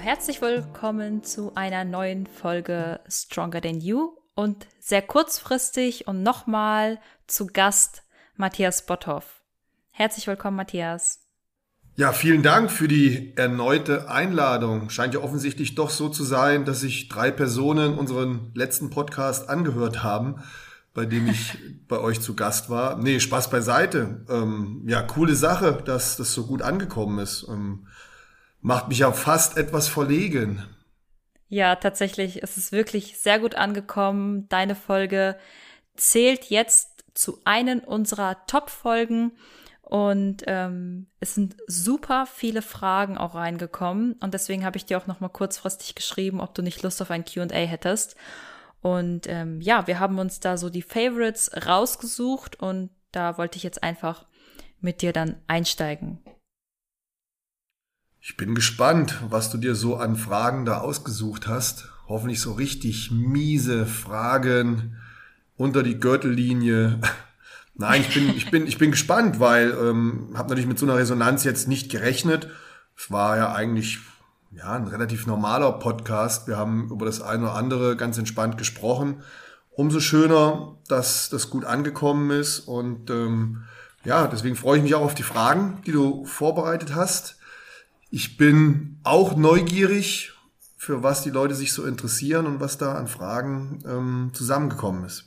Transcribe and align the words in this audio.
herzlich 0.00 0.40
willkommen 0.40 1.22
zu 1.22 1.54
einer 1.54 1.84
neuen 1.84 2.26
Folge 2.26 3.00
Stronger 3.06 3.60
Than 3.60 3.82
You 3.82 4.12
und 4.34 4.66
sehr 4.78 5.02
kurzfristig 5.02 6.08
und 6.08 6.22
nochmal 6.22 6.98
zu 7.26 7.46
Gast 7.46 8.02
Matthias 8.34 8.86
Botthoff. 8.86 9.42
Herzlich 9.92 10.26
willkommen, 10.26 10.56
Matthias. 10.56 11.20
Ja, 11.96 12.14
vielen 12.14 12.42
Dank 12.42 12.70
für 12.70 12.88
die 12.88 13.36
erneute 13.36 14.08
Einladung. 14.08 14.88
Scheint 14.88 15.12
ja 15.12 15.20
offensichtlich 15.20 15.74
doch 15.74 15.90
so 15.90 16.08
zu 16.08 16.24
sein, 16.24 16.64
dass 16.64 16.80
sich 16.80 17.08
drei 17.08 17.30
Personen 17.30 17.98
unseren 17.98 18.52
letzten 18.54 18.88
Podcast 18.88 19.50
angehört 19.50 20.02
haben, 20.02 20.42
bei 20.94 21.04
dem 21.04 21.28
ich 21.28 21.58
bei 21.88 21.98
euch 21.98 22.22
zu 22.22 22.34
Gast 22.34 22.70
war. 22.70 22.96
Nee, 22.96 23.20
Spaß 23.20 23.50
beiseite. 23.50 24.24
Ähm, 24.30 24.82
ja, 24.86 25.02
coole 25.02 25.34
Sache, 25.34 25.82
dass 25.84 26.16
das 26.16 26.32
so 26.32 26.46
gut 26.46 26.62
angekommen 26.62 27.18
ist. 27.18 27.46
Ähm, 27.50 27.86
macht 28.60 28.88
mich 28.88 28.98
ja 28.98 29.12
fast 29.12 29.56
etwas 29.56 29.88
verlegen. 29.88 30.64
Ja, 31.48 31.76
tatsächlich 31.76 32.42
ist 32.42 32.56
es 32.56 32.72
wirklich 32.72 33.18
sehr 33.18 33.38
gut 33.40 33.56
angekommen. 33.56 34.48
Deine 34.48 34.76
Folge 34.76 35.36
zählt 35.96 36.44
jetzt 36.44 37.04
zu 37.14 37.40
einen 37.44 37.80
unserer 37.80 38.46
Top-Folgen. 38.46 39.32
Und 39.82 40.44
ähm, 40.46 41.08
es 41.18 41.34
sind 41.34 41.56
super 41.66 42.24
viele 42.24 42.62
Fragen 42.62 43.18
auch 43.18 43.34
reingekommen. 43.34 44.12
Und 44.20 44.34
deswegen 44.34 44.64
habe 44.64 44.76
ich 44.76 44.86
dir 44.86 44.96
auch 44.98 45.08
noch 45.08 45.18
mal 45.18 45.28
kurzfristig 45.28 45.96
geschrieben, 45.96 46.40
ob 46.40 46.54
du 46.54 46.62
nicht 46.62 46.82
Lust 46.84 47.02
auf 47.02 47.10
ein 47.10 47.24
QA 47.24 47.48
hättest. 47.48 48.14
Und 48.82 49.26
ähm, 49.26 49.60
ja, 49.60 49.86
wir 49.88 49.98
haben 49.98 50.18
uns 50.18 50.38
da 50.38 50.56
so 50.56 50.70
die 50.70 50.82
Favorites 50.82 51.50
rausgesucht 51.66 52.60
und 52.60 52.90
da 53.12 53.36
wollte 53.36 53.56
ich 53.56 53.62
jetzt 53.62 53.82
einfach 53.82 54.26
mit 54.80 55.02
dir 55.02 55.12
dann 55.12 55.36
einsteigen. 55.48 56.22
Ich 58.22 58.36
bin 58.36 58.54
gespannt, 58.54 59.18
was 59.30 59.50
du 59.50 59.56
dir 59.56 59.74
so 59.74 59.96
an 59.96 60.14
Fragen 60.14 60.66
da 60.66 60.78
ausgesucht 60.78 61.48
hast. 61.48 61.88
Hoffentlich 62.06 62.38
so 62.38 62.52
richtig 62.52 63.10
miese 63.10 63.86
Fragen 63.86 64.96
unter 65.56 65.82
die 65.82 65.98
Gürtellinie. 65.98 67.00
Nein, 67.74 68.02
ich 68.02 68.12
bin, 68.12 68.28
ich 68.36 68.50
bin, 68.50 68.66
ich 68.66 68.76
bin 68.76 68.90
gespannt, 68.90 69.40
weil 69.40 69.70
ähm, 69.70 70.34
habe 70.34 70.50
natürlich 70.50 70.68
mit 70.68 70.78
so 70.78 70.84
einer 70.84 70.96
Resonanz 70.96 71.44
jetzt 71.44 71.66
nicht 71.66 71.90
gerechnet. 71.90 72.50
Es 72.94 73.10
war 73.10 73.38
ja 73.38 73.54
eigentlich 73.54 74.00
ja 74.50 74.70
ein 74.74 74.88
relativ 74.88 75.26
normaler 75.26 75.72
Podcast. 75.72 76.46
Wir 76.46 76.58
haben 76.58 76.90
über 76.90 77.06
das 77.06 77.22
eine 77.22 77.44
oder 77.44 77.54
andere 77.54 77.96
ganz 77.96 78.18
entspannt 78.18 78.58
gesprochen. 78.58 79.22
Umso 79.70 79.98
schöner, 79.98 80.76
dass 80.88 81.30
das 81.30 81.48
gut 81.48 81.64
angekommen 81.64 82.30
ist 82.32 82.60
und 82.60 83.08
ähm, 83.08 83.62
ja, 84.04 84.26
deswegen 84.26 84.56
freue 84.56 84.76
ich 84.76 84.82
mich 84.82 84.94
auch 84.94 85.04
auf 85.04 85.14
die 85.14 85.22
Fragen, 85.22 85.80
die 85.86 85.92
du 85.92 86.26
vorbereitet 86.26 86.94
hast. 86.94 87.39
Ich 88.10 88.36
bin 88.36 88.98
auch 89.04 89.36
neugierig, 89.36 90.32
für 90.76 91.02
was 91.02 91.22
die 91.22 91.30
Leute 91.30 91.54
sich 91.54 91.72
so 91.72 91.86
interessieren 91.86 92.46
und 92.46 92.60
was 92.60 92.78
da 92.78 92.94
an 92.94 93.06
Fragen 93.06 93.82
ähm, 93.86 94.30
zusammengekommen 94.34 95.04
ist. 95.04 95.26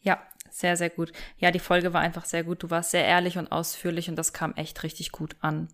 Ja, 0.00 0.18
sehr, 0.50 0.76
sehr 0.76 0.90
gut. 0.90 1.12
Ja, 1.36 1.50
die 1.50 1.58
Folge 1.58 1.92
war 1.92 2.00
einfach 2.00 2.24
sehr 2.24 2.44
gut. 2.44 2.62
Du 2.62 2.70
warst 2.70 2.92
sehr 2.92 3.04
ehrlich 3.04 3.38
und 3.38 3.52
ausführlich 3.52 4.08
und 4.08 4.16
das 4.16 4.32
kam 4.32 4.54
echt 4.54 4.82
richtig 4.82 5.12
gut 5.12 5.36
an. 5.40 5.68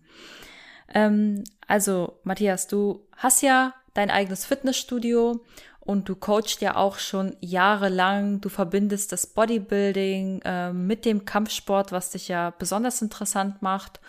Ähm, 0.93 1.43
also, 1.67 2.19
Matthias, 2.23 2.67
du 2.67 3.07
hast 3.15 3.41
ja 3.41 3.73
dein 3.93 4.11
eigenes 4.11 4.45
Fitnessstudio 4.45 5.43
und 5.79 6.09
du 6.09 6.15
coachst 6.15 6.61
ja 6.61 6.75
auch 6.75 6.97
schon 6.97 7.35
jahrelang. 7.41 8.41
Du 8.41 8.49
verbindest 8.49 9.11
das 9.11 9.27
Bodybuilding 9.27 10.41
äh, 10.43 10.73
mit 10.73 11.05
dem 11.05 11.25
Kampfsport, 11.25 11.91
was 11.91 12.09
dich 12.09 12.27
ja 12.27 12.49
besonders 12.49 13.01
interessant 13.01 13.61
macht. 13.61 13.99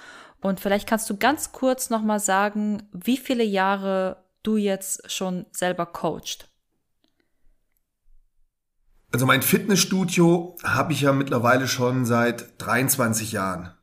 Und 0.47 0.61
vielleicht 0.61 0.89
kannst 0.89 1.11
du 1.11 1.17
ganz 1.17 1.51
kurz 1.51 1.91
nochmal 1.91 2.21
sagen, 2.21 2.85
wie 2.93 3.17
viele 3.17 3.43
Jahre 3.43 4.25
du 4.45 4.57
jetzt 4.57 5.11
schon 5.11 5.45
selber 5.51 5.87
coachst. 5.87 6.49
Also 9.11 9.27
mein 9.27 9.43
Fitnessstudio 9.43 10.57
habe 10.63 10.93
ich 10.93 11.01
ja 11.01 11.13
mittlerweile 11.13 11.67
schon 11.67 12.07
seit 12.07 12.63
23 12.63 13.33
Jahren. 13.33 13.75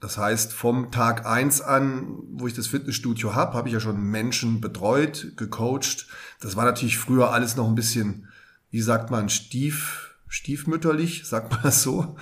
Das 0.00 0.18
heißt, 0.18 0.52
vom 0.52 0.90
Tag 0.90 1.24
eins 1.24 1.60
an, 1.60 2.18
wo 2.32 2.48
ich 2.48 2.54
das 2.54 2.66
Fitnessstudio 2.66 3.36
habe, 3.36 3.54
habe 3.54 3.68
ich 3.68 3.74
ja 3.74 3.78
schon 3.78 4.02
Menschen 4.02 4.60
betreut, 4.60 5.36
gecoacht. 5.36 6.08
Das 6.40 6.56
war 6.56 6.64
natürlich 6.64 6.98
früher 6.98 7.32
alles 7.32 7.54
noch 7.54 7.68
ein 7.68 7.76
bisschen, 7.76 8.28
wie 8.70 8.82
sagt 8.82 9.12
man, 9.12 9.28
stief, 9.28 10.16
stiefmütterlich, 10.26 11.28
sagt 11.28 11.52
man 11.52 11.62
das 11.62 11.84
so. 11.84 12.16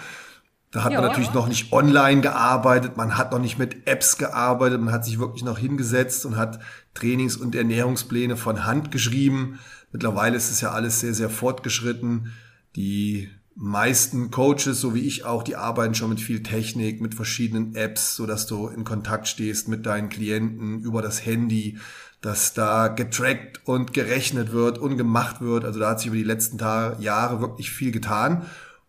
Da 0.71 0.85
hat 0.85 0.93
ja, 0.93 1.01
man 1.01 1.09
natürlich 1.09 1.31
ja. 1.31 1.35
noch 1.35 1.49
nicht 1.49 1.73
online 1.73 2.21
gearbeitet, 2.21 2.97
man 2.97 3.17
hat 3.17 3.33
noch 3.33 3.39
nicht 3.39 3.59
mit 3.59 3.87
Apps 3.87 4.19
gearbeitet, 4.19 4.81
man 4.81 4.93
hat 4.93 5.05
sich 5.05 5.19
wirklich 5.19 5.43
noch 5.43 5.59
hingesetzt 5.59 6.27
und 6.27 6.37
hat 6.37 6.59
Trainings- 6.95 7.37
und 7.37 7.55
Ernährungspläne 7.55 8.37
von 8.37 8.67
Hand 8.67 8.91
geschrieben. 8.91 9.59
Mittlerweile 9.93 10.37
ist 10.37 10.51
es 10.51 10.61
ja 10.61 10.73
alles 10.73 11.01
sehr, 11.01 11.15
sehr 11.15 11.31
fortgeschritten. 11.31 12.33
Die 12.77 13.31
meisten 13.55 14.31
Coaches, 14.31 14.81
so 14.81 14.95
wie 14.95 15.07
ich 15.07 15.25
auch, 15.25 15.43
die 15.43 15.57
arbeiten 15.57 15.95
schon 15.95 16.11
mit 16.11 16.21
viel 16.21 16.43
Technik, 16.43 17.01
mit 17.01 17.15
verschiedenen 17.15 17.75
Apps, 17.75 18.15
so 18.15 18.27
dass 18.27 18.47
du 18.47 18.69
in 18.69 18.85
Kontakt 18.85 19.27
stehst 19.27 19.69
mit 19.69 19.87
deinen 19.87 20.11
Klienten 20.11 20.81
über 20.83 21.01
das 21.01 21.25
Handy, 21.25 21.79
dass 22.21 22.53
da 22.53 22.89
getrackt 22.89 23.61
und 23.65 23.95
gerechnet 23.95 24.53
wird 24.53 24.79
und 24.79 24.97
gemacht 24.97 25.41
wird. 25.41 25.65
Also 25.65 25.81
da 25.81 25.91
hat 25.91 26.01
sich 26.01 26.09
über 26.09 26.17
die 26.17 26.25
letzten 26.25 26.59
Jahre 26.59 27.41
wirklich 27.41 27.71
viel 27.71 27.91
getan. 27.91 28.47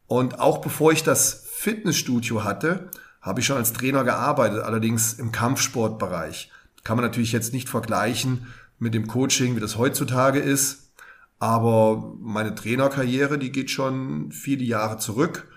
Und 0.08 0.40
auch 0.40 0.60
bevor 0.60 0.92
ich 0.92 1.04
das 1.04 1.46
Fitnessstudio 1.60 2.46
hatte, 2.46 2.90
habe 3.20 3.42
ich 3.42 3.46
schon 3.46 3.58
als 3.58 3.74
Trainer 3.74 4.06
gearbeitet, 4.06 4.64
allerdings 4.64 5.12
im 5.16 5.34
Kampfsportbereich. 5.34 6.50
Kann 6.86 6.96
man 6.96 7.04
natürlich 7.04 7.34
jetzt 7.34 7.52
nicht 7.52 7.68
vergleichen 7.68 8.48
mit 8.78 8.94
dem 8.94 9.08
Coaching, 9.08 9.58
wie 9.58 9.60
das 9.60 9.78
heutzutage 9.78 10.40
ist. 10.40 10.94
Aber 11.38 12.16
meine 12.22 12.56
Trainerkarriere, 12.56 13.38
die 13.38 13.52
geht 13.52 13.72
schon 13.72 14.32
viele 14.32 14.64
Jahre 14.64 15.00
zurück. 15.00 15.50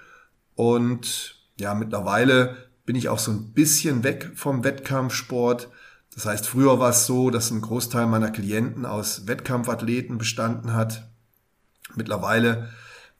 Und 0.56 1.36
ja, 1.56 1.72
mittlerweile 1.72 2.56
bin 2.84 2.96
ich 2.96 3.08
auch 3.08 3.20
so 3.20 3.30
ein 3.30 3.52
bisschen 3.52 4.02
weg 4.02 4.32
vom 4.34 4.64
Wettkampfsport. 4.64 5.68
Das 6.16 6.26
heißt, 6.26 6.48
früher 6.48 6.80
war 6.80 6.90
es 6.90 7.06
so, 7.06 7.30
dass 7.30 7.52
ein 7.52 7.60
Großteil 7.60 8.08
meiner 8.08 8.32
Klienten 8.32 8.86
aus 8.86 9.28
Wettkampfathleten 9.28 10.18
bestanden 10.18 10.72
hat. 10.72 11.08
Mittlerweile 11.94 12.70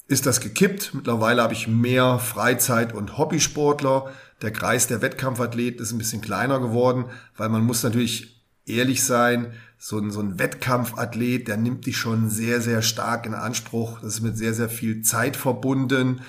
ist 0.09 0.27
das 0.27 0.41
gekippt. 0.41 0.93
Mittlerweile 0.95 1.43
habe 1.43 1.55
ich 1.55 1.69
mehr 1.69 2.19
Freizeit- 2.19 2.95
und 2.95 3.19
Hobbysportler. 3.19 4.13
Der 4.43 4.51
Kreis 4.51 4.87
der 4.87 5.03
Wettkampfathleten 5.03 5.81
ist 5.81 5.93
ein 5.93 5.99
bisschen 5.99 6.21
kleiner 6.21 6.59
geworden, 6.61 7.07
weil 7.37 7.49
man 7.49 7.65
muss 7.65 7.83
natürlich 7.83 8.43
ehrlich 8.67 9.05
sein, 9.05 9.53
so 9.79 9.99
ein, 9.99 10.11
so 10.11 10.21
ein 10.21 10.39
Wettkampfathlet, 10.39 11.49
der 11.49 11.57
nimmt 11.57 11.87
dich 11.87 11.97
schon 11.97 12.31
sehr, 12.31 12.61
sehr 12.61 12.83
stark 12.83 13.27
in 13.27 13.35
Anspruch. 13.35 14.01
Das 14.01 14.15
ist 14.15 14.21
mit 14.21 14.37
sehr, 14.37 14.55
sehr 14.55 14.69
viel 14.69 15.03
Zeit 15.03 15.37
verbunden. 15.37 16.21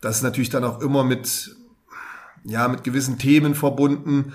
Das 0.00 0.16
ist 0.16 0.22
natürlich 0.22 0.50
dann 0.50 0.64
auch 0.64 0.80
immer 0.80 1.04
mit, 1.04 1.54
ja, 2.44 2.68
mit 2.68 2.84
gewissen 2.84 3.18
Themen 3.18 3.54
verbunden, 3.54 4.32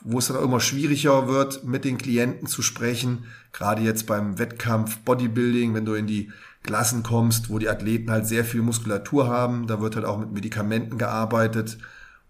wo 0.00 0.18
es 0.18 0.28
dann 0.28 0.38
auch 0.38 0.42
immer 0.42 0.60
schwieriger 0.60 1.28
wird, 1.28 1.64
mit 1.64 1.84
den 1.84 1.98
Klienten 1.98 2.46
zu 2.46 2.62
sprechen. 2.62 3.26
Gerade 3.52 3.82
jetzt 3.82 4.06
beim 4.06 4.38
Wettkampf 4.38 4.98
Bodybuilding, 5.00 5.74
wenn 5.74 5.84
du 5.84 5.94
in 5.94 6.06
die 6.06 6.32
Klassen 6.62 7.02
kommst, 7.02 7.50
wo 7.50 7.58
die 7.58 7.68
Athleten 7.68 8.10
halt 8.10 8.26
sehr 8.26 8.44
viel 8.44 8.62
Muskulatur 8.62 9.28
haben. 9.28 9.66
Da 9.66 9.80
wird 9.80 9.96
halt 9.96 10.04
auch 10.04 10.18
mit 10.18 10.32
Medikamenten 10.32 10.98
gearbeitet. 10.98 11.78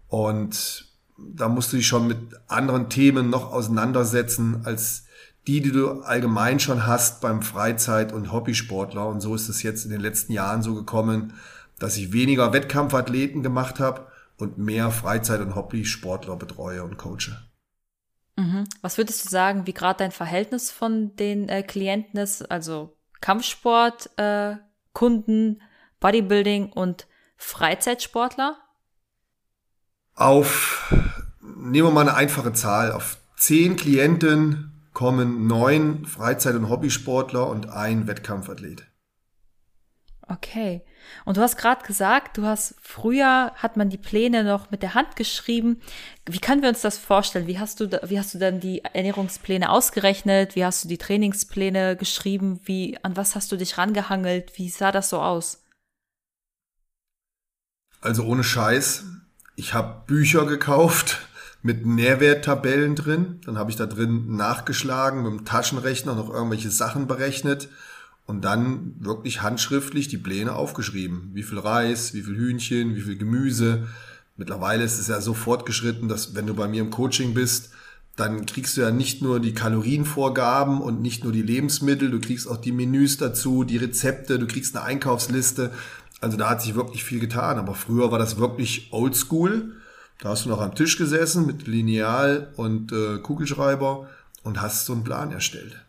Und 0.07 0.85
da 1.17 1.49
musst 1.49 1.71
du 1.71 1.77
dich 1.77 1.87
schon 1.87 2.07
mit 2.07 2.17
anderen 2.47 2.89
Themen 2.89 3.29
noch 3.29 3.51
auseinandersetzen 3.51 4.61
als 4.65 5.05
die, 5.47 5.61
die 5.61 5.71
du 5.71 6.01
allgemein 6.01 6.59
schon 6.59 6.85
hast 6.85 7.21
beim 7.21 7.41
Freizeit- 7.41 8.13
und 8.13 8.31
Hobbysportler. 8.31 9.07
Und 9.07 9.21
so 9.21 9.35
ist 9.35 9.49
es 9.49 9.63
jetzt 9.63 9.85
in 9.85 9.91
den 9.91 10.01
letzten 10.01 10.33
Jahren 10.33 10.61
so 10.61 10.75
gekommen, 10.75 11.33
dass 11.79 11.97
ich 11.97 12.13
weniger 12.13 12.53
Wettkampfathleten 12.53 13.41
gemacht 13.41 13.79
habe 13.79 14.07
und 14.37 14.57
mehr 14.57 14.91
Freizeit- 14.91 15.41
und 15.41 15.55
Hobbysportler 15.55 16.35
betreue 16.35 16.83
und 16.83 16.97
coache. 16.97 17.37
Mhm. 18.37 18.65
Was 18.81 18.97
würdest 18.97 19.25
du 19.25 19.29
sagen, 19.29 19.67
wie 19.67 19.73
gerade 19.73 19.99
dein 19.99 20.11
Verhältnis 20.11 20.71
von 20.71 21.15
den 21.15 21.49
äh, 21.49 21.63
Klienten 21.63 22.19
ist? 22.19 22.49
Also 22.51 22.95
Kampfsport, 23.21 24.09
äh, 24.17 24.55
Kunden, 24.93 25.61
Bodybuilding 25.99 26.71
und 26.73 27.07
Freizeitsportler? 27.37 28.57
Auf, 30.15 30.93
nehmen 31.41 31.87
wir 31.87 31.91
mal 31.91 32.01
eine 32.01 32.15
einfache 32.15 32.53
Zahl, 32.53 32.91
auf 32.91 33.17
zehn 33.37 33.75
Klienten 33.75 34.89
kommen 34.93 35.47
neun 35.47 36.05
Freizeit- 36.05 36.55
und 36.55 36.69
Hobbysportler 36.69 37.47
und 37.47 37.69
ein 37.69 38.07
Wettkampfathlet. 38.07 38.83
Okay. 40.27 40.83
Und 41.25 41.37
du 41.37 41.41
hast 41.41 41.57
gerade 41.57 41.85
gesagt, 41.85 42.37
du 42.37 42.45
hast 42.45 42.75
früher 42.81 43.51
hat 43.55 43.77
man 43.77 43.89
die 43.89 43.97
Pläne 43.97 44.43
noch 44.43 44.71
mit 44.71 44.81
der 44.81 44.93
Hand 44.93 45.15
geschrieben. 45.15 45.81
Wie 46.25 46.39
können 46.39 46.61
wir 46.61 46.69
uns 46.69 46.81
das 46.81 46.97
vorstellen? 46.97 47.47
Wie 47.47 47.59
hast 47.59 47.79
du 47.79 47.89
wie 48.07 48.19
hast 48.19 48.33
du 48.33 48.39
dann 48.39 48.59
die 48.59 48.83
Ernährungspläne 48.83 49.69
ausgerechnet? 49.69 50.55
Wie 50.55 50.65
hast 50.65 50.83
du 50.83 50.87
die 50.87 50.97
Trainingspläne 50.97 51.95
geschrieben? 51.95 52.59
Wie 52.65 52.97
an 53.03 53.17
was 53.17 53.35
hast 53.35 53.51
du 53.51 53.57
dich 53.57 53.77
rangehangelt? 53.77 54.57
Wie 54.57 54.69
sah 54.69 54.91
das 54.91 55.09
so 55.09 55.21
aus? 55.21 55.63
Also 58.01 58.23
ohne 58.23 58.43
Scheiß, 58.43 59.03
ich 59.55 59.73
habe 59.73 60.03
Bücher 60.07 60.45
gekauft 60.45 61.19
mit 61.61 61.85
Nährwerttabellen 61.85 62.95
drin. 62.95 63.41
Dann 63.45 63.57
habe 63.57 63.69
ich 63.69 63.77
da 63.77 63.85
drin 63.85 64.35
nachgeschlagen, 64.35 65.23
mit 65.23 65.31
dem 65.31 65.45
Taschenrechner 65.45 66.15
noch 66.15 66.29
irgendwelche 66.29 66.71
Sachen 66.71 67.07
berechnet 67.07 67.69
und 68.25 68.45
dann 68.45 68.95
wirklich 68.99 69.41
handschriftlich 69.41 70.07
die 70.07 70.17
Pläne 70.17 70.53
aufgeschrieben. 70.53 71.31
Wie 71.33 71.43
viel 71.43 71.59
Reis, 71.59 72.13
wie 72.13 72.21
viel 72.21 72.35
Hühnchen, 72.35 72.95
wie 72.95 73.01
viel 73.01 73.17
Gemüse. 73.17 73.87
Mittlerweile 74.37 74.83
ist 74.83 74.99
es 74.99 75.07
ja 75.07 75.21
so 75.21 75.33
fortgeschritten, 75.33 76.07
dass 76.07 76.35
wenn 76.35 76.47
du 76.47 76.53
bei 76.53 76.67
mir 76.67 76.81
im 76.81 76.91
Coaching 76.91 77.33
bist, 77.33 77.71
dann 78.15 78.45
kriegst 78.45 78.77
du 78.77 78.81
ja 78.81 78.91
nicht 78.91 79.21
nur 79.21 79.39
die 79.39 79.53
Kalorienvorgaben 79.53 80.81
und 80.81 81.01
nicht 81.01 81.23
nur 81.23 81.33
die 81.33 81.41
Lebensmittel, 81.41 82.11
du 82.11 82.19
kriegst 82.19 82.47
auch 82.47 82.57
die 82.57 82.71
Menüs 82.71 83.17
dazu, 83.17 83.63
die 83.63 83.77
Rezepte, 83.77 84.37
du 84.37 84.47
kriegst 84.47 84.75
eine 84.75 84.85
Einkaufsliste. 84.85 85.71
Also 86.19 86.37
da 86.37 86.49
hat 86.49 86.61
sich 86.61 86.75
wirklich 86.75 87.03
viel 87.03 87.19
getan. 87.19 87.57
Aber 87.57 87.73
früher 87.73 88.11
war 88.11 88.19
das 88.19 88.37
wirklich 88.37 88.89
oldschool. 88.91 89.71
Da 90.19 90.29
hast 90.29 90.45
du 90.45 90.49
noch 90.49 90.61
am 90.61 90.75
Tisch 90.75 90.97
gesessen 90.97 91.47
mit 91.47 91.67
Lineal 91.67 92.53
und 92.55 92.91
äh, 92.91 93.17
Kugelschreiber 93.17 94.07
und 94.43 94.61
hast 94.61 94.85
so 94.85 94.93
einen 94.93 95.03
Plan 95.03 95.31
erstellt. 95.31 95.80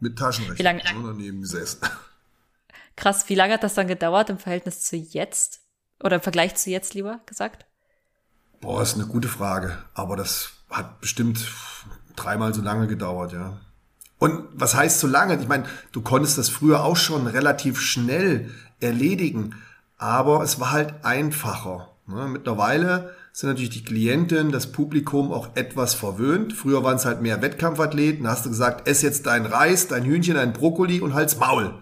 Mit 0.00 0.18
Taschenrechner. 0.18 0.58
Wie 0.58 0.62
lange? 0.62 0.82
Nur 0.94 1.12
daneben 1.12 1.42
gesessen. 1.42 1.80
Krass, 2.96 3.28
wie 3.28 3.34
lange 3.34 3.54
hat 3.54 3.62
das 3.62 3.74
dann 3.74 3.86
gedauert 3.88 4.30
im 4.30 4.38
Verhältnis 4.38 4.82
zu 4.82 4.96
jetzt? 4.96 5.60
Oder 6.02 6.16
im 6.16 6.22
Vergleich 6.22 6.54
zu 6.56 6.70
jetzt 6.70 6.94
lieber 6.94 7.20
gesagt? 7.26 7.66
Boah, 8.60 8.82
ist 8.82 8.94
eine 8.94 9.06
gute 9.06 9.28
Frage. 9.28 9.78
Aber 9.94 10.16
das 10.16 10.52
hat 10.70 11.00
bestimmt 11.00 11.46
dreimal 12.16 12.52
so 12.54 12.62
lange 12.62 12.86
gedauert, 12.86 13.32
ja. 13.32 13.60
Und 14.18 14.48
was 14.52 14.74
heißt 14.74 15.00
so 15.00 15.06
lange? 15.06 15.40
Ich 15.40 15.48
meine, 15.48 15.64
du 15.92 16.02
konntest 16.02 16.36
das 16.36 16.50
früher 16.50 16.84
auch 16.84 16.96
schon 16.96 17.26
relativ 17.26 17.80
schnell 17.80 18.50
erledigen, 18.78 19.54
aber 19.96 20.42
es 20.42 20.60
war 20.60 20.72
halt 20.72 21.04
einfacher. 21.04 21.88
Ne? 22.06 22.28
Mittlerweile 22.28 23.14
sind 23.32 23.48
natürlich 23.48 23.70
die 23.70 23.84
Klienten, 23.84 24.50
das 24.50 24.72
Publikum 24.72 25.32
auch 25.32 25.50
etwas 25.54 25.94
verwöhnt. 25.94 26.52
Früher 26.52 26.82
waren 26.82 26.96
es 26.96 27.04
halt 27.04 27.22
mehr 27.22 27.42
Wettkampfathleten. 27.42 28.24
Da 28.24 28.30
hast 28.30 28.44
du 28.44 28.50
gesagt, 28.50 28.88
ess 28.88 29.02
jetzt 29.02 29.26
dein 29.26 29.46
Reis, 29.46 29.88
dein 29.88 30.04
Hühnchen, 30.04 30.34
dein 30.34 30.52
Brokkoli 30.52 31.00
und 31.00 31.14
halt's 31.14 31.38
Maul. 31.38 31.74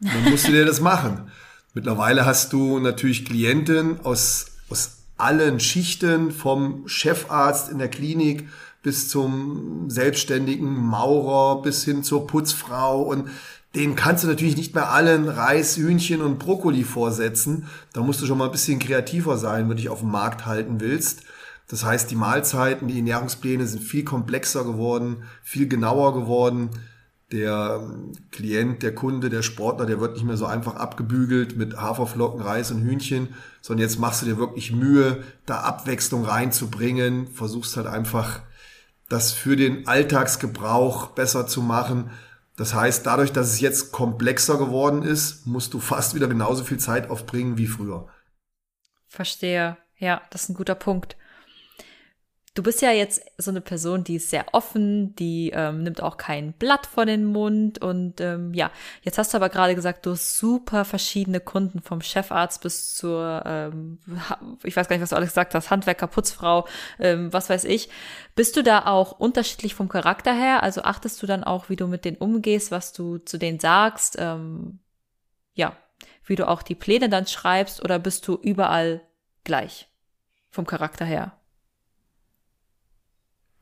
Und 0.00 0.14
dann 0.14 0.30
musst 0.30 0.48
du 0.48 0.52
dir 0.52 0.64
das 0.64 0.80
machen. 0.80 1.30
Mittlerweile 1.74 2.26
hast 2.26 2.52
du 2.52 2.80
natürlich 2.80 3.24
Klienten 3.24 4.00
aus, 4.04 4.46
aus 4.68 5.04
allen 5.16 5.60
Schichten, 5.60 6.32
vom 6.32 6.88
Chefarzt 6.88 7.70
in 7.70 7.78
der 7.78 7.88
Klinik 7.88 8.48
bis 8.82 9.08
zum 9.08 9.90
selbstständigen 9.90 10.74
Maurer 10.74 11.62
bis 11.62 11.84
hin 11.84 12.02
zur 12.02 12.26
Putzfrau 12.26 13.02
und 13.02 13.28
den 13.74 13.94
kannst 13.94 14.24
du 14.24 14.28
natürlich 14.28 14.56
nicht 14.56 14.74
mehr 14.74 14.90
allen 14.90 15.28
Reis, 15.28 15.76
Hühnchen 15.76 16.22
und 16.22 16.38
Brokkoli 16.38 16.82
vorsetzen. 16.82 17.66
Da 17.92 18.02
musst 18.02 18.20
du 18.20 18.26
schon 18.26 18.38
mal 18.38 18.46
ein 18.46 18.52
bisschen 18.52 18.80
kreativer 18.80 19.38
sein, 19.38 19.62
wenn 19.62 19.70
du 19.70 19.74
dich 19.76 19.88
auf 19.88 20.00
dem 20.00 20.10
Markt 20.10 20.44
halten 20.46 20.80
willst. 20.80 21.22
Das 21.68 21.84
heißt, 21.84 22.10
die 22.10 22.16
Mahlzeiten, 22.16 22.88
die 22.88 22.96
Ernährungspläne 22.96 23.64
sind 23.64 23.84
viel 23.84 24.02
komplexer 24.02 24.64
geworden, 24.64 25.22
viel 25.44 25.68
genauer 25.68 26.14
geworden. 26.14 26.70
Der 27.30 27.80
ähm, 27.80 28.10
Klient, 28.32 28.82
der 28.82 28.92
Kunde, 28.92 29.30
der 29.30 29.42
Sportler, 29.42 29.86
der 29.86 30.00
wird 30.00 30.14
nicht 30.14 30.24
mehr 30.24 30.36
so 30.36 30.46
einfach 30.46 30.74
abgebügelt 30.74 31.56
mit 31.56 31.76
Haferflocken, 31.76 32.42
Reis 32.42 32.72
und 32.72 32.82
Hühnchen, 32.82 33.28
sondern 33.62 33.82
jetzt 33.86 34.00
machst 34.00 34.22
du 34.22 34.26
dir 34.26 34.36
wirklich 34.36 34.72
Mühe, 34.72 35.22
da 35.46 35.60
Abwechslung 35.60 36.24
reinzubringen, 36.24 37.28
versuchst 37.28 37.76
halt 37.76 37.86
einfach 37.86 38.40
das 39.08 39.30
für 39.30 39.54
den 39.54 39.86
Alltagsgebrauch 39.86 41.08
besser 41.08 41.46
zu 41.46 41.62
machen. 41.62 42.10
Das 42.60 42.74
heißt, 42.74 43.06
dadurch, 43.06 43.32
dass 43.32 43.46
es 43.46 43.60
jetzt 43.62 43.90
komplexer 43.90 44.58
geworden 44.58 45.02
ist, 45.02 45.46
musst 45.46 45.72
du 45.72 45.80
fast 45.80 46.14
wieder 46.14 46.28
genauso 46.28 46.62
viel 46.62 46.76
Zeit 46.76 47.08
aufbringen 47.08 47.56
wie 47.56 47.66
früher. 47.66 48.06
Verstehe. 49.08 49.78
Ja, 49.96 50.20
das 50.28 50.42
ist 50.42 50.48
ein 50.50 50.56
guter 50.56 50.74
Punkt. 50.74 51.16
Du 52.54 52.64
bist 52.64 52.82
ja 52.82 52.90
jetzt 52.90 53.22
so 53.38 53.52
eine 53.52 53.60
Person, 53.60 54.02
die 54.02 54.16
ist 54.16 54.28
sehr 54.28 54.46
offen, 54.54 55.14
die 55.14 55.52
ähm, 55.54 55.84
nimmt 55.84 56.02
auch 56.02 56.16
kein 56.16 56.52
Blatt 56.52 56.84
vor 56.84 57.06
den 57.06 57.26
Mund 57.26 57.80
und 57.80 58.20
ähm, 58.20 58.52
ja, 58.54 58.72
jetzt 59.02 59.18
hast 59.18 59.32
du 59.32 59.36
aber 59.36 59.50
gerade 59.50 59.76
gesagt, 59.76 60.04
du 60.04 60.10
hast 60.10 60.36
super 60.36 60.84
verschiedene 60.84 61.38
Kunden 61.38 61.80
vom 61.80 62.00
Chefarzt 62.00 62.60
bis 62.60 62.92
zur, 62.96 63.44
ähm, 63.46 64.00
ich 64.64 64.76
weiß 64.76 64.88
gar 64.88 64.96
nicht, 64.96 65.02
was 65.02 65.10
du 65.10 65.16
alles 65.16 65.28
gesagt 65.28 65.54
hast, 65.54 65.70
Handwerker, 65.70 66.08
Putzfrau, 66.08 66.66
ähm, 66.98 67.32
was 67.32 67.50
weiß 67.50 67.64
ich. 67.64 67.88
Bist 68.34 68.56
du 68.56 68.64
da 68.64 68.86
auch 68.86 69.12
unterschiedlich 69.12 69.76
vom 69.76 69.88
Charakter 69.88 70.34
her? 70.34 70.64
Also 70.64 70.82
achtest 70.82 71.22
du 71.22 71.28
dann 71.28 71.44
auch, 71.44 71.68
wie 71.68 71.76
du 71.76 71.86
mit 71.86 72.04
denen 72.04 72.16
umgehst, 72.16 72.72
was 72.72 72.92
du 72.92 73.18
zu 73.18 73.38
denen 73.38 73.60
sagst, 73.60 74.16
ähm, 74.18 74.80
ja, 75.54 75.76
wie 76.24 76.34
du 76.34 76.48
auch 76.48 76.62
die 76.62 76.74
Pläne 76.74 77.08
dann 77.08 77.28
schreibst 77.28 77.84
oder 77.84 78.00
bist 78.00 78.26
du 78.26 78.34
überall 78.34 79.02
gleich 79.44 79.88
vom 80.50 80.66
Charakter 80.66 81.04
her? 81.04 81.39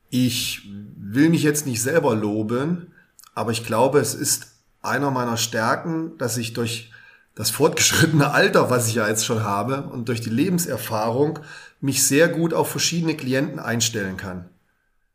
Ich 0.09 0.67
will 0.97 1.29
mich 1.29 1.43
jetzt 1.43 1.65
nicht 1.65 1.81
selber 1.81 2.15
loben, 2.15 2.93
aber 3.35 3.51
ich 3.51 3.65
glaube, 3.65 3.99
es 3.99 4.15
ist 4.15 4.47
einer 4.81 5.11
meiner 5.11 5.37
Stärken, 5.37 6.17
dass 6.17 6.37
ich 6.37 6.53
durch 6.53 6.91
das 7.35 7.51
fortgeschrittene 7.51 8.31
Alter, 8.31 8.69
was 8.69 8.87
ich 8.87 8.95
ja 8.95 9.07
jetzt 9.07 9.25
schon 9.25 9.43
habe, 9.43 9.83
und 9.83 10.09
durch 10.09 10.21
die 10.21 10.29
Lebenserfahrung 10.29 11.39
mich 11.79 12.05
sehr 12.05 12.27
gut 12.27 12.53
auf 12.53 12.69
verschiedene 12.69 13.15
Klienten 13.15 13.59
einstellen 13.59 14.17
kann. 14.17 14.49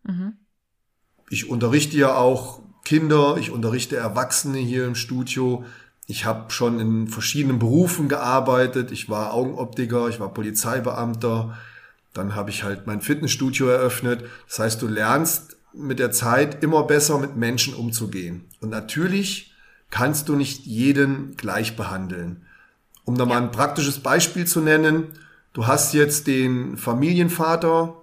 Mhm. 0.05 0.35
Ich 1.29 1.49
unterrichte 1.49 1.97
ja 1.97 2.15
auch 2.15 2.61
Kinder, 2.85 3.37
ich 3.39 3.51
unterrichte 3.51 3.97
Erwachsene 3.97 4.59
hier 4.59 4.87
im 4.87 4.95
Studio. 4.95 5.65
Ich 6.07 6.27
habe 6.27 6.51
schon 6.51 6.81
in 6.81 7.09
verschiedenen 7.09 7.59
Berufen 7.59 8.09
gearbeitet. 8.09 8.93
Ich 8.93 9.09
war 9.09 9.33
Augenoptiker, 9.33 10.09
ich 10.09 10.21
war 10.21 10.33
Polizeibeamter, 10.33 11.57
dann 12.15 12.35
habe 12.35 12.51
ich 12.51 12.63
halt 12.63 12.87
mein 12.87 13.03
Fitnessstudio 13.03 13.67
eröffnet. 13.67 14.25
Das 14.49 14.61
heißt, 14.61 14.81
du 14.81 14.87
lernst 14.87 15.57
mit 15.75 15.99
der 15.99 16.13
Zeit 16.13 16.63
immer 16.63 16.85
besser 16.85 17.19
mit 17.19 17.37
Menschen 17.37 17.75
umzugehen. 17.75 18.45
Und 18.61 18.71
natürlich 18.71 19.53
kannst 19.91 20.29
du 20.29 20.37
nicht 20.37 20.65
jeden 20.65 21.37
gleich 21.37 21.77
behandeln. 21.77 22.47
Um 23.05 23.19
da 23.19 23.27
mal 23.27 23.43
ein 23.43 23.51
praktisches 23.51 23.99
Beispiel 23.99 24.47
zu 24.47 24.61
nennen, 24.61 25.09
du 25.53 25.67
hast 25.67 25.93
jetzt 25.93 26.27
den 26.27 26.77
Familienvater, 26.77 28.01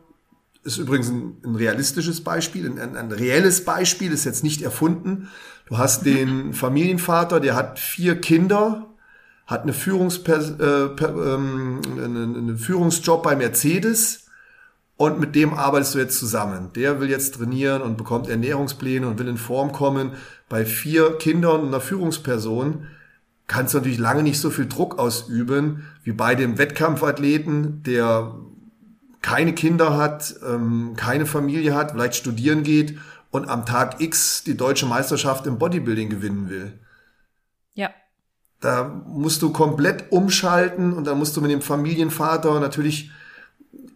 ist 0.63 0.78
übrigens 0.78 1.10
ein, 1.10 1.38
ein 1.44 1.56
realistisches 1.56 2.24
Beispiel, 2.24 2.68
ein, 2.68 2.96
ein, 2.96 3.12
reelles 3.12 3.66
Beispiel, 3.66 4.12
ist 4.12 4.25
jetzt 4.25 4.44
nicht 4.44 4.62
erfunden. 4.62 5.30
Du 5.68 5.78
hast 5.78 6.06
den 6.06 6.54
Familienvater, 6.54 7.40
der 7.40 7.56
hat 7.56 7.80
vier 7.80 8.19
Kinder, 8.19 8.91
hat 9.51 9.63
eine, 9.63 9.74
Führungspers 9.74 10.51
äh, 10.60 10.86
ähm, 11.03 11.81
einen, 11.86 12.36
einen 12.38 12.58
Führungsjob 12.58 13.22
bei 13.22 13.36
Mercedes 13.36 14.27
und 14.96 15.20
mit 15.20 15.36
dem 15.36 15.53
arbeitest 15.53 15.93
du 15.93 16.00
jetzt 16.00 16.17
zusammen. 16.17 16.70
Der 16.74 17.01
will 17.01 17.10
jetzt 17.10 17.36
trainieren 17.36 17.81
und 17.81 17.98
bekommt 17.98 18.29
Ernährungspläne 18.29 19.05
und 19.05 19.20
will 19.20 19.27
in 19.27 19.38
Form 19.38 19.74
kommen. 19.74 20.13
Bei 20.48 20.63
vier 20.63 21.17
Kindern 21.17 21.62
und 21.62 21.67
einer 21.67 21.81
Führungsperson 21.81 22.88
kannst 23.48 23.74
du 23.74 23.79
natürlich 23.79 23.98
lange 23.98 24.24
nicht 24.24 24.39
so 24.39 24.51
viel 24.51 24.67
Druck 24.67 24.98
ausüben 24.98 25.86
wie 26.03 26.13
bei 26.13 26.34
dem 26.34 26.58
Wettkampfathleten, 26.58 27.84
der 27.84 28.34
keine 29.22 29.53
Kinder 29.53 29.98
hat, 29.98 30.34
ähm, 30.48 30.93
keine 30.96 31.25
Familie 31.25 31.75
hat, 31.75 31.91
vielleicht 31.91 32.15
studieren 32.15 32.63
geht 32.63 32.98
und 33.31 33.50
am 33.50 33.65
Tag 33.65 34.00
X 34.00 34.46
die 34.46 34.55
deutsche 34.55 34.86
Meisterschaft 34.86 35.46
im 35.46 35.58
Bodybuilding 35.58 36.10
gewinnen 36.10 36.50
will. 36.50 36.79
Ja. 37.74 37.89
Da 38.62 39.03
musst 39.08 39.41
du 39.41 39.51
komplett 39.51 40.12
umschalten 40.12 40.94
und 40.94 41.06
da 41.06 41.15
musst 41.15 41.36
du 41.36 41.41
mit 41.41 41.51
dem 41.51 41.62
Familienvater 41.62 42.60
natürlich 42.60 43.12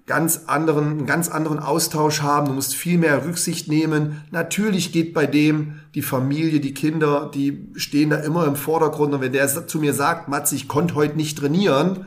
ganz 0.08 0.42
anderen, 0.48 0.90
einen 0.90 1.06
ganz 1.06 1.30
anderen 1.30 1.60
Austausch 1.60 2.22
haben. 2.22 2.48
Du 2.48 2.54
musst 2.54 2.76
viel 2.76 2.98
mehr 2.98 3.26
Rücksicht 3.26 3.68
nehmen. 3.68 4.24
Natürlich 4.32 4.92
geht 4.92 5.14
bei 5.14 5.28
dem 5.28 5.80
die 5.94 6.02
Familie, 6.02 6.60
die 6.60 6.74
Kinder, 6.74 7.32
die 7.34 7.68
stehen 7.76 8.10
da 8.10 8.18
immer 8.18 8.46
im 8.46 8.56
Vordergrund. 8.56 9.14
Und 9.14 9.22
wenn 9.22 9.34
der 9.34 9.68
zu 9.68 9.80
mir 9.80 9.94
sagt, 9.94 10.28
Matz, 10.28 10.52
ich 10.52 10.68
konnte 10.68 10.96
heute 10.96 11.16
nicht 11.16 11.38
trainieren, 11.38 12.06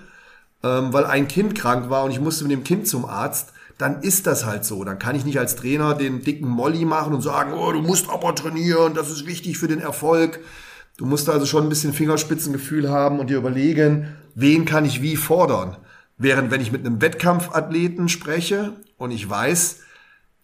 ähm, 0.62 0.92
weil 0.92 1.06
ein 1.06 1.28
Kind 1.28 1.54
krank 1.54 1.90
war 1.90 2.04
und 2.04 2.10
ich 2.10 2.20
musste 2.20 2.44
mit 2.44 2.52
dem 2.52 2.64
Kind 2.64 2.86
zum 2.86 3.04
Arzt, 3.04 3.52
dann 3.78 4.02
ist 4.02 4.26
das 4.26 4.44
halt 4.44 4.64
so. 4.64 4.82
Dann 4.82 4.98
kann 4.98 5.14
ich 5.14 5.24
nicht 5.24 5.38
als 5.38 5.54
Trainer 5.54 5.94
den 5.94 6.22
dicken 6.24 6.48
Molly 6.48 6.84
machen 6.84 7.14
und 7.14 7.22
sagen, 7.22 7.52
oh, 7.52 7.72
du 7.72 7.80
musst 7.80 8.10
aber 8.10 8.34
trainieren, 8.34 8.94
das 8.94 9.10
ist 9.10 9.26
wichtig 9.26 9.58
für 9.58 9.68
den 9.68 9.80
Erfolg. 9.80 10.40
Du 10.98 11.06
musst 11.06 11.30
also 11.30 11.46
schon 11.46 11.62
ein 11.62 11.68
bisschen 11.68 11.92
Fingerspitzengefühl 11.92 12.90
haben 12.90 13.20
und 13.20 13.30
dir 13.30 13.38
überlegen, 13.38 14.16
wen 14.34 14.64
kann 14.64 14.84
ich 14.84 15.00
wie 15.00 15.14
fordern. 15.14 15.76
Während 16.16 16.50
wenn 16.50 16.60
ich 16.60 16.72
mit 16.72 16.84
einem 16.84 17.00
Wettkampfathleten 17.00 18.08
spreche 18.08 18.72
und 18.96 19.12
ich 19.12 19.30
weiß, 19.30 19.78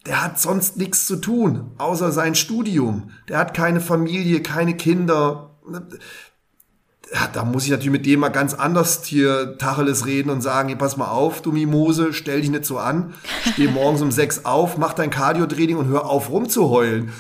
der 0.06 0.22
hat 0.22 0.40
sonst 0.40 0.76
nichts 0.76 1.06
zu 1.06 1.16
tun, 1.16 1.72
außer 1.78 2.12
sein 2.12 2.36
Studium. 2.36 3.10
Der 3.28 3.38
hat 3.38 3.52
keine 3.52 3.80
Familie, 3.80 4.42
keine 4.42 4.76
Kinder 4.76 5.58
ja, 7.14 7.28
da 7.32 7.44
muss 7.44 7.64
ich 7.64 7.70
natürlich 7.70 7.92
mit 7.92 8.06
dem 8.06 8.20
mal 8.20 8.28
ganz 8.28 8.54
anders 8.54 9.04
hier 9.04 9.56
Tacheles 9.56 10.04
reden 10.04 10.30
und 10.30 10.40
sagen, 10.40 10.68
hey, 10.68 10.76
pass 10.76 10.96
mal 10.96 11.08
auf, 11.08 11.40
du 11.40 11.52
Mimose, 11.52 12.12
stell 12.12 12.40
dich 12.40 12.50
nicht 12.50 12.64
so 12.64 12.78
an, 12.78 13.14
steh 13.52 13.68
morgens 13.68 14.02
um 14.02 14.10
sechs 14.10 14.44
auf, 14.44 14.76
mach 14.76 14.94
dein 14.94 15.10
Cardio-Training 15.10 15.76
und 15.76 15.88
hör 15.88 16.06
auf 16.06 16.30
rumzuheulen. 16.30 17.10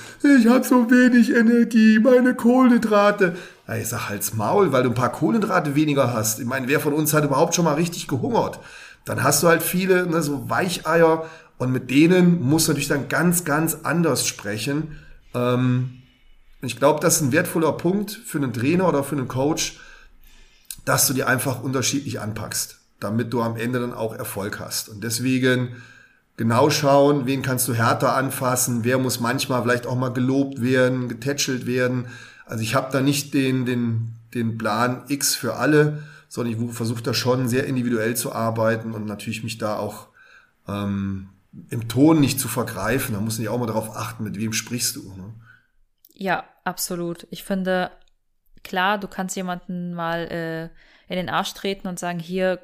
Ich 0.40 0.48
habe 0.48 0.64
so 0.64 0.90
wenig 0.90 1.34
Energie, 1.34 2.00
meine 2.00 2.34
Kohlenhydrate. 2.34 3.36
Ja, 3.68 3.76
ich 3.76 3.88
sag 3.88 4.08
halt's 4.08 4.34
Maul, 4.34 4.72
weil 4.72 4.82
du 4.82 4.90
ein 4.90 4.94
paar 4.94 5.12
Kohlenhydrate 5.12 5.74
weniger 5.74 6.12
hast. 6.12 6.40
Ich 6.40 6.46
meine, 6.46 6.68
wer 6.68 6.80
von 6.80 6.92
uns 6.92 7.14
hat 7.14 7.24
überhaupt 7.24 7.54
schon 7.54 7.64
mal 7.64 7.74
richtig 7.74 8.08
gehungert? 8.08 8.58
dann 9.04 9.22
hast 9.22 9.42
du 9.42 9.48
halt 9.48 9.62
viele 9.62 10.06
ne, 10.06 10.22
so 10.22 10.48
Weicheier 10.48 11.26
und 11.58 11.72
mit 11.72 11.90
denen 11.90 12.42
musst 12.42 12.66
du 12.66 12.72
natürlich 12.72 12.88
dann 12.88 13.08
ganz, 13.08 13.44
ganz 13.44 13.78
anders 13.82 14.26
sprechen. 14.26 14.98
Ähm, 15.34 16.02
ich 16.66 16.76
glaube, 16.76 17.00
das 17.00 17.16
ist 17.16 17.22
ein 17.22 17.32
wertvoller 17.32 17.72
Punkt 17.72 18.10
für 18.10 18.38
einen 18.38 18.52
Trainer 18.52 18.88
oder 18.88 19.04
für 19.04 19.16
einen 19.16 19.28
Coach, 19.28 19.78
dass 20.84 21.06
du 21.06 21.14
die 21.14 21.24
einfach 21.24 21.62
unterschiedlich 21.62 22.20
anpackst, 22.20 22.78
damit 23.00 23.32
du 23.32 23.42
am 23.42 23.56
Ende 23.56 23.80
dann 23.80 23.92
auch 23.92 24.14
Erfolg 24.14 24.60
hast. 24.60 24.88
Und 24.88 25.02
deswegen 25.02 25.76
genau 26.36 26.70
schauen, 26.70 27.26
wen 27.26 27.42
kannst 27.42 27.68
du 27.68 27.74
härter 27.74 28.16
anfassen, 28.16 28.84
wer 28.84 28.98
muss 28.98 29.20
manchmal 29.20 29.62
vielleicht 29.62 29.86
auch 29.86 29.96
mal 29.96 30.12
gelobt 30.12 30.60
werden, 30.60 31.08
getätschelt 31.08 31.66
werden. 31.66 32.08
Also 32.46 32.62
ich 32.62 32.74
habe 32.74 32.92
da 32.92 33.00
nicht 33.00 33.34
den, 33.34 33.64
den, 33.64 34.12
den 34.34 34.58
Plan 34.58 35.04
X 35.08 35.34
für 35.34 35.54
alle, 35.54 36.02
sondern 36.28 36.68
ich 36.68 36.74
versuche 36.74 37.02
da 37.02 37.14
schon 37.14 37.48
sehr 37.48 37.66
individuell 37.66 38.16
zu 38.16 38.32
arbeiten 38.32 38.92
und 38.92 39.06
natürlich 39.06 39.44
mich 39.44 39.58
da 39.58 39.76
auch 39.76 40.08
ähm, 40.66 41.28
im 41.70 41.88
Ton 41.88 42.20
nicht 42.20 42.40
zu 42.40 42.48
vergreifen. 42.48 43.14
Da 43.14 43.20
muss 43.20 43.38
ich 43.38 43.48
auch 43.48 43.58
mal 43.58 43.66
darauf 43.66 43.96
achten, 43.96 44.24
mit 44.24 44.38
wem 44.38 44.52
sprichst 44.52 44.96
du. 44.96 45.02
Ne? 45.16 45.33
Ja, 46.14 46.44
absolut. 46.62 47.26
Ich 47.30 47.44
finde, 47.44 47.90
klar, 48.62 48.98
du 48.98 49.08
kannst 49.08 49.36
jemanden 49.36 49.94
mal 49.94 50.20
äh, 50.30 51.12
in 51.12 51.16
den 51.16 51.28
Arsch 51.28 51.54
treten 51.54 51.88
und 51.88 51.98
sagen, 51.98 52.20
hier, 52.20 52.60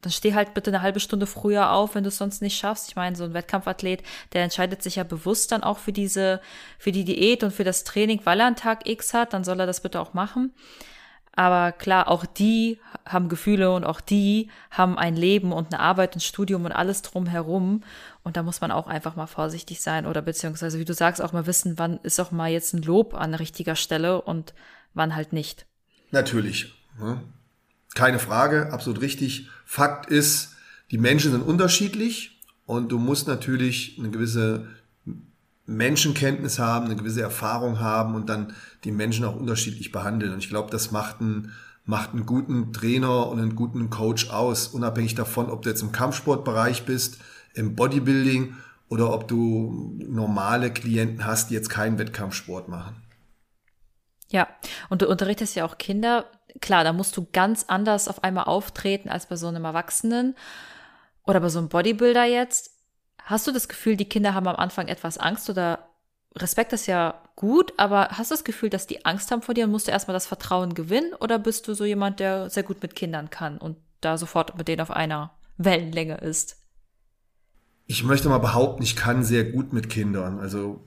dann 0.00 0.12
steh 0.12 0.34
halt 0.34 0.54
bitte 0.54 0.70
eine 0.70 0.80
halbe 0.80 1.00
Stunde 1.00 1.26
früher 1.26 1.72
auf, 1.72 1.96
wenn 1.96 2.04
du 2.04 2.08
es 2.08 2.18
sonst 2.18 2.40
nicht 2.40 2.56
schaffst. 2.56 2.88
Ich 2.88 2.96
meine, 2.96 3.16
so 3.16 3.24
ein 3.24 3.34
Wettkampfathlet, 3.34 4.04
der 4.32 4.44
entscheidet 4.44 4.82
sich 4.82 4.96
ja 4.96 5.02
bewusst 5.02 5.50
dann 5.50 5.64
auch 5.64 5.78
für 5.78 5.92
diese, 5.92 6.40
für 6.78 6.92
die 6.92 7.04
Diät 7.04 7.42
und 7.42 7.52
für 7.52 7.64
das 7.64 7.82
Training, 7.82 8.20
weil 8.24 8.38
er 8.38 8.46
einen 8.46 8.56
Tag 8.56 8.88
X 8.88 9.12
hat, 9.12 9.32
dann 9.32 9.42
soll 9.42 9.58
er 9.58 9.66
das 9.66 9.82
bitte 9.82 10.00
auch 10.00 10.14
machen. 10.14 10.54
Aber 11.38 11.70
klar, 11.70 12.08
auch 12.08 12.26
die 12.26 12.80
haben 13.06 13.28
Gefühle 13.28 13.72
und 13.72 13.84
auch 13.84 14.00
die 14.00 14.50
haben 14.72 14.98
ein 14.98 15.14
Leben 15.14 15.52
und 15.52 15.72
eine 15.72 15.80
Arbeit, 15.80 16.16
ein 16.16 16.20
Studium 16.20 16.64
und 16.64 16.72
alles 16.72 17.02
drumherum. 17.02 17.84
Und 18.22 18.36
da 18.36 18.42
muss 18.42 18.60
man 18.60 18.70
auch 18.70 18.86
einfach 18.86 19.16
mal 19.16 19.26
vorsichtig 19.26 19.80
sein 19.80 20.06
oder 20.06 20.22
beziehungsweise, 20.22 20.78
wie 20.78 20.84
du 20.84 20.94
sagst, 20.94 21.22
auch 21.22 21.32
mal 21.32 21.46
wissen, 21.46 21.78
wann 21.78 21.98
ist 22.02 22.20
auch 22.20 22.30
mal 22.30 22.50
jetzt 22.50 22.74
ein 22.74 22.82
Lob 22.82 23.14
an 23.14 23.34
richtiger 23.34 23.76
Stelle 23.76 24.20
und 24.20 24.54
wann 24.94 25.14
halt 25.14 25.32
nicht. 25.32 25.66
Natürlich. 26.10 26.74
Ne? 26.98 27.22
Keine 27.94 28.18
Frage, 28.18 28.72
absolut 28.72 29.00
richtig. 29.00 29.48
Fakt 29.64 30.10
ist, 30.10 30.56
die 30.90 30.98
Menschen 30.98 31.32
sind 31.32 31.42
unterschiedlich 31.42 32.40
und 32.66 32.90
du 32.92 32.98
musst 32.98 33.28
natürlich 33.28 33.98
eine 33.98 34.10
gewisse 34.10 34.68
Menschenkenntnis 35.68 36.58
haben, 36.58 36.86
eine 36.86 36.96
gewisse 36.96 37.20
Erfahrung 37.20 37.78
haben 37.78 38.14
und 38.14 38.28
dann 38.28 38.54
die 38.84 38.92
Menschen 38.92 39.24
auch 39.24 39.36
unterschiedlich 39.36 39.92
behandeln. 39.92 40.32
Und 40.32 40.38
ich 40.38 40.48
glaube, 40.48 40.70
das 40.70 40.90
macht 40.90 41.20
einen, 41.20 41.52
macht 41.84 42.12
einen 42.12 42.24
guten 42.24 42.72
Trainer 42.72 43.26
und 43.28 43.38
einen 43.38 43.54
guten 43.54 43.90
Coach 43.90 44.30
aus, 44.30 44.68
unabhängig 44.68 45.14
davon, 45.14 45.50
ob 45.50 45.62
du 45.62 45.68
jetzt 45.68 45.82
im 45.82 45.92
Kampfsportbereich 45.92 46.86
bist, 46.86 47.18
im 47.58 47.74
Bodybuilding 47.74 48.56
oder 48.88 49.12
ob 49.12 49.28
du 49.28 49.94
normale 49.98 50.72
Klienten 50.72 51.26
hast, 51.26 51.50
die 51.50 51.54
jetzt 51.54 51.68
keinen 51.68 51.98
Wettkampfsport 51.98 52.68
machen. 52.68 53.02
Ja, 54.30 54.46
und 54.88 55.02
du 55.02 55.08
unterrichtest 55.08 55.56
ja 55.56 55.64
auch 55.64 55.78
Kinder. 55.78 56.26
Klar, 56.60 56.84
da 56.84 56.92
musst 56.92 57.16
du 57.16 57.26
ganz 57.32 57.64
anders 57.68 58.08
auf 58.08 58.24
einmal 58.24 58.44
auftreten 58.44 59.08
als 59.08 59.26
bei 59.26 59.36
so 59.36 59.48
einem 59.48 59.64
Erwachsenen 59.64 60.36
oder 61.24 61.40
bei 61.40 61.48
so 61.48 61.58
einem 61.58 61.68
Bodybuilder 61.68 62.24
jetzt. 62.24 62.72
Hast 63.22 63.46
du 63.46 63.52
das 63.52 63.68
Gefühl, 63.68 63.96
die 63.96 64.08
Kinder 64.08 64.34
haben 64.34 64.48
am 64.48 64.56
Anfang 64.56 64.88
etwas 64.88 65.18
Angst 65.18 65.50
oder 65.50 65.88
Respekt 66.36 66.72
ist 66.72 66.86
ja 66.86 67.22
gut, 67.36 67.72
aber 67.78 68.08
hast 68.10 68.30
du 68.30 68.34
das 68.34 68.44
Gefühl, 68.44 68.70
dass 68.70 68.86
die 68.86 69.04
Angst 69.04 69.30
haben 69.30 69.42
vor 69.42 69.54
dir 69.54 69.64
und 69.64 69.70
musst 69.70 69.88
du 69.88 69.92
erstmal 69.92 70.14
das 70.14 70.26
Vertrauen 70.26 70.74
gewinnen 70.74 71.14
oder 71.14 71.38
bist 71.38 71.66
du 71.68 71.74
so 71.74 71.84
jemand, 71.84 72.20
der 72.20 72.50
sehr 72.50 72.62
gut 72.62 72.82
mit 72.82 72.94
Kindern 72.94 73.30
kann 73.30 73.58
und 73.58 73.76
da 74.00 74.16
sofort 74.18 74.56
mit 74.56 74.68
denen 74.68 74.82
auf 74.82 74.90
einer 74.90 75.32
Wellenlänge 75.56 76.18
ist? 76.18 76.57
Ich 77.90 78.04
möchte 78.04 78.28
mal 78.28 78.36
behaupten, 78.36 78.82
ich 78.82 78.96
kann 78.96 79.24
sehr 79.24 79.44
gut 79.44 79.72
mit 79.72 79.88
Kindern. 79.88 80.40
Also 80.40 80.84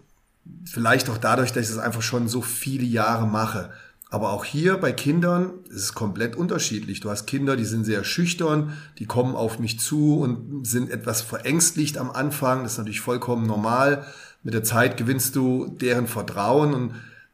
vielleicht 0.65 1.09
auch 1.09 1.17
dadurch, 1.17 1.51
dass 1.51 1.63
ich 1.63 1.75
das 1.75 1.83
einfach 1.83 2.03
schon 2.03 2.27
so 2.27 2.43
viele 2.43 2.85
Jahre 2.85 3.25
mache. 3.27 3.71
Aber 4.11 4.31
auch 4.33 4.45
hier 4.45 4.77
bei 4.77 4.91
Kindern 4.91 5.51
ist 5.69 5.77
es 5.77 5.93
komplett 5.95 6.35
unterschiedlich. 6.35 6.99
Du 6.99 7.09
hast 7.09 7.25
Kinder, 7.25 7.55
die 7.55 7.65
sind 7.65 7.85
sehr 7.85 8.03
schüchtern, 8.03 8.77
die 8.99 9.07
kommen 9.07 9.35
auf 9.35 9.57
mich 9.57 9.79
zu 9.79 10.19
und 10.19 10.67
sind 10.67 10.91
etwas 10.91 11.21
verängstigt 11.23 11.97
am 11.97 12.11
Anfang. 12.11 12.61
Das 12.61 12.73
ist 12.73 12.77
natürlich 12.77 13.01
vollkommen 13.01 13.47
normal. 13.47 14.05
Mit 14.43 14.53
der 14.53 14.63
Zeit 14.63 14.95
gewinnst 14.95 15.35
du 15.35 15.75
deren 15.81 16.05
Vertrauen. 16.05 16.75
Und 16.75 16.93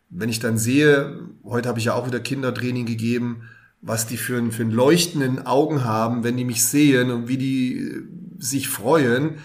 wenn 0.10 0.30
ich 0.30 0.40
dann 0.40 0.58
sehe, 0.58 1.20
heute 1.44 1.68
habe 1.68 1.80
ich 1.80 1.86
ja 1.86 1.94
auch 1.94 2.08
wieder 2.08 2.22
Kindertraining 2.22 2.86
gegeben, 2.86 3.42
was 3.82 4.08
die 4.08 4.18
für, 4.18 4.38
ein, 4.38 4.54
für 4.54 4.64
ein 4.64 4.72
Leuchten 4.72 5.22
in 5.22 5.46
Augen 5.46 5.84
haben, 5.84 6.24
wenn 6.24 6.38
die 6.38 6.46
mich 6.46 6.64
sehen 6.64 7.12
und 7.12 7.28
wie 7.28 7.38
die 7.38 8.04
sich 8.40 8.70
freuen, 8.70 9.40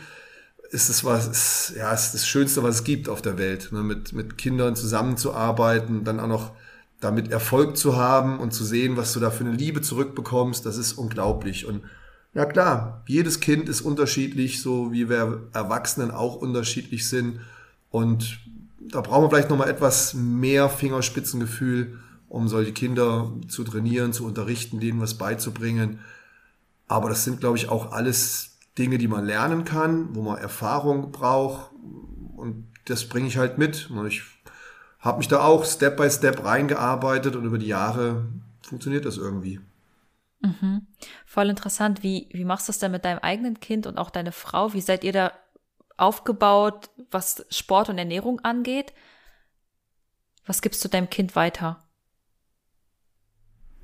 ist 0.73 0.89
es 0.89 1.05
was, 1.05 1.29
ist, 1.29 1.75
ja, 1.77 1.93
ist 1.93 2.13
das 2.15 2.27
Schönste, 2.27 2.63
was 2.63 2.77
es 2.77 2.85
gibt 2.85 3.09
auf 3.11 3.21
der 3.21 3.37
Welt, 3.37 3.69
ne? 3.73 3.83
mit, 3.83 4.15
mit 4.15 4.39
Kindern 4.39 4.75
zusammenzuarbeiten, 4.75 6.03
dann 6.03 6.19
auch 6.19 6.29
noch 6.29 6.53
damit 6.99 7.31
Erfolg 7.31 7.77
zu 7.77 7.97
haben 7.97 8.39
und 8.39 8.55
zu 8.55 8.65
sehen, 8.65 8.97
was 8.97 9.13
du 9.13 9.21
da 9.21 9.31
für 9.31 9.45
eine 9.45 9.55
Liebe 9.55 9.83
zurückbekommst, 9.83 10.65
das 10.65 10.79
ist 10.79 10.95
unglaublich. 10.95 11.67
Und 11.67 11.83
ja 12.33 12.47
klar, 12.47 13.03
jedes 13.07 13.41
Kind 13.41 13.69
ist 13.69 13.83
unterschiedlich, 13.83 14.63
so 14.63 14.93
wie 14.93 15.11
wir 15.11 15.49
Erwachsenen 15.53 16.11
auch 16.11 16.37
unterschiedlich 16.37 17.07
sind. 17.07 17.41
Und 17.91 18.39
da 18.81 19.03
brauchen 19.03 19.25
wir 19.25 19.31
vielleicht 19.31 19.51
nochmal 19.51 19.69
etwas 19.69 20.15
mehr 20.15 20.71
Fingerspitzengefühl, 20.71 21.99
um 22.31 22.49
solche 22.49 22.73
Kinder 22.73 23.31
zu 23.49 23.63
trainieren, 23.65 24.15
zu 24.15 24.25
unterrichten, 24.25 24.81
denen 24.81 25.03
was 25.03 25.15
beizubringen. 25.15 25.99
Aber 26.89 27.11
das 27.11 27.25
sind, 27.25 27.41
glaube 27.41 27.59
ich, 27.59 27.69
auch 27.69 27.93
alles 27.93 28.52
Dinge, 28.79 28.99
die 28.99 29.09
man 29.09 29.25
lernen 29.25 29.65
kann, 29.65 30.15
wo 30.15 30.23
man 30.23 30.39
Erfahrung 30.39 31.13
braucht. 31.13 31.73
Und 32.37 32.69
das 32.87 33.09
bringe 33.09 33.29
ich 33.29 33.37
halt 33.37 33.59
mit. 33.59 33.91
Und 33.91 34.07
ich 34.07 34.23
habe 34.99 35.19
mich 35.19 35.29
da 35.29 35.43
auch 35.43 35.65
Step 35.65 35.97
by 35.97 36.11
Step 36.11 36.45
reingearbeitet 36.45 37.37
und 37.37 37.45
über 37.45 37.59
die 37.59 37.67
Jahre 37.67 38.27
funktioniert 38.63 39.05
das 39.05 39.17
irgendwie. 39.17 39.61
Mhm. 40.41 40.87
Voll 41.27 41.51
interessant. 41.51 42.03
Wie, 42.03 42.29
wie 42.33 42.45
machst 42.45 42.69
du 42.69 42.71
das 42.71 42.79
denn 42.79 42.93
mit 42.93 43.05
deinem 43.05 43.19
eigenen 43.19 43.61
Kind 43.61 43.87
und 43.87 43.99
auch 43.99 44.11
deine 44.11 44.33
Frau? 44.33 44.73
Wie 44.73 44.81
seid 44.81 45.05
ihr 45.05 45.13
da 45.13 45.33
aufgebaut, 45.97 46.91
was 47.11 47.45
Sport 47.51 47.89
und 47.89 47.99
Ernährung 47.99 48.41
angeht? 48.41 48.93
Was 50.47 50.63
gibst 50.63 50.85
du 50.85 50.89
deinem 50.89 51.11
Kind 51.11 51.37
weiter? 51.37 51.83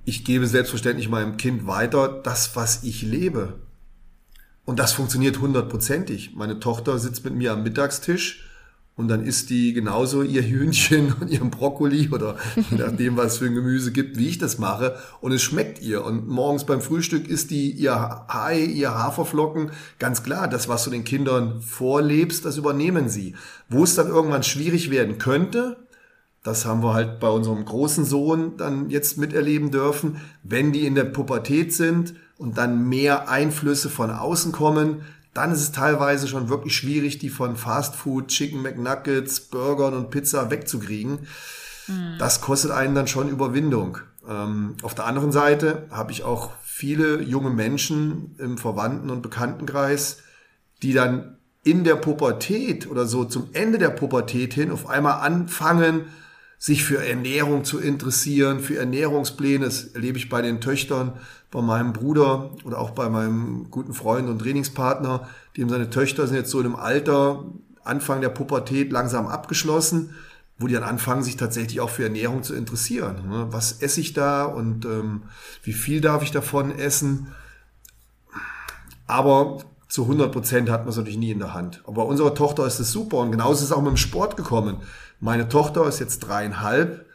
Ich 0.04 0.25
gebe 0.25 0.47
selbstverständlich 0.47 1.09
meinem 1.09 1.37
Kind 1.37 1.66
weiter 1.66 2.09
das, 2.23 2.57
was 2.57 2.83
ich 2.83 3.02
lebe. 3.02 3.68
Und 4.69 4.79
das 4.79 4.93
funktioniert 4.93 5.41
hundertprozentig. 5.41 6.33
Meine 6.37 6.61
Tochter 6.61 6.99
sitzt 6.99 7.25
mit 7.25 7.35
mir 7.35 7.53
am 7.53 7.63
Mittagstisch 7.63 8.45
und 8.97 9.09
dann 9.09 9.25
isst 9.25 9.49
die 9.49 9.73
genauso 9.73 10.23
ihr 10.23 10.43
Hühnchen 10.43 11.15
und 11.21 11.31
ihren 11.31 11.51
Brokkoli 11.51 12.11
oder 12.11 12.37
je 12.55 12.77
nachdem, 12.77 13.17
was 13.17 13.33
es 13.33 13.39
für 13.39 13.47
ein 13.47 13.55
Gemüse 13.55 13.93
gibt, 13.93 14.19
wie 14.19 14.29
ich 14.29 14.37
das 14.37 14.59
mache. 14.59 14.99
Und 15.23 15.33
es 15.33 15.41
schmeckt 15.41 15.81
ihr. 15.81 16.05
Und 16.05 16.29
morgens 16.29 16.65
beim 16.65 16.83
Frühstück 16.83 17.29
isst 17.29 17.51
die 17.51 17.71
ihr 17.71 18.27
Hai, 18.29 18.61
ihr 18.61 18.91
Haferflocken. 18.91 19.71
Ganz 19.99 20.23
klar, 20.23 20.49
das, 20.49 20.69
was 20.69 20.85
du 20.85 20.91
den 20.91 21.05
Kindern 21.05 21.63
vorlebst, 21.63 22.45
das 22.45 22.59
übernehmen 22.59 23.09
sie. 23.09 23.37
Wo 23.71 23.85
es 23.85 23.95
dann 23.95 24.09
irgendwann 24.09 24.43
schwierig 24.43 24.91
werden 24.91 25.17
könnte, 25.17 25.79
das 26.43 26.67
haben 26.67 26.83
wir 26.83 26.93
halt 26.93 27.21
bei 27.21 27.31
unserem 27.31 27.65
großen 27.65 28.05
Sohn 28.05 28.59
dann 28.59 28.91
jetzt 28.91 29.17
miterleben 29.17 29.71
dürfen, 29.71 30.21
wenn 30.43 30.73
die 30.73 30.85
in 30.85 30.95
der 30.95 31.05
Pubertät 31.05 31.73
sind 31.73 32.17
und 32.38 32.57
dann 32.57 32.88
mehr 32.88 33.28
Einflüsse 33.28 33.90
von 33.90 34.11
außen 34.11 34.52
kommen, 34.52 35.02
dann 35.35 35.52
ist 35.52 35.61
es 35.61 35.73
teilweise 35.73 36.26
schon 36.26 36.49
wirklich 36.49 36.75
schwierig, 36.75 37.18
die 37.18 37.28
von 37.28 37.57
Fast 37.57 37.95
Food, 37.95 38.28
Chicken 38.28 38.62
McNuggets, 38.62 39.40
Burgern 39.40 39.95
und 39.95 40.11
Pizza 40.11 40.50
wegzukriegen. 40.50 41.26
Mhm. 41.87 42.16
Das 42.18 42.40
kostet 42.40 42.71
einen 42.71 42.95
dann 42.95 43.07
schon 43.07 43.28
Überwindung. 43.28 43.99
Ähm, 44.28 44.76
auf 44.83 44.95
der 44.95 45.07
anderen 45.07 45.33
Seite 45.33 45.87
habe 45.90 46.12
ich 46.12 46.25
auch 46.25 46.52
viele 46.62 47.23
junge 47.23 47.50
Menschen 47.50 48.37
im 48.38 48.57
Verwandten- 48.59 49.11
und 49.11 49.23
Bekanntenkreis, 49.23 50.18
die 50.83 50.92
dann 50.92 51.38
in 51.64 51.85
der 51.85 51.97
Pubertät 51.97 52.88
oder 52.88 53.07
so 53.07 53.25
zum 53.25 53.50
Ende 53.52 53.78
der 53.78 53.90
Pubertät 53.90 54.54
hin 54.54 54.71
auf 54.71 54.88
einmal 54.88 55.21
anfangen, 55.21 56.07
sich 56.59 56.85
für 56.85 57.05
Ernährung 57.05 57.65
zu 57.65 57.79
interessieren, 57.79 58.61
für 58.61 58.77
Ernährungspläne. 58.77 59.65
Das 59.65 59.85
erlebe 59.85 60.19
ich 60.19 60.29
bei 60.29 60.43
den 60.43 60.61
Töchtern, 60.61 61.12
bei 61.50 61.62
meinem 61.62 61.93
Bruder 61.93 62.50
oder 62.65 62.79
auch 62.79 62.91
bei 62.91 63.09
meinem 63.09 63.71
guten 63.71 63.95
Freund 63.95 64.29
und 64.29 64.41
Trainingspartner, 64.41 65.29
dem 65.57 65.69
seine 65.69 65.88
Töchter 65.88 66.27
sind 66.27 66.37
jetzt 66.37 66.50
so 66.50 66.61
in 66.61 66.67
einem 66.67 66.77
Alter, 66.77 67.45
Anfang 67.85 68.21
der 68.21 68.29
Pubertät 68.29 68.93
langsam 68.93 69.27
abgeschlossen, 69.27 70.15
wo 70.59 70.67
die 70.67 70.75
dann 70.75 70.83
anfangen, 70.83 71.23
sich 71.23 71.37
tatsächlich 71.37 71.81
auch 71.81 71.91
für 71.91 72.03
Ernährung 72.03 72.43
zu 72.43 72.55
interessieren. 72.55 73.29
Ne? 73.29 73.47
Was 73.50 73.81
esse 73.81 74.00
ich 74.00 74.12
da 74.12 74.45
und 74.45 74.85
ähm, 74.85 75.23
wie 75.62 75.73
viel 75.73 76.00
darf 76.00 76.23
ich 76.23 76.33
davon 76.33 76.77
essen? 76.77 77.29
Aber 79.07 79.65
zu 79.88 80.02
100 80.02 80.33
Prozent 80.33 80.71
hat 80.71 80.83
man 80.83 80.90
es 80.90 80.97
natürlich 80.97 81.18
nie 81.18 81.30
in 81.30 81.38
der 81.38 81.54
Hand. 81.54 81.80
Aber 81.85 82.04
bei 82.04 82.11
unserer 82.11 82.35
Tochter 82.35 82.66
ist 82.66 82.78
es 82.78 82.92
super 82.92 83.18
und 83.18 83.30
genauso 83.30 83.61
ist 83.61 83.71
es 83.71 83.73
auch 83.73 83.83
mit 83.83 83.90
dem 83.90 83.97
Sport 83.97 84.37
gekommen. 84.37 84.78
Meine 85.21 85.49
Tochter 85.49 85.87
ist 85.87 85.99
jetzt 85.99 86.21
dreieinhalb. 86.21 87.07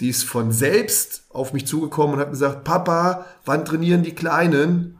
Die 0.00 0.08
ist 0.08 0.24
von 0.24 0.52
selbst 0.52 1.24
auf 1.30 1.52
mich 1.52 1.66
zugekommen 1.66 2.14
und 2.14 2.20
hat 2.20 2.30
gesagt, 2.30 2.64
Papa, 2.64 3.26
wann 3.44 3.64
trainieren 3.64 4.02
die 4.02 4.14
Kleinen? 4.14 4.98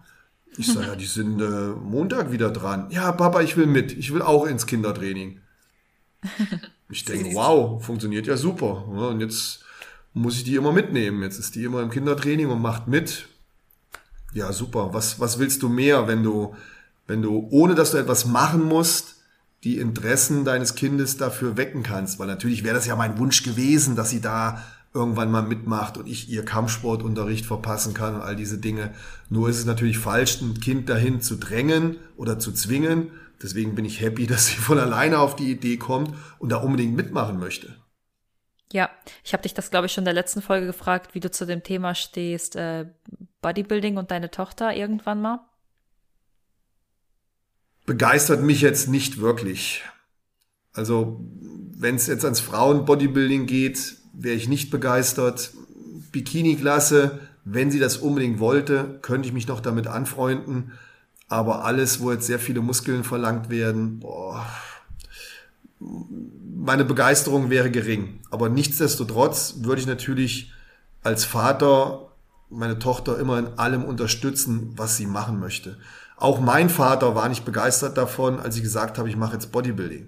Ich 0.56 0.66
sage, 0.66 0.86
ja, 0.86 0.96
die 0.96 1.06
sind 1.06 1.40
äh, 1.40 1.44
Montag 1.44 2.30
wieder 2.30 2.50
dran. 2.50 2.88
Ja, 2.90 3.10
Papa, 3.12 3.40
ich 3.40 3.56
will 3.56 3.66
mit. 3.66 3.92
Ich 3.92 4.12
will 4.12 4.20
auch 4.20 4.46
ins 4.46 4.66
Kindertraining. 4.66 5.40
Ich 6.90 7.04
denke, 7.06 7.34
wow, 7.34 7.82
funktioniert 7.82 8.26
ja 8.26 8.36
super. 8.36 8.86
Und 8.86 9.20
jetzt 9.20 9.64
muss 10.12 10.36
ich 10.36 10.44
die 10.44 10.56
immer 10.56 10.72
mitnehmen. 10.72 11.22
Jetzt 11.22 11.38
ist 11.38 11.54
die 11.54 11.64
immer 11.64 11.80
im 11.82 11.90
Kindertraining 11.90 12.50
und 12.50 12.60
macht 12.60 12.86
mit. 12.86 13.28
Ja, 14.34 14.52
super. 14.52 14.92
Was, 14.92 15.20
was 15.20 15.38
willst 15.38 15.62
du 15.62 15.68
mehr, 15.68 16.06
wenn 16.06 16.22
du, 16.22 16.54
wenn 17.06 17.22
du, 17.22 17.48
ohne 17.50 17.74
dass 17.74 17.92
du 17.92 17.98
etwas 17.98 18.26
machen 18.26 18.62
musst, 18.62 19.16
die 19.64 19.78
Interessen 19.78 20.44
deines 20.44 20.74
Kindes 20.74 21.16
dafür 21.16 21.56
wecken 21.56 21.82
kannst? 21.82 22.18
Weil 22.18 22.26
natürlich 22.26 22.64
wäre 22.64 22.74
das 22.74 22.86
ja 22.86 22.96
mein 22.96 23.18
Wunsch 23.18 23.42
gewesen, 23.42 23.96
dass 23.96 24.10
sie 24.10 24.20
da 24.20 24.62
irgendwann 24.94 25.30
mal 25.30 25.42
mitmacht 25.42 25.96
und 25.96 26.06
ich 26.06 26.28
ihr 26.28 26.44
Kampfsportunterricht 26.44 27.46
verpassen 27.46 27.94
kann 27.94 28.14
und 28.14 28.20
all 28.22 28.36
diese 28.36 28.58
Dinge. 28.58 28.92
Nur 29.30 29.48
ist 29.48 29.58
es 29.58 29.64
natürlich 29.64 29.98
falsch, 29.98 30.40
ein 30.40 30.60
Kind 30.60 30.88
dahin 30.88 31.20
zu 31.20 31.36
drängen 31.36 31.96
oder 32.16 32.38
zu 32.38 32.52
zwingen. 32.52 33.10
Deswegen 33.42 33.74
bin 33.74 33.84
ich 33.84 34.00
happy, 34.00 34.26
dass 34.28 34.46
sie 34.46 34.56
von 34.56 34.78
alleine 34.78 35.18
auf 35.18 35.36
die 35.36 35.50
Idee 35.50 35.76
kommt 35.76 36.14
und 36.38 36.50
da 36.50 36.56
unbedingt 36.56 36.94
mitmachen 36.94 37.38
möchte. 37.38 37.74
Ja, 38.72 38.88
ich 39.22 39.34
habe 39.34 39.42
dich 39.42 39.52
das, 39.52 39.70
glaube 39.70 39.86
ich, 39.86 39.92
schon 39.92 40.02
in 40.02 40.06
der 40.06 40.14
letzten 40.14 40.40
Folge 40.40 40.66
gefragt, 40.66 41.14
wie 41.14 41.20
du 41.20 41.30
zu 41.30 41.44
dem 41.44 41.62
Thema 41.62 41.94
stehst, 41.94 42.56
äh, 42.56 42.86
Bodybuilding 43.42 43.98
und 43.98 44.10
deine 44.10 44.30
Tochter 44.30 44.74
irgendwann 44.74 45.20
mal. 45.20 45.40
Begeistert 47.86 48.42
mich 48.42 48.60
jetzt 48.60 48.88
nicht 48.88 49.20
wirklich. 49.20 49.82
Also, 50.72 51.20
wenn 51.76 51.96
es 51.96 52.06
jetzt 52.06 52.24
ans 52.24 52.40
Frauen-Bodybuilding 52.40 53.46
geht, 53.46 53.96
wäre 54.12 54.36
ich 54.36 54.48
nicht 54.48 54.70
begeistert. 54.70 55.52
Bikini-Klasse, 56.12 57.20
wenn 57.44 57.70
sie 57.70 57.80
das 57.80 57.96
unbedingt 57.96 58.38
wollte, 58.38 58.98
könnte 59.02 59.26
ich 59.26 59.34
mich 59.34 59.48
noch 59.48 59.60
damit 59.60 59.86
anfreunden. 59.86 60.72
Aber 61.28 61.64
alles, 61.64 62.00
wo 62.00 62.12
jetzt 62.12 62.26
sehr 62.26 62.38
viele 62.38 62.60
Muskeln 62.60 63.04
verlangt 63.04 63.50
werden, 63.50 64.00
boah, 64.00 64.46
meine 65.80 66.84
Begeisterung 66.84 67.50
wäre 67.50 67.70
gering. 67.70 68.20
Aber 68.30 68.48
nichtsdestotrotz 68.48 69.56
würde 69.62 69.80
ich 69.80 69.86
natürlich 69.86 70.52
als 71.02 71.24
Vater 71.24 72.12
meine 72.48 72.78
Tochter 72.78 73.18
immer 73.18 73.38
in 73.38 73.46
allem 73.58 73.84
unterstützen, 73.84 74.72
was 74.76 74.96
sie 74.96 75.06
machen 75.06 75.40
möchte. 75.40 75.78
Auch 76.22 76.38
mein 76.38 76.70
Vater 76.70 77.16
war 77.16 77.28
nicht 77.28 77.44
begeistert 77.44 77.98
davon, 77.98 78.38
als 78.38 78.54
ich 78.54 78.62
gesagt 78.62 78.96
habe, 78.96 79.08
ich 79.08 79.16
mache 79.16 79.32
jetzt 79.32 79.50
Bodybuilding. 79.50 80.06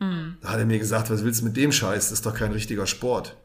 Mhm. 0.00 0.38
Da 0.40 0.48
hat 0.48 0.58
er 0.58 0.66
mir 0.66 0.80
gesagt, 0.80 1.08
was 1.08 1.22
willst 1.22 1.40
du 1.40 1.44
mit 1.44 1.56
dem 1.56 1.70
Scheiß? 1.70 2.08
Das 2.08 2.18
ist 2.18 2.26
doch 2.26 2.34
kein 2.34 2.50
richtiger 2.50 2.84
Sport. 2.88 3.36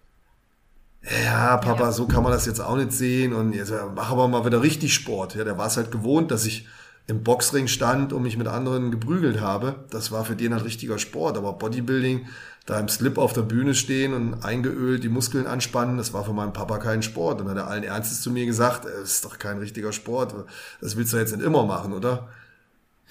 Ja, 1.23 1.57
Papa, 1.57 1.83
ja. 1.83 1.91
so 1.91 2.07
kann 2.07 2.23
man 2.23 2.31
das 2.31 2.47
jetzt 2.47 2.59
auch 2.59 2.75
nicht 2.75 2.91
sehen. 2.91 3.33
Und 3.33 3.53
jetzt 3.53 3.71
mach 3.93 4.09
aber 4.09 4.27
mal 4.27 4.43
wieder 4.47 4.63
richtig 4.63 4.95
Sport. 4.95 5.35
Ja, 5.35 5.43
der 5.43 5.59
war 5.59 5.67
es 5.67 5.77
halt 5.77 5.91
gewohnt, 5.91 6.31
dass 6.31 6.45
ich 6.45 6.67
im 7.05 7.21
Boxring 7.21 7.67
stand 7.67 8.13
und 8.13 8.23
mich 8.23 8.35
mit 8.35 8.47
anderen 8.47 8.89
geprügelt 8.89 9.39
habe. 9.39 9.85
Das 9.91 10.11
war 10.11 10.25
für 10.25 10.35
den 10.35 10.55
halt 10.55 10.65
richtiger 10.65 10.97
Sport. 10.97 11.37
Aber 11.37 11.53
Bodybuilding, 11.53 12.25
da 12.71 12.79
im 12.79 12.87
Slip 12.87 13.17
auf 13.17 13.33
der 13.33 13.41
Bühne 13.41 13.75
stehen 13.75 14.13
und 14.13 14.45
eingeölt 14.45 15.03
die 15.03 15.09
Muskeln 15.09 15.45
anspannen, 15.45 15.97
das 15.97 16.13
war 16.13 16.23
für 16.23 16.31
meinen 16.31 16.53
Papa 16.53 16.77
kein 16.77 17.03
Sport. 17.03 17.41
Und 17.41 17.47
dann 17.47 17.57
hat 17.57 17.65
er 17.65 17.69
allen 17.69 17.83
Ernstes 17.83 18.21
zu 18.21 18.31
mir 18.31 18.45
gesagt, 18.45 18.85
das 18.85 19.11
ist 19.11 19.25
doch 19.25 19.37
kein 19.39 19.57
richtiger 19.57 19.91
Sport. 19.91 20.33
Das 20.79 20.95
willst 20.95 21.11
du 21.11 21.17
jetzt 21.17 21.35
nicht 21.35 21.45
immer 21.45 21.65
machen, 21.65 21.91
oder? 21.91 22.29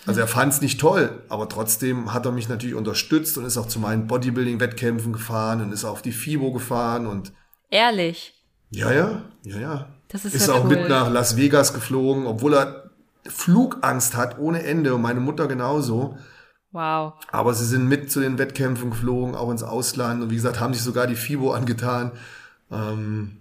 Also 0.06 0.20
er 0.20 0.28
fand 0.28 0.54
es 0.54 0.62
nicht 0.62 0.80
toll, 0.80 1.22
aber 1.28 1.46
trotzdem 1.46 2.14
hat 2.14 2.24
er 2.24 2.32
mich 2.32 2.48
natürlich 2.48 2.74
unterstützt 2.74 3.36
und 3.36 3.44
ist 3.44 3.58
auch 3.58 3.68
zu 3.68 3.78
meinen 3.78 4.06
Bodybuilding-Wettkämpfen 4.06 5.12
gefahren 5.12 5.60
und 5.60 5.72
ist 5.72 5.84
auf 5.84 6.00
die 6.00 6.12
FIBO 6.12 6.52
gefahren 6.52 7.06
und 7.06 7.32
Ehrlich? 7.68 8.34
Ja, 8.70 8.92
ja, 8.92 9.22
ja, 9.44 9.58
ja. 9.58 9.88
Das 10.08 10.24
ist, 10.24 10.34
ist 10.34 10.48
ja 10.48 10.54
auch 10.54 10.64
cool. 10.64 10.70
mit 10.70 10.88
nach 10.88 11.10
Las 11.10 11.36
Vegas 11.36 11.74
geflogen, 11.74 12.26
obwohl 12.26 12.54
er 12.54 12.90
Flugangst 13.28 14.16
hat 14.16 14.38
ohne 14.38 14.62
Ende 14.62 14.94
und 14.94 15.02
meine 15.02 15.20
Mutter 15.20 15.46
genauso. 15.46 16.16
Wow. 16.72 17.14
Aber 17.32 17.54
sie 17.54 17.66
sind 17.66 17.88
mit 17.88 18.10
zu 18.10 18.20
den 18.20 18.38
Wettkämpfen 18.38 18.90
geflogen, 18.90 19.34
auch 19.34 19.50
ins 19.50 19.62
Ausland 19.62 20.22
und 20.22 20.30
wie 20.30 20.36
gesagt, 20.36 20.60
haben 20.60 20.74
sich 20.74 20.82
sogar 20.82 21.06
die 21.06 21.16
FIBO 21.16 21.52
angetan. 21.52 22.12
Ähm, 22.70 23.38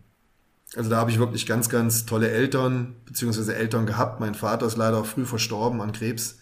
also 0.75 0.89
da 0.89 0.97
habe 0.97 1.11
ich 1.11 1.19
wirklich 1.19 1.45
ganz, 1.45 1.69
ganz 1.69 2.05
tolle 2.05 2.29
Eltern, 2.29 2.95
beziehungsweise 3.05 3.55
Eltern 3.55 3.85
gehabt. 3.85 4.19
Mein 4.19 4.35
Vater 4.35 4.65
ist 4.65 4.77
leider 4.77 5.03
früh 5.03 5.25
verstorben 5.25 5.81
an 5.81 5.91
Krebs. 5.91 6.39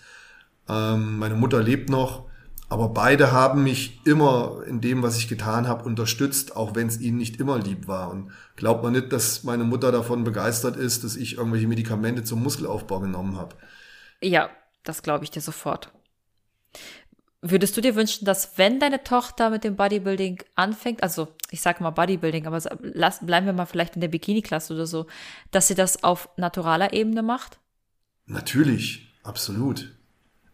Ähm, 0.67 1.19
meine 1.19 1.35
Mutter 1.35 1.61
lebt 1.61 1.89
noch. 1.89 2.27
Aber 2.69 2.89
beide 2.89 3.31
haben 3.31 3.63
mich 3.63 4.01
immer 4.05 4.61
in 4.67 4.81
dem, 4.81 5.01
was 5.01 5.17
ich 5.17 5.29
getan 5.29 5.69
habe, 5.69 5.85
unterstützt, 5.85 6.57
auch 6.57 6.75
wenn 6.75 6.87
es 6.87 6.99
ihnen 6.99 7.17
nicht 7.17 7.39
immer 7.39 7.57
lieb 7.57 7.87
war. 7.87 8.11
Und 8.11 8.31
glaubt 8.57 8.83
man 8.83 8.91
nicht, 8.91 9.13
dass 9.13 9.45
meine 9.45 9.63
Mutter 9.63 9.93
davon 9.93 10.25
begeistert 10.25 10.75
ist, 10.75 11.05
dass 11.05 11.15
ich 11.15 11.37
irgendwelche 11.37 11.67
Medikamente 11.67 12.25
zum 12.25 12.43
Muskelaufbau 12.43 12.99
genommen 12.99 13.37
habe. 13.37 13.55
Ja, 14.21 14.49
das 14.83 15.01
glaube 15.01 15.23
ich 15.23 15.31
dir 15.31 15.41
sofort. 15.41 15.93
Würdest 17.41 17.77
du 17.77 17.81
dir 17.81 17.95
wünschen, 17.95 18.25
dass 18.25 18.57
wenn 18.57 18.79
deine 18.79 19.03
Tochter 19.03 19.49
mit 19.49 19.63
dem 19.63 19.75
Bodybuilding 19.75 20.43
anfängt, 20.55 21.03
also 21.03 21.27
ich 21.51 21.61
sage 21.61 21.83
mal 21.83 21.91
Bodybuilding, 21.91 22.47
aber 22.47 22.59
lass, 22.81 23.25
bleiben 23.25 23.45
wir 23.45 23.53
mal 23.53 23.67
vielleicht 23.67 23.95
in 23.95 24.01
der 24.01 24.07
Bikini-Klasse 24.07 24.73
oder 24.73 24.87
so, 24.87 25.05
dass 25.51 25.67
sie 25.67 25.75
das 25.75 26.03
auf 26.03 26.29
naturaler 26.37 26.93
Ebene 26.93 27.21
macht? 27.21 27.59
Natürlich, 28.25 29.13
absolut. 29.23 29.93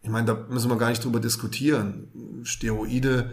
Ich 0.01 0.09
meine, 0.09 0.27
da 0.27 0.33
müssen 0.49 0.69
wir 0.69 0.77
gar 0.77 0.89
nicht 0.89 1.03
drüber 1.03 1.21
diskutieren. 1.21 2.41
Steroide 2.43 3.31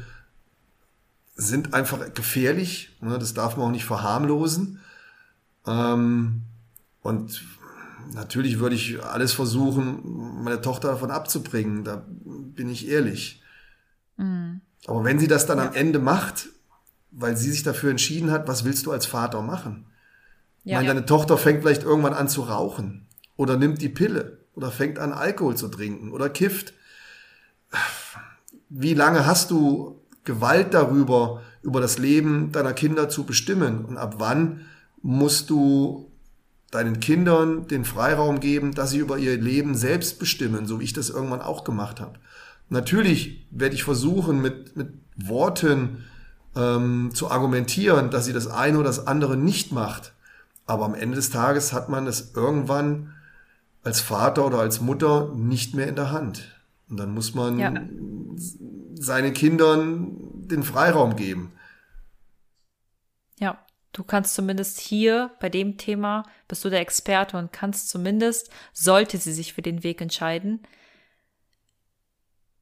sind 1.35 1.75
einfach 1.75 2.15
gefährlich. 2.15 2.97
Ne? 3.01 3.19
Das 3.19 3.35
darf 3.35 3.57
man 3.57 3.67
auch 3.67 3.73
nicht 3.73 3.85
verharmlosen. 3.85 4.81
Ähm, 5.67 6.43
und 7.03 7.45
natürlich 8.13 8.61
würde 8.61 8.77
ich 8.77 9.03
alles 9.03 9.33
versuchen, 9.33 10.43
meine 10.45 10.61
Tochter 10.61 10.89
davon 10.89 11.11
abzubringen. 11.11 11.85
Da 11.85 12.07
bin 12.55 12.69
ich 12.69 12.89
ehrlich. 12.89 13.43
Mhm. 14.17 14.61
Aber 14.87 15.05
wenn 15.05 15.19
sie 15.19 15.29
das 15.29 15.47
dann 15.47 15.59
ja. 15.59 15.69
am 15.69 15.75
Ende 15.75 15.99
macht, 15.99 16.49
weil 17.11 17.37
sie 17.37 17.51
sich 17.51 17.63
dafür 17.63 17.91
entschieden 17.91 18.31
hat, 18.31 18.49
was 18.49 18.65
willst 18.65 18.87
du 18.87 18.93
als 18.93 19.07
Vater 19.07 19.43
machen? 19.43 19.87
Ja, 20.65 20.73
ich 20.73 20.75
meine, 20.75 20.89
ja. 20.89 20.95
deine 20.95 21.07
Tochter 21.07 21.39
fängt 21.39 21.63
vielleicht 21.63 21.83
irgendwann 21.83 22.15
an 22.15 22.29
zu 22.29 22.43
rauchen 22.43 23.07
oder 23.37 23.57
nimmt 23.57 23.81
die 23.81 23.89
Pille 23.89 24.39
oder 24.55 24.71
fängt 24.71 24.99
an 24.99 25.13
Alkohol 25.13 25.57
zu 25.57 25.69
trinken 25.69 26.13
oder 26.13 26.29
kifft. 26.29 26.75
Wie 28.69 28.95
lange 28.95 29.27
hast 29.27 29.51
du 29.51 30.01
Gewalt 30.25 30.75
darüber, 30.75 31.43
über 31.63 31.81
das 31.81 31.99
Leben 31.99 32.53
deiner 32.53 32.73
Kinder 32.73 33.09
zu 33.09 33.25
bestimmen? 33.25 33.85
Und 33.85 33.97
ab 33.97 34.17
wann 34.19 34.67
musst 35.03 35.51
du 35.51 36.10
deinen 36.71 37.01
Kindern 37.01 37.67
den 37.67 37.85
Freiraum 37.85 38.41
geben, 38.41 38.73
dass 38.75 38.91
sie 38.91 38.99
über 38.99 39.19
ihr 39.19 39.37
Leben 39.37 39.75
selbst 39.75 40.19
bestimmen, 40.19 40.67
so 40.67 40.81
wie 40.81 40.85
ich 40.85 40.93
das 40.93 41.11
irgendwann 41.11 41.43
auch 41.43 41.65
gemacht 41.65 42.01
habe. 42.01 42.15
Natürlich 42.69 43.47
werde 43.51 43.75
ich 43.75 43.83
versuchen, 43.83 44.41
mit, 44.41 44.77
mit 44.77 44.93
Worten 45.17 46.05
ähm, 46.57 47.11
zu 47.13 47.31
argumentieren, 47.31 48.11
dass 48.11 48.25
sie 48.27 48.33
das 48.33 48.47
eine 48.47 48.79
oder 48.79 48.89
das 48.89 49.07
andere 49.07 49.37
nicht 49.37 49.73
macht. 49.73 50.13
Aber 50.67 50.85
am 50.85 50.95
Ende 50.95 51.17
des 51.17 51.31
Tages 51.31 51.73
hat 51.73 51.89
man 51.89 52.07
es 52.07 52.33
irgendwann 52.35 53.13
als 53.83 54.01
Vater 54.01 54.47
oder 54.47 54.61
als 54.61 54.81
Mutter 54.81 55.33
nicht 55.35 55.75
mehr 55.75 55.89
in 55.89 55.97
der 55.97 56.13
Hand. 56.13 56.57
Und 56.89 56.99
dann 56.99 57.13
muss 57.13 57.35
man 57.35 57.59
ja. 57.59 57.73
seinen 58.95 59.33
Kindern 59.33 60.17
den 60.47 60.63
Freiraum 60.63 61.17
geben. 61.17 61.53
Du 63.93 64.05
kannst 64.05 64.35
zumindest 64.35 64.79
hier 64.79 65.33
bei 65.41 65.49
dem 65.49 65.77
Thema, 65.77 66.25
bist 66.47 66.65
du 66.65 66.71
der 66.71 66.81
Experte 66.81 67.37
und 67.37 67.53
kannst 67.53 67.89
zumindest, 67.89 68.51
sollte 68.73 69.19
sie 69.19 69.33
sich 69.33 69.53
für 69.53 69.63
den 69.63 69.83
Weg 69.83 70.01
entscheiden, 70.01 70.63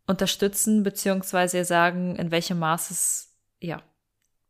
unterstützen, 0.07 0.83
beziehungsweise 0.83 1.65
sagen, 1.65 2.17
in 2.17 2.31
welchem 2.31 2.59
Maß 2.59 2.91
es, 2.91 3.37
ja, 3.61 3.83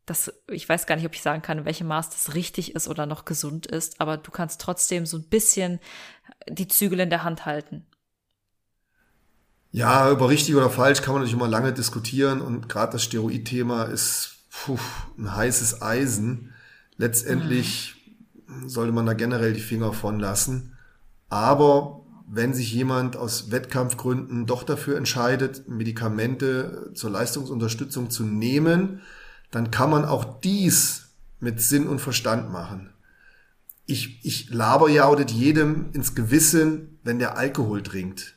das, 0.06 0.32
ich 0.50 0.68
weiß 0.68 0.86
gar 0.86 0.96
nicht, 0.96 1.04
ob 1.04 1.14
ich 1.14 1.22
sagen 1.22 1.42
kann, 1.42 1.58
in 1.58 1.64
welchem 1.64 1.88
Maß 1.88 2.10
das 2.10 2.34
richtig 2.34 2.74
ist 2.74 2.88
oder 2.88 3.06
noch 3.06 3.24
gesund 3.24 3.66
ist, 3.66 4.00
aber 4.00 4.16
du 4.16 4.30
kannst 4.30 4.60
trotzdem 4.60 5.04
so 5.04 5.18
ein 5.18 5.28
bisschen 5.28 5.80
die 6.48 6.68
Zügel 6.68 7.00
in 7.00 7.10
der 7.10 7.24
Hand 7.24 7.44
halten. 7.44 7.86
Ja, 9.70 10.10
über 10.10 10.28
richtig 10.30 10.54
oder 10.54 10.70
falsch 10.70 11.02
kann 11.02 11.12
man 11.12 11.22
natürlich 11.22 11.38
immer 11.38 11.48
lange 11.48 11.72
diskutieren 11.72 12.40
und 12.40 12.68
gerade 12.68 12.92
das 12.92 13.04
Steroid-Thema 13.04 13.84
ist 13.84 14.36
puh, 14.50 14.78
ein 15.18 15.34
heißes 15.34 15.82
Eisen. 15.82 16.54
Letztendlich 16.98 17.94
mhm. 18.46 18.68
sollte 18.68 18.92
man 18.92 19.06
da 19.06 19.14
generell 19.14 19.54
die 19.54 19.60
Finger 19.60 19.92
von 19.92 20.20
lassen. 20.20 20.76
Aber 21.30 22.04
wenn 22.30 22.52
sich 22.52 22.72
jemand 22.72 23.16
aus 23.16 23.50
Wettkampfgründen 23.50 24.44
doch 24.44 24.62
dafür 24.62 24.98
entscheidet, 24.98 25.68
Medikamente 25.68 26.90
zur 26.94 27.10
Leistungsunterstützung 27.10 28.10
zu 28.10 28.24
nehmen, 28.24 29.00
dann 29.50 29.70
kann 29.70 29.90
man 29.90 30.04
auch 30.04 30.40
dies 30.40 31.08
mit 31.40 31.62
Sinn 31.62 31.86
und 31.86 32.00
Verstand 32.00 32.52
machen. 32.52 32.90
Ich, 33.86 34.20
ich 34.22 34.50
laber 34.50 34.90
ja 34.90 35.08
nicht 35.08 35.30
jedem 35.30 35.90
ins 35.92 36.14
Gewissen, 36.14 36.98
wenn 37.04 37.18
der 37.18 37.38
Alkohol 37.38 37.82
trinkt. 37.82 38.34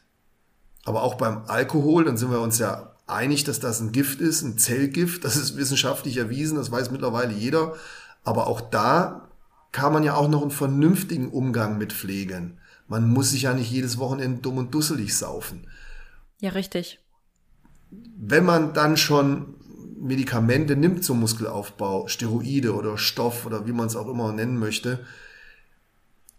Aber 0.86 1.04
auch 1.04 1.15
beim 1.15 1.43
Alkohol, 1.47 2.06
dann 2.06 2.15
sind 2.15 2.32
wir 2.32 2.39
uns 2.39 2.58
ja 2.60 2.95
einig, 3.08 3.43
dass 3.43 3.60
das 3.60 3.82
ein 3.82 3.91
Gift 3.91 4.21
ist, 4.21 4.41
ein 4.41 4.58
Zellgift. 4.58 5.26
Das 5.26 5.36
ist 5.36 5.58
wissenschaftlich 5.58 6.17
erwiesen, 6.17 6.56
das 6.56 6.71
weiß 6.71 6.91
mittlerweile 6.91 7.34
jeder. 7.34 7.76
Aber 8.23 8.47
auch 8.47 8.62
da 8.62 9.29
kann 9.71 9.93
man 9.93 10.03
ja 10.03 10.15
auch 10.15 10.27
noch 10.27 10.41
einen 10.41 10.51
vernünftigen 10.51 11.29
Umgang 11.29 11.77
mit 11.77 11.93
pflegen. 11.93 12.60
Man 12.88 13.10
muss 13.10 13.31
sich 13.31 13.43
ja 13.43 13.53
nicht 13.53 13.71
jedes 13.71 13.97
Wochenende 13.97 14.41
dumm 14.41 14.57
und 14.57 14.73
dusselig 14.73 15.17
saufen. 15.17 15.67
Ja, 16.39 16.51
richtig. 16.51 16.99
Wenn 17.89 18.45
man 18.45 18.73
dann 18.73 18.97
schon 18.97 19.55
Medikamente 19.99 20.75
nimmt 20.75 21.03
zum 21.03 21.19
Muskelaufbau, 21.19 22.07
Steroide 22.07 22.75
oder 22.75 22.97
Stoff 22.97 23.45
oder 23.45 23.67
wie 23.67 23.71
man 23.71 23.88
es 23.88 23.95
auch 23.95 24.07
immer 24.07 24.31
nennen 24.31 24.57
möchte, 24.57 25.05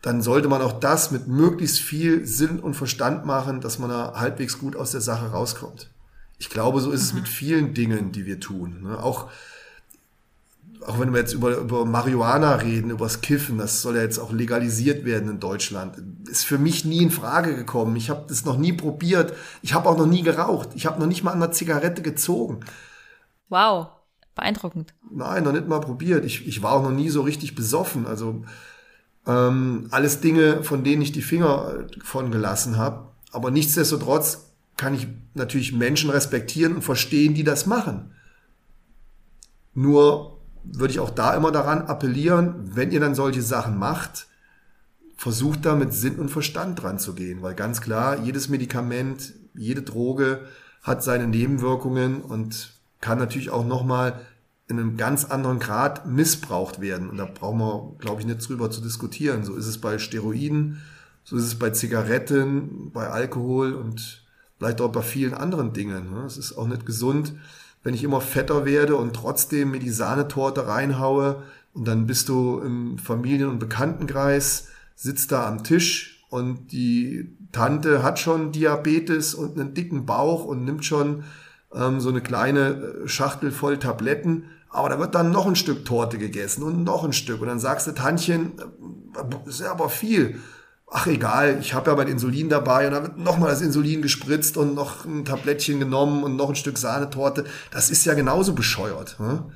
dann 0.03 0.21
sollte 0.21 0.49
man 0.49 0.61
auch 0.61 0.81
das 0.81 1.13
mit 1.13 1.29
möglichst 1.29 1.79
viel 1.79 2.27
Sinn 2.27 2.59
und 2.59 2.75
Verstand 2.75 3.25
machen, 3.25 3.61
dass 3.61 3.79
man 3.79 3.89
da 3.89 4.15
halbwegs 4.17 4.59
gut 4.59 4.75
aus 4.75 4.91
der 4.91 5.01
Sache 5.01 5.27
rauskommt. 5.31 5.91
Ich 6.39 6.51
glaube, 6.51 6.81
so 6.81 6.91
ist 6.91 7.01
mhm. 7.03 7.07
es 7.07 7.15
mit 7.23 7.29
vielen 7.29 7.73
Dingen, 7.73 8.11
die 8.11 8.27
wir 8.27 8.41
tun. 8.41 8.83
Ne? 8.83 8.99
Auch, 9.01 9.31
auch 10.87 10.99
wenn 10.99 11.13
wir 11.13 11.21
jetzt 11.21 11.33
über, 11.33 11.57
über 11.57 11.85
Marihuana 11.85 12.55
reden, 12.57 12.91
über 12.91 13.07
das 13.07 13.21
Kiffen, 13.21 13.59
das 13.59 13.83
soll 13.83 13.97
ja 13.97 14.03
jetzt 14.03 14.19
auch 14.19 14.33
legalisiert 14.33 15.05
werden 15.05 15.29
in 15.29 15.41
Deutschland, 15.41 15.97
ist 16.29 16.45
für 16.45 16.59
mich 16.59 16.85
nie 16.85 17.03
in 17.03 17.11
Frage 17.11 17.55
gekommen. 17.55 17.97
Ich 17.97 18.11
habe 18.11 18.25
das 18.29 18.45
noch 18.45 18.57
nie 18.57 18.73
probiert. 18.73 19.33
Ich 19.63 19.75
habe 19.75 19.89
auch 19.89 19.97
noch 19.97 20.07
nie 20.07 20.23
geraucht. 20.23 20.71
Ich 20.75 20.87
habe 20.87 21.01
noch 21.01 21.07
nicht 21.07 21.23
mal 21.23 21.33
an 21.33 21.43
einer 21.43 21.53
Zigarette 21.53 22.03
gezogen. 22.03 22.61
Wow, 23.49 23.89
beeindruckend. 24.35 24.95
Nein, 25.11 25.45
noch 25.45 25.53
nicht 25.53 25.69
mal 25.69 25.81
probiert. 25.81 26.25
Ich, 26.25 26.47
ich 26.47 26.63
war 26.63 26.73
auch 26.73 26.83
noch 26.83 26.91
nie 26.91 27.11
so 27.11 27.23
richtig 27.23 27.55
besoffen. 27.55 28.07
Also 28.07 28.45
ähm, 29.27 29.89
alles 29.91 30.21
Dinge, 30.21 30.63
von 30.63 30.85
denen 30.85 31.03
ich 31.03 31.13
die 31.13 31.23
Finger 31.23 31.87
von 32.03 32.31
gelassen 32.31 32.77
habe. 32.77 33.09
Aber 33.31 33.51
nichtsdestotrotz 33.51 34.47
kann 34.77 34.95
ich 34.95 35.07
natürlich 35.35 35.73
Menschen 35.73 36.11
respektieren 36.11 36.77
und 36.77 36.83
verstehen, 36.83 37.35
die 37.35 37.45
das 37.45 37.67
machen. 37.67 38.13
Nur 39.75 40.32
würde 40.65 40.93
ich 40.93 41.01
auch 41.01 41.11
da 41.11 41.35
immer 41.35 41.51
daran 41.51 41.83
appellieren, 41.83 42.55
wenn 42.75 42.93
ihr 42.93 43.01
dann 43.01 43.15
solche 43.15 43.43
Sachen 43.43 43.79
macht, 43.79 44.27
versucht 45.17 45.65
da 45.67 45.75
mit 45.75 45.93
Sinn 45.93 46.19
und 46.19 46.31
Verstand 46.31 46.83
dran 46.83 46.99
zu 46.99 47.15
gehen, 47.15 47.43
weil 47.43 47.55
ganz 47.55 47.81
klar, 47.81 48.19
jedes 48.19 48.49
Medikament, 48.49 49.35
jede 49.55 49.83
Droge 49.83 50.47
hat 50.83 51.03
seine 51.03 51.29
Nebenwirkungen 51.29 52.23
und 52.23 52.73
kann 53.01 53.19
natürlich 53.19 53.51
auch 53.51 53.65
nochmal 53.65 54.21
in 54.69 54.79
einem 54.79 54.97
ganz 54.97 55.25
anderen 55.25 55.59
Grad 55.59 56.07
missbraucht 56.07 56.81
werden. 56.81 57.11
Und 57.11 57.19
da 57.19 57.27
brauchen 57.27 57.59
wir, 57.59 57.95
glaube 57.99 58.21
ich, 58.21 58.27
nicht 58.27 58.49
drüber 58.49 58.71
zu 58.71 58.81
diskutieren. 58.81 59.45
So 59.45 59.55
ist 59.55 59.67
es 59.67 59.79
bei 59.79 59.99
Steroiden, 59.99 60.81
so 61.25 61.37
ist 61.37 61.45
es 61.45 61.59
bei 61.59 61.71
Zigaretten, 61.71 62.91
bei 62.93 63.09
Alkohol 63.09 63.75
und 63.75 64.25
vielleicht 64.59 64.81
auch 64.81 64.91
bei 64.91 65.03
vielen 65.03 65.35
anderen 65.35 65.73
Dingen. 65.73 66.11
Ne? 66.13 66.25
Es 66.25 66.37
ist 66.37 66.57
auch 66.57 66.67
nicht 66.67 66.87
gesund, 66.87 67.35
wenn 67.83 67.95
ich 67.95 68.05
immer 68.05 68.21
fetter 68.21 68.65
werde 68.65 68.97
und 68.97 69.15
trotzdem 69.15 69.73
mir 69.73 69.81
die 69.81 69.91
Sahnetorte 69.91 70.67
reinhaue 70.67 71.43
und 71.73 71.87
dann 71.87 72.07
bist 72.07 72.29
du 72.29 72.59
im 72.59 72.99
Familien- 72.99 73.49
und 73.49 73.59
Bekanntenkreis, 73.59 74.69
sitzt 74.95 75.33
da 75.33 75.47
am 75.47 75.65
Tisch 75.65 76.25
und 76.29 76.73
die 76.73 77.37
Tante 77.53 78.03
hat 78.03 78.19
schon 78.19 78.53
Diabetes 78.53 79.35
und 79.35 79.59
einen 79.59 79.75
dicken 79.75 80.07
Bauch 80.07 80.45
und 80.45 80.65
nimmt 80.65 80.85
schon 80.85 81.25
ähm, 81.75 82.01
so 82.01 82.09
eine 82.09 82.21
kleine 82.21 83.03
äh, 83.05 83.09
Schachtel 83.09 83.51
voll 83.51 83.79
Tabletten, 83.79 84.45
aber 84.71 84.89
da 84.89 84.99
wird 84.99 85.15
dann 85.15 85.31
noch 85.31 85.47
ein 85.47 85.57
Stück 85.57 85.85
Torte 85.85 86.19
gegessen 86.19 86.63
und 86.63 86.85
noch 86.85 87.05
ein 87.05 87.13
Stück. 87.13 87.43
Und 87.43 87.49
dann 87.49 87.59
sagst 87.59 87.87
du, 87.87 87.93
Tantchen, 87.93 88.53
äh, 88.59 89.49
ist 89.49 89.61
ja 89.61 89.71
aber 89.71 89.89
viel. 89.89 90.41
Ach 90.95 91.07
egal, 91.07 91.59
ich 91.59 91.73
habe 91.73 91.91
ja 91.91 91.97
mein 91.97 92.09
Insulin 92.09 92.51
dabei 92.51 92.87
und 92.87 92.93
dann 92.93 93.03
wird 93.03 93.17
nochmal 93.17 93.49
das 93.49 93.63
Insulin 93.63 94.03
gespritzt 94.03 94.59
und 94.59 94.75
noch 94.75 95.07
ein 95.07 95.25
Tablettchen 95.25 95.79
genommen 95.79 96.23
und 96.23 96.37
noch 96.37 96.51
ein 96.51 96.55
Stück 96.55 96.77
Sahnetorte. 96.77 97.45
Das 97.71 97.89
ist 97.89 98.05
ja 98.05 98.13
genauso 98.13 98.55
bescheuert. 98.55 99.19
Hm? 99.19 99.53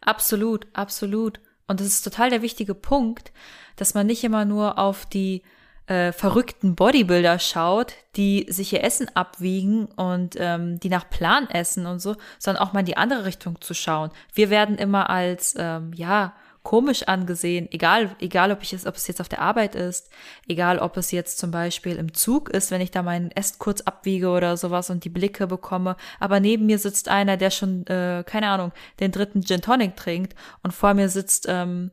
Absolut, 0.00 0.68
absolut. 0.72 1.40
Und 1.66 1.80
das 1.80 1.88
ist 1.88 2.02
total 2.02 2.30
der 2.30 2.42
wichtige 2.42 2.74
Punkt, 2.74 3.32
dass 3.74 3.94
man 3.94 4.06
nicht 4.06 4.22
immer 4.22 4.44
nur 4.44 4.78
auf 4.78 5.04
die 5.04 5.42
äh, 5.86 6.12
verrückten 6.12 6.76
Bodybuilder 6.76 7.40
schaut, 7.40 7.94
die 8.14 8.46
sich 8.48 8.72
ihr 8.72 8.84
Essen 8.84 9.08
abwiegen 9.14 9.86
und 9.86 10.36
ähm, 10.38 10.78
die 10.78 10.88
nach 10.88 11.10
Plan 11.10 11.50
essen 11.50 11.86
und 11.86 11.98
so, 11.98 12.14
sondern 12.38 12.62
auch 12.62 12.72
mal 12.72 12.80
in 12.80 12.86
die 12.86 12.96
andere 12.96 13.24
Richtung 13.24 13.60
zu 13.60 13.74
schauen. 13.74 14.10
Wir 14.32 14.48
werden 14.48 14.78
immer 14.78 15.10
als, 15.10 15.54
ähm, 15.58 15.92
ja, 15.92 16.34
komisch 16.62 17.04
angesehen, 17.04 17.68
egal, 17.70 18.14
egal 18.20 18.52
ob 18.52 18.62
ich 18.62 18.72
es, 18.72 18.86
ob 18.86 18.94
es 18.96 19.06
jetzt 19.08 19.20
auf 19.20 19.28
der 19.28 19.40
Arbeit 19.40 19.74
ist, 19.74 20.10
egal 20.46 20.78
ob 20.78 20.96
es 20.96 21.10
jetzt 21.10 21.38
zum 21.38 21.50
Beispiel 21.50 21.96
im 21.96 22.14
Zug 22.14 22.50
ist, 22.50 22.70
wenn 22.70 22.80
ich 22.80 22.90
da 22.90 23.02
meinen 23.02 23.30
Essen 23.32 23.56
kurz 23.58 23.80
abwiege 23.80 24.28
oder 24.30 24.56
sowas 24.56 24.90
und 24.90 25.04
die 25.04 25.10
Blicke 25.10 25.46
bekomme. 25.46 25.96
Aber 26.20 26.40
neben 26.40 26.66
mir 26.66 26.78
sitzt 26.78 27.08
einer, 27.08 27.36
der 27.36 27.50
schon, 27.50 27.86
äh, 27.86 28.24
keine 28.26 28.48
Ahnung, 28.48 28.72
den 29.00 29.10
dritten 29.10 29.42
Gin 29.42 29.60
Tonic 29.60 29.96
trinkt 29.96 30.34
und 30.62 30.72
vor 30.72 30.94
mir 30.94 31.08
sitzt 31.08 31.46
ähm, 31.48 31.90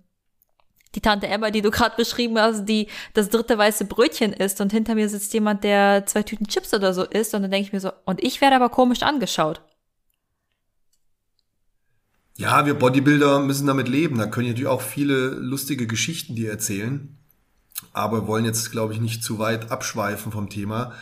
die 0.96 1.02
Tante 1.02 1.28
Emma, 1.28 1.52
die 1.52 1.62
du 1.62 1.72
gerade 1.72 1.96
beschrieben 1.96 2.40
hast, 2.40 2.66
die 2.66 2.88
das 3.14 3.30
dritte 3.30 3.58
weiße 3.58 3.86
Brötchen 3.86 4.34
isst 4.34 4.60
und 4.62 4.72
hinter 4.72 4.96
mir 4.96 5.10
sitzt 5.10 5.34
jemand, 5.34 5.64
der 5.64 6.06
zwei 6.06 6.24
Tüten 6.24 6.48
Chips 6.48 6.74
oder 6.74 6.94
so 6.94 7.04
isst 7.04 7.34
und 7.34 7.44
dann 7.44 7.52
denke 7.52 7.68
ich 7.68 7.74
mir 7.74 7.80
so, 7.80 7.92
und 8.06 8.24
ich 8.24 8.42
werde 8.42 8.56
aber 8.56 8.70
komisch 8.70 9.04
angeschaut. 9.04 9.62
Ja, 12.40 12.66
wir 12.66 12.74
Bodybuilder 12.74 13.42
müssen 13.42 13.68
damit 13.68 13.90
leben. 13.90 14.18
Da 14.18 14.26
können 14.26 14.48
natürlich 14.48 14.70
auch 14.70 14.82
viele 14.82 15.28
lustige 15.28 15.88
Geschichten 15.88 16.36
dir 16.36 16.50
erzählen. 16.50 17.18
Aber 17.92 18.28
wollen 18.28 18.46
jetzt, 18.46 18.72
glaube 18.72 18.94
ich, 18.94 19.02
nicht 19.02 19.26
zu 19.26 19.40
weit 19.40 19.72
abschweifen 19.72 20.32
vom 20.32 20.50
Thema. 20.50 20.94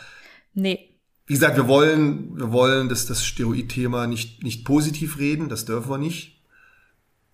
Nee. 0.52 0.96
Wie 1.26 1.34
gesagt, 1.34 1.56
wir 1.56 1.68
wollen, 1.68 2.36
wir 2.36 2.50
wollen 2.50 2.88
das, 2.88 3.06
das 3.06 3.24
Steroid-Thema 3.24 4.08
nicht, 4.08 4.42
nicht 4.42 4.64
positiv 4.64 5.18
reden. 5.18 5.48
Das 5.48 5.64
dürfen 5.64 5.88
wir 5.88 5.98
nicht. 5.98 6.42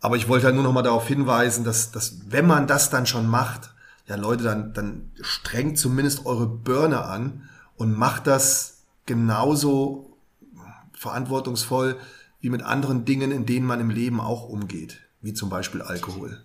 Aber 0.00 0.16
ich 0.16 0.28
wollte 0.28 0.44
halt 0.44 0.54
nur 0.54 0.64
noch 0.64 0.74
mal 0.74 0.82
darauf 0.82 1.08
hinweisen, 1.08 1.64
dass, 1.64 1.90
dass 1.90 2.30
wenn 2.30 2.46
man 2.46 2.66
das 2.66 2.90
dann 2.90 3.06
schon 3.06 3.26
macht, 3.26 3.70
ja 4.06 4.16
Leute, 4.16 4.44
dann, 4.44 4.74
dann 4.74 5.12
strengt 5.22 5.78
zumindest 5.78 6.26
eure 6.26 6.46
Birne 6.46 7.06
an 7.06 7.48
und 7.76 7.96
macht 7.96 8.26
das 8.26 8.82
genauso 9.06 10.18
verantwortungsvoll 10.92 11.96
wie 12.44 12.50
mit 12.50 12.62
anderen 12.62 13.06
Dingen, 13.06 13.32
in 13.32 13.46
denen 13.46 13.64
man 13.64 13.80
im 13.80 13.88
Leben 13.88 14.20
auch 14.20 14.46
umgeht, 14.46 15.00
wie 15.22 15.32
zum 15.32 15.48
Beispiel 15.48 15.80
Alkohol. 15.80 16.44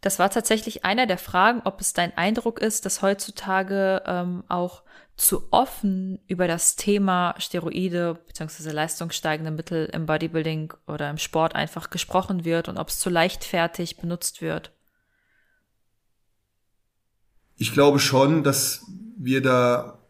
Das 0.00 0.18
war 0.18 0.28
tatsächlich 0.30 0.84
einer 0.84 1.06
der 1.06 1.16
Fragen, 1.16 1.62
ob 1.64 1.80
es 1.80 1.92
dein 1.92 2.16
Eindruck 2.16 2.58
ist, 2.58 2.86
dass 2.86 3.02
heutzutage 3.02 4.02
ähm, 4.04 4.42
auch 4.48 4.82
zu 5.14 5.46
offen 5.52 6.18
über 6.26 6.48
das 6.48 6.74
Thema 6.74 7.36
Steroide 7.38 8.18
bzw. 8.26 8.70
leistungssteigende 8.72 9.52
Mittel 9.52 9.86
im 9.92 10.06
Bodybuilding 10.06 10.74
oder 10.88 11.08
im 11.08 11.18
Sport 11.18 11.54
einfach 11.54 11.90
gesprochen 11.90 12.44
wird 12.44 12.68
und 12.68 12.76
ob 12.76 12.88
es 12.88 12.98
zu 12.98 13.08
leichtfertig 13.08 13.98
benutzt 13.98 14.42
wird? 14.42 14.72
Ich 17.54 17.72
glaube 17.72 18.00
schon, 18.00 18.42
dass 18.42 18.84
wir 19.16 19.40
da 19.40 20.00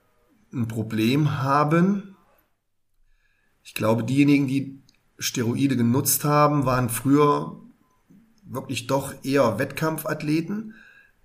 ein 0.54 0.68
Problem 0.68 1.42
haben. 1.42 2.16
Ich 3.62 3.74
glaube, 3.74 4.04
diejenigen, 4.04 4.46
die 4.46 4.81
Steroide 5.22 5.76
genutzt 5.76 6.24
haben, 6.24 6.66
waren 6.66 6.88
früher 6.88 7.56
wirklich 8.44 8.86
doch 8.86 9.14
eher 9.22 9.58
Wettkampfathleten. 9.58 10.74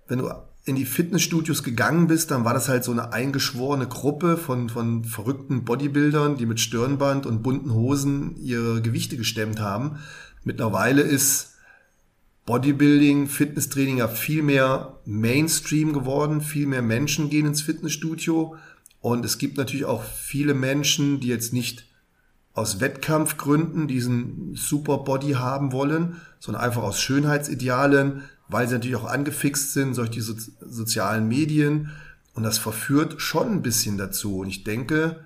Wenn 0.06 0.20
du 0.20 0.30
in 0.64 0.76
die 0.76 0.84
Fitnessstudios 0.84 1.62
gegangen 1.62 2.06
bist, 2.06 2.30
dann 2.30 2.44
war 2.44 2.54
das 2.54 2.68
halt 2.68 2.84
so 2.84 2.92
eine 2.92 3.12
eingeschworene 3.12 3.88
Gruppe 3.88 4.36
von, 4.36 4.68
von 4.68 5.04
verrückten 5.04 5.64
Bodybuildern, 5.64 6.36
die 6.36 6.46
mit 6.46 6.60
Stirnband 6.60 7.26
und 7.26 7.42
bunten 7.42 7.72
Hosen 7.72 8.36
ihre 8.36 8.82
Gewichte 8.82 9.16
gestemmt 9.16 9.60
haben. 9.60 9.98
Mittlerweile 10.44 11.02
ist 11.02 11.54
Bodybuilding, 12.46 13.26
Fitnesstraining 13.26 13.98
ja 13.98 14.08
viel 14.08 14.42
mehr 14.42 14.98
Mainstream 15.04 15.92
geworden. 15.92 16.40
Viel 16.40 16.66
mehr 16.66 16.82
Menschen 16.82 17.28
gehen 17.28 17.46
ins 17.46 17.60
Fitnessstudio. 17.60 18.56
Und 19.00 19.24
es 19.24 19.38
gibt 19.38 19.58
natürlich 19.58 19.84
auch 19.84 20.02
viele 20.02 20.54
Menschen, 20.54 21.20
die 21.20 21.28
jetzt 21.28 21.52
nicht 21.52 21.87
aus 22.58 22.80
Wettkampfgründen 22.80 23.88
diesen 23.88 24.54
Super 24.54 24.98
Body 24.98 25.32
haben 25.32 25.72
wollen, 25.72 26.16
sondern 26.38 26.62
einfach 26.62 26.82
aus 26.82 27.00
Schönheitsidealen, 27.00 28.22
weil 28.48 28.68
sie 28.68 28.74
natürlich 28.74 28.96
auch 28.96 29.08
angefixt 29.08 29.72
sind 29.72 29.96
durch 29.96 30.10
die 30.10 30.20
so 30.20 30.34
sozialen 30.60 31.28
Medien. 31.28 31.90
Und 32.34 32.42
das 32.42 32.58
verführt 32.58 33.20
schon 33.20 33.52
ein 33.52 33.62
bisschen 33.62 33.98
dazu. 33.98 34.38
Und 34.38 34.48
ich 34.48 34.64
denke, 34.64 35.20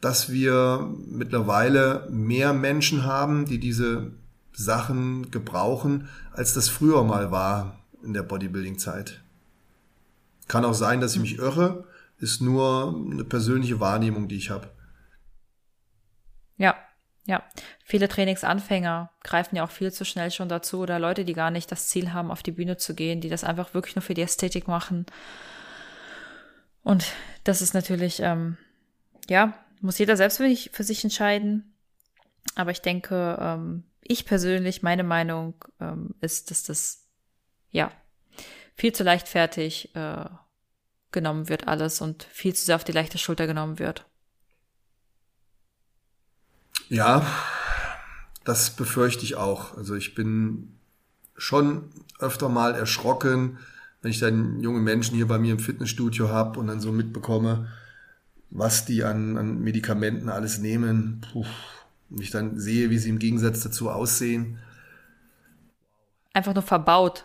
dass 0.00 0.30
wir 0.30 0.88
mittlerweile 1.06 2.08
mehr 2.10 2.52
Menschen 2.52 3.04
haben, 3.04 3.44
die 3.44 3.58
diese 3.58 4.12
Sachen 4.52 5.30
gebrauchen, 5.30 6.08
als 6.32 6.54
das 6.54 6.68
früher 6.68 7.04
mal 7.04 7.30
war 7.30 7.78
in 8.02 8.14
der 8.14 8.22
Bodybuilding-Zeit. 8.22 9.20
Kann 10.48 10.64
auch 10.64 10.74
sein, 10.74 11.00
dass 11.00 11.14
ich 11.14 11.20
mich 11.20 11.38
irre, 11.38 11.84
ist 12.18 12.40
nur 12.40 12.98
eine 13.10 13.24
persönliche 13.24 13.80
Wahrnehmung, 13.80 14.28
die 14.28 14.36
ich 14.36 14.50
habe. 14.50 14.68
Ja, 17.26 17.44
viele 17.84 18.08
Trainingsanfänger 18.08 19.10
greifen 19.22 19.56
ja 19.56 19.64
auch 19.64 19.70
viel 19.70 19.92
zu 19.92 20.04
schnell 20.04 20.30
schon 20.30 20.48
dazu 20.48 20.80
oder 20.80 20.98
Leute, 20.98 21.24
die 21.24 21.34
gar 21.34 21.50
nicht 21.50 21.70
das 21.70 21.88
Ziel 21.88 22.12
haben, 22.12 22.30
auf 22.30 22.42
die 22.42 22.52
Bühne 22.52 22.76
zu 22.76 22.94
gehen, 22.94 23.20
die 23.20 23.28
das 23.28 23.44
einfach 23.44 23.74
wirklich 23.74 23.94
nur 23.94 24.02
für 24.02 24.14
die 24.14 24.22
Ästhetik 24.22 24.68
machen. 24.68 25.06
Und 26.82 27.12
das 27.44 27.60
ist 27.60 27.74
natürlich, 27.74 28.20
ähm, 28.20 28.56
ja, 29.28 29.54
muss 29.80 29.98
jeder 29.98 30.16
selbst 30.16 30.38
für 30.38 30.82
sich 30.84 31.04
entscheiden. 31.04 31.74
Aber 32.54 32.70
ich 32.70 32.80
denke, 32.80 33.38
ähm, 33.40 33.84
ich 34.02 34.24
persönlich, 34.24 34.82
meine 34.82 35.04
Meinung 35.04 35.54
ähm, 35.78 36.14
ist, 36.20 36.50
dass 36.50 36.62
das, 36.62 37.06
ja, 37.70 37.92
viel 38.74 38.92
zu 38.92 39.04
leichtfertig 39.04 39.94
äh, 39.94 40.24
genommen 41.12 41.48
wird 41.48 41.68
alles 41.68 42.00
und 42.00 42.24
viel 42.24 42.54
zu 42.54 42.64
sehr 42.64 42.76
auf 42.76 42.84
die 42.84 42.92
leichte 42.92 43.18
Schulter 43.18 43.46
genommen 43.46 43.78
wird. 43.78 44.09
Ja, 46.90 47.24
das 48.44 48.70
befürchte 48.70 49.24
ich 49.24 49.36
auch. 49.36 49.76
Also 49.76 49.94
ich 49.94 50.16
bin 50.16 50.74
schon 51.36 51.84
öfter 52.18 52.48
mal 52.48 52.74
erschrocken, 52.74 53.58
wenn 54.02 54.10
ich 54.10 54.18
dann 54.18 54.60
junge 54.60 54.80
Menschen 54.80 55.14
hier 55.14 55.28
bei 55.28 55.38
mir 55.38 55.52
im 55.52 55.60
Fitnessstudio 55.60 56.30
habe 56.30 56.58
und 56.58 56.66
dann 56.66 56.80
so 56.80 56.90
mitbekomme, 56.90 57.68
was 58.50 58.86
die 58.86 59.04
an, 59.04 59.38
an 59.38 59.60
Medikamenten 59.60 60.28
alles 60.28 60.58
nehmen. 60.58 61.24
Puh. 61.32 61.46
Und 62.10 62.20
ich 62.20 62.32
dann 62.32 62.58
sehe, 62.58 62.90
wie 62.90 62.98
sie 62.98 63.10
im 63.10 63.20
Gegensatz 63.20 63.62
dazu 63.62 63.88
aussehen. 63.88 64.58
Einfach 66.32 66.54
nur 66.54 66.64
verbaut. 66.64 67.24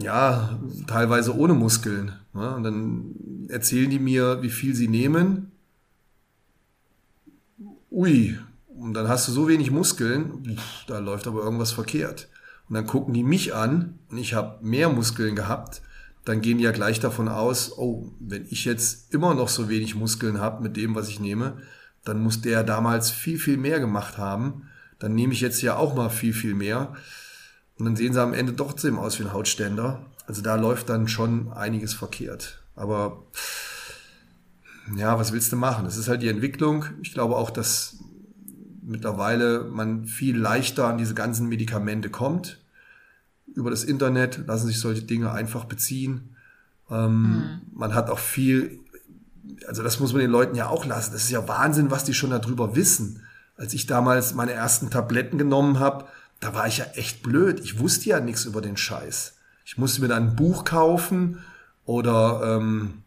Ja, 0.00 0.58
teilweise 0.86 1.36
ohne 1.36 1.52
Muskeln. 1.52 2.12
Ja, 2.32 2.54
und 2.54 2.62
dann 2.62 3.48
erzählen 3.50 3.90
die 3.90 3.98
mir, 3.98 4.42
wie 4.42 4.50
viel 4.50 4.74
sie 4.74 4.88
nehmen. 4.88 5.52
Ui, 7.96 8.38
und 8.68 8.92
dann 8.92 9.08
hast 9.08 9.26
du 9.26 9.32
so 9.32 9.48
wenig 9.48 9.70
Muskeln, 9.70 10.60
da 10.86 10.98
läuft 10.98 11.26
aber 11.26 11.40
irgendwas 11.42 11.72
verkehrt. 11.72 12.28
Und 12.68 12.74
dann 12.74 12.86
gucken 12.86 13.14
die 13.14 13.22
mich 13.22 13.54
an 13.54 13.98
und 14.10 14.18
ich 14.18 14.34
habe 14.34 14.62
mehr 14.62 14.90
Muskeln 14.90 15.34
gehabt, 15.34 15.80
dann 16.26 16.42
gehen 16.42 16.58
die 16.58 16.64
ja 16.64 16.72
gleich 16.72 17.00
davon 17.00 17.26
aus, 17.26 17.78
oh, 17.78 18.12
wenn 18.20 18.44
ich 18.50 18.66
jetzt 18.66 19.14
immer 19.14 19.32
noch 19.32 19.48
so 19.48 19.70
wenig 19.70 19.94
Muskeln 19.94 20.40
habe 20.40 20.62
mit 20.62 20.76
dem, 20.76 20.94
was 20.94 21.08
ich 21.08 21.20
nehme, 21.20 21.56
dann 22.04 22.22
muss 22.22 22.42
der 22.42 22.64
damals 22.64 23.10
viel, 23.10 23.38
viel 23.38 23.56
mehr 23.56 23.80
gemacht 23.80 24.18
haben. 24.18 24.68
Dann 24.98 25.14
nehme 25.14 25.32
ich 25.32 25.40
jetzt 25.40 25.62
ja 25.62 25.76
auch 25.76 25.94
mal 25.94 26.10
viel, 26.10 26.34
viel 26.34 26.54
mehr. 26.54 26.92
Und 27.78 27.86
dann 27.86 27.96
sehen 27.96 28.12
sie 28.12 28.20
am 28.20 28.34
Ende 28.34 28.52
doch 28.52 28.72
trotzdem 28.72 28.98
aus 28.98 29.18
wie 29.18 29.22
ein 29.22 29.32
Hautständer. 29.32 30.04
Also 30.26 30.42
da 30.42 30.56
läuft 30.56 30.90
dann 30.90 31.08
schon 31.08 31.50
einiges 31.50 31.94
verkehrt. 31.94 32.62
Aber 32.74 33.22
ja, 34.94 35.18
was 35.18 35.32
willst 35.32 35.52
du 35.52 35.56
machen? 35.56 35.84
Das 35.84 35.96
ist 35.96 36.08
halt 36.08 36.22
die 36.22 36.28
Entwicklung. 36.28 36.84
Ich 37.02 37.12
glaube 37.12 37.36
auch, 37.36 37.50
dass 37.50 37.98
mittlerweile 38.82 39.64
man 39.64 40.06
viel 40.06 40.36
leichter 40.36 40.86
an 40.86 40.98
diese 40.98 41.14
ganzen 41.14 41.48
Medikamente 41.48 42.08
kommt. 42.08 42.60
Über 43.54 43.70
das 43.70 43.84
Internet 43.84 44.46
lassen 44.46 44.68
sich 44.68 44.78
solche 44.78 45.02
Dinge 45.02 45.32
einfach 45.32 45.64
beziehen. 45.64 46.36
Ähm, 46.90 47.22
mhm. 47.22 47.60
Man 47.74 47.94
hat 47.94 48.10
auch 48.10 48.18
viel, 48.18 48.78
also 49.66 49.82
das 49.82 49.98
muss 49.98 50.12
man 50.12 50.20
den 50.20 50.30
Leuten 50.30 50.54
ja 50.54 50.68
auch 50.68 50.84
lassen. 50.86 51.12
Das 51.12 51.24
ist 51.24 51.30
ja 51.30 51.48
Wahnsinn, 51.48 51.90
was 51.90 52.04
die 52.04 52.14
schon 52.14 52.30
darüber 52.30 52.76
wissen. 52.76 53.22
Als 53.56 53.74
ich 53.74 53.86
damals 53.86 54.34
meine 54.34 54.52
ersten 54.52 54.90
Tabletten 54.90 55.38
genommen 55.38 55.80
habe, 55.80 56.04
da 56.40 56.54
war 56.54 56.68
ich 56.68 56.78
ja 56.78 56.84
echt 56.94 57.22
blöd. 57.22 57.60
Ich 57.60 57.78
wusste 57.78 58.10
ja 58.10 58.20
nichts 58.20 58.44
über 58.44 58.60
den 58.60 58.76
Scheiß. 58.76 59.36
Ich 59.64 59.78
musste 59.78 60.00
mir 60.00 60.08
dann 60.08 60.28
ein 60.28 60.36
Buch 60.36 60.64
kaufen 60.64 61.40
oder 61.86 62.56
ähm, 62.56 63.02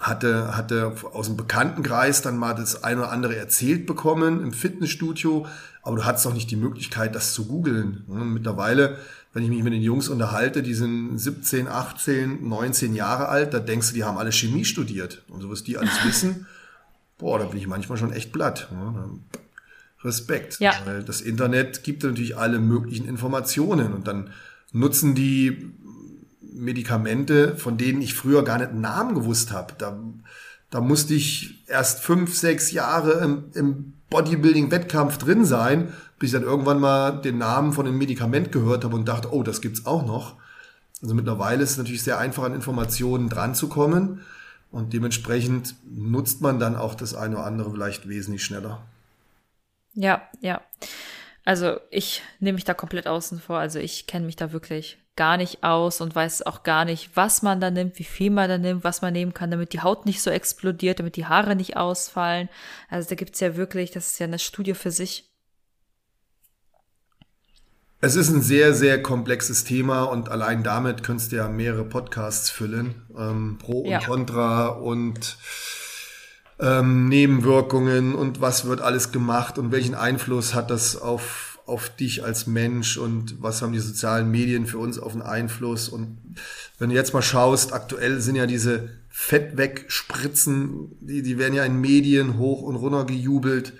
hatte, 0.00 0.56
hatte 0.56 0.94
aus 1.12 1.26
dem 1.26 1.36
Bekanntenkreis 1.36 2.22
dann 2.22 2.36
mal 2.36 2.54
das 2.54 2.84
eine 2.84 3.02
oder 3.02 3.12
andere 3.12 3.36
erzählt 3.36 3.86
bekommen 3.86 4.42
im 4.42 4.52
Fitnessstudio, 4.52 5.46
aber 5.82 5.96
du 5.96 6.04
hattest 6.04 6.26
doch 6.26 6.34
nicht 6.34 6.50
die 6.50 6.56
Möglichkeit, 6.56 7.14
das 7.14 7.32
zu 7.32 7.46
googeln. 7.46 8.04
Mittlerweile, 8.06 8.98
wenn 9.32 9.42
ich 9.42 9.50
mich 9.50 9.62
mit 9.62 9.72
den 9.72 9.82
Jungs 9.82 10.08
unterhalte, 10.08 10.62
die 10.62 10.74
sind 10.74 11.18
17, 11.18 11.68
18, 11.68 12.46
19 12.48 12.94
Jahre 12.94 13.28
alt, 13.28 13.54
da 13.54 13.60
denkst 13.60 13.88
du, 13.88 13.94
die 13.94 14.04
haben 14.04 14.18
alle 14.18 14.32
Chemie 14.32 14.64
studiert. 14.64 15.22
Und 15.28 15.40
so 15.40 15.50
was 15.50 15.62
die 15.62 15.78
alles 15.78 16.04
wissen, 16.04 16.46
boah, 17.18 17.38
da 17.38 17.46
bin 17.46 17.58
ich 17.58 17.66
manchmal 17.66 17.98
schon 17.98 18.12
echt 18.12 18.32
platt. 18.32 18.68
Respekt. 20.02 20.58
Ja. 20.60 20.72
Weil 20.84 21.02
das 21.02 21.20
Internet 21.20 21.82
gibt 21.82 22.02
natürlich 22.02 22.36
alle 22.36 22.58
möglichen 22.58 23.08
Informationen 23.08 23.92
und 23.92 24.06
dann 24.06 24.30
nutzen 24.72 25.14
die 25.14 25.72
Medikamente, 26.56 27.56
von 27.56 27.76
denen 27.76 28.02
ich 28.02 28.14
früher 28.14 28.44
gar 28.44 28.58
nicht 28.58 28.70
einen 28.70 28.80
Namen 28.80 29.14
gewusst 29.14 29.52
habe. 29.52 29.74
Da, 29.78 29.98
da 30.70 30.80
musste 30.80 31.14
ich 31.14 31.64
erst 31.68 32.00
fünf, 32.00 32.36
sechs 32.36 32.72
Jahre 32.72 33.12
im, 33.24 33.44
im 33.54 33.92
Bodybuilding-Wettkampf 34.10 35.18
drin 35.18 35.44
sein, 35.44 35.92
bis 36.18 36.30
ich 36.30 36.32
dann 36.32 36.48
irgendwann 36.48 36.80
mal 36.80 37.20
den 37.20 37.38
Namen 37.38 37.72
von 37.72 37.86
dem 37.86 37.98
Medikament 37.98 38.52
gehört 38.52 38.84
habe 38.84 38.94
und 38.94 39.06
dachte, 39.06 39.32
oh, 39.32 39.42
das 39.42 39.60
gibt's 39.60 39.86
auch 39.86 40.06
noch. 40.06 40.36
Also 41.02 41.14
mittlerweile 41.14 41.62
ist 41.62 41.72
es 41.72 41.78
natürlich 41.78 42.02
sehr 42.02 42.18
einfach 42.18 42.44
an 42.44 42.54
Informationen 42.54 43.28
dran 43.28 43.54
zu 43.54 43.68
kommen 43.68 44.22
und 44.70 44.92
dementsprechend 44.92 45.74
nutzt 45.84 46.40
man 46.40 46.58
dann 46.58 46.76
auch 46.76 46.94
das 46.94 47.14
eine 47.14 47.36
oder 47.36 47.46
andere 47.46 47.70
vielleicht 47.70 48.08
wesentlich 48.08 48.44
schneller. 48.44 48.82
Ja, 49.94 50.22
ja. 50.40 50.60
Also 51.44 51.78
ich 51.90 52.22
nehme 52.40 52.56
mich 52.56 52.64
da 52.64 52.74
komplett 52.74 53.06
außen 53.06 53.40
vor. 53.40 53.58
Also 53.58 53.78
ich 53.78 54.06
kenne 54.06 54.26
mich 54.26 54.36
da 54.36 54.52
wirklich 54.52 54.98
gar 55.16 55.36
nicht 55.36 55.64
aus 55.64 56.00
und 56.00 56.14
weiß 56.14 56.44
auch 56.44 56.62
gar 56.62 56.84
nicht, 56.84 57.10
was 57.14 57.42
man 57.42 57.60
da 57.60 57.70
nimmt, 57.70 57.98
wie 57.98 58.04
viel 58.04 58.30
man 58.30 58.48
da 58.48 58.58
nimmt, 58.58 58.84
was 58.84 59.02
man 59.02 59.12
nehmen 59.12 59.34
kann, 59.34 59.50
damit 59.50 59.72
die 59.72 59.80
Haut 59.80 60.06
nicht 60.06 60.22
so 60.22 60.30
explodiert, 60.30 60.98
damit 60.98 61.16
die 61.16 61.26
Haare 61.26 61.56
nicht 61.56 61.76
ausfallen. 61.76 62.48
Also 62.88 63.08
da 63.08 63.14
gibt's 63.14 63.40
ja 63.40 63.56
wirklich, 63.56 63.90
das 63.90 64.12
ist 64.12 64.18
ja 64.18 64.26
eine 64.26 64.38
Studie 64.38 64.74
für 64.74 64.90
sich. 64.90 65.30
Es 68.00 68.14
ist 68.14 68.28
ein 68.28 68.42
sehr, 68.42 68.74
sehr 68.74 69.02
komplexes 69.02 69.64
Thema 69.64 70.04
und 70.04 70.28
allein 70.28 70.62
damit 70.62 71.02
könntest 71.02 71.32
du 71.32 71.36
ja 71.36 71.48
mehrere 71.48 71.84
Podcasts 71.84 72.50
füllen. 72.50 73.06
Ähm, 73.16 73.56
Pro 73.58 73.80
und 73.80 73.90
ja. 73.90 74.00
Contra 74.00 74.68
und 74.68 75.38
ähm, 76.60 77.08
Nebenwirkungen 77.08 78.14
und 78.14 78.40
was 78.40 78.66
wird 78.66 78.80
alles 78.80 79.12
gemacht 79.12 79.58
und 79.58 79.72
welchen 79.72 79.94
Einfluss 79.94 80.54
hat 80.54 80.70
das 80.70 81.00
auf 81.00 81.45
auf 81.66 81.90
dich 81.94 82.24
als 82.24 82.46
Mensch 82.46 82.96
und 82.96 83.42
was 83.42 83.60
haben 83.60 83.72
die 83.72 83.80
sozialen 83.80 84.30
Medien 84.30 84.66
für 84.66 84.78
uns 84.78 84.98
auf 84.98 85.12
einen 85.12 85.22
Einfluss. 85.22 85.88
Und 85.88 86.18
wenn 86.78 86.90
du 86.90 86.94
jetzt 86.94 87.12
mal 87.12 87.22
schaust, 87.22 87.72
aktuell 87.72 88.20
sind 88.20 88.36
ja 88.36 88.46
diese 88.46 88.88
Fettwegspritzen, 89.08 90.96
die, 91.00 91.22
die 91.22 91.38
werden 91.38 91.54
ja 91.54 91.64
in 91.64 91.80
Medien 91.80 92.38
hoch 92.38 92.62
und 92.62 92.76
runter 92.76 93.04
gejubelt. 93.04 93.72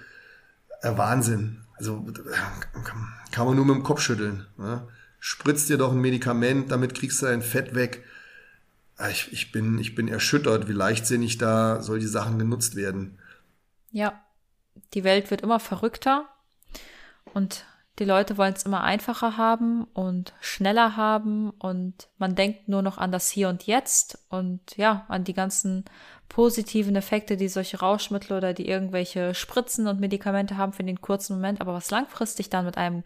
Äh, 0.82 0.96
Wahnsinn. 0.96 1.58
Also 1.78 2.04
kann 3.30 3.46
man 3.46 3.54
nur 3.54 3.66
mit 3.66 3.76
dem 3.76 3.82
Kopf 3.82 4.00
schütteln. 4.00 4.46
Ne? 4.56 4.88
Spritzt 5.20 5.68
dir 5.68 5.78
doch 5.78 5.92
ein 5.92 6.00
Medikament, 6.00 6.70
damit 6.72 6.94
kriegst 6.94 7.22
du 7.22 7.26
dein 7.26 7.42
Fett 7.42 7.74
weg. 7.74 8.04
Ah, 8.96 9.10
ich, 9.10 9.30
ich, 9.32 9.52
bin, 9.52 9.78
ich 9.78 9.94
bin 9.94 10.08
erschüttert, 10.08 10.68
wie 10.68 10.72
leichtsinnig 10.72 11.38
da 11.38 11.82
solche 11.82 12.08
Sachen 12.08 12.38
genutzt 12.38 12.74
werden. 12.76 13.18
Ja, 13.90 14.24
die 14.94 15.04
Welt 15.04 15.30
wird 15.30 15.42
immer 15.42 15.60
verrückter 15.60 16.26
und 17.34 17.66
die 17.98 18.04
Leute 18.04 18.36
wollen 18.36 18.54
es 18.54 18.64
immer 18.64 18.82
einfacher 18.82 19.36
haben 19.36 19.84
und 19.94 20.34
schneller 20.40 20.96
haben 20.96 21.50
und 21.50 22.08
man 22.18 22.34
denkt 22.34 22.68
nur 22.68 22.82
noch 22.82 22.98
an 22.98 23.10
das 23.10 23.30
Hier 23.30 23.48
und 23.48 23.66
Jetzt 23.66 24.18
und 24.28 24.60
ja, 24.76 25.06
an 25.08 25.24
die 25.24 25.32
ganzen 25.32 25.84
positiven 26.28 26.96
Effekte, 26.96 27.36
die 27.36 27.48
solche 27.48 27.80
Rauschmittel 27.80 28.36
oder 28.36 28.52
die 28.52 28.68
irgendwelche 28.68 29.34
Spritzen 29.34 29.86
und 29.86 30.00
Medikamente 30.00 30.56
haben 30.56 30.72
für 30.72 30.84
den 30.84 31.00
kurzen 31.00 31.34
Moment. 31.34 31.60
Aber 31.60 31.72
was 31.72 31.90
langfristig 31.90 32.50
dann 32.50 32.66
mit 32.66 32.76
einem 32.76 33.04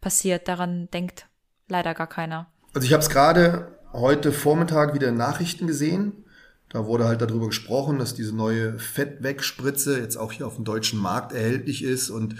passiert, 0.00 0.48
daran 0.48 0.90
denkt 0.90 1.26
leider 1.68 1.94
gar 1.94 2.08
keiner. 2.08 2.46
Also 2.74 2.86
ich 2.86 2.92
habe 2.92 3.02
es 3.02 3.08
gerade 3.08 3.78
heute 3.92 4.32
Vormittag 4.32 4.94
wieder 4.94 5.08
in 5.08 5.16
Nachrichten 5.16 5.66
gesehen. 5.66 6.24
Da 6.68 6.84
wurde 6.84 7.06
halt 7.06 7.22
darüber 7.22 7.46
gesprochen, 7.46 7.98
dass 7.98 8.14
diese 8.14 8.34
neue 8.34 8.78
Fettwegspritze 8.78 9.98
jetzt 9.98 10.16
auch 10.16 10.32
hier 10.32 10.46
auf 10.46 10.56
dem 10.56 10.64
deutschen 10.64 10.98
Markt 10.98 11.32
erhältlich 11.32 11.82
ist 11.82 12.10
und 12.10 12.36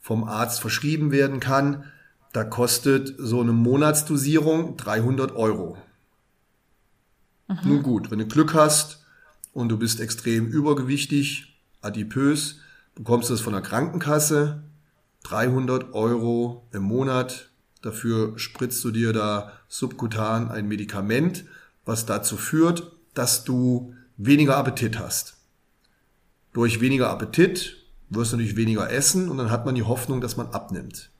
vom 0.00 0.24
Arzt 0.24 0.60
verschrieben 0.60 1.10
werden 1.10 1.40
kann, 1.40 1.84
da 2.32 2.44
kostet 2.44 3.14
so 3.18 3.40
eine 3.40 3.52
Monatsdosierung 3.52 4.76
300 4.76 5.34
Euro. 5.34 5.76
Mhm. 7.48 7.56
Nun 7.64 7.82
gut, 7.82 8.10
wenn 8.10 8.18
du 8.18 8.26
Glück 8.26 8.54
hast 8.54 9.04
und 9.52 9.70
du 9.70 9.78
bist 9.78 10.00
extrem 10.00 10.46
übergewichtig, 10.46 11.58
adipös, 11.80 12.60
bekommst 12.94 13.30
du 13.30 13.34
das 13.34 13.40
von 13.40 13.52
der 13.52 13.62
Krankenkasse, 13.62 14.62
300 15.24 15.94
Euro 15.94 16.66
im 16.72 16.82
Monat. 16.82 17.50
Dafür 17.82 18.38
spritzt 18.38 18.84
du 18.84 18.90
dir 18.90 19.12
da 19.12 19.52
subkutan 19.68 20.50
ein 20.50 20.68
Medikament, 20.68 21.44
was 21.84 22.06
dazu 22.06 22.36
führt, 22.36 22.92
dass 23.14 23.44
du 23.44 23.94
weniger 24.16 24.56
Appetit 24.56 24.98
hast. 24.98 25.36
Durch 26.52 26.80
weniger 26.80 27.10
Appetit 27.10 27.76
wirst 28.10 28.32
du 28.32 28.36
natürlich 28.36 28.56
weniger 28.56 28.90
essen 28.90 29.28
und 29.28 29.38
dann 29.38 29.50
hat 29.50 29.66
man 29.66 29.74
die 29.74 29.82
Hoffnung, 29.82 30.20
dass 30.20 30.36
man 30.36 30.48
abnimmt. 30.48 31.10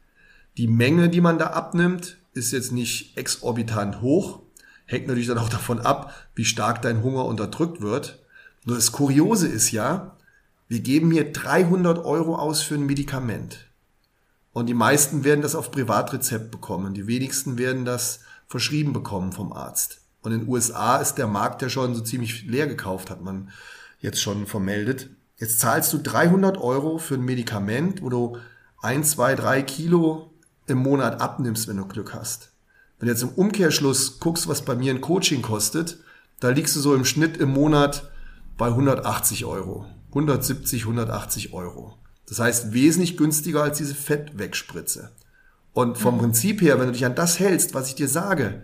Die 0.56 0.68
Menge, 0.68 1.08
die 1.08 1.20
man 1.20 1.38
da 1.38 1.48
abnimmt, 1.48 2.18
ist 2.32 2.52
jetzt 2.52 2.72
nicht 2.72 3.16
exorbitant 3.16 4.00
hoch, 4.00 4.40
hängt 4.86 5.06
natürlich 5.06 5.28
dann 5.28 5.38
auch 5.38 5.48
davon 5.48 5.80
ab, 5.80 6.14
wie 6.34 6.44
stark 6.44 6.82
dein 6.82 7.02
Hunger 7.02 7.24
unterdrückt 7.26 7.80
wird. 7.80 8.18
Nur 8.64 8.76
das 8.76 8.92
Kuriose 8.92 9.48
ist 9.48 9.70
ja, 9.70 10.16
wir 10.66 10.80
geben 10.80 11.10
hier 11.10 11.32
300 11.32 12.04
Euro 12.04 12.36
aus 12.36 12.62
für 12.62 12.74
ein 12.74 12.86
Medikament. 12.86 13.68
Und 14.52 14.66
die 14.66 14.74
meisten 14.74 15.24
werden 15.24 15.42
das 15.42 15.54
auf 15.54 15.70
Privatrezept 15.70 16.50
bekommen. 16.50 16.94
Die 16.94 17.06
wenigsten 17.06 17.58
werden 17.58 17.84
das 17.84 18.20
verschrieben 18.48 18.92
bekommen 18.92 19.32
vom 19.32 19.52
Arzt. 19.52 20.00
Und 20.22 20.32
in 20.32 20.40
den 20.40 20.48
USA 20.48 20.96
ist 20.96 21.14
der 21.14 21.26
Markt 21.26 21.62
ja 21.62 21.68
schon 21.68 21.94
so 21.94 22.00
ziemlich 22.00 22.44
leer 22.44 22.66
gekauft, 22.66 23.10
hat 23.10 23.22
man 23.22 23.50
jetzt 24.00 24.20
schon 24.20 24.46
vermeldet. 24.46 25.10
Jetzt 25.38 25.60
zahlst 25.60 25.92
du 25.92 25.98
300 25.98 26.58
Euro 26.58 26.98
für 26.98 27.14
ein 27.14 27.24
Medikament, 27.24 28.02
wo 28.02 28.08
du 28.08 28.36
ein, 28.82 29.04
zwei, 29.04 29.34
drei 29.34 29.62
Kilo 29.62 30.32
im 30.66 30.78
Monat 30.78 31.20
abnimmst, 31.20 31.68
wenn 31.68 31.76
du 31.76 31.86
Glück 31.86 32.14
hast. 32.14 32.50
Wenn 32.98 33.06
du 33.06 33.12
jetzt 33.12 33.22
im 33.22 33.30
Umkehrschluss 33.30 34.18
guckst, 34.18 34.48
was 34.48 34.64
bei 34.64 34.74
mir 34.74 34.92
ein 34.92 35.00
Coaching 35.00 35.42
kostet, 35.42 35.98
Da 36.40 36.50
liegst 36.50 36.76
du 36.76 36.80
so 36.80 36.94
im 36.94 37.04
Schnitt 37.04 37.36
im 37.36 37.48
Monat 37.48 38.10
bei 38.56 38.68
180 38.68 39.44
Euro. 39.44 39.86
170, 40.10 40.82
180 40.82 41.52
Euro. 41.52 41.98
Das 42.28 42.38
heißt 42.38 42.72
wesentlich 42.72 43.16
günstiger 43.16 43.62
als 43.62 43.78
diese 43.78 43.94
Fettwegspritze. 43.94 45.10
Und 45.72 45.98
vom 45.98 46.14
mhm. 46.14 46.20
Prinzip 46.20 46.62
her, 46.62 46.78
wenn 46.78 46.86
du 46.86 46.92
dich 46.92 47.04
an 47.04 47.14
das 47.14 47.40
hältst, 47.40 47.74
was 47.74 47.88
ich 47.88 47.94
dir 47.94 48.08
sage, 48.08 48.62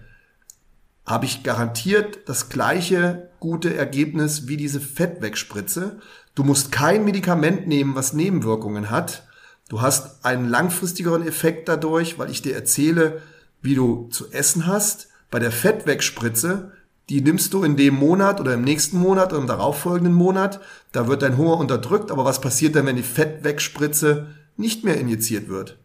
habe 1.06 1.26
ich 1.26 1.42
garantiert 1.42 2.20
das 2.26 2.48
gleiche 2.48 3.28
gute 3.38 3.74
Ergebnis 3.74 4.48
wie 4.48 4.56
diese 4.56 4.80
Fettwegspritze. 4.80 5.98
Du 6.34 6.44
musst 6.44 6.72
kein 6.72 7.04
Medikament 7.04 7.66
nehmen, 7.66 7.94
was 7.94 8.14
Nebenwirkungen 8.14 8.90
hat. 8.90 9.26
Du 9.68 9.82
hast 9.82 10.24
einen 10.24 10.48
langfristigeren 10.48 11.26
Effekt 11.26 11.68
dadurch, 11.68 12.18
weil 12.18 12.30
ich 12.30 12.42
dir 12.42 12.54
erzähle, 12.54 13.20
wie 13.60 13.74
du 13.74 14.08
zu 14.10 14.30
essen 14.30 14.66
hast. 14.66 15.08
Bei 15.30 15.38
der 15.38 15.52
Fettwegspritze, 15.52 16.72
die 17.10 17.20
nimmst 17.20 17.52
du 17.52 17.64
in 17.64 17.76
dem 17.76 17.94
Monat 17.94 18.40
oder 18.40 18.54
im 18.54 18.62
nächsten 18.62 18.98
Monat 18.98 19.32
oder 19.32 19.42
im 19.42 19.46
darauffolgenden 19.46 20.14
Monat. 20.14 20.60
Da 20.92 21.06
wird 21.06 21.22
dein 21.22 21.36
Hunger 21.36 21.58
unterdrückt. 21.58 22.10
Aber 22.10 22.24
was 22.24 22.40
passiert 22.40 22.76
dann, 22.76 22.86
wenn 22.86 22.96
die 22.96 23.02
Fettwegspritze 23.02 24.28
nicht 24.56 24.84
mehr 24.84 24.98
injiziert 24.98 25.48
wird? 25.48 25.78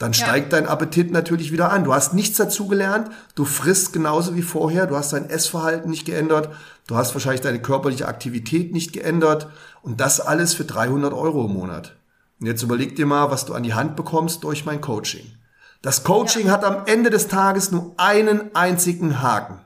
Dann 0.00 0.14
steigt 0.14 0.50
ja. 0.50 0.58
dein 0.58 0.66
Appetit 0.66 1.12
natürlich 1.12 1.52
wieder 1.52 1.70
an. 1.70 1.84
Du 1.84 1.92
hast 1.92 2.14
nichts 2.14 2.38
dazugelernt, 2.38 3.10
du 3.34 3.44
frisst 3.44 3.92
genauso 3.92 4.34
wie 4.34 4.40
vorher, 4.40 4.86
du 4.86 4.96
hast 4.96 5.12
dein 5.12 5.28
Essverhalten 5.28 5.90
nicht 5.90 6.06
geändert, 6.06 6.48
du 6.86 6.96
hast 6.96 7.14
wahrscheinlich 7.14 7.42
deine 7.42 7.60
körperliche 7.60 8.08
Aktivität 8.08 8.72
nicht 8.72 8.94
geändert 8.94 9.48
und 9.82 10.00
das 10.00 10.18
alles 10.22 10.54
für 10.54 10.64
300 10.64 11.12
Euro 11.12 11.44
im 11.44 11.52
Monat. 11.52 11.96
Und 12.40 12.46
jetzt 12.46 12.62
überleg 12.62 12.96
dir 12.96 13.04
mal, 13.04 13.30
was 13.30 13.44
du 13.44 13.52
an 13.52 13.62
die 13.62 13.74
Hand 13.74 13.94
bekommst 13.94 14.42
durch 14.42 14.64
mein 14.64 14.80
Coaching. 14.80 15.26
Das 15.82 16.02
Coaching 16.02 16.46
ja. 16.46 16.52
hat 16.52 16.64
am 16.64 16.86
Ende 16.86 17.10
des 17.10 17.28
Tages 17.28 17.70
nur 17.70 17.92
einen 17.98 18.56
einzigen 18.56 19.20
Haken. 19.20 19.60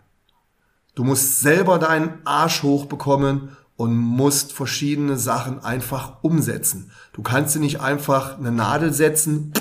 Du 0.97 1.05
musst 1.05 1.42
selber 1.42 1.79
deinen 1.79 2.18
Arsch 2.25 2.64
hochbekommen 2.64 3.57
und 3.77 3.97
musst 3.97 4.53
verschiedene 4.53 5.16
Sachen 5.16 5.62
einfach 5.62 6.25
umsetzen. 6.25 6.90
Du 7.12 7.23
kannst 7.23 7.55
dir 7.55 7.61
nicht 7.61 7.81
einfach 7.81 8.37
eine 8.37 8.51
Nadel 8.51 8.92
setzen, 8.92 9.53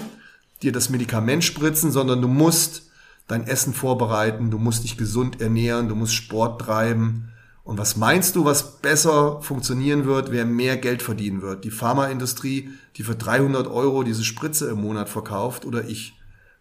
dir 0.63 0.71
das 0.71 0.89
Medikament 0.89 1.43
spritzen, 1.43 1.91
sondern 1.91 2.21
du 2.21 2.27
musst 2.27 2.89
dein 3.27 3.47
Essen 3.47 3.73
vorbereiten, 3.73 4.51
du 4.51 4.57
musst 4.57 4.83
dich 4.83 4.97
gesund 4.97 5.41
ernähren, 5.41 5.87
du 5.87 5.95
musst 5.95 6.13
Sport 6.13 6.61
treiben. 6.61 7.29
Und 7.63 7.77
was 7.77 7.95
meinst 7.95 8.35
du, 8.35 8.43
was 8.43 8.81
besser 8.81 9.41
funktionieren 9.41 10.05
wird, 10.05 10.31
wer 10.31 10.45
mehr 10.45 10.75
Geld 10.77 11.01
verdienen 11.01 11.41
wird? 11.41 11.63
Die 11.63 11.71
Pharmaindustrie, 11.71 12.69
die 12.97 13.03
für 13.03 13.15
300 13.15 13.67
Euro 13.67 14.03
diese 14.03 14.23
Spritze 14.23 14.69
im 14.69 14.81
Monat 14.81 15.07
verkauft 15.07 15.65
oder 15.65 15.87
ich? 15.87 16.13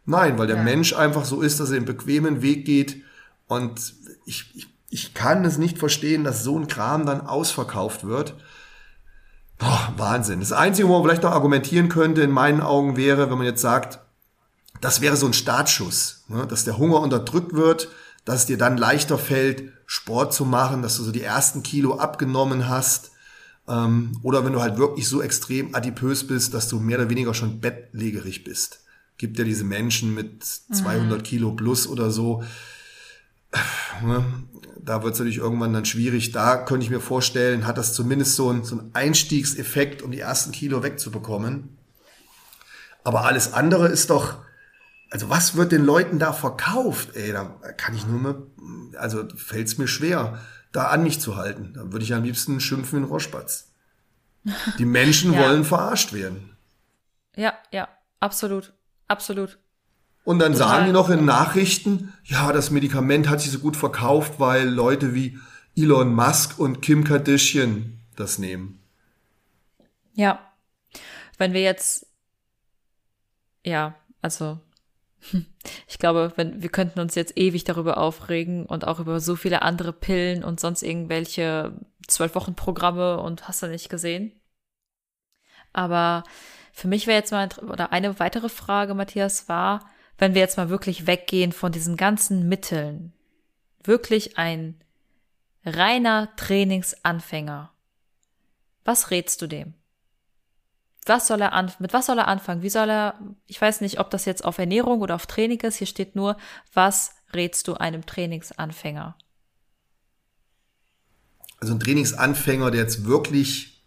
Nein, 0.04 0.38
weil 0.38 0.46
der 0.46 0.56
ja. 0.56 0.62
Mensch 0.62 0.92
einfach 0.92 1.24
so 1.24 1.40
ist, 1.40 1.58
dass 1.58 1.70
er 1.70 1.78
den 1.78 1.84
bequemen 1.84 2.42
Weg 2.42 2.64
geht. 2.64 3.02
Und 3.48 3.94
ich, 4.26 4.50
ich, 4.54 4.68
ich 4.90 5.14
kann 5.14 5.44
es 5.44 5.58
nicht 5.58 5.78
verstehen, 5.78 6.22
dass 6.22 6.44
so 6.44 6.58
ein 6.58 6.68
Kram 6.68 7.04
dann 7.06 7.22
ausverkauft 7.22 8.04
wird. 8.04 8.34
Boah, 9.62 9.94
Wahnsinn. 9.96 10.40
Das 10.40 10.52
Einzige, 10.52 10.88
wo 10.88 10.94
man 10.94 11.04
vielleicht 11.04 11.22
noch 11.22 11.30
argumentieren 11.30 11.88
könnte, 11.88 12.22
in 12.22 12.32
meinen 12.32 12.60
Augen 12.60 12.96
wäre, 12.96 13.30
wenn 13.30 13.38
man 13.38 13.46
jetzt 13.46 13.60
sagt, 13.60 14.00
das 14.80 15.00
wäre 15.00 15.16
so 15.16 15.26
ein 15.26 15.34
Startschuss, 15.34 16.24
ne? 16.26 16.48
dass 16.48 16.64
der 16.64 16.78
Hunger 16.78 17.00
unterdrückt 17.00 17.52
wird, 17.52 17.88
dass 18.24 18.40
es 18.40 18.46
dir 18.46 18.58
dann 18.58 18.76
leichter 18.76 19.18
fällt, 19.18 19.72
Sport 19.86 20.34
zu 20.34 20.44
machen, 20.44 20.82
dass 20.82 20.96
du 20.96 21.04
so 21.04 21.12
die 21.12 21.22
ersten 21.22 21.62
Kilo 21.62 21.98
abgenommen 21.98 22.68
hast. 22.68 23.12
Ähm, 23.68 24.18
oder 24.24 24.44
wenn 24.44 24.52
du 24.52 24.60
halt 24.60 24.78
wirklich 24.78 25.06
so 25.06 25.22
extrem 25.22 25.76
adipös 25.76 26.26
bist, 26.26 26.54
dass 26.54 26.66
du 26.66 26.80
mehr 26.80 26.98
oder 26.98 27.10
weniger 27.10 27.32
schon 27.32 27.60
bettlägerig 27.60 28.42
bist. 28.42 28.80
Gibt 29.16 29.38
ja 29.38 29.44
diese 29.44 29.62
Menschen 29.62 30.12
mit 30.12 30.42
200 30.42 31.18
mhm. 31.18 31.22
Kilo 31.22 31.52
plus 31.52 31.86
oder 31.86 32.10
so. 32.10 32.42
Ne? 34.02 34.24
Da 34.80 35.02
wird 35.02 35.14
es 35.14 35.20
natürlich 35.20 35.38
irgendwann 35.38 35.72
dann 35.72 35.84
schwierig. 35.84 36.32
Da 36.32 36.56
könnte 36.56 36.84
ich 36.84 36.90
mir 36.90 37.00
vorstellen, 37.00 37.66
hat 37.66 37.78
das 37.78 37.94
zumindest 37.94 38.34
so 38.34 38.50
ein, 38.50 38.64
so 38.64 38.76
ein 38.76 38.90
Einstiegseffekt, 38.94 40.02
um 40.02 40.10
die 40.10 40.20
ersten 40.20 40.52
Kilo 40.52 40.82
wegzubekommen. 40.82 41.76
Aber 43.04 43.24
alles 43.24 43.52
andere 43.52 43.88
ist 43.88 44.10
doch, 44.10 44.38
also 45.10 45.28
was 45.30 45.56
wird 45.56 45.72
den 45.72 45.84
Leuten 45.84 46.18
da 46.18 46.32
verkauft? 46.32 47.14
Ey, 47.14 47.32
da 47.32 47.44
kann 47.76 47.94
ich 47.94 48.06
nur 48.06 48.18
mal, 48.18 48.42
also 48.96 49.24
fällt 49.36 49.68
es 49.68 49.78
mir 49.78 49.88
schwer, 49.88 50.40
da 50.72 50.88
an 50.88 51.02
mich 51.02 51.20
zu 51.20 51.36
halten. 51.36 51.74
Da 51.74 51.92
würde 51.92 52.04
ich 52.04 52.14
am 52.14 52.24
liebsten 52.24 52.60
schimpfen 52.60 52.98
wie 52.98 53.04
ein 53.04 53.08
Roschpatz. 53.08 53.72
Die 54.78 54.84
Menschen 54.84 55.32
ja. 55.34 55.40
wollen 55.40 55.64
verarscht 55.64 56.12
werden. 56.12 56.56
Ja, 57.36 57.54
ja, 57.70 57.88
absolut, 58.20 58.72
absolut. 59.08 59.58
Und 60.24 60.38
dann 60.38 60.52
Total. 60.52 60.68
sagen 60.68 60.86
die 60.86 60.92
noch 60.92 61.10
in 61.10 61.24
Nachrichten, 61.24 62.12
ja, 62.24 62.52
das 62.52 62.70
Medikament 62.70 63.28
hat 63.28 63.40
sich 63.40 63.50
so 63.50 63.58
gut 63.58 63.76
verkauft, 63.76 64.34
weil 64.38 64.68
Leute 64.68 65.14
wie 65.14 65.38
Elon 65.76 66.14
Musk 66.14 66.58
und 66.58 66.80
Kim 66.80 67.04
Kardashian 67.04 67.98
das 68.14 68.38
nehmen. 68.38 68.80
Ja. 70.14 70.38
Wenn 71.38 71.54
wir 71.54 71.62
jetzt, 71.62 72.06
ja, 73.64 73.96
also, 74.20 74.60
ich 75.88 75.98
glaube, 75.98 76.32
wenn, 76.36 76.62
wir 76.62 76.68
könnten 76.68 77.00
uns 77.00 77.14
jetzt 77.16 77.36
ewig 77.36 77.64
darüber 77.64 77.96
aufregen 77.96 78.66
und 78.66 78.86
auch 78.86 79.00
über 79.00 79.18
so 79.18 79.34
viele 79.34 79.62
andere 79.62 79.92
Pillen 79.92 80.44
und 80.44 80.60
sonst 80.60 80.82
irgendwelche 80.82 81.72
zwölf 82.06 82.34
Wochen 82.34 82.54
Programme 82.54 83.18
und 83.18 83.48
hast 83.48 83.62
du 83.62 83.66
nicht 83.66 83.88
gesehen. 83.88 84.40
Aber 85.72 86.22
für 86.72 86.86
mich 86.86 87.06
wäre 87.06 87.18
jetzt 87.18 87.32
mal, 87.32 87.48
oder 87.68 87.92
eine 87.92 88.18
weitere 88.20 88.48
Frage, 88.48 88.94
Matthias, 88.94 89.48
war, 89.48 89.90
wenn 90.18 90.34
wir 90.34 90.40
jetzt 90.40 90.56
mal 90.56 90.68
wirklich 90.68 91.06
weggehen 91.06 91.52
von 91.52 91.72
diesen 91.72 91.96
ganzen 91.96 92.48
Mitteln, 92.48 93.12
wirklich 93.82 94.38
ein 94.38 94.80
reiner 95.64 96.34
Trainingsanfänger, 96.36 97.72
was 98.84 99.10
rätst 99.10 99.40
du 99.42 99.46
dem? 99.46 99.74
Was 101.04 101.26
soll 101.26 101.40
er 101.40 101.52
an, 101.52 101.72
mit 101.80 101.92
was 101.92 102.06
soll 102.06 102.18
er 102.18 102.28
anfangen? 102.28 102.62
Wie 102.62 102.70
soll 102.70 102.88
er, 102.88 103.18
ich 103.46 103.60
weiß 103.60 103.80
nicht, 103.80 103.98
ob 103.98 104.10
das 104.10 104.24
jetzt 104.24 104.44
auf 104.44 104.58
Ernährung 104.58 105.00
oder 105.00 105.16
auf 105.16 105.26
Training 105.26 105.60
ist. 105.60 105.76
Hier 105.76 105.86
steht 105.88 106.14
nur, 106.14 106.36
was 106.72 107.14
rätst 107.34 107.66
du 107.66 107.74
einem 107.74 108.06
Trainingsanfänger? 108.06 109.16
Also 111.58 111.74
ein 111.74 111.80
Trainingsanfänger, 111.80 112.70
der 112.70 112.82
jetzt 112.82 113.04
wirklich 113.04 113.84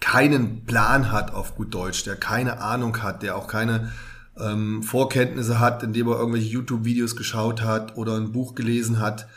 keinen 0.00 0.64
Plan 0.64 1.12
hat 1.12 1.32
auf 1.32 1.56
gut 1.56 1.74
Deutsch, 1.74 2.04
der 2.04 2.16
keine 2.16 2.60
Ahnung 2.60 3.02
hat, 3.02 3.22
der 3.22 3.36
auch 3.36 3.48
keine 3.48 3.92
ähm, 4.38 4.82
Vorkenntnisse 4.82 5.60
hat, 5.60 5.82
indem 5.82 6.08
er 6.08 6.18
irgendwelche 6.18 6.48
YouTube-Videos 6.48 7.16
geschaut 7.16 7.62
hat 7.62 7.96
oder 7.96 8.16
ein 8.16 8.32
Buch 8.32 8.54
gelesen 8.54 9.00
hat, 9.00 9.28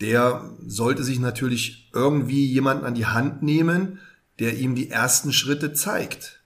der 0.00 0.50
sollte 0.66 1.04
sich 1.04 1.20
natürlich 1.20 1.90
irgendwie 1.92 2.46
jemanden 2.46 2.84
an 2.84 2.94
die 2.94 3.06
Hand 3.06 3.42
nehmen, 3.42 3.98
der 4.38 4.56
ihm 4.56 4.74
die 4.74 4.90
ersten 4.90 5.32
Schritte 5.32 5.72
zeigt. 5.74 6.40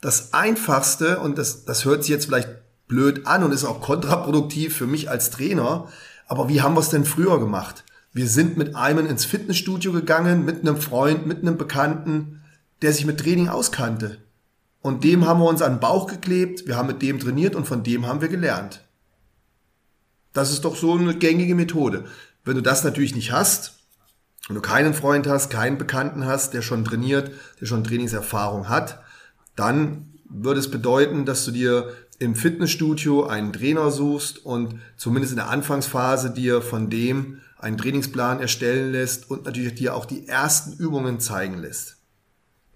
Das 0.00 0.34
Einfachste, 0.34 1.20
und 1.20 1.38
das, 1.38 1.64
das 1.64 1.84
hört 1.84 2.04
sich 2.04 2.10
jetzt 2.10 2.26
vielleicht 2.26 2.50
blöd 2.88 3.26
an 3.26 3.42
und 3.42 3.52
ist 3.52 3.64
auch 3.64 3.80
kontraproduktiv 3.80 4.76
für 4.76 4.86
mich 4.86 5.08
als 5.08 5.30
Trainer, 5.30 5.88
aber 6.26 6.48
wie 6.48 6.60
haben 6.60 6.74
wir 6.74 6.80
es 6.80 6.90
denn 6.90 7.04
früher 7.04 7.38
gemacht? 7.40 7.84
Wir 8.12 8.28
sind 8.28 8.56
mit 8.56 8.74
einem 8.76 9.06
ins 9.06 9.24
Fitnessstudio 9.24 9.92
gegangen, 9.92 10.44
mit 10.44 10.60
einem 10.60 10.76
Freund, 10.76 11.26
mit 11.26 11.38
einem 11.38 11.56
Bekannten, 11.56 12.42
der 12.82 12.92
sich 12.92 13.06
mit 13.06 13.20
Training 13.20 13.48
auskannte. 13.48 14.18
Und 14.82 15.04
dem 15.04 15.26
haben 15.26 15.40
wir 15.40 15.48
uns 15.48 15.62
an 15.62 15.74
den 15.74 15.80
Bauch 15.80 16.06
geklebt, 16.06 16.66
wir 16.66 16.76
haben 16.76 16.88
mit 16.88 17.02
dem 17.02 17.18
trainiert 17.18 17.54
und 17.54 17.66
von 17.66 17.82
dem 17.82 18.06
haben 18.06 18.20
wir 18.20 18.28
gelernt. 18.28 18.82
Das 20.32 20.52
ist 20.52 20.64
doch 20.64 20.76
so 20.76 20.94
eine 20.94 21.14
gängige 21.14 21.54
Methode. 21.54 22.04
Wenn 22.44 22.54
du 22.54 22.62
das 22.62 22.84
natürlich 22.84 23.14
nicht 23.14 23.32
hast, 23.32 23.80
wenn 24.48 24.54
du 24.54 24.62
keinen 24.62 24.94
Freund 24.94 25.26
hast, 25.26 25.50
keinen 25.50 25.76
Bekannten 25.76 26.24
hast, 26.24 26.54
der 26.54 26.62
schon 26.62 26.84
trainiert, 26.84 27.30
der 27.60 27.66
schon 27.66 27.84
Trainingserfahrung 27.84 28.68
hat, 28.68 29.00
dann 29.54 30.14
würde 30.28 30.60
es 30.60 30.70
bedeuten, 30.70 31.26
dass 31.26 31.44
du 31.44 31.50
dir 31.50 31.92
im 32.18 32.34
Fitnessstudio 32.34 33.26
einen 33.26 33.52
Trainer 33.52 33.90
suchst 33.90 34.44
und 34.44 34.80
zumindest 34.96 35.32
in 35.32 35.36
der 35.36 35.50
Anfangsphase 35.50 36.30
dir 36.30 36.62
von 36.62 36.90
dem 36.90 37.40
einen 37.58 37.76
Trainingsplan 37.76 38.40
erstellen 38.40 38.92
lässt 38.92 39.30
und 39.30 39.44
natürlich 39.44 39.74
dir 39.74 39.94
auch 39.94 40.04
die 40.04 40.28
ersten 40.28 40.72
Übungen 40.72 41.20
zeigen 41.20 41.58
lässt. 41.58 41.99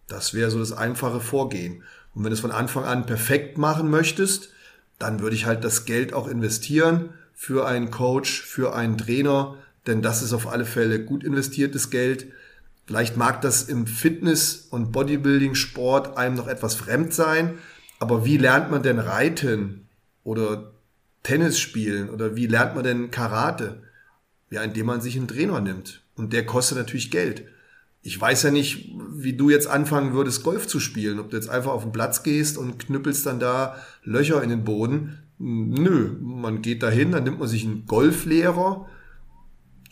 Das 0.08 0.34
wäre 0.34 0.50
so 0.50 0.58
das 0.58 0.72
einfache 0.72 1.20
Vorgehen. 1.20 1.82
Und 2.14 2.22
wenn 2.22 2.30
du 2.30 2.34
es 2.34 2.40
von 2.40 2.50
Anfang 2.50 2.84
an 2.84 3.06
perfekt 3.06 3.58
machen 3.58 3.90
möchtest, 3.90 4.50
dann 4.98 5.20
würde 5.20 5.36
ich 5.36 5.46
halt 5.46 5.64
das 5.64 5.84
Geld 5.84 6.12
auch 6.12 6.28
investieren 6.28 7.10
für 7.34 7.66
einen 7.66 7.90
Coach, 7.90 8.42
für 8.42 8.74
einen 8.74 8.96
Trainer, 8.96 9.56
denn 9.86 10.02
das 10.02 10.22
ist 10.22 10.32
auf 10.32 10.46
alle 10.46 10.64
Fälle 10.64 11.04
gut 11.04 11.24
investiertes 11.24 11.90
Geld. 11.90 12.26
Vielleicht 12.86 13.16
mag 13.16 13.40
das 13.40 13.64
im 13.64 13.86
Fitness- 13.86 14.68
und 14.70 14.92
Bodybuilding-Sport 14.92 16.16
einem 16.16 16.36
noch 16.36 16.46
etwas 16.46 16.74
fremd 16.74 17.12
sein, 17.12 17.58
aber 17.98 18.24
wie 18.24 18.36
lernt 18.36 18.70
man 18.70 18.82
denn 18.82 18.98
Reiten 18.98 19.88
oder 20.22 20.72
Tennis 21.22 21.58
spielen 21.58 22.10
oder 22.10 22.36
wie 22.36 22.46
lernt 22.46 22.74
man 22.74 22.84
denn 22.84 23.10
Karate? 23.10 23.82
Ja, 24.50 24.62
indem 24.62 24.86
man 24.86 25.00
sich 25.00 25.16
einen 25.16 25.28
Trainer 25.28 25.60
nimmt. 25.60 26.02
Und 26.14 26.32
der 26.32 26.46
kostet 26.46 26.78
natürlich 26.78 27.10
Geld 27.10 27.46
ich 28.06 28.20
weiß 28.20 28.42
ja 28.42 28.50
nicht, 28.50 28.92
wie 29.14 29.32
du 29.32 29.48
jetzt 29.48 29.66
anfangen 29.66 30.12
würdest, 30.12 30.44
Golf 30.44 30.68
zu 30.68 30.78
spielen. 30.78 31.18
Ob 31.18 31.30
du 31.30 31.36
jetzt 31.36 31.48
einfach 31.48 31.72
auf 31.72 31.84
den 31.84 31.92
Platz 31.92 32.22
gehst 32.22 32.58
und 32.58 32.78
knüppelst 32.78 33.24
dann 33.24 33.40
da 33.40 33.76
Löcher 34.02 34.42
in 34.42 34.50
den 34.50 34.62
Boden. 34.62 35.18
Nö, 35.38 36.14
man 36.20 36.60
geht 36.60 36.82
dahin, 36.82 37.12
dann 37.12 37.24
nimmt 37.24 37.38
man 37.38 37.48
sich 37.48 37.64
einen 37.64 37.86
Golflehrer 37.86 38.86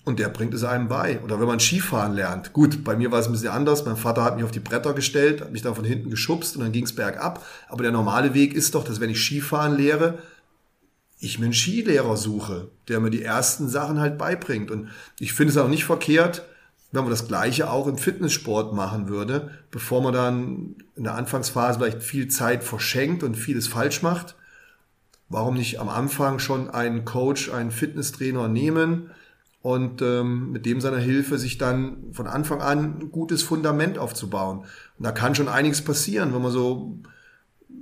und 0.04 0.18
der 0.18 0.28
bringt 0.28 0.52
es 0.52 0.62
einem 0.62 0.88
bei. 0.88 1.22
Oder 1.22 1.40
wenn 1.40 1.46
man 1.46 1.58
Skifahren 1.58 2.12
lernt. 2.12 2.52
Gut, 2.52 2.84
bei 2.84 2.96
mir 2.96 3.10
war 3.10 3.18
es 3.18 3.26
ein 3.26 3.32
bisschen 3.32 3.48
anders. 3.48 3.86
Mein 3.86 3.96
Vater 3.96 4.24
hat 4.24 4.36
mich 4.36 4.44
auf 4.44 4.50
die 4.50 4.60
Bretter 4.60 4.92
gestellt, 4.92 5.40
hat 5.40 5.50
mich 5.50 5.62
da 5.62 5.72
von 5.72 5.86
hinten 5.86 6.10
geschubst 6.10 6.54
und 6.54 6.62
dann 6.62 6.72
ging 6.72 6.84
es 6.84 6.94
bergab. 6.94 7.42
Aber 7.70 7.82
der 7.82 7.92
normale 7.92 8.34
Weg 8.34 8.52
ist 8.52 8.74
doch, 8.74 8.84
dass 8.84 9.00
wenn 9.00 9.08
ich 9.10 9.24
Skifahren 9.24 9.74
lehre, 9.74 10.18
ich 11.18 11.38
mir 11.38 11.46
einen 11.46 11.54
Skilehrer 11.54 12.18
suche, 12.18 12.68
der 12.88 13.00
mir 13.00 13.10
die 13.10 13.22
ersten 13.22 13.70
Sachen 13.70 14.00
halt 14.00 14.18
beibringt. 14.18 14.70
Und 14.70 14.90
ich 15.18 15.32
finde 15.32 15.52
es 15.52 15.56
auch 15.56 15.68
nicht 15.68 15.84
verkehrt, 15.84 16.42
wenn 16.93 17.05
man 17.05 17.11
das 17.11 17.26
Gleiche 17.26 17.70
auch 17.70 17.86
im 17.86 17.97
Fitnesssport 17.97 18.74
machen 18.74 19.09
würde, 19.09 19.51
bevor 19.70 20.03
man 20.03 20.12
dann 20.12 20.76
in 20.95 21.05
der 21.05 21.14
Anfangsphase 21.14 21.78
vielleicht 21.78 22.03
viel 22.03 22.28
Zeit 22.28 22.62
verschenkt 22.62 23.22
und 23.22 23.34
vieles 23.34 23.66
falsch 23.66 24.03
macht. 24.03 24.36
Warum 25.30 25.55
nicht 25.55 25.80
am 25.80 25.88
Anfang 25.88 26.38
schon 26.38 26.68
einen 26.68 27.07
Coach, 27.07 27.51
einen 27.51 27.70
Fitnesstrainer 27.70 28.49
nehmen 28.49 29.11
und 29.62 30.03
ähm, 30.03 30.53
mit 30.53 30.66
dem 30.66 30.82
seiner 30.82 30.99
Hilfe 30.99 31.38
sich 31.38 31.57
dann 31.57 32.12
von 32.12 32.26
Anfang 32.26 32.61
an 32.61 32.99
ein 33.01 33.11
gutes 33.11 33.43
Fundament 33.43 33.97
aufzubauen. 33.97 34.59
Und 34.99 35.07
da 35.07 35.12
kann 35.12 35.34
schon 35.34 35.49
einiges 35.49 35.82
passieren, 35.82 36.34
wenn 36.34 36.43
man 36.43 36.53
so 36.53 36.99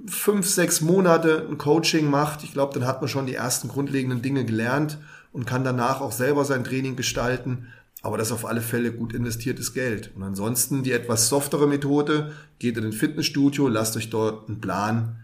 fünf, 0.07 0.49
sechs 0.49 0.83
Monate 0.83 1.49
ein 1.51 1.59
Coaching 1.59 2.09
macht. 2.09 2.45
Ich 2.45 2.53
glaube, 2.53 2.79
dann 2.79 2.87
hat 2.87 3.01
man 3.01 3.09
schon 3.09 3.27
die 3.27 3.35
ersten 3.35 3.67
grundlegenden 3.67 4.23
Dinge 4.23 4.45
gelernt 4.45 4.99
und 5.33 5.47
kann 5.47 5.65
danach 5.65 6.01
auch 6.01 6.13
selber 6.13 6.45
sein 6.45 6.63
Training 6.63 6.95
gestalten 6.95 7.67
aber 8.03 8.19
das 8.19 8.29
ist 8.29 8.33
auf 8.33 8.47
alle 8.47 8.61
Fälle 8.61 8.93
gut 8.93 9.13
investiertes 9.13 9.75
Geld. 9.75 10.13
Und 10.17 10.23
ansonsten 10.23 10.83
die 10.83 10.93
etwas 10.93 11.29
softere 11.29 11.67
Methode, 11.67 12.33
geht 12.59 12.77
in 12.77 12.85
ein 12.85 12.93
Fitnessstudio, 12.93 13.69
lasst 13.69 13.97
euch 13.97 14.11
dort 14.11 14.49
einen 14.49 14.61
Plan 14.61 15.21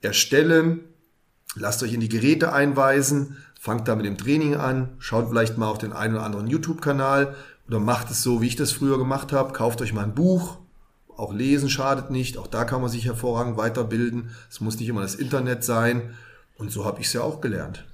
erstellen, 0.00 0.80
lasst 1.56 1.82
euch 1.82 1.92
in 1.92 2.00
die 2.00 2.08
Geräte 2.08 2.52
einweisen, 2.52 3.36
fangt 3.58 3.88
da 3.88 3.96
mit 3.96 4.06
dem 4.06 4.16
Training 4.16 4.54
an, 4.54 4.90
schaut 4.98 5.28
vielleicht 5.28 5.58
mal 5.58 5.68
auf 5.68 5.78
den 5.78 5.92
einen 5.92 6.14
oder 6.14 6.24
anderen 6.24 6.46
YouTube-Kanal 6.46 7.34
oder 7.66 7.80
macht 7.80 8.10
es 8.10 8.22
so, 8.22 8.40
wie 8.40 8.46
ich 8.46 8.56
das 8.56 8.72
früher 8.72 8.98
gemacht 8.98 9.32
habe, 9.32 9.52
kauft 9.52 9.82
euch 9.82 9.92
mal 9.92 10.04
ein 10.04 10.14
Buch, 10.14 10.58
auch 11.16 11.34
lesen 11.34 11.68
schadet 11.68 12.10
nicht, 12.10 12.38
auch 12.38 12.46
da 12.46 12.64
kann 12.64 12.80
man 12.80 12.90
sich 12.90 13.04
hervorragend 13.04 13.56
weiterbilden, 13.56 14.30
es 14.48 14.60
muss 14.60 14.78
nicht 14.78 14.88
immer 14.88 15.02
das 15.02 15.14
Internet 15.14 15.64
sein. 15.64 16.14
Und 16.56 16.70
so 16.70 16.84
habe 16.84 17.00
ich 17.00 17.06
es 17.06 17.14
ja 17.14 17.22
auch 17.22 17.40
gelernt. 17.40 17.86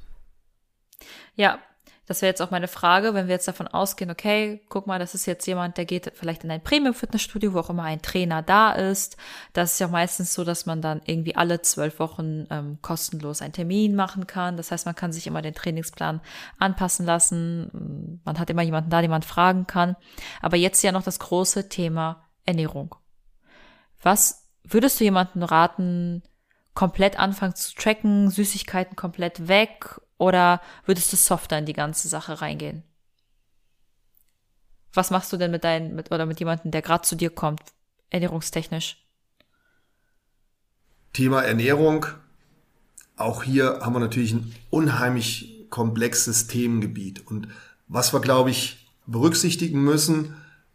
Ja, 1.37 1.61
das 2.07 2.23
wäre 2.23 2.31
jetzt 2.31 2.41
auch 2.41 2.53
meine 2.53 2.69
Frage, 2.69 3.15
wenn 3.15 3.27
wir 3.27 3.35
jetzt 3.35 3.49
davon 3.49 3.67
ausgehen, 3.67 4.11
okay, 4.13 4.63
guck 4.69 4.87
mal, 4.87 5.01
das 5.01 5.15
ist 5.15 5.27
jetzt 5.27 5.45
jemand, 5.47 5.77
der 5.77 5.87
geht 5.87 6.13
vielleicht 6.15 6.45
in 6.45 6.51
ein 6.53 6.63
Premium-Fitnessstudio, 6.63 7.53
wo 7.53 7.59
auch 7.59 7.71
immer 7.71 7.83
ein 7.83 8.01
Trainer 8.01 8.43
da 8.43 8.73
ist. 8.73 9.17
Das 9.53 9.73
ist 9.73 9.81
ja 9.81 9.89
meistens 9.89 10.33
so, 10.33 10.45
dass 10.45 10.67
man 10.67 10.81
dann 10.81 11.03
irgendwie 11.05 11.35
alle 11.35 11.63
zwölf 11.63 11.99
Wochen 11.99 12.47
ähm, 12.51 12.79
kostenlos 12.81 13.43
einen 13.43 13.53
Termin 13.53 13.97
machen 13.97 14.29
kann. 14.29 14.57
Das 14.57 14.71
heißt, 14.71 14.87
man 14.87 14.95
kann 14.95 15.13
sich 15.13 15.27
immer 15.27 15.43
den 15.43 15.55
Trainingsplan 15.55 16.21
anpassen 16.59 17.07
lassen. 17.07 18.21
Man 18.25 18.39
hat 18.39 18.51
immer 18.51 18.63
jemanden 18.63 18.91
da, 18.91 19.03
den 19.03 19.11
man 19.11 19.23
fragen 19.23 19.67
kann. 19.67 19.97
Aber 20.41 20.57
jetzt 20.57 20.83
ja 20.83 20.93
noch 20.93 21.03
das 21.03 21.19
große 21.19 21.69
Thema 21.69 22.25
Ernährung. 22.45 22.95
Was 24.01 24.49
würdest 24.63 25.01
du 25.01 25.05
jemanden 25.05 25.43
raten, 25.43 26.23
komplett 26.75 27.19
anfangen 27.19 27.57
zu 27.57 27.75
tracken, 27.75 28.31
Süßigkeiten 28.31 28.95
komplett 28.95 29.49
weg 29.49 30.01
oder 30.19 30.61
würdest 30.85 31.13
du 31.13 31.17
softer 31.17 31.59
in 31.59 31.67
die 31.67 31.73
ganze 31.73 32.09
Sache 32.09 32.41
reingehen? 32.41 32.83
Was 34.93 35.11
machst 35.11 35.33
du 35.33 35.37
denn 35.37 35.51
mit 35.51 35.65
deinen, 35.65 35.95
mit, 35.95 36.11
oder 36.11 36.25
mit 36.25 36.39
jemandem, 36.41 36.71
der 36.71 36.83
gerade 36.83 37.03
zu 37.03 37.17
dir 37.17 37.31
kommt, 37.31 37.61
ernährungstechnisch? 38.11 38.97
Thema 41.13 41.43
Ernährung. 41.43 42.07
Auch 43.17 43.43
hier 43.43 43.81
haben 43.83 43.95
wir 43.95 44.01
natürlich 44.01 44.33
ein 44.33 44.55
unheimlich 44.71 45.67
komplexes 45.71 46.47
Themengebiet. 46.47 47.27
Und 47.27 47.49
was 47.89 48.13
wir, 48.13 48.21
glaube 48.21 48.51
ich, 48.51 48.91
berücksichtigen 49.07 49.83
müssen, 49.83 50.35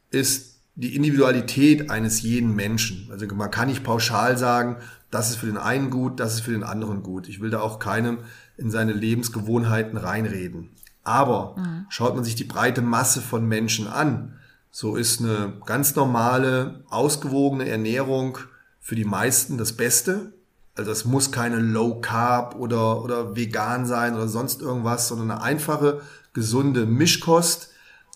ist 0.10 0.60
die 0.76 0.96
Individualität 0.96 1.90
eines 1.90 2.22
jeden 2.22 2.56
Menschen. 2.56 3.10
Also 3.12 3.26
man 3.28 3.52
kann 3.52 3.68
nicht 3.68 3.84
pauschal 3.84 4.38
sagen, 4.38 4.78
das 5.12 5.30
ist 5.30 5.38
für 5.38 5.46
den 5.46 5.58
einen 5.58 5.90
gut, 5.90 6.20
das 6.20 6.36
ist 6.36 6.42
für 6.42 6.52
den 6.52 6.64
anderen 6.64 7.04
gut. 7.04 7.28
Ich 7.28 7.42
will 7.42 7.50
da 7.50 7.60
auch 7.60 7.80
keinem 7.80 8.20
in 8.62 8.72
seine 8.72 8.94
Lebensgewohnheiten 8.94 9.98
reinreden. 9.98 10.70
Aber 11.04 11.56
mhm. 11.58 11.86
schaut 11.90 12.16
man 12.16 12.24
sich 12.24 12.36
die 12.36 12.44
breite 12.44 12.82
Masse 12.82 13.22
von 13.22 13.46
Menschen 13.46 13.88
an, 13.88 14.36
so 14.72 14.96
ist 14.96 15.20
eine 15.20 15.54
ganz 15.66 15.96
normale, 15.96 16.86
ausgewogene 16.90 17.68
Ernährung 17.68 18.38
für 18.80 18.96
die 18.96 19.06
meisten 19.06 19.58
das 19.58 19.74
Beste. 19.74 20.32
Also 20.76 20.92
es 20.92 21.04
muss 21.04 21.34
keine 21.34 21.58
Low 21.58 22.00
Carb 22.00 22.56
oder, 22.56 23.04
oder 23.04 23.36
vegan 23.36 23.86
sein 23.86 24.16
oder 24.16 24.30
sonst 24.30 24.62
irgendwas, 24.62 25.10
sondern 25.10 25.32
eine 25.32 25.42
einfache, 25.42 26.02
gesunde 26.34 26.86
Mischkost. 26.86 27.70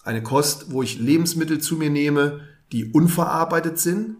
Eine 0.06 0.24
Kost, 0.24 0.72
wo 0.72 0.82
ich 0.82 1.00
Lebensmittel 1.00 1.60
zu 1.60 1.76
mir 1.76 1.90
nehme, 1.90 2.40
die 2.72 2.86
unverarbeitet 2.86 3.78
sind, 3.78 4.18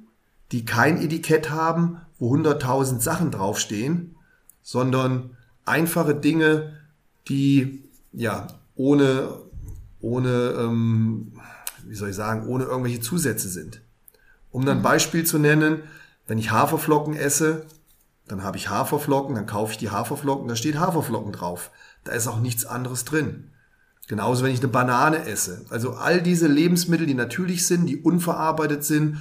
die 0.52 0.66
kein 0.66 1.02
Etikett 1.02 1.52
haben, 1.52 2.02
wo 2.20 2.36
100.000 2.36 3.00
Sachen 3.00 3.32
draufstehen, 3.32 4.16
sondern 4.62 5.35
einfache 5.66 6.16
Dinge, 6.16 6.74
die 7.28 7.84
ja 8.14 8.48
ohne, 8.76 9.30
ohne, 10.00 10.56
ähm, 10.58 11.34
wie 11.86 11.96
soll 11.96 12.10
ich 12.10 12.16
sagen, 12.16 12.48
ohne 12.48 12.66
irgendwelche 12.66 13.02
Zusätze 13.02 13.50
sind. 13.50 13.82
Um 14.52 14.66
dann 14.66 14.78
ein 14.78 14.80
mhm. 14.80 14.84
Beispiel 14.84 15.26
zu 15.26 15.38
nennen, 15.38 15.84
wenn 16.28 16.38
ich 16.38 16.52
Haferflocken 16.52 17.16
esse, 17.16 17.66
dann 18.28 18.44
habe 18.44 18.58
ich 18.58 18.70
Haferflocken, 18.70 19.36
dann 19.36 19.46
kaufe 19.46 19.74
ich 19.74 19.78
die 19.78 19.92
Haferflocken, 19.92 20.48
da 20.48 20.56
steht 20.56 20.80
Haferflocken 20.80 21.32
drauf. 21.32 21.72
Da 22.04 22.14
ist 22.14 22.28
auch 22.28 22.40
nichts 22.40 22.66
anderes 22.66 23.06
drin. 23.06 23.52
Genauso, 24.08 24.44
wenn 24.44 24.54
ich 24.54 24.60
eine 24.60 24.68
Banane 24.68 25.26
esse. 25.26 25.66
Also 25.70 25.94
all 25.94 26.22
diese 26.22 26.48
Lebensmittel, 26.48 27.08
die 27.08 27.16
natürlich 27.16 27.66
sind, 27.66 27.88
die 27.88 27.98
unverarbeitet 27.98 28.84
sind, 28.84 29.18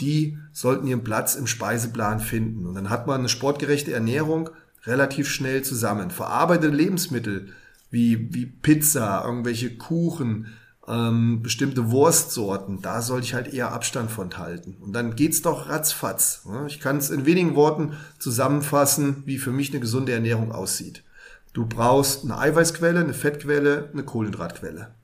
die 0.00 0.38
sollten 0.52 0.86
ihren 0.86 1.04
Platz 1.04 1.34
im 1.34 1.46
Speiseplan 1.46 2.20
finden. 2.20 2.66
Und 2.66 2.74
dann 2.74 2.90
hat 2.90 3.06
man 3.06 3.20
eine 3.20 3.28
sportgerechte 3.28 3.92
Ernährung, 3.92 4.50
relativ 4.84 5.28
schnell 5.28 5.62
zusammen. 5.62 6.10
Verarbeitete 6.10 6.74
Lebensmittel 6.74 7.52
wie, 7.90 8.32
wie 8.34 8.46
Pizza, 8.46 9.24
irgendwelche 9.24 9.76
Kuchen, 9.76 10.46
ähm, 10.88 11.42
bestimmte 11.42 11.90
Wurstsorten, 11.90 12.80
da 12.80 13.02
sollte 13.02 13.26
ich 13.26 13.34
halt 13.34 13.52
eher 13.52 13.72
Abstand 13.72 14.10
von 14.10 14.36
halten. 14.38 14.76
Und 14.80 14.94
dann 14.94 15.16
geht's 15.16 15.42
doch 15.42 15.68
ratzfatz. 15.68 16.44
Ne? 16.46 16.64
Ich 16.66 16.80
kann 16.80 16.96
es 16.96 17.10
in 17.10 17.26
wenigen 17.26 17.54
Worten 17.54 17.92
zusammenfassen, 18.18 19.22
wie 19.26 19.38
für 19.38 19.52
mich 19.52 19.70
eine 19.70 19.80
gesunde 19.80 20.12
Ernährung 20.12 20.50
aussieht. 20.50 21.04
Du 21.52 21.66
brauchst 21.66 22.24
eine 22.24 22.38
Eiweißquelle, 22.38 23.00
eine 23.00 23.14
Fettquelle, 23.14 23.90
eine 23.92 24.02
Kohlenhydratquelle. 24.02 24.94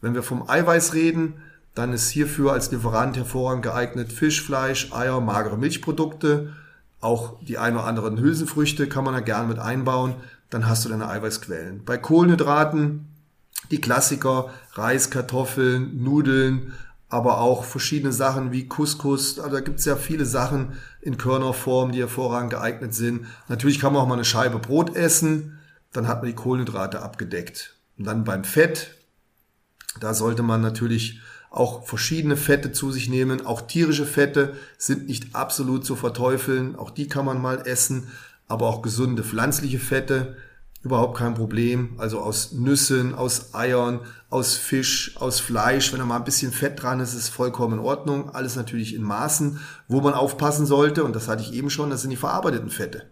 Wenn 0.00 0.14
wir 0.14 0.22
vom 0.22 0.48
Eiweiß 0.48 0.94
reden, 0.94 1.34
dann 1.74 1.92
ist 1.92 2.10
hierfür 2.10 2.52
als 2.52 2.70
Lieferant 2.70 3.16
hervorragend 3.16 3.62
geeignet 3.62 4.12
Fisch, 4.12 4.42
Fleisch, 4.42 4.92
Eier, 4.92 5.20
magere 5.20 5.56
Milchprodukte, 5.56 6.52
auch 7.02 7.38
die 7.42 7.58
ein 7.58 7.74
oder 7.74 7.84
anderen 7.84 8.18
Hülsenfrüchte 8.18 8.88
kann 8.88 9.04
man 9.04 9.12
da 9.12 9.20
gerne 9.20 9.48
mit 9.48 9.58
einbauen. 9.58 10.14
Dann 10.48 10.68
hast 10.68 10.84
du 10.84 10.88
deine 10.88 11.08
Eiweißquellen. 11.08 11.84
Bei 11.84 11.98
Kohlenhydraten 11.98 13.12
die 13.70 13.80
Klassiker, 13.80 14.50
Reis, 14.72 15.10
Kartoffeln, 15.10 16.02
Nudeln, 16.02 16.74
aber 17.08 17.38
auch 17.38 17.64
verschiedene 17.64 18.12
Sachen 18.12 18.52
wie 18.52 18.68
Couscous. 18.68 19.38
Also 19.38 19.56
da 19.56 19.60
gibt 19.60 19.80
es 19.80 19.84
ja 19.84 19.96
viele 19.96 20.24
Sachen 20.24 20.72
in 21.00 21.18
Körnerform, 21.18 21.92
die 21.92 22.00
hervorragend 22.00 22.50
geeignet 22.50 22.94
sind. 22.94 23.26
Natürlich 23.48 23.80
kann 23.80 23.92
man 23.92 24.02
auch 24.02 24.08
mal 24.08 24.14
eine 24.14 24.24
Scheibe 24.24 24.58
Brot 24.58 24.96
essen, 24.96 25.58
dann 25.92 26.08
hat 26.08 26.22
man 26.22 26.30
die 26.30 26.36
Kohlenhydrate 26.36 27.02
abgedeckt. 27.02 27.76
Und 27.98 28.06
dann 28.06 28.24
beim 28.24 28.44
Fett, 28.44 28.94
da 30.00 30.14
sollte 30.14 30.42
man 30.42 30.62
natürlich 30.62 31.20
auch 31.52 31.86
verschiedene 31.86 32.36
Fette 32.36 32.72
zu 32.72 32.90
sich 32.90 33.08
nehmen. 33.08 33.44
Auch 33.44 33.60
tierische 33.60 34.06
Fette 34.06 34.54
sind 34.78 35.06
nicht 35.06 35.36
absolut 35.36 35.84
zu 35.84 35.96
verteufeln. 35.96 36.76
Auch 36.76 36.90
die 36.90 37.08
kann 37.08 37.26
man 37.26 37.40
mal 37.40 37.66
essen. 37.66 38.08
Aber 38.48 38.66
auch 38.68 38.82
gesunde 38.82 39.22
pflanzliche 39.22 39.78
Fette, 39.78 40.36
überhaupt 40.82 41.16
kein 41.16 41.34
Problem. 41.34 41.90
Also 41.98 42.20
aus 42.20 42.52
Nüssen, 42.52 43.14
aus 43.14 43.54
Eiern, 43.54 44.00
aus 44.30 44.56
Fisch, 44.56 45.14
aus 45.16 45.40
Fleisch. 45.40 45.92
Wenn 45.92 46.00
da 46.00 46.06
mal 46.06 46.16
ein 46.16 46.24
bisschen 46.24 46.52
Fett 46.52 46.82
dran 46.82 47.00
ist, 47.00 47.12
ist 47.12 47.28
vollkommen 47.28 47.74
in 47.74 47.84
Ordnung. 47.84 48.30
Alles 48.30 48.56
natürlich 48.56 48.94
in 48.94 49.02
Maßen. 49.02 49.60
Wo 49.88 50.00
man 50.00 50.14
aufpassen 50.14 50.64
sollte, 50.64 51.04
und 51.04 51.14
das 51.14 51.28
hatte 51.28 51.42
ich 51.42 51.52
eben 51.52 51.68
schon, 51.68 51.90
das 51.90 52.00
sind 52.00 52.10
die 52.10 52.16
verarbeiteten 52.16 52.70
Fette. 52.70 53.10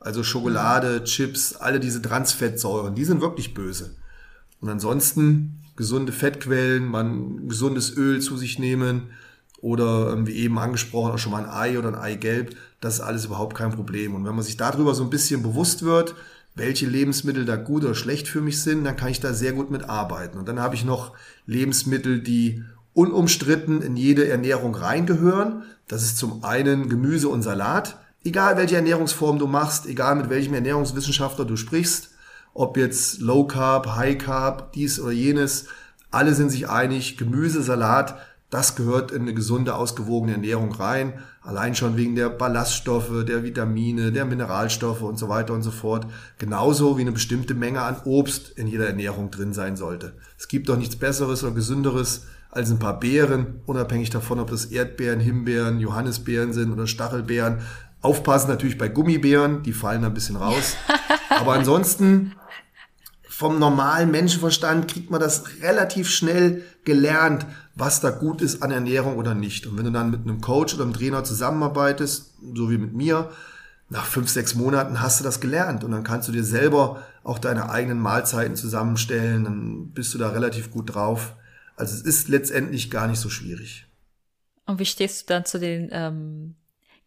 Also 0.00 0.22
Schokolade, 0.22 1.02
Chips, 1.04 1.56
alle 1.56 1.80
diese 1.80 2.02
Transfettsäuren, 2.02 2.94
die 2.94 3.04
sind 3.06 3.22
wirklich 3.22 3.54
böse. 3.54 3.96
Und 4.60 4.68
ansonsten 4.68 5.59
gesunde 5.80 6.12
Fettquellen, 6.12 6.84
man 6.84 7.48
gesundes 7.48 7.96
Öl 7.96 8.20
zu 8.20 8.36
sich 8.36 8.58
nehmen 8.58 9.04
oder 9.62 10.12
ähm, 10.12 10.26
wie 10.26 10.34
eben 10.34 10.58
angesprochen 10.58 11.12
auch 11.12 11.18
schon 11.18 11.32
mal 11.32 11.42
ein 11.42 11.50
Ei 11.50 11.78
oder 11.78 11.88
ein 11.88 11.94
Eigelb, 11.94 12.54
das 12.82 12.96
ist 12.96 13.00
alles 13.00 13.24
überhaupt 13.24 13.56
kein 13.56 13.70
Problem. 13.70 14.14
Und 14.14 14.26
wenn 14.26 14.34
man 14.34 14.44
sich 14.44 14.58
darüber 14.58 14.94
so 14.94 15.02
ein 15.02 15.08
bisschen 15.08 15.42
bewusst 15.42 15.82
wird, 15.82 16.14
welche 16.54 16.86
Lebensmittel 16.86 17.46
da 17.46 17.56
gut 17.56 17.82
oder 17.84 17.94
schlecht 17.94 18.28
für 18.28 18.42
mich 18.42 18.60
sind, 18.60 18.84
dann 18.84 18.96
kann 18.96 19.08
ich 19.08 19.20
da 19.20 19.32
sehr 19.32 19.54
gut 19.54 19.70
mit 19.70 19.88
arbeiten. 19.88 20.36
Und 20.36 20.48
dann 20.48 20.60
habe 20.60 20.74
ich 20.74 20.84
noch 20.84 21.14
Lebensmittel, 21.46 22.20
die 22.20 22.62
unumstritten 22.92 23.80
in 23.80 23.96
jede 23.96 24.28
Ernährung 24.28 24.74
reingehören. 24.74 25.62
Das 25.88 26.02
ist 26.02 26.18
zum 26.18 26.44
einen 26.44 26.90
Gemüse 26.90 27.30
und 27.30 27.40
Salat. 27.40 27.98
Egal 28.22 28.58
welche 28.58 28.76
Ernährungsform 28.76 29.38
du 29.38 29.46
machst, 29.46 29.86
egal 29.86 30.16
mit 30.16 30.28
welchem 30.28 30.52
Ernährungswissenschaftler 30.52 31.46
du 31.46 31.56
sprichst, 31.56 32.10
ob 32.54 32.76
jetzt 32.76 33.20
Low 33.20 33.46
Carb, 33.46 33.96
High 33.96 34.18
Carb, 34.18 34.72
dies 34.72 35.00
oder 35.00 35.12
jenes, 35.12 35.66
Alle 36.10 36.34
sind 36.34 36.50
sich 36.50 36.68
einig, 36.68 37.16
Gemüse, 37.16 37.62
Salat, 37.62 38.16
das 38.50 38.74
gehört 38.74 39.12
in 39.12 39.22
eine 39.22 39.32
gesunde, 39.32 39.76
ausgewogene 39.76 40.32
Ernährung 40.32 40.72
rein. 40.72 41.12
Allein 41.40 41.76
schon 41.76 41.96
wegen 41.96 42.16
der 42.16 42.28
Ballaststoffe, 42.28 43.24
der 43.24 43.44
Vitamine, 43.44 44.10
der 44.10 44.24
Mineralstoffe 44.24 45.02
und 45.02 45.18
so 45.18 45.28
weiter 45.28 45.54
und 45.54 45.62
so 45.62 45.70
fort. 45.70 46.06
Genauso 46.38 46.98
wie 46.98 47.02
eine 47.02 47.12
bestimmte 47.12 47.54
Menge 47.54 47.82
an 47.82 47.96
Obst 48.04 48.50
in 48.58 48.66
jeder 48.66 48.88
Ernährung 48.88 49.30
drin 49.30 49.54
sein 49.54 49.76
sollte. 49.76 50.14
Es 50.36 50.48
gibt 50.48 50.68
doch 50.68 50.76
nichts 50.76 50.96
Besseres 50.96 51.44
oder 51.44 51.54
Gesünderes 51.54 52.26
als 52.50 52.70
ein 52.72 52.80
paar 52.80 52.98
Beeren, 52.98 53.60
unabhängig 53.66 54.10
davon, 54.10 54.40
ob 54.40 54.50
das 54.50 54.64
Erdbeeren, 54.66 55.20
Himbeeren, 55.20 55.78
Johannisbeeren 55.78 56.52
sind 56.52 56.72
oder 56.72 56.88
Stachelbeeren. 56.88 57.58
Aufpassen 58.02 58.50
natürlich 58.50 58.78
bei 58.78 58.88
Gummibären, 58.88 59.62
die 59.62 59.72
fallen 59.72 60.04
ein 60.04 60.14
bisschen 60.14 60.36
raus. 60.36 60.74
Aber 61.40 61.54
ansonsten 61.54 62.32
vom 63.22 63.58
normalen 63.58 64.10
Menschenverstand 64.10 64.86
kriegt 64.86 65.10
man 65.10 65.20
das 65.20 65.62
relativ 65.62 66.10
schnell 66.10 66.62
gelernt, 66.84 67.46
was 67.74 68.00
da 68.00 68.10
gut 68.10 68.42
ist 68.42 68.62
an 68.62 68.70
Ernährung 68.70 69.16
oder 69.16 69.34
nicht. 69.34 69.66
Und 69.66 69.78
wenn 69.78 69.86
du 69.86 69.92
dann 69.92 70.10
mit 70.10 70.20
einem 70.20 70.42
Coach 70.42 70.74
oder 70.74 70.84
einem 70.84 70.92
Trainer 70.92 71.24
zusammenarbeitest, 71.24 72.34
so 72.54 72.70
wie 72.70 72.76
mit 72.76 72.92
mir, 72.92 73.30
nach 73.88 74.04
fünf, 74.04 74.28
sechs 74.28 74.54
Monaten 74.54 75.00
hast 75.00 75.18
du 75.18 75.24
das 75.24 75.40
gelernt 75.40 75.82
und 75.82 75.90
dann 75.90 76.04
kannst 76.04 76.28
du 76.28 76.32
dir 76.32 76.44
selber 76.44 77.02
auch 77.24 77.38
deine 77.38 77.70
eigenen 77.70 77.98
Mahlzeiten 77.98 78.56
zusammenstellen, 78.56 79.44
dann 79.44 79.90
bist 79.92 80.12
du 80.12 80.18
da 80.18 80.28
relativ 80.28 80.70
gut 80.70 80.94
drauf. 80.94 81.34
Also 81.76 81.94
es 81.94 82.02
ist 82.02 82.28
letztendlich 82.28 82.90
gar 82.90 83.08
nicht 83.08 83.18
so 83.18 83.30
schwierig. 83.30 83.86
Und 84.66 84.78
wie 84.78 84.86
stehst 84.86 85.22
du 85.22 85.32
dann 85.32 85.46
zu 85.46 85.58
den 85.58 85.88
ähm, 85.90 86.56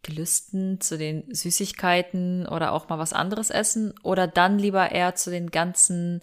Gelüsten, 0.04 0.80
zu 0.80 0.96
den 0.96 1.24
Süßigkeiten 1.34 2.46
oder 2.46 2.72
auch 2.72 2.88
mal 2.88 2.98
was 2.98 3.12
anderes 3.12 3.50
essen 3.50 3.94
oder 4.04 4.28
dann 4.28 4.58
lieber 4.58 4.92
eher 4.92 5.16
zu 5.16 5.30
den 5.30 5.50
ganzen 5.50 6.22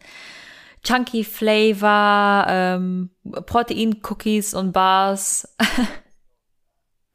Chunky 0.84 1.24
Flavor, 1.24 2.46
ähm, 2.48 3.10
Protein-Cookies 3.24 4.54
und 4.54 4.72
Bars? 4.72 5.48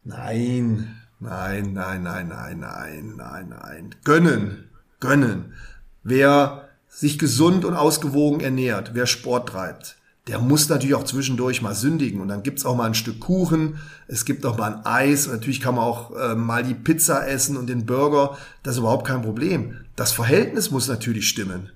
nein, 0.04 0.96
nein, 1.18 1.72
nein, 1.72 2.02
nein, 2.02 2.28
nein, 2.28 2.58
nein, 2.58 3.14
nein, 3.16 3.48
nein. 3.48 3.94
Gönnen, 4.04 4.70
gönnen. 5.00 5.54
Wer 6.02 6.68
sich 6.88 7.18
gesund 7.18 7.64
und 7.64 7.74
ausgewogen 7.74 8.40
ernährt, 8.40 8.94
wer 8.94 9.06
Sport 9.06 9.48
treibt, 9.48 9.96
der 10.26 10.40
muss 10.40 10.68
natürlich 10.68 10.94
auch 10.96 11.04
zwischendurch 11.04 11.62
mal 11.62 11.74
sündigen. 11.74 12.20
Und 12.20 12.28
dann 12.28 12.42
gibt's 12.42 12.66
auch 12.66 12.76
mal 12.76 12.86
ein 12.86 12.94
Stück 12.94 13.20
Kuchen, 13.20 13.78
es 14.08 14.24
gibt 14.24 14.44
auch 14.44 14.58
mal 14.58 14.74
ein 14.74 14.86
Eis, 14.86 15.26
und 15.26 15.34
natürlich 15.34 15.60
kann 15.60 15.76
man 15.76 15.84
auch 15.84 16.14
äh, 16.16 16.34
mal 16.34 16.64
die 16.64 16.74
Pizza 16.74 17.28
essen 17.28 17.56
und 17.56 17.68
den 17.68 17.86
Burger. 17.86 18.36
Das 18.62 18.74
ist 18.74 18.80
überhaupt 18.80 19.06
kein 19.06 19.22
Problem. 19.22 19.76
Das 19.94 20.12
Verhältnis 20.12 20.70
muss 20.70 20.88
natürlich 20.88 21.28
stimmen. 21.28 21.70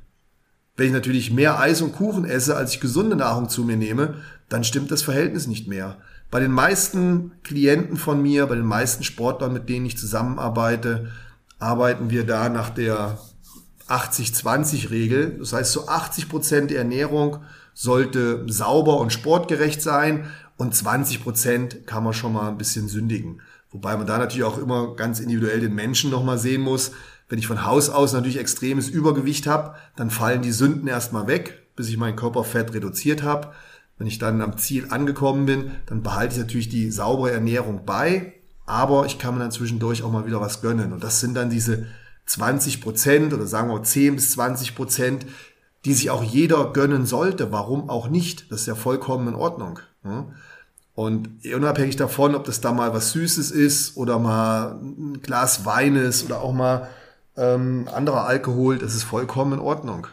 Wenn 0.77 0.89
ich 0.89 0.93
natürlich 0.93 1.31
mehr 1.31 1.61
Eis 1.61 1.81
und 1.83 1.95
Kuchen 1.95 2.25
esse, 2.25 2.57
als 2.57 2.75
ich 2.75 2.81
gesunde 2.81 3.15
Nahrung 3.15 3.49
zu 3.49 3.65
mir 3.65 3.77
nehme, 3.77 4.15
dann 4.49 4.65
stimmt 4.65 4.91
das 4.91 5.03
Verhältnis 5.03 5.47
nicht 5.47 5.69
mehr. 5.69 5.99
Bei 6.31 6.41
den 6.41 6.53
meisten 6.53 7.33
Klienten 7.43 7.97
von 7.97 8.23
mir, 8.23 8.47
bei 8.47 8.55
den 8.55 8.65
meisten 8.65 9.05
Sportlern, 9.05 9.53
mit 9.53 9.69
denen 9.69 9.87
ich 9.87 9.99
zusammenarbeite, 9.99 11.11
arbeiten 11.59 12.11
wir 12.11 12.25
da 12.25 12.49
nach 12.49 12.71
der 12.71 13.19
80-20-Regel. 13.89 15.39
Das 15.39 15.53
heißt, 15.53 15.73
so 15.73 15.89
80 15.89 16.29
Prozent 16.29 16.73
Ernährung 16.73 17.39
sollte 17.75 18.45
sauber 18.49 18.99
und 18.99 19.13
sportgerecht 19.13 19.83
sein 19.83 20.31
und 20.57 20.75
20 20.75 21.23
Prozent 21.23 21.87
kann 21.87 22.05
man 22.05 22.13
schon 22.13 22.33
mal 22.33 22.49
ein 22.49 22.59
bisschen 22.59 22.89
sündigen. 22.89 23.41
Wobei 23.71 23.97
man 23.97 24.07
da 24.07 24.19
natürlich 24.19 24.45
auch 24.45 24.59
immer 24.59 24.95
ganz 24.97 25.21
individuell 25.21 25.61
den 25.61 25.75
Menschen 25.75 26.11
nochmal 26.11 26.39
sehen 26.39 26.61
muss. 26.61 26.93
Wenn 27.29 27.39
ich 27.39 27.47
von 27.47 27.65
Haus 27.65 27.89
aus 27.89 28.13
natürlich 28.13 28.39
extremes 28.39 28.89
Übergewicht 28.89 29.47
habe, 29.47 29.77
dann 29.97 30.11
fallen 30.11 30.43
die 30.43 30.53
Sünden 30.53 30.89
erstmal 30.89 31.29
weg, 31.29 31.69
bis 31.77 31.89
ich 31.89 31.97
mein 31.97 32.17
Körperfett 32.17 32.75
reduziert 32.75 33.23
habe. 33.23 33.53
Wenn 33.97 34.07
ich 34.07 34.19
dann 34.19 34.43
am 34.43 34.57
Ziel 34.59 34.89
angekommen 34.91 35.47
bin, 35.47 35.71
dann 35.87 36.03
behalte 36.03 36.35
ich 36.35 36.41
natürlich 36.41 36.69
die 36.69 36.91
saubere 36.91 37.33
Ernährung 37.33 37.85
bei, 37.87 38.35
aber 38.67 39.07
ich 39.07 39.19
kann 39.19 39.35
mir 39.35 39.41
dann 39.41 39.51
zwischendurch 39.53 40.03
auch 40.03 40.11
mal 40.11 40.27
wieder 40.27 40.41
was 40.41 40.63
gönnen. 40.63 40.93
Und 40.93 41.05
das 41.05 41.21
sind 41.21 41.35
dann 41.35 41.51
diese 41.51 41.87
20 42.27 42.81
Prozent 42.81 43.33
oder 43.33 43.47
sagen 43.47 43.71
wir 43.71 43.83
10 43.83 44.17
bis 44.17 44.33
20 44.33 44.75
Prozent, 44.75 45.27
die 45.85 45.95
sich 45.95 46.11
auch 46.11 46.23
jeder 46.23 46.73
gönnen 46.73 47.07
sollte. 47.07 47.53
Warum 47.53 47.89
auch 47.89 48.09
nicht? 48.09 48.51
Das 48.51 48.63
ist 48.63 48.67
ja 48.67 48.75
vollkommen 48.75 49.29
in 49.29 49.35
Ordnung. 49.35 49.79
Und 50.95 51.45
unabhängig 51.55 51.97
davon, 51.97 52.35
ob 52.35 52.45
das 52.45 52.61
da 52.61 52.73
mal 52.73 52.93
was 52.93 53.13
Süßes 53.13 53.51
ist 53.51 53.97
oder 53.97 54.19
mal 54.19 54.79
ein 54.81 55.23
Glas 55.23 55.65
Weines 55.65 56.25
oder 56.25 56.41
auch 56.41 56.53
mal 56.53 56.89
ähm, 57.37 57.89
anderer 57.93 58.27
Alkohol, 58.27 58.79
das 58.79 58.95
ist 58.95 59.05
vollkommen 59.05 59.55
in 59.55 59.61
Ordnung. 59.61 60.09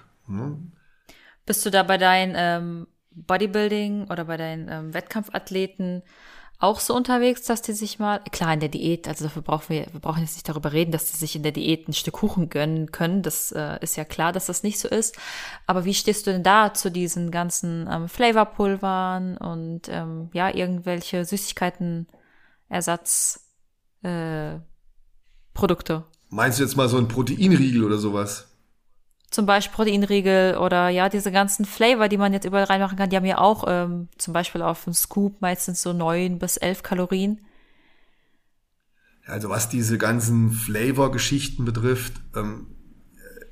Bist 1.46 1.66
du 1.66 1.70
da 1.70 1.84
bei 1.84 1.98
deinen 1.98 2.36
ähm, 2.38 2.88
Bodybuilding 3.12 4.08
oder 4.10 4.26
bei 4.26 4.38
deinen 4.38 4.70
ähm, 4.70 4.94
Wettkampfathleten 4.94 6.04
auch 6.60 6.80
so 6.80 6.96
unterwegs, 6.96 7.44
dass 7.44 7.62
die 7.62 7.74
sich 7.74 8.00
mal, 8.00 8.20
klar 8.32 8.54
in 8.54 8.60
der 8.60 8.70
Diät, 8.70 9.08
also 9.08 9.26
dafür 9.26 9.44
brauchen 9.44 9.70
wir, 9.70 9.86
wir 9.92 10.00
brauchen 10.00 10.22
jetzt 10.22 10.36
nicht 10.36 10.50
darüber 10.50 10.74
reden, 10.74 10.92
dass 10.92 11.12
die 11.12 11.18
sich 11.18 11.36
in 11.36 11.44
der 11.44 11.52
Diät 11.52 11.88
ein 11.88 11.94
Stück 11.94 12.16
Kuchen 12.16 12.50
gönnen 12.50 12.92
können. 12.92 13.22
Das 13.22 13.52
äh, 13.52 13.78
ist 13.82 13.96
ja 13.96 14.06
klar, 14.06 14.32
dass 14.32 14.48
das 14.48 14.64
nicht 14.64 14.80
so 14.80 14.88
ist. 14.88 15.16
Aber 15.68 15.86
wie 15.86 15.94
stehst 15.94 16.26
du 16.26 16.32
denn 16.32 16.42
da 16.42 16.74
zu 16.74 16.90
diesen 16.90 17.30
ganzen 17.30 17.88
ähm, 17.92 18.10
Flavorpulvern 18.10 19.38
und 19.38 19.84
ähm, 19.90 20.30
ja, 20.34 20.54
irgendwelche 20.54 21.26
Süßigkeiten, 21.26 22.08
Ersatz, 22.70 23.52
äh, 24.02 24.56
Produkte? 25.54 26.06
Meinst 26.30 26.58
du 26.58 26.64
jetzt 26.64 26.76
mal 26.76 26.90
so 26.90 26.98
ein 26.98 27.08
Proteinriegel 27.08 27.84
oder 27.84 28.00
sowas? 28.00 28.47
Zum 29.38 29.46
Beispiel 29.46 29.76
Proteinriegel 29.76 30.58
oder 30.58 30.90
ja, 30.90 31.10
diese 31.10 31.32
ganzen 31.32 31.64
Flavor, 31.64 32.08
die 32.08 32.18
man 32.18 32.34
jetzt 32.34 32.44
überall 32.44 32.64
reinmachen 32.64 32.98
kann, 32.98 33.12
die 33.12 33.16
haben 33.16 33.24
ja 33.24 33.38
auch 33.38 33.66
ähm, 33.68 34.08
zum 34.18 34.34
Beispiel 34.34 34.64
auf 34.64 34.86
dem 34.86 34.94
Scoop 34.94 35.42
meistens 35.42 35.84
so 35.84 35.94
neun 35.94 36.40
bis 36.40 36.58
elf 36.58 36.82
Kalorien. 36.82 37.40
Also 39.28 39.50
was 39.50 39.70
diese 39.70 40.00
ganzen 40.00 40.50
Flavor-Geschichten 40.50 41.66
betrifft, 41.66 42.14
ähm, 42.36 42.66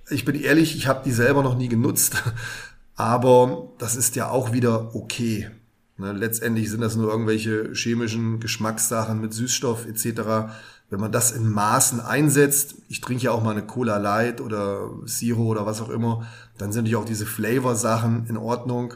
ich 0.09 0.25
bin 0.25 0.33
ehrlich, 0.33 0.75
ich 0.75 0.87
habe 0.87 1.03
die 1.05 1.11
selber 1.11 1.43
noch 1.43 1.55
nie 1.55 1.69
genutzt, 1.69 2.23
aber 2.95 3.71
das 3.77 3.95
ist 3.95 4.15
ja 4.15 4.29
auch 4.29 4.53
wieder 4.53 4.95
okay. 4.95 5.51
Ne, 5.97 6.13
letztendlich 6.13 6.71
sind 6.71 6.81
das 6.81 6.95
nur 6.95 7.11
irgendwelche 7.11 7.73
chemischen 7.73 8.39
Geschmackssachen 8.39 9.21
mit 9.21 9.33
Süßstoff 9.33 9.85
etc 9.85 10.49
wenn 10.89 10.99
man 10.99 11.11
das 11.11 11.31
in 11.31 11.49
Maßen 11.49 11.99
einsetzt, 11.99 12.75
ich 12.89 13.01
trinke 13.01 13.23
ja 13.23 13.31
auch 13.31 13.43
mal 13.43 13.51
eine 13.51 13.65
Cola 13.65 13.97
Light 13.97 14.39
oder 14.39 14.89
Zero 15.07 15.43
oder 15.43 15.65
was 15.65 15.81
auch 15.81 15.89
immer, 15.89 16.25
dann 16.57 16.71
sind 16.71 16.83
natürlich 16.83 16.97
auch 16.97 17.05
diese 17.05 17.25
Flavor-Sachen 17.25 18.27
in 18.27 18.37
Ordnung. 18.37 18.93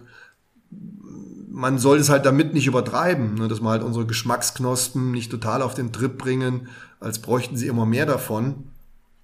Man 1.49 1.79
soll 1.79 1.97
es 1.97 2.09
halt 2.09 2.25
damit 2.25 2.53
nicht 2.53 2.67
übertreiben, 2.67 3.35
ne, 3.35 3.47
dass 3.47 3.59
man 3.59 3.71
halt 3.71 3.83
unsere 3.83 4.05
Geschmacksknospen 4.05 5.11
nicht 5.11 5.31
total 5.31 5.61
auf 5.61 5.73
den 5.73 5.91
Trip 5.91 6.17
bringen, 6.17 6.69
als 6.99 7.19
bräuchten 7.19 7.57
sie 7.57 7.67
immer 7.67 7.85
mehr 7.85 8.05
davon. 8.05 8.65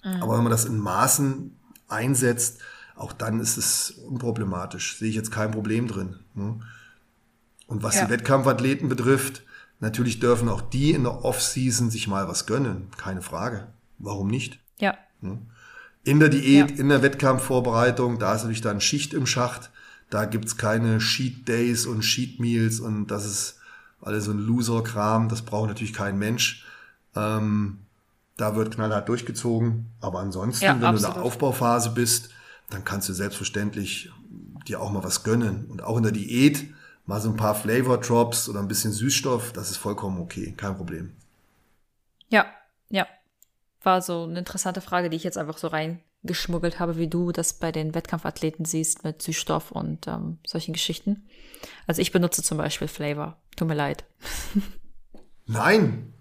Mhm. 0.03 0.23
Aber 0.23 0.35
wenn 0.37 0.43
man 0.43 0.51
das 0.51 0.65
in 0.65 0.79
Maßen 0.79 1.55
einsetzt, 1.87 2.59
auch 2.95 3.13
dann 3.13 3.39
ist 3.39 3.57
es 3.57 3.91
unproblematisch. 3.91 4.97
Sehe 4.97 5.09
ich 5.09 5.15
jetzt 5.15 5.31
kein 5.31 5.51
Problem 5.51 5.87
drin. 5.87 6.15
Ne? 6.33 6.59
Und 7.67 7.83
was 7.83 7.95
ja. 7.95 8.05
die 8.05 8.11
Wettkampfathleten 8.11 8.89
betrifft, 8.89 9.43
Natürlich 9.79 10.19
dürfen 10.19 10.49
auch 10.49 10.61
die 10.61 10.91
in 10.91 11.03
der 11.03 11.25
Off-Season 11.25 11.89
sich 11.89 12.07
mal 12.07 12.27
was 12.27 12.45
gönnen, 12.45 12.87
keine 12.97 13.21
Frage. 13.21 13.67
Warum 13.97 14.27
nicht? 14.27 14.59
Ja. 14.79 14.97
In 16.03 16.19
der 16.19 16.29
Diät, 16.29 16.71
ja. 16.71 16.77
in 16.77 16.89
der 16.89 17.01
Wettkampfvorbereitung, 17.01 18.19
da 18.19 18.33
ist 18.33 18.41
natürlich 18.41 18.61
dann 18.61 18.81
Schicht 18.81 19.13
im 19.13 19.25
Schacht. 19.25 19.71
Da 20.09 20.25
gibt's 20.25 20.57
keine 20.57 21.01
Sheet 21.01 21.47
Days 21.47 21.85
und 21.85 22.03
Sheet 22.03 22.39
Meals 22.39 22.79
und 22.79 23.07
das 23.07 23.25
ist 23.25 23.59
alles 24.01 24.25
so 24.25 24.31
ein 24.31 24.39
Loser-Kram. 24.39 25.29
Das 25.29 25.41
braucht 25.41 25.67
natürlich 25.67 25.93
kein 25.93 26.17
Mensch. 26.17 26.65
Ähm, 27.15 27.79
da 28.37 28.55
wird 28.55 28.75
knallhart 28.75 29.09
durchgezogen. 29.09 29.87
Aber 29.99 30.19
ansonsten, 30.19 30.65
ja, 30.65 30.75
wenn 30.75 30.83
absolut. 30.83 31.03
du 31.03 31.07
in 31.07 31.13
der 31.15 31.23
Aufbauphase 31.23 31.89
bist, 31.91 32.29
dann 32.69 32.83
kannst 32.83 33.09
du 33.09 33.13
selbstverständlich 33.13 34.11
dir 34.67 34.81
auch 34.81 34.91
mal 34.91 35.03
was 35.03 35.23
gönnen. 35.23 35.65
Und 35.65 35.83
auch 35.83 35.97
in 35.97 36.03
der 36.03 36.11
Diät 36.11 36.67
mal 37.05 37.21
so 37.21 37.29
ein 37.29 37.37
paar 37.37 37.55
Flavor 37.55 37.99
Drops 37.99 38.49
oder 38.49 38.59
ein 38.59 38.67
bisschen 38.67 38.91
Süßstoff, 38.91 39.53
das 39.53 39.71
ist 39.71 39.77
vollkommen 39.77 40.19
okay, 40.19 40.53
kein 40.57 40.75
Problem. 40.75 41.11
Ja, 42.29 42.45
ja. 42.89 43.07
War 43.83 44.01
so 44.01 44.23
eine 44.23 44.39
interessante 44.39 44.81
Frage, 44.81 45.09
die 45.09 45.17
ich 45.17 45.23
jetzt 45.23 45.37
einfach 45.37 45.57
so 45.59 45.67
reingeschmuggelt 45.67 46.79
habe, 46.79 46.97
wie 46.97 47.07
du 47.07 47.31
das 47.31 47.53
bei 47.53 47.71
den 47.71 47.93
Wettkampfathleten 47.93 48.65
siehst 48.65 49.03
mit 49.03 49.21
Süßstoff 49.21 49.71
und 49.71 50.07
ähm, 50.07 50.39
solchen 50.45 50.73
Geschichten. 50.73 51.27
Also 51.85 52.01
ich 52.01 52.11
benutze 52.11 52.41
zum 52.41 52.57
Beispiel 52.57 52.87
Flavor. 52.87 53.37
Tut 53.55 53.67
mir 53.67 53.75
leid. 53.75 54.05
Nein, 55.45 56.13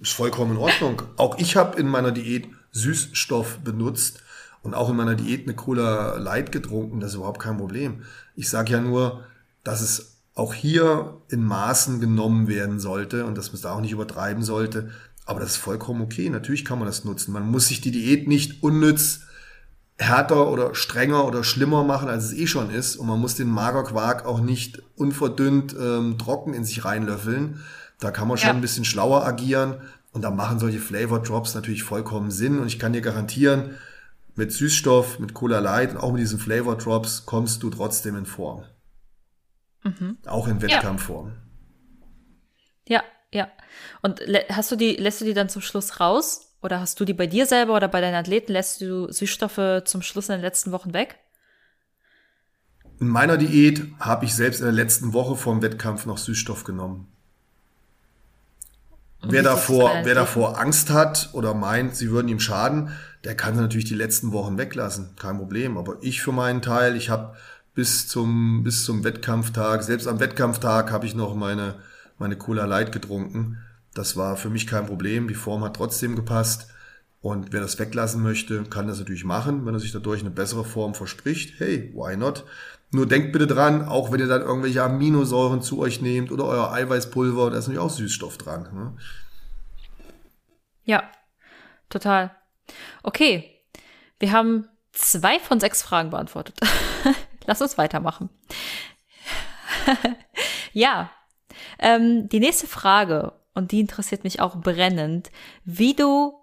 ist 0.00 0.12
vollkommen 0.12 0.52
in 0.52 0.58
Ordnung. 0.58 1.02
Auch 1.16 1.38
ich 1.38 1.54
habe 1.54 1.78
in 1.78 1.86
meiner 1.86 2.10
Diät 2.10 2.48
Süßstoff 2.72 3.58
benutzt 3.60 4.22
und 4.62 4.74
auch 4.74 4.90
in 4.90 4.96
meiner 4.96 5.14
Diät 5.14 5.46
eine 5.46 5.54
Cola 5.54 6.16
Light 6.16 6.50
getrunken. 6.50 6.98
Das 6.98 7.10
ist 7.10 7.16
überhaupt 7.16 7.40
kein 7.40 7.58
Problem. 7.58 8.02
Ich 8.34 8.48
sage 8.48 8.72
ja 8.72 8.80
nur, 8.80 9.24
dass 9.62 9.80
es 9.80 10.13
auch 10.34 10.52
hier 10.52 11.20
in 11.28 11.44
Maßen 11.44 12.00
genommen 12.00 12.48
werden 12.48 12.80
sollte 12.80 13.24
und 13.24 13.38
dass 13.38 13.48
man 13.48 13.54
es 13.54 13.60
da 13.62 13.72
auch 13.72 13.80
nicht 13.80 13.92
übertreiben 13.92 14.42
sollte. 14.42 14.90
Aber 15.26 15.40
das 15.40 15.52
ist 15.52 15.56
vollkommen 15.56 16.02
okay. 16.02 16.28
Natürlich 16.28 16.64
kann 16.64 16.78
man 16.78 16.86
das 16.86 17.04
nutzen. 17.04 17.32
Man 17.32 17.50
muss 17.50 17.68
sich 17.68 17.80
die 17.80 17.92
Diät 17.92 18.28
nicht 18.28 18.62
unnütz 18.62 19.20
härter 19.96 20.50
oder 20.50 20.74
strenger 20.74 21.24
oder 21.24 21.44
schlimmer 21.44 21.84
machen, 21.84 22.08
als 22.08 22.24
es 22.24 22.32
eh 22.32 22.46
schon 22.46 22.70
ist. 22.70 22.96
Und 22.96 23.06
man 23.06 23.20
muss 23.20 23.36
den 23.36 23.48
Magerquark 23.48 24.26
auch 24.26 24.40
nicht 24.40 24.82
unverdünnt 24.96 25.74
ähm, 25.80 26.18
trocken 26.18 26.52
in 26.52 26.64
sich 26.64 26.84
reinlöffeln. 26.84 27.60
Da 28.00 28.10
kann 28.10 28.28
man 28.28 28.36
schon 28.36 28.48
ja. 28.48 28.54
ein 28.54 28.60
bisschen 28.60 28.84
schlauer 28.84 29.24
agieren. 29.24 29.76
Und 30.12 30.22
da 30.22 30.30
machen 30.30 30.58
solche 30.58 30.80
Flavor 30.80 31.22
Drops 31.22 31.54
natürlich 31.54 31.84
vollkommen 31.84 32.30
Sinn. 32.30 32.58
Und 32.58 32.66
ich 32.66 32.78
kann 32.78 32.92
dir 32.92 33.00
garantieren, 33.00 33.76
mit 34.36 34.52
Süßstoff, 34.52 35.20
mit 35.20 35.32
Cola 35.32 35.60
Light 35.60 35.92
und 35.92 35.98
auch 35.98 36.12
mit 36.12 36.20
diesen 36.20 36.40
Flavor 36.40 36.76
Drops 36.76 37.24
kommst 37.24 37.62
du 37.62 37.70
trotzdem 37.70 38.16
in 38.16 38.26
Form. 38.26 38.64
Mhm. 39.84 40.18
Auch 40.26 40.48
in 40.48 40.60
Wettkampfform. 40.60 41.32
Ja. 42.88 43.02
ja, 43.32 43.44
ja. 43.46 43.48
Und 44.02 44.20
hast 44.50 44.72
du 44.72 44.76
die, 44.76 44.96
lässt 44.96 45.20
du 45.20 45.24
die 45.24 45.34
dann 45.34 45.48
zum 45.48 45.62
Schluss 45.62 46.00
raus? 46.00 46.50
Oder 46.62 46.80
hast 46.80 46.98
du 46.98 47.04
die 47.04 47.12
bei 47.12 47.26
dir 47.26 47.44
selber 47.44 47.76
oder 47.76 47.88
bei 47.88 48.00
deinen 48.00 48.14
Athleten? 48.14 48.52
Lässt 48.52 48.80
du 48.80 49.12
Süßstoffe 49.12 49.84
zum 49.84 50.00
Schluss 50.00 50.30
in 50.30 50.36
den 50.36 50.40
letzten 50.40 50.72
Wochen 50.72 50.94
weg? 50.94 51.18
In 53.00 53.08
meiner 53.08 53.36
Diät 53.36 53.82
habe 54.00 54.24
ich 54.24 54.34
selbst 54.34 54.60
in 54.60 54.64
der 54.64 54.72
letzten 54.72 55.12
Woche 55.12 55.36
vor 55.36 55.52
dem 55.52 55.60
Wettkampf 55.62 56.06
noch 56.06 56.16
Süßstoff 56.16 56.64
genommen. 56.64 57.08
wer 59.22 59.42
davor, 59.42 59.92
wer 60.04 60.14
davor 60.14 60.58
Angst 60.58 60.90
hat 60.90 61.30
oder 61.32 61.52
meint, 61.52 61.96
sie 61.96 62.10
würden 62.10 62.28
ihm 62.28 62.40
schaden, 62.40 62.90
der 63.24 63.34
kann 63.34 63.56
natürlich 63.56 63.86
die 63.86 63.94
letzten 63.94 64.32
Wochen 64.32 64.56
weglassen. 64.56 65.16
Kein 65.16 65.38
Problem. 65.38 65.76
Aber 65.76 65.96
ich 66.00 66.22
für 66.22 66.32
meinen 66.32 66.62
Teil, 66.62 66.96
ich 66.96 67.10
habe 67.10 67.36
bis 67.74 68.06
zum, 68.08 68.62
bis 68.62 68.84
zum 68.84 69.04
Wettkampftag, 69.04 69.82
selbst 69.82 70.06
am 70.06 70.20
Wettkampftag 70.20 70.90
habe 70.90 71.06
ich 71.06 71.14
noch 71.14 71.34
meine, 71.34 71.74
meine 72.18 72.36
Cola 72.36 72.64
Light 72.64 72.92
getrunken. 72.92 73.58
Das 73.94 74.16
war 74.16 74.36
für 74.36 74.50
mich 74.50 74.66
kein 74.66 74.86
Problem. 74.86 75.28
Die 75.28 75.34
Form 75.34 75.64
hat 75.64 75.76
trotzdem 75.76 76.16
gepasst. 76.16 76.70
Und 77.20 77.52
wer 77.52 77.60
das 77.60 77.78
weglassen 77.78 78.22
möchte, 78.22 78.64
kann 78.64 78.86
das 78.86 78.98
natürlich 78.98 79.24
machen, 79.24 79.64
wenn 79.64 79.74
er 79.74 79.80
sich 79.80 79.92
dadurch 79.92 80.20
eine 80.20 80.30
bessere 80.30 80.64
Form 80.64 80.94
verspricht. 80.94 81.58
Hey, 81.58 81.90
why 81.94 82.16
not? 82.16 82.44
Nur 82.90 83.06
denkt 83.06 83.32
bitte 83.32 83.46
dran, 83.46 83.88
auch 83.88 84.12
wenn 84.12 84.20
ihr 84.20 84.26
dann 84.26 84.42
irgendwelche 84.42 84.82
Aminosäuren 84.82 85.62
zu 85.62 85.80
euch 85.80 86.00
nehmt 86.00 86.30
oder 86.30 86.44
euer 86.44 86.70
Eiweißpulver, 86.70 87.50
da 87.50 87.56
ist 87.56 87.66
natürlich 87.66 87.80
auch 87.80 87.90
Süßstoff 87.90 88.36
dran. 88.36 88.68
Ne? 88.74 88.92
Ja, 90.84 91.02
total. 91.88 92.30
Okay, 93.02 93.50
wir 94.20 94.32
haben 94.32 94.68
zwei 94.92 95.40
von 95.40 95.58
sechs 95.60 95.82
Fragen 95.82 96.10
beantwortet. 96.10 96.60
Lass 97.46 97.62
uns 97.62 97.78
weitermachen. 97.78 98.30
ja, 100.72 101.10
ähm, 101.78 102.28
die 102.28 102.40
nächste 102.40 102.66
Frage 102.66 103.32
und 103.54 103.72
die 103.72 103.80
interessiert 103.80 104.24
mich 104.24 104.40
auch 104.40 104.56
brennend, 104.56 105.30
wie 105.64 105.94
du 105.94 106.34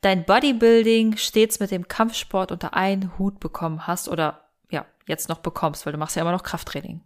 dein 0.00 0.24
Bodybuilding 0.24 1.16
stets 1.16 1.60
mit 1.60 1.70
dem 1.70 1.88
Kampfsport 1.88 2.52
unter 2.52 2.74
einen 2.74 3.16
Hut 3.18 3.40
bekommen 3.40 3.86
hast 3.86 4.08
oder 4.08 4.48
ja, 4.70 4.84
jetzt 5.06 5.28
noch 5.28 5.38
bekommst, 5.38 5.86
weil 5.86 5.92
du 5.92 5.98
machst 5.98 6.16
ja 6.16 6.22
immer 6.22 6.32
noch 6.32 6.42
Krafttraining. 6.42 7.00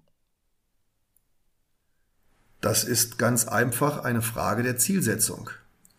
Das 2.61 2.85
ist 2.85 3.19
ganz 3.19 3.47
einfach 3.47 4.03
eine 4.03 4.23
Frage 4.23 4.63
der 4.63 4.79
Zielsetzung. 4.79 5.51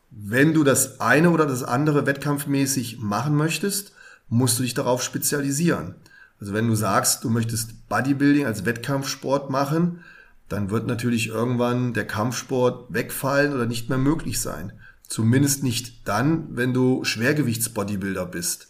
Wenn 0.09 0.53
du 0.53 0.63
das 0.63 0.99
eine 0.99 1.29
oder 1.29 1.45
das 1.45 1.63
andere 1.63 2.05
wettkampfmäßig 2.05 2.99
machen 2.99 3.35
möchtest, 3.35 3.93
musst 4.27 4.57
du 4.57 4.63
dich 4.63 4.73
darauf 4.73 5.03
spezialisieren. 5.03 5.95
Also 6.39 6.53
wenn 6.53 6.67
du 6.67 6.75
sagst, 6.75 7.23
du 7.23 7.29
möchtest 7.29 7.87
Bodybuilding 7.89 8.45
als 8.45 8.65
Wettkampfsport 8.65 9.49
machen, 9.49 10.03
dann 10.49 10.69
wird 10.69 10.87
natürlich 10.87 11.27
irgendwann 11.27 11.93
der 11.93 12.05
Kampfsport 12.05 12.93
wegfallen 12.93 13.53
oder 13.53 13.65
nicht 13.65 13.89
mehr 13.89 13.97
möglich 13.97 14.39
sein. 14.39 14.73
Zumindest 15.07 15.63
nicht 15.63 16.07
dann, 16.07 16.55
wenn 16.55 16.73
du 16.73 17.03
Schwergewichtsbodybuilder 17.03 18.25
bist. 18.25 18.67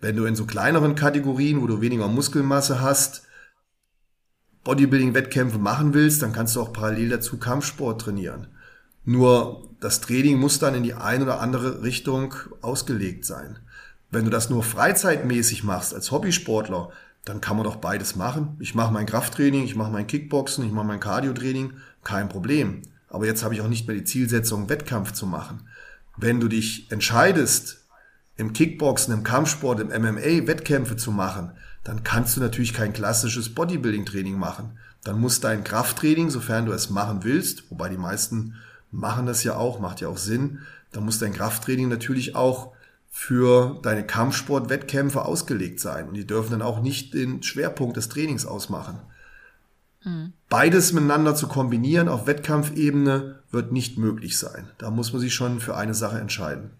Wenn 0.00 0.16
du 0.16 0.24
in 0.24 0.36
so 0.36 0.44
kleineren 0.44 0.94
Kategorien, 0.94 1.62
wo 1.62 1.66
du 1.66 1.80
weniger 1.80 2.08
Muskelmasse 2.08 2.80
hast, 2.80 3.22
Bodybuilding-Wettkämpfe 4.64 5.58
machen 5.58 5.94
willst, 5.94 6.22
dann 6.22 6.32
kannst 6.32 6.56
du 6.56 6.60
auch 6.60 6.72
parallel 6.72 7.08
dazu 7.08 7.38
Kampfsport 7.38 8.00
trainieren. 8.00 8.48
Nur 9.04 9.70
das 9.80 10.00
Training 10.00 10.38
muss 10.38 10.58
dann 10.58 10.74
in 10.74 10.82
die 10.82 10.94
eine 10.94 11.24
oder 11.24 11.40
andere 11.40 11.82
Richtung 11.82 12.34
ausgelegt 12.60 13.24
sein. 13.24 13.60
Wenn 14.10 14.24
du 14.24 14.30
das 14.30 14.50
nur 14.50 14.64
freizeitmäßig 14.64 15.62
machst 15.62 15.94
als 15.94 16.10
Hobbysportler, 16.10 16.90
dann 17.26 17.40
kann 17.40 17.56
man 17.56 17.64
doch 17.64 17.76
beides 17.76 18.16
machen. 18.16 18.56
Ich 18.60 18.74
mache 18.74 18.92
mein 18.92 19.04
Krafttraining, 19.04 19.64
ich 19.64 19.74
mache 19.74 19.90
mein 19.90 20.06
Kickboxen, 20.06 20.64
ich 20.64 20.72
mache 20.72 20.86
mein 20.86 21.00
Cardiotraining, 21.00 21.74
kein 22.04 22.28
Problem. 22.28 22.82
Aber 23.08 23.26
jetzt 23.26 23.42
habe 23.42 23.52
ich 23.52 23.60
auch 23.60 23.68
nicht 23.68 23.86
mehr 23.86 23.96
die 23.96 24.04
Zielsetzung, 24.04 24.68
Wettkampf 24.68 25.12
zu 25.12 25.26
machen. 25.26 25.68
Wenn 26.16 26.38
du 26.40 26.46
dich 26.46 26.90
entscheidest, 26.90 27.84
im 28.36 28.52
Kickboxen, 28.52 29.12
im 29.12 29.24
Kampfsport, 29.24 29.80
im 29.80 29.88
MMA 29.88 30.46
Wettkämpfe 30.46 30.96
zu 30.96 31.10
machen, 31.10 31.50
dann 31.82 32.04
kannst 32.04 32.36
du 32.36 32.40
natürlich 32.40 32.74
kein 32.74 32.92
klassisches 32.92 33.52
Bodybuilding-Training 33.54 34.38
machen. 34.38 34.78
Dann 35.02 35.18
muss 35.18 35.40
dein 35.40 35.64
Krafttraining, 35.64 36.30
sofern 36.30 36.66
du 36.66 36.72
es 36.72 36.90
machen 36.90 37.24
willst, 37.24 37.70
wobei 37.70 37.88
die 37.88 37.96
meisten 37.96 38.54
machen 38.92 39.26
das 39.26 39.42
ja 39.42 39.56
auch, 39.56 39.80
macht 39.80 40.00
ja 40.00 40.08
auch 40.08 40.18
Sinn, 40.18 40.60
dann 40.92 41.04
muss 41.04 41.18
dein 41.18 41.32
Krafttraining 41.32 41.88
natürlich 41.88 42.36
auch 42.36 42.72
für 43.18 43.80
deine 43.82 44.06
Kampfsportwettkämpfe 44.06 45.24
ausgelegt 45.24 45.80
sein. 45.80 46.06
Und 46.06 46.14
die 46.14 46.26
dürfen 46.26 46.50
dann 46.50 46.60
auch 46.60 46.82
nicht 46.82 47.14
den 47.14 47.42
Schwerpunkt 47.42 47.96
des 47.96 48.10
Trainings 48.10 48.44
ausmachen. 48.44 49.00
Mhm. 50.04 50.34
Beides 50.50 50.92
miteinander 50.92 51.34
zu 51.34 51.48
kombinieren 51.48 52.10
auf 52.10 52.26
Wettkampfebene 52.26 53.40
wird 53.50 53.72
nicht 53.72 53.96
möglich 53.96 54.38
sein. 54.38 54.68
Da 54.76 54.90
muss 54.90 55.14
man 55.14 55.22
sich 55.22 55.34
schon 55.34 55.60
für 55.60 55.78
eine 55.78 55.94
Sache 55.94 56.20
entscheiden. 56.20 56.72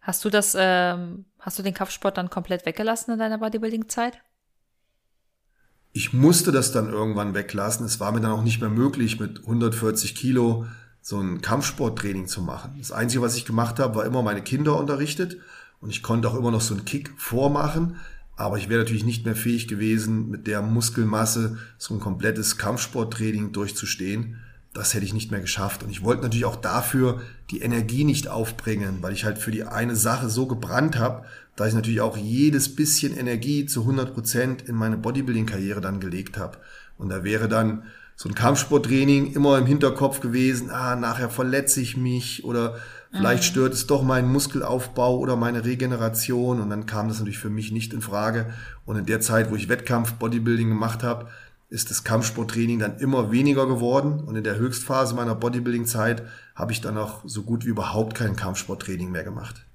Hast 0.00 0.24
du 0.24 0.30
das, 0.30 0.56
ähm, 0.58 1.24
hast 1.38 1.60
du 1.60 1.62
den 1.62 1.72
Kampfsport 1.72 2.18
dann 2.18 2.28
komplett 2.28 2.66
weggelassen 2.66 3.12
in 3.12 3.20
deiner 3.20 3.38
Bodybuilding-Zeit? 3.38 4.18
Ich 5.92 6.12
musste 6.12 6.50
das 6.50 6.72
dann 6.72 6.90
irgendwann 6.90 7.34
weglassen. 7.34 7.86
Es 7.86 8.00
war 8.00 8.10
mir 8.10 8.20
dann 8.20 8.32
auch 8.32 8.42
nicht 8.42 8.60
mehr 8.60 8.68
möglich, 8.68 9.20
mit 9.20 9.38
140 9.38 10.16
Kilo 10.16 10.66
so 11.02 11.20
ein 11.20 11.42
Kampfsporttraining 11.42 12.28
zu 12.28 12.40
machen. 12.40 12.76
Das 12.78 12.92
Einzige, 12.92 13.22
was 13.22 13.36
ich 13.36 13.44
gemacht 13.44 13.78
habe, 13.78 13.96
war 13.96 14.06
immer 14.06 14.22
meine 14.22 14.42
Kinder 14.42 14.78
unterrichtet 14.78 15.36
und 15.80 15.90
ich 15.90 16.02
konnte 16.02 16.30
auch 16.30 16.36
immer 16.36 16.52
noch 16.52 16.60
so 16.60 16.74
einen 16.74 16.84
Kick 16.84 17.12
vormachen, 17.16 17.96
aber 18.36 18.56
ich 18.56 18.68
wäre 18.68 18.80
natürlich 18.80 19.04
nicht 19.04 19.26
mehr 19.26 19.36
fähig 19.36 19.68
gewesen, 19.68 20.30
mit 20.30 20.46
der 20.46 20.62
Muskelmasse 20.62 21.58
so 21.76 21.92
ein 21.94 22.00
komplettes 22.00 22.56
Kampfsporttraining 22.56 23.52
durchzustehen. 23.52 24.38
Das 24.72 24.94
hätte 24.94 25.04
ich 25.04 25.12
nicht 25.12 25.30
mehr 25.30 25.40
geschafft. 25.40 25.82
Und 25.82 25.90
ich 25.90 26.02
wollte 26.02 26.22
natürlich 26.22 26.46
auch 26.46 26.56
dafür 26.56 27.20
die 27.50 27.60
Energie 27.60 28.04
nicht 28.04 28.28
aufbringen, 28.28 28.98
weil 29.02 29.12
ich 29.12 29.24
halt 29.24 29.36
für 29.36 29.50
die 29.50 29.64
eine 29.64 29.96
Sache 29.96 30.30
so 30.30 30.46
gebrannt 30.46 30.98
habe, 30.98 31.26
dass 31.56 31.68
ich 31.68 31.74
natürlich 31.74 32.00
auch 32.00 32.16
jedes 32.16 32.74
bisschen 32.74 33.14
Energie 33.14 33.66
zu 33.66 33.82
100 33.82 34.14
Prozent 34.14 34.62
in 34.62 34.76
meine 34.76 34.96
Bodybuilding-Karriere 34.96 35.82
dann 35.82 36.00
gelegt 36.00 36.38
habe. 36.38 36.56
Und 36.96 37.10
da 37.10 37.24
wäre 37.24 37.48
dann 37.48 37.82
so 38.22 38.28
ein 38.28 38.36
Kampfsporttraining 38.36 39.32
immer 39.32 39.58
im 39.58 39.66
Hinterkopf 39.66 40.20
gewesen, 40.20 40.70
ah, 40.70 40.94
nachher 40.94 41.28
verletze 41.28 41.80
ich 41.80 41.96
mich 41.96 42.44
oder 42.44 42.76
vielleicht 43.10 43.42
mhm. 43.42 43.46
stört 43.46 43.72
es 43.72 43.88
doch 43.88 44.04
meinen 44.04 44.30
Muskelaufbau 44.30 45.18
oder 45.18 45.34
meine 45.34 45.64
Regeneration 45.64 46.60
und 46.60 46.70
dann 46.70 46.86
kam 46.86 47.08
das 47.08 47.18
natürlich 47.18 47.40
für 47.40 47.50
mich 47.50 47.72
nicht 47.72 47.92
in 47.92 48.00
Frage. 48.00 48.54
Und 48.84 48.94
in 48.94 49.06
der 49.06 49.20
Zeit, 49.20 49.50
wo 49.50 49.56
ich 49.56 49.68
Wettkampf 49.68 50.12
Bodybuilding 50.12 50.68
gemacht 50.68 51.02
habe, 51.02 51.30
ist 51.68 51.90
das 51.90 52.04
Kampfsporttraining 52.04 52.78
dann 52.78 52.98
immer 52.98 53.32
weniger 53.32 53.66
geworden 53.66 54.20
und 54.20 54.36
in 54.36 54.44
der 54.44 54.54
Höchstphase 54.54 55.16
meiner 55.16 55.34
Bodybuilding-Zeit 55.34 56.22
habe 56.54 56.70
ich 56.70 56.80
dann 56.80 56.98
auch 56.98 57.22
so 57.24 57.42
gut 57.42 57.64
wie 57.64 57.70
überhaupt 57.70 58.14
kein 58.14 58.36
Kampfsporttraining 58.36 59.10
mehr 59.10 59.24
gemacht. 59.24 59.66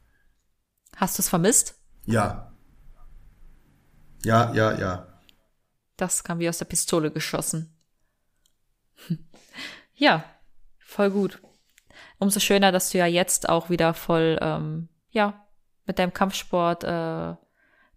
Hast 0.95 1.17
du 1.17 1.21
es 1.21 1.27
vermisst? 1.27 1.75
Ja. 2.05 2.53
Ja, 4.23 4.53
ja, 4.53 4.79
ja. 4.79 5.05
Das 5.97 6.23
kam 6.23 6.39
wie 6.39 6.47
aus 6.47 6.59
der 6.59 6.65
Pistole 6.65 7.11
geschossen. 7.11 7.73
Ja, 9.97 10.23
voll 10.77 11.09
gut. 11.09 11.41
Umso 12.19 12.39
schöner, 12.39 12.71
dass 12.71 12.91
du 12.91 12.99
ja 12.99 13.07
jetzt 13.07 13.49
auch 13.49 13.69
wieder 13.69 13.93
voll, 13.93 14.37
ähm, 14.41 14.89
ja, 15.09 15.45
mit 15.85 15.97
deinem 15.97 16.13
Kampfsport 16.13 16.83
äh, 16.83 17.35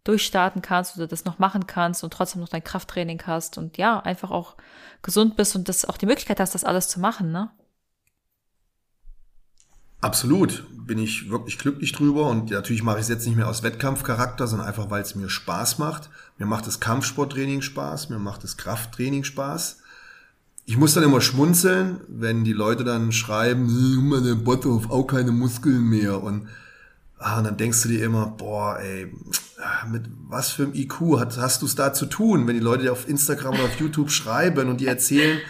durchstarten 0.05 0.63
kannst 0.63 0.97
oder 0.97 1.07
das 1.07 1.25
noch 1.25 1.39
machen 1.39 1.67
kannst 1.67 2.03
und 2.03 2.13
trotzdem 2.13 2.41
noch 2.41 2.49
dein 2.49 2.65
Krafttraining 2.65 3.23
hast 3.27 3.59
und 3.59 3.77
ja, 3.77 4.01
einfach 4.01 4.31
auch 4.31 4.57
gesund 5.03 5.37
bist 5.37 5.55
und 5.57 5.69
das 5.69 5.85
auch 5.85 5.99
die 5.99 6.07
Möglichkeit 6.07 6.41
hast, 6.41 6.55
das 6.55 6.65
alles 6.65 6.89
zu 6.89 7.01
machen, 7.01 7.33
ne? 7.33 7.51
Absolut, 10.01 10.65
bin 10.87 10.99
ich 10.99 11.29
wirklich 11.29 11.59
glücklich 11.59 11.93
drüber 11.93 12.29
und 12.29 12.51
natürlich 12.51 12.83
mache 12.83 12.97
ich 12.97 13.03
es 13.03 13.09
jetzt 13.11 13.27
nicht 13.27 13.37
mehr 13.37 13.49
aus 13.49 13.63
Wettkampfcharakter, 13.63 14.47
sondern 14.47 14.67
einfach, 14.67 14.89
weil 14.89 15.03
es 15.03 15.15
mir 15.15 15.29
Spaß 15.29 15.77
macht. 15.77 16.09
Mir 16.39 16.47
macht 16.47 16.67
das 16.67 16.81
Kampfsporttraining 16.81 17.61
Spaß, 17.61 18.09
mir 18.09 18.19
macht 18.19 18.43
das 18.43 18.57
Krafttraining 18.57 19.25
Spaß 19.25 19.80
ich 20.71 20.77
muss 20.77 20.95
dann 20.95 21.03
immer 21.03 21.21
schmunzeln, 21.21 21.99
wenn 22.07 22.45
die 22.45 22.53
Leute 22.53 22.85
dann 22.85 23.11
schreiben, 23.11 24.09
der 24.25 24.37
Botto 24.37 24.77
auf 24.77 24.89
auch 24.89 25.03
keine 25.03 25.33
Muskeln 25.33 25.83
mehr 25.83 26.23
und, 26.23 26.47
ah, 27.19 27.39
und 27.39 27.45
dann 27.45 27.57
denkst 27.57 27.83
du 27.83 27.89
dir 27.89 28.05
immer, 28.05 28.29
boah, 28.29 28.79
ey, 28.79 29.13
mit 29.91 30.05
was 30.29 30.53
für 30.53 30.63
einem 30.63 30.75
IQ 30.75 31.19
hast, 31.19 31.39
hast 31.39 31.63
du 31.63 31.67
es 31.67 31.75
da 31.75 31.93
zu 31.93 32.07
tun, 32.07 32.47
wenn 32.47 32.55
die 32.55 32.61
Leute 32.61 32.85
dir 32.85 32.93
auf 32.93 33.09
Instagram 33.09 33.55
oder 33.55 33.65
auf 33.65 33.81
YouTube 33.81 34.13
schreiben 34.13 34.69
und 34.69 34.81
dir 34.81 34.91
erzählen, 34.91 35.41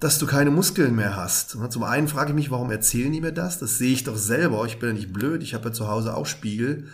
dass 0.00 0.18
du 0.18 0.24
keine 0.24 0.50
Muskeln 0.50 0.96
mehr 0.96 1.16
hast. 1.16 1.54
Und 1.54 1.70
zum 1.70 1.82
einen 1.82 2.08
frage 2.08 2.30
ich 2.30 2.34
mich, 2.34 2.50
warum 2.50 2.70
erzählen 2.70 3.12
die 3.12 3.20
mir 3.20 3.32
das? 3.32 3.58
Das 3.58 3.76
sehe 3.76 3.92
ich 3.92 4.04
doch 4.04 4.16
selber. 4.16 4.64
Ich 4.64 4.78
bin 4.78 4.88
ja 4.88 4.94
nicht 4.94 5.12
blöd. 5.12 5.42
Ich 5.42 5.52
habe 5.52 5.66
ja 5.66 5.74
zu 5.74 5.88
Hause 5.88 6.16
auch 6.16 6.24
Spiegel. 6.24 6.88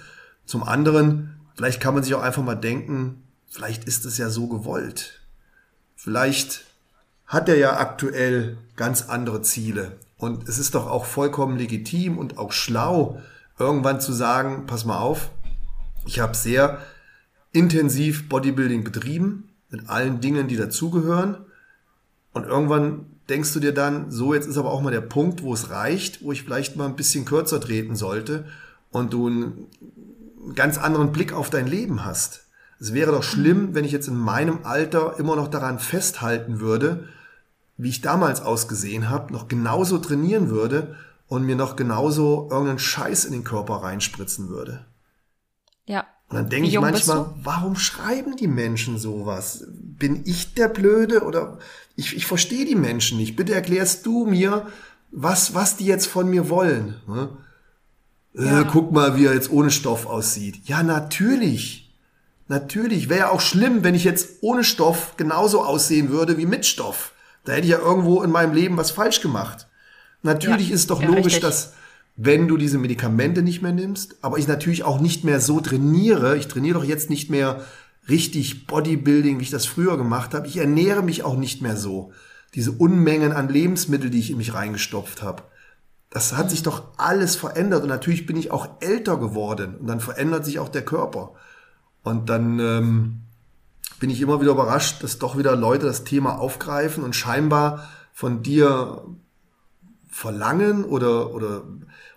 Zum 0.47 0.65
anderen, 0.65 1.39
vielleicht 1.55 1.81
kann 1.81 1.95
man 1.95 2.03
sich 2.03 2.17
auch 2.17 2.23
einfach 2.23 2.43
mal 2.43 2.57
denken, 2.57 3.23
vielleicht 3.47 3.85
ist 3.85 4.05
es 4.05 4.19
ja 4.19 4.31
so 4.31 4.49
gewollt. 4.49 5.21
Vielleicht 5.95 6.65
hat 7.29 7.49
er 7.49 7.57
ja 7.57 7.79
aktuell 7.79 8.57
ganz 8.75 9.09
andere 9.09 9.43
Ziele. 9.43 9.93
Und 10.17 10.49
es 10.49 10.59
ist 10.59 10.75
doch 10.75 10.89
auch 10.89 11.05
vollkommen 11.05 11.57
legitim 11.59 12.19
und 12.19 12.39
auch 12.39 12.53
schlau, 12.53 13.21
irgendwann 13.59 14.01
zu 14.01 14.13
sagen, 14.13 14.67
pass 14.67 14.85
mal 14.85 14.99
auf, 14.99 15.31
ich 16.07 16.21
habe 16.21 16.37
sehr 16.37 16.81
intensiv 17.53 18.29
Bodybuilding 18.29 18.83
betrieben, 18.83 19.51
mit 19.71 19.89
allen 19.89 20.21
Dingen, 20.21 20.49
die 20.49 20.57
dazugehören. 20.57 21.37
Und 22.33 22.47
irgendwann 22.47 23.07
denkst 23.29 23.53
du 23.53 23.61
dir 23.61 23.73
dann, 23.73 24.11
so 24.11 24.33
jetzt 24.33 24.47
ist 24.47 24.57
aber 24.57 24.73
auch 24.73 24.81
mal 24.81 24.91
der 24.91 25.03
Punkt, 25.03 25.43
wo 25.43 25.53
es 25.53 25.71
reicht, 25.71 26.23
wo 26.23 26.33
ich 26.33 26.43
vielleicht 26.43 26.77
mal 26.77 26.87
ein 26.87 26.97
bisschen 26.97 27.25
kürzer 27.25 27.61
treten 27.61 27.95
sollte 27.95 28.47
und 28.91 29.13
du 29.13 29.27
einen 29.27 29.67
ganz 30.55 30.79
anderen 30.79 31.13
Blick 31.13 31.33
auf 31.33 31.51
dein 31.51 31.67
Leben 31.67 32.05
hast. 32.05 32.47
Es 32.81 32.95
wäre 32.95 33.13
doch 33.13 33.25
schlimm, 33.25 33.75
wenn 33.75 33.85
ich 33.85 33.93
jetzt 33.93 34.09
in 34.09 34.17
meinem 34.17 34.61
Alter 34.63 35.19
immer 35.19 35.37
noch 35.37 35.49
daran 35.49 35.79
festhalten 35.79 36.61
würde, 36.61 37.09
wie 37.79 37.89
ich 37.89 38.01
damals 38.01 38.43
ausgesehen 38.43 39.09
habe, 39.09 39.33
noch 39.33 39.49
genauso 39.49 39.99
trainieren 39.99 40.51
würde 40.51 40.97
und 41.29 41.45
mir 41.45 41.57
noch 41.57 41.77
genauso 41.77 42.49
irgendeinen 42.51 42.81
Scheiß 42.81 43.25
in 43.25 43.33
den 43.33 43.45
Körper 43.45 43.77
reinspritzen 43.77 44.49
würde. 44.49 44.85
Ja. 45.87 46.07
Und 46.29 46.37
dann 46.37 46.49
denke 46.51 46.69
ich 46.69 46.79
manchmal, 46.79 47.31
warum 47.43 47.77
schreiben 47.77 48.37
die 48.37 48.49
Menschen 48.49 48.99
sowas? 48.99 49.65
Bin 49.71 50.23
ich 50.27 50.53
der 50.55 50.69
Blöde 50.69 51.23
oder 51.23 51.59
ich, 51.97 52.15
ich 52.15 52.27
verstehe 52.27 52.67
die 52.67 52.75
Menschen 52.75 53.17
nicht. 53.17 53.37
Bitte 53.37 53.55
erklärst 53.55 54.05
du 54.05 54.27
mir, 54.27 54.67
was, 55.11 55.55
was 55.55 55.77
die 55.77 55.87
jetzt 55.87 56.07
von 56.07 56.29
mir 56.29 56.51
wollen. 56.51 56.97
Äh, 58.35 58.45
ja. 58.45 58.61
Äh, 58.61 58.67
guck 58.71 58.93
mal, 58.93 59.17
wie 59.17 59.25
er 59.25 59.35
jetzt 59.35 59.51
ohne 59.51 59.71
Stoff 59.71 60.05
aussieht. 60.05 60.61
Ja, 60.65 60.83
natürlich. 60.83 61.95
Natürlich. 62.49 63.09
Wäre 63.09 63.21
ja 63.21 63.31
auch 63.31 63.41
schlimm, 63.41 63.85
wenn 63.85 63.95
ich 63.95 64.05
jetzt 64.05 64.43
ohne 64.43 64.65
Stoff 64.65 65.17
genauso 65.17 65.65
aussehen 65.65 66.11
würde 66.11 66.37
wie 66.37 66.47
mit 66.47 66.67
Stoff. 66.67 67.13
Da 67.45 67.53
hätte 67.53 67.65
ich 67.65 67.73
ja 67.73 67.79
irgendwo 67.79 68.23
in 68.23 68.31
meinem 68.31 68.55
Leben 68.55 68.77
was 68.77 68.91
falsch 68.91 69.21
gemacht. 69.21 69.69
Natürlich 70.23 70.69
ja, 70.69 70.75
ist 70.75 70.91
doch 70.91 71.01
ja, 71.01 71.09
logisch, 71.09 71.27
richtig. 71.27 71.43
dass 71.43 71.75
wenn 72.17 72.49
du 72.49 72.57
diese 72.57 72.79
Medikamente 72.79 73.43
nicht 73.43 73.63
mehr 73.63 73.73
nimmst, 73.73 74.17
aber 74.23 74.39
ich 74.39 74.49
natürlich 74.49 74.83
auch 74.83 75.01
nicht 75.01 75.23
mehr 75.23 75.41
so 75.41 75.61
trainiere, 75.61 76.37
ich 76.37 76.49
trainiere 76.49 76.81
doch 76.81 76.85
jetzt 76.85 77.11
nicht 77.11 77.31
mehr 77.31 77.65
richtig 78.09 78.67
Bodybuilding, 78.67 79.39
wie 79.39 79.45
ich 79.45 79.51
das 79.51 79.67
früher 79.67 79.97
gemacht 79.97 80.35
habe. 80.35 80.49
Ich 80.49 80.57
ernähre 80.57 81.03
mich 81.03 81.23
auch 81.23 81.37
nicht 81.37 81.63
mehr 81.63 81.77
so. 81.77 82.13
Diese 82.55 82.73
Unmengen 82.73 83.33
an 83.33 83.49
Lebensmittel, 83.49 84.11
die 84.11 84.19
ich 84.19 84.31
in 84.31 84.39
mich 84.39 84.55
reingestopft 84.55 85.23
habe. 85.23 85.45
Das 86.11 86.37
hat 86.37 86.51
sich 86.51 86.63
doch 86.63 86.85
alles 86.97 87.37
verändert 87.37 87.83
und 87.83 87.89
natürlich 87.89 88.27
bin 88.27 88.37
ich 88.37 88.51
auch 88.51 88.69
älter 88.81 89.19
geworden 89.19 89.77
und 89.77 89.87
dann 89.87 90.01
verändert 90.01 90.45
sich 90.45 90.59
auch 90.59 90.71
der 90.71 90.85
Körper. 90.85 91.35
Und 92.03 92.31
dann 92.31 92.59
ähm, 92.59 93.21
bin 93.99 94.11
ich 94.11 94.21
immer 94.21 94.41
wieder 94.41 94.53
überrascht, 94.53 95.03
dass 95.03 95.19
doch 95.19 95.37
wieder 95.37 95.57
Leute 95.57 95.87
das 95.87 96.05
Thema 96.05 96.39
aufgreifen 96.39 97.05
und 97.05 97.17
scheinbar 97.17 97.89
von 98.13 98.43
dir 98.43 99.05
verlangen 100.11 100.85
oder, 100.85 101.33
oder, 101.35 101.63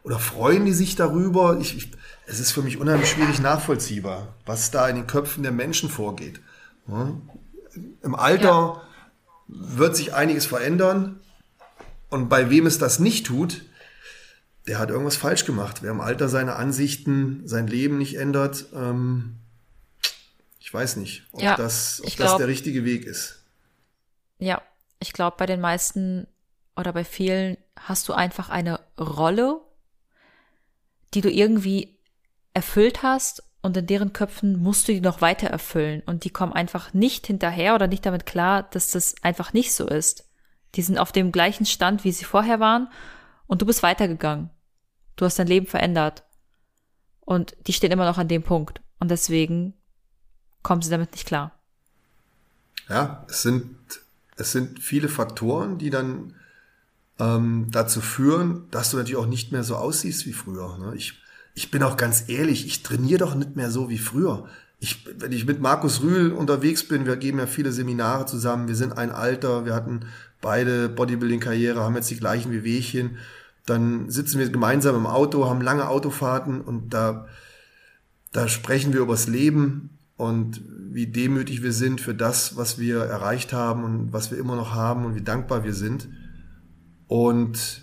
oder 0.04 0.20
freuen 0.20 0.66
die 0.66 0.74
sich 0.74 0.96
darüber. 0.96 1.60
Ich, 1.60 1.78
ich, 1.78 1.92
es 2.26 2.40
ist 2.40 2.52
für 2.52 2.62
mich 2.62 2.80
unheimlich 2.80 3.10
schwierig 3.10 3.40
nachvollziehbar, 3.40 4.36
was 4.46 4.72
da 4.72 4.88
in 4.88 4.96
den 4.96 5.08
Köpfen 5.08 5.44
der 5.44 5.52
Menschen 5.52 5.90
vorgeht. 5.90 6.42
Ja. 6.88 7.12
Im 8.02 8.16
Alter 8.16 8.48
ja. 8.48 8.82
wird 9.48 9.96
sich 9.96 10.14
einiges 10.14 10.46
verändern 10.46 11.20
und 12.10 12.28
bei 12.28 12.50
wem 12.50 12.66
es 12.66 12.78
das 12.78 13.00
nicht 13.00 13.28
tut, 13.28 13.64
der 14.68 14.80
hat 14.80 14.90
irgendwas 14.90 15.18
falsch 15.18 15.46
gemacht. 15.46 15.82
Wer 15.82 15.92
im 15.92 16.02
Alter 16.02 16.30
seine 16.30 16.56
Ansichten, 16.56 17.42
sein 17.46 17.68
Leben 17.68 17.98
nicht 17.98 18.16
ändert, 18.16 18.68
ähm, 18.76 19.38
ich 20.72 20.74
weiß 20.74 20.96
nicht, 20.96 21.24
ob 21.34 21.42
ja, 21.42 21.58
das, 21.58 22.02
ob 22.02 22.16
das 22.16 22.38
der 22.38 22.48
richtige 22.48 22.86
Weg 22.86 23.04
ist. 23.04 23.44
Ja, 24.40 24.62
ich 25.02 25.12
glaube, 25.12 25.36
bei 25.38 25.46
den 25.46 25.60
meisten 25.60 26.28
oder 26.78 26.94
bei 26.94 27.04
vielen 27.04 27.58
hast 27.78 28.08
du 28.08 28.14
einfach 28.14 28.48
eine 28.50 28.80
Rolle, 28.98 29.60
die 31.14 31.20
du 31.20 31.30
irgendwie 31.30 32.00
erfüllt 32.54 33.04
hast 33.04 33.44
und 33.62 33.76
in 33.76 33.86
deren 33.86 34.14
Köpfen 34.14 34.62
musst 34.64 34.88
du 34.88 34.94
die 34.94 35.02
noch 35.02 35.20
weiter 35.20 35.48
erfüllen 35.48 36.04
und 36.06 36.24
die 36.24 36.30
kommen 36.30 36.54
einfach 36.54 36.94
nicht 36.94 37.28
hinterher 37.28 37.76
oder 37.76 37.88
nicht 37.88 38.06
damit 38.06 38.26
klar, 38.26 38.64
dass 38.64 38.92
das 38.92 39.16
einfach 39.24 39.52
nicht 39.52 39.74
so 39.74 39.86
ist. 39.86 40.24
Die 40.76 40.84
sind 40.84 40.98
auf 40.98 41.12
dem 41.12 41.34
gleichen 41.34 41.66
Stand, 41.66 42.06
wie 42.06 42.14
sie 42.14 42.24
vorher 42.24 42.62
waren 42.62 42.88
und 43.46 43.62
du 43.62 43.66
bist 43.66 43.84
weitergegangen. 43.84 44.52
Du 45.18 45.26
hast 45.26 45.38
dein 45.38 45.48
Leben 45.48 45.68
verändert. 45.68 46.24
Und 47.20 47.58
die 47.68 47.74
stehen 47.74 47.92
immer 47.92 48.06
noch 48.06 48.18
an 48.18 48.30
dem 48.30 48.44
Punkt. 48.44 48.82
Und 49.00 49.12
deswegen 49.12 49.74
kommen 50.64 50.82
sie 50.82 50.90
damit 50.90 51.12
nicht 51.12 51.28
klar. 51.28 51.52
Ja, 52.90 53.26
es 53.30 53.42
sind, 53.42 53.76
es 54.38 54.52
sind 54.52 54.80
viele 54.80 55.08
Faktoren, 55.08 55.78
die 55.78 55.90
dann 55.90 56.36
ähm, 57.20 57.68
dazu 57.72 58.02
führen, 58.02 58.68
dass 58.72 58.92
du 58.92 58.98
natürlich 58.98 59.18
auch 59.18 59.28
nicht 59.28 59.52
mehr 59.52 59.64
so 59.64 59.76
aussiehst 59.76 60.26
wie 60.26 60.34
früher. 60.34 60.78
Ne? 60.78 60.94
Ich, 60.96 61.22
ich 61.54 61.72
bin 61.72 61.84
auch 61.84 61.98
ganz 61.98 62.28
ehrlich, 62.28 62.66
ich 62.66 62.84
trainiere 62.84 63.20
doch 63.20 63.36
nicht 63.36 63.56
mehr 63.56 63.72
so 63.72 63.90
wie 63.90 63.98
früher. 63.98 64.48
Ich, 64.80 65.06
wenn 65.18 65.32
ich 65.32 65.46
mit 65.46 65.62
Markus 65.62 66.02
Rühl 66.02 66.32
unterwegs 66.32 66.88
bin, 66.88 67.06
wir 67.06 67.16
geben 67.16 67.38
ja 67.38 67.46
viele 67.46 67.72
Seminare 67.72 68.26
zusammen, 68.26 68.68
wir 68.68 68.76
sind 68.76 68.98
ein 68.98 69.12
Alter, 69.12 69.66
wir 69.66 69.76
hatten 69.76 70.06
beide 70.42 70.90
Bodybuilding-Karriere, 70.90 71.82
haben 71.82 71.96
jetzt 71.96 72.10
die 72.10 72.18
gleichen 72.18 72.52
Wehwehchen. 72.52 73.18
Dann 73.68 74.10
sitzen 74.10 74.40
wir 74.40 74.50
gemeinsam 74.50 74.96
im 74.96 75.06
Auto, 75.06 75.48
haben 75.48 75.62
lange 75.62 75.88
Autofahrten 75.88 76.62
und 76.62 76.90
da, 76.90 77.28
da 78.32 78.48
sprechen 78.48 78.92
wir 78.92 79.02
übers 79.02 79.28
Leben 79.28 80.00
und 80.22 80.62
wie 80.68 81.08
demütig 81.08 81.64
wir 81.64 81.74
sind 81.74 82.00
für 82.00 82.14
das, 82.14 82.56
was 82.56 82.78
wir 82.78 83.00
erreicht 83.00 83.54
haben 83.54 83.84
und 83.84 84.14
was 84.14 84.30
wir 84.30 84.38
immer 84.38 84.56
noch 84.56 84.76
haben 84.76 85.04
und 85.04 85.16
wie 85.16 85.24
dankbar 85.24 85.64
wir 85.64 85.74
sind. 85.74 86.10
Und 87.08 87.82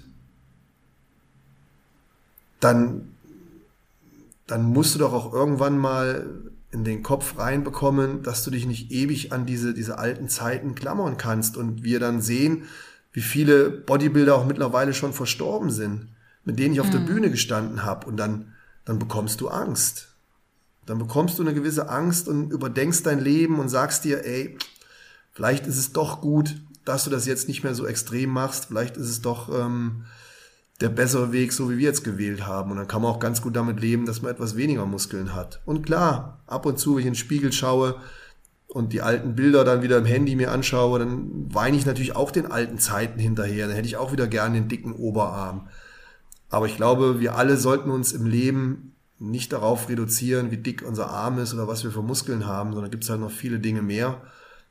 dann, 2.61 3.09
dann 4.47 4.67
musst 4.67 4.95
du 4.95 5.01
doch 5.01 5.13
auch 5.13 5.33
irgendwann 5.33 5.79
mal 5.79 6.29
in 6.71 6.85
den 6.85 7.03
Kopf 7.03 7.39
reinbekommen, 7.39 8.23
dass 8.23 8.45
du 8.45 8.53
dich 8.53 8.67
nicht 8.67 8.93
ewig 8.93 9.33
an 9.33 9.45
diese, 9.45 9.75
diese 9.75 9.99
alten 9.99 10.29
Zeiten 10.29 10.77
klammern 10.77 11.17
kannst 11.17 11.57
und 11.57 11.83
wir 11.83 11.99
dann 11.99 12.21
sehen, 12.21 12.67
wie 13.13 13.21
viele 13.21 13.69
Bodybuilder 13.69 14.37
auch 14.37 14.47
mittlerweile 14.47 14.95
schon 14.95 15.13
verstorben 15.13 15.71
sind, 15.71 16.07
mit 16.45 16.61
denen 16.61 16.75
ich 16.75 16.81
auf 16.81 16.87
mhm. 16.87 16.93
der 16.93 17.01
Bühne 17.01 17.31
gestanden 17.33 17.83
habe 17.83 18.07
und 18.07 18.17
dann, 18.17 18.53
dann 18.85 19.01
bekommst 19.01 19.41
du 19.41 19.49
Angst 19.49 20.09
dann 20.89 20.99
bekommst 20.99 21.39
du 21.39 21.43
eine 21.43 21.53
gewisse 21.53 21.91
Angst 21.91 22.29
und 22.29 22.51
überdenkst 22.51 23.03
dein 23.03 23.21
Leben 23.21 23.59
und 23.59 23.69
sagst 23.69 24.05
dir, 24.05 24.25
ey, 24.25 24.57
vielleicht 25.33 25.67
ist 25.67 25.77
es 25.77 25.93
doch 25.93 26.23
gut, 26.23 26.57
dass 26.87 27.05
du 27.05 27.11
das 27.11 27.27
jetzt 27.27 27.47
nicht 27.47 27.63
mehr 27.63 27.75
so 27.75 27.87
extrem 27.87 28.31
machst. 28.31 28.67
Vielleicht 28.67 28.97
ist 28.97 29.11
es 29.11 29.21
doch 29.21 29.51
ähm, 29.55 30.07
der 30.81 30.89
bessere 30.89 31.31
Weg, 31.31 31.53
so 31.53 31.71
wie 31.71 31.77
wir 31.77 31.85
jetzt 31.85 32.05
gewählt 32.05 32.47
haben. 32.47 32.71
Und 32.71 32.79
dann 32.79 32.89
kann 32.89 33.03
man 33.03 33.11
auch 33.11 33.21
ganz 33.21 33.43
gut 33.43 33.55
damit 33.55 33.81
leben, 33.81 34.07
dass 34.07 34.23
man 34.23 34.33
etwas 34.33 34.57
weniger 34.57 34.87
Muskeln 34.87 35.35
hat. 35.35 35.61
Und 35.67 35.85
klar, 35.85 36.41
ab 36.47 36.65
und 36.65 36.79
zu, 36.79 36.95
wenn 36.95 37.01
ich 37.01 37.07
in 37.07 37.13
den 37.13 37.19
Spiegel 37.19 37.53
schaue 37.53 37.97
und 38.69 38.95
die 38.95 39.03
alten 39.03 39.35
Bilder 39.35 39.65
dann 39.65 39.83
wieder 39.83 39.99
im 39.99 40.07
Handy 40.07 40.37
mir 40.37 40.53
anschaue, 40.53 41.01
dann 41.01 41.53
weine 41.53 41.77
ich 41.77 41.85
natürlich 41.85 42.17
auch 42.17 42.31
den 42.31 42.51
alten 42.51 42.79
Zeiten 42.79 43.19
hinterher. 43.19 43.67
Dann 43.67 43.77
hätte 43.77 43.89
ich 43.89 43.99
auch 43.99 44.13
wieder 44.13 44.27
gerne 44.27 44.55
den 44.55 44.69
dicken 44.69 44.95
Oberarm. 44.95 45.69
Aber 46.49 46.65
ich 46.65 46.77
glaube, 46.77 47.21
wir 47.21 47.37
alle 47.37 47.59
sollten 47.59 47.91
uns 47.91 48.13
im 48.13 48.25
Leben 48.25 48.95
nicht 49.19 49.53
darauf 49.53 49.89
reduzieren, 49.89 50.51
wie 50.51 50.59
dick 50.59 50.85
unser 50.87 51.11
Arm 51.11 51.39
ist 51.39 51.53
oder 51.55 51.67
was 51.67 51.85
wir 51.85 51.91
für 51.91 52.03
Muskeln 52.03 52.47
haben, 52.47 52.73
sondern 52.73 52.91
gibt 52.91 53.05
es 53.05 53.11
halt 53.11 53.21
noch 53.21 53.31
viele 53.31 53.59
Dinge 53.59 53.83
mehr. 53.83 54.23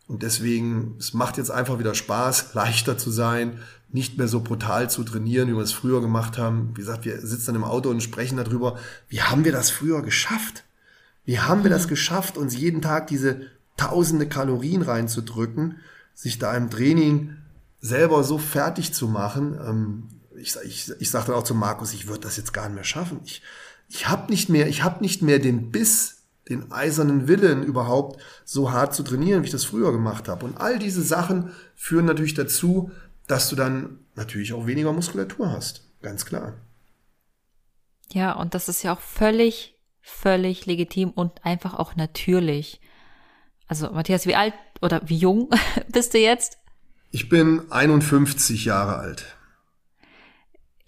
Und 0.07 0.23
deswegen, 0.23 0.95
es 0.99 1.13
macht 1.13 1.37
jetzt 1.37 1.51
einfach 1.51 1.79
wieder 1.79 1.93
Spaß, 1.93 2.53
leichter 2.53 2.97
zu 2.97 3.11
sein, 3.11 3.59
nicht 3.89 4.17
mehr 4.17 4.27
so 4.27 4.41
brutal 4.41 4.89
zu 4.89 5.03
trainieren, 5.03 5.49
wie 5.49 5.55
wir 5.55 5.61
es 5.61 5.71
früher 5.71 6.01
gemacht 6.01 6.37
haben. 6.37 6.71
Wie 6.75 6.81
gesagt, 6.81 7.05
wir 7.05 7.19
sitzen 7.21 7.47
dann 7.47 7.55
im 7.55 7.63
Auto 7.63 7.89
und 7.89 8.03
sprechen 8.03 8.37
darüber, 8.37 8.77
wie 9.09 9.21
haben 9.21 9.45
wir 9.45 9.51
das 9.51 9.69
früher 9.69 10.01
geschafft? 10.01 10.63
Wie 11.25 11.39
haben 11.39 11.63
wir 11.63 11.69
das 11.69 11.85
mhm. 11.85 11.89
geschafft, 11.89 12.37
uns 12.37 12.55
jeden 12.55 12.81
Tag 12.81 13.07
diese 13.07 13.41
tausende 13.75 14.27
Kalorien 14.27 14.81
reinzudrücken, 14.81 15.77
sich 16.13 16.39
da 16.39 16.55
im 16.55 16.69
Training 16.69 17.35
selber 17.79 18.23
so 18.23 18.37
fertig 18.37 18.93
zu 18.93 19.07
machen? 19.07 19.57
Ähm, 19.61 20.03
ich, 20.37 20.55
ich, 20.63 20.91
ich 20.99 21.09
sagte 21.09 21.35
auch 21.35 21.43
zu 21.43 21.55
Markus, 21.55 21.93
ich 21.93 22.07
würde 22.07 22.21
das 22.21 22.37
jetzt 22.37 22.53
gar 22.53 22.65
nicht 22.65 22.75
mehr 22.75 22.83
schaffen. 22.83 23.19
Ich, 23.25 23.41
ich 23.87 24.07
habe 24.07 24.31
nicht 24.31 24.49
mehr, 24.49 24.67
ich 24.67 24.83
habe 24.83 25.01
nicht 25.01 25.21
mehr 25.21 25.39
den 25.39 25.71
Biss, 25.71 26.23
den 26.49 26.71
eisernen 26.71 27.27
Willen 27.27 27.63
überhaupt 27.63 28.21
so 28.45 28.71
hart 28.71 28.93
zu 28.93 29.03
trainieren, 29.03 29.41
wie 29.41 29.47
ich 29.47 29.51
das 29.51 29.65
früher 29.65 29.91
gemacht 29.91 30.27
habe. 30.27 30.45
Und 30.45 30.57
all 30.57 30.79
diese 30.79 31.03
Sachen 31.03 31.51
führen 31.75 32.05
natürlich 32.05 32.33
dazu, 32.33 32.91
dass 33.27 33.49
du 33.49 33.55
dann 33.55 33.99
natürlich 34.15 34.53
auch 34.53 34.65
weniger 34.65 34.93
Muskulatur 34.93 35.51
hast. 35.51 35.89
Ganz 36.01 36.25
klar. 36.25 36.53
Ja, 38.11 38.33
und 38.33 38.53
das 38.53 38.69
ist 38.69 38.83
ja 38.83 38.93
auch 38.93 39.01
völlig, 39.01 39.77
völlig 40.01 40.65
legitim 40.65 41.11
und 41.11 41.45
einfach 41.45 41.73
auch 41.73 41.95
natürlich. 41.95 42.79
Also, 43.67 43.91
Matthias, 43.91 44.25
wie 44.25 44.35
alt 44.35 44.53
oder 44.81 45.01
wie 45.05 45.17
jung 45.17 45.49
bist 45.91 46.13
du 46.13 46.19
jetzt? 46.19 46.57
Ich 47.11 47.27
bin 47.27 47.69
51 47.69 48.63
Jahre 48.65 48.97
alt. 48.97 49.36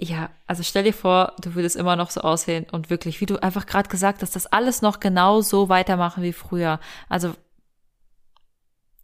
Ja, 0.01 0.29
also 0.47 0.63
stell 0.63 0.83
dir 0.83 0.93
vor, 0.93 1.33
du 1.41 1.55
würdest 1.55 1.75
immer 1.75 1.97
noch 1.97 2.09
so 2.09 2.21
aussehen 2.21 2.65
und 2.71 2.89
wirklich, 2.89 3.19
wie 3.19 3.25
du 3.25 3.41
einfach 3.43 3.65
gerade 3.65 3.89
gesagt 3.89 4.21
hast, 4.21 4.35
das 4.35 4.47
alles 4.47 4.81
noch 4.81 5.01
genau 5.01 5.41
so 5.41 5.67
weitermachen 5.67 6.23
wie 6.23 6.31
früher. 6.31 6.79
Also 7.09 7.35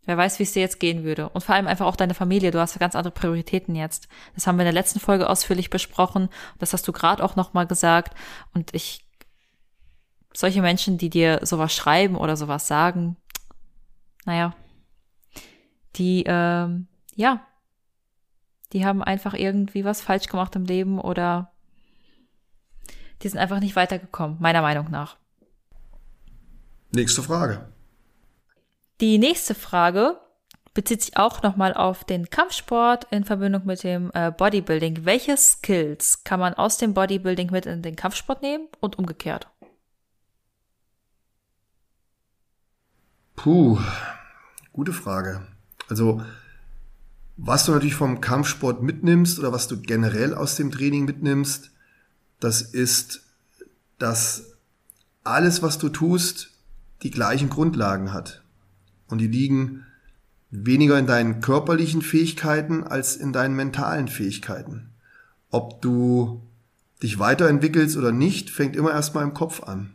wer 0.06 0.16
weiß, 0.16 0.40
wie 0.40 0.44
es 0.44 0.54
dir 0.54 0.62
jetzt 0.62 0.80
gehen 0.80 1.04
würde. 1.04 1.28
Und 1.30 1.44
vor 1.44 1.56
allem 1.56 1.68
einfach 1.68 1.86
auch 1.86 1.98
deine 1.98 2.14
Familie. 2.14 2.52
Du 2.52 2.60
hast 2.60 2.80
ganz 2.80 2.96
andere 2.96 3.14
Prioritäten 3.14 3.76
jetzt. 3.76 4.08
Das 4.36 4.48
haben 4.48 4.56
wir 4.56 4.62
in 4.62 4.68
der 4.68 4.82
letzten 4.82 5.02
Folge 5.02 5.30
ausführlich 5.30 5.70
besprochen. 5.70 6.30
Das 6.60 6.72
hast 6.72 6.88
du 6.88 6.94
gerade 6.94 7.24
auch 7.24 7.36
noch 7.36 7.54
mal 7.54 7.68
gesagt. 7.68 8.16
Und 8.54 8.74
ich, 8.74 9.06
solche 10.34 10.62
Menschen, 10.62 10.98
die 10.98 11.10
dir 11.10 11.40
sowas 11.44 11.74
schreiben 11.74 12.16
oder 12.16 12.38
sowas 12.38 12.68
sagen, 12.68 13.18
naja, 14.26 14.56
die, 15.98 16.24
ähm, 16.26 16.88
ja, 17.16 17.46
die 18.74 18.86
haben 18.86 19.04
einfach 19.04 19.34
irgendwie 19.34 19.86
was 19.86 20.02
falsch 20.02 20.28
gemacht 20.28 20.56
im 20.56 20.66
Leben 20.66 21.00
oder 21.00 21.52
die 23.22 23.30
sind 23.30 23.40
einfach 23.40 23.60
nicht 23.60 23.76
weitergekommen, 23.76 24.38
meiner 24.40 24.62
Meinung 24.62 24.90
nach. 24.92 25.18
Nächste 26.92 27.24
Frage. 27.24 27.68
Die 29.02 29.18
nächste 29.18 29.56
Frage 29.56 30.20
bezieht 30.74 31.02
sich 31.02 31.18
auch 31.18 31.42
nochmal 31.42 31.74
auf 31.74 32.04
den 32.04 32.30
Kampfsport 32.30 33.08
in 33.12 33.24
Verbindung 33.24 33.66
mit 33.66 33.84
dem 33.84 34.12
äh, 34.14 34.32
Bodybuilding. 34.32 35.06
Welche 35.06 35.36
Skills 35.38 36.24
kann 36.24 36.40
man 36.40 36.54
aus 36.54 36.78
dem 36.78 36.94
Bodybuilding 36.94 37.50
mit 37.52 37.66
in 37.66 37.82
den 37.82 37.96
Kampfsport 37.96 38.42
nehmen 38.42 38.68
und 38.82 39.00
umgekehrt? 39.00 39.48
Puh, 43.36 43.80
gute 44.72 44.94
Frage. 44.94 45.48
Also 45.90 46.22
was 47.38 47.66
du 47.66 47.74
natürlich 47.74 47.96
vom 47.96 48.22
Kampfsport 48.22 48.82
mitnimmst 48.82 49.40
oder 49.40 49.52
was 49.52 49.68
du 49.68 49.82
generell 49.82 50.34
aus 50.34 50.56
dem 50.56 50.72
Training 50.72 51.06
mitnimmst, 51.06 51.72
das 52.40 52.62
ist, 52.62 53.24
dass 53.98 54.54
alles, 55.24 55.62
was 55.62 55.78
du 55.78 55.90
tust, 55.90 56.52
die 57.04 57.12
gleichen 57.12 57.50
Grundlagen 57.50 58.14
hat. 58.14 58.44
Und 59.08 59.20
die 59.20 59.28
liegen 59.28 59.86
weniger 60.50 60.98
in 60.98 61.08
deinen 61.08 61.42
körperlichen 61.42 62.02
Fähigkeiten 62.02 62.84
als 62.84 63.16
in 63.18 63.34
deinen 63.34 63.56
mentalen 63.56 64.08
Fähigkeiten. 64.08 64.92
Ob 65.50 65.82
du 65.82 66.42
dich 67.04 67.20
weiterentwickelst 67.20 67.98
oder 67.98 68.12
nicht, 68.12 68.50
fängt 68.50 68.76
immer 68.76 68.92
erstmal 68.92 69.24
im 69.24 69.34
Kopf 69.34 69.64
an. 69.64 69.94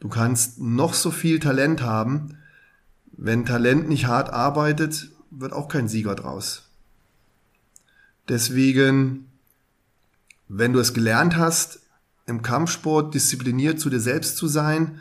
Du 0.00 0.08
kannst 0.08 0.60
noch 0.60 0.94
so 0.94 1.10
viel 1.10 1.38
Talent 1.38 1.82
haben, 1.82 2.38
wenn 3.12 3.46
Talent 3.46 3.88
nicht 3.88 4.06
hart 4.06 4.32
arbeitet, 4.32 5.10
wird 5.38 5.52
auch 5.52 5.68
kein 5.68 5.88
Sieger 5.88 6.14
draus. 6.14 6.62
Deswegen, 8.28 9.26
wenn 10.48 10.72
du 10.72 10.78
es 10.78 10.94
gelernt 10.94 11.36
hast, 11.36 11.80
im 12.26 12.42
Kampfsport 12.42 13.14
diszipliniert 13.14 13.80
zu 13.80 13.90
dir 13.90 14.00
selbst 14.00 14.36
zu 14.36 14.46
sein, 14.46 15.00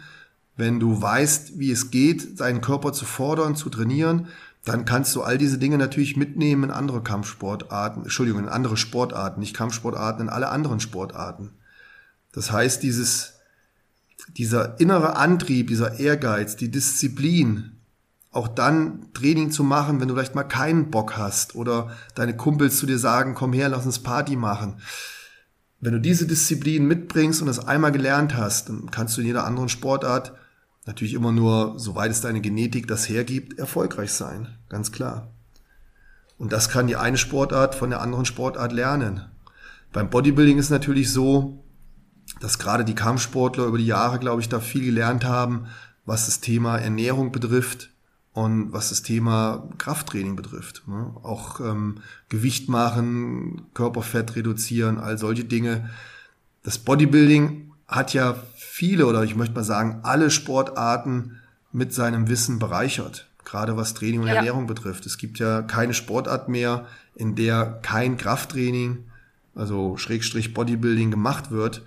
wenn 0.56 0.80
du 0.80 1.02
weißt, 1.02 1.58
wie 1.58 1.72
es 1.72 1.90
geht, 1.90 2.40
deinen 2.40 2.62
Körper 2.62 2.94
zu 2.94 3.06
fordern, 3.06 3.56
zu 3.56 3.70
trainieren, 3.70 4.28
dann 4.66 4.86
kannst 4.86 5.16
du 5.16 5.22
all 5.22 5.38
diese 5.38 5.58
Dinge 5.58 5.78
natürlich 5.78 6.16
mitnehmen 6.16 6.66
in 6.66 6.72
andere 6.72 7.02
Kampfsportarten, 7.02 8.04
Entschuldigung, 8.04 8.44
in 8.44 8.50
andere 8.50 8.78
Sportarten, 8.78 9.40
nicht 9.40 9.56
Kampfsportarten, 9.56 10.24
in 10.24 10.30
alle 10.30 10.50
anderen 10.50 10.80
Sportarten. 10.80 11.52
Das 12.32 12.52
heißt, 12.52 12.82
dieses, 12.82 13.34
dieser 14.38 14.80
innere 14.80 15.16
Antrieb, 15.16 15.68
dieser 15.68 16.00
Ehrgeiz, 16.00 16.56
die 16.56 16.72
Disziplin, 16.72 17.73
auch 18.34 18.48
dann 18.48 19.08
Training 19.14 19.52
zu 19.52 19.64
machen, 19.64 20.02
wenn 20.02 20.08
du 20.08 20.16
vielleicht 20.16 20.36
mal 20.36 20.44
keinen 20.44 20.90
Bock 20.90 21.18
hast 21.18 21.56
oder 21.56 21.92
deine 22.16 22.36
Kumpels 22.36 22.78
zu 22.78 22.86
dir 22.86 22.98
sagen, 22.98 23.36
komm 23.36 23.54
her, 23.54 23.70
lass 23.70 23.86
uns 23.86 24.00
Party 24.00 24.36
machen. 24.36 24.82
Wenn 25.80 25.94
du 25.94 26.02
diese 26.02 26.26
Disziplin 26.26 26.88
mitbringst 26.88 27.42
und 27.42 27.48
das 27.48 27.66
einmal 27.68 27.92
gelernt 27.92 28.36
hast, 28.36 28.70
dann 28.70 28.90
kannst 28.90 29.16
du 29.16 29.22
in 29.22 29.28
jeder 29.28 29.46
anderen 29.46 29.70
Sportart 29.70 30.34
natürlich 30.86 31.14
immer 31.14 31.32
nur, 31.32 31.76
soweit 31.78 32.12
es 32.12 32.22
deine 32.22 32.42
Genetik 32.42 32.88
das 32.88 33.08
hergibt, 33.08 33.60
erfolgreich 33.60 34.12
sein. 34.12 34.48
Ganz 34.68 34.92
klar. 34.92 35.32
Und 36.38 36.52
das 36.52 36.70
kann 36.70 36.88
die 36.88 36.96
eine 36.96 37.18
Sportart 37.18 37.76
von 37.76 37.92
der 37.92 38.02
anderen 38.02 38.26
Sportart 38.26 38.72
lernen. 38.72 39.26
Beim 39.92 40.10
Bodybuilding 40.10 40.58
ist 40.58 40.72
natürlich 40.72 41.12
so, 41.12 41.64
dass 42.42 42.58
gerade 42.58 42.84
die 42.84 42.96
Kampfsportler 42.96 43.66
über 43.66 43.78
die 43.78 43.86
Jahre, 43.86 44.18
glaube 44.18 44.42
ich, 44.42 44.50
da 44.50 44.60
viel 44.60 44.84
gelernt 44.84 45.24
haben, 45.24 45.68
was 46.06 46.26
das 46.26 46.40
Thema 46.40 46.78
Ernährung 46.78 47.32
betrifft, 47.32 47.93
und 48.34 48.74
was 48.74 48.90
das 48.90 49.04
Thema 49.04 49.70
Krafttraining 49.78 50.36
betrifft, 50.36 50.84
ne? 50.88 51.12
auch 51.22 51.60
ähm, 51.60 51.98
Gewicht 52.30 52.68
machen, 52.68 53.68
Körperfett 53.76 54.36
reduzieren, 54.36 54.98
all 54.98 55.18
solche 55.20 55.46
Dinge. 55.46 55.90
Das 56.64 56.80
Bodybuilding 56.80 57.72
hat 57.88 58.14
ja 58.14 58.36
viele 58.58 59.06
oder 59.06 59.24
ich 59.24 59.36
möchte 59.36 59.54
mal 59.54 59.64
sagen 59.64 60.00
alle 60.02 60.32
Sportarten 60.32 61.40
mit 61.72 61.94
seinem 61.94 62.28
Wissen 62.28 62.58
bereichert, 62.58 63.28
gerade 63.46 63.78
was 63.78 63.94
Training 63.94 64.22
und 64.22 64.28
ja. 64.28 64.36
Ernährung 64.36 64.66
betrifft. 64.66 65.06
Es 65.06 65.20
gibt 65.20 65.38
ja 65.38 65.62
keine 65.62 65.94
Sportart 65.94 66.50
mehr, 66.50 66.88
in 67.16 67.36
der 67.36 67.80
kein 67.84 68.18
Krafttraining, 68.18 69.06
also 69.54 69.98
Schrägstrich 69.98 70.56
Bodybuilding 70.56 71.12
gemacht 71.12 71.52
wird. 71.52 71.84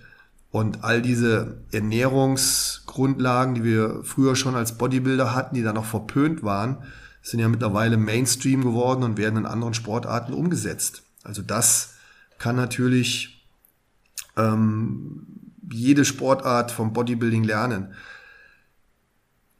Und 0.56 0.84
all 0.84 1.02
diese 1.02 1.58
Ernährungsgrundlagen, 1.70 3.56
die 3.56 3.62
wir 3.62 4.00
früher 4.04 4.34
schon 4.36 4.54
als 4.54 4.78
Bodybuilder 4.78 5.34
hatten, 5.34 5.54
die 5.54 5.62
dann 5.62 5.74
noch 5.74 5.84
verpönt 5.84 6.42
waren, 6.42 6.78
sind 7.20 7.40
ja 7.40 7.48
mittlerweile 7.50 7.98
Mainstream 7.98 8.62
geworden 8.62 9.02
und 9.02 9.18
werden 9.18 9.36
in 9.36 9.44
anderen 9.44 9.74
Sportarten 9.74 10.32
umgesetzt. 10.32 11.02
Also 11.24 11.42
das 11.42 11.96
kann 12.38 12.56
natürlich 12.56 13.46
ähm, 14.38 15.26
jede 15.70 16.06
Sportart 16.06 16.70
vom 16.70 16.94
Bodybuilding 16.94 17.44
lernen. 17.44 17.92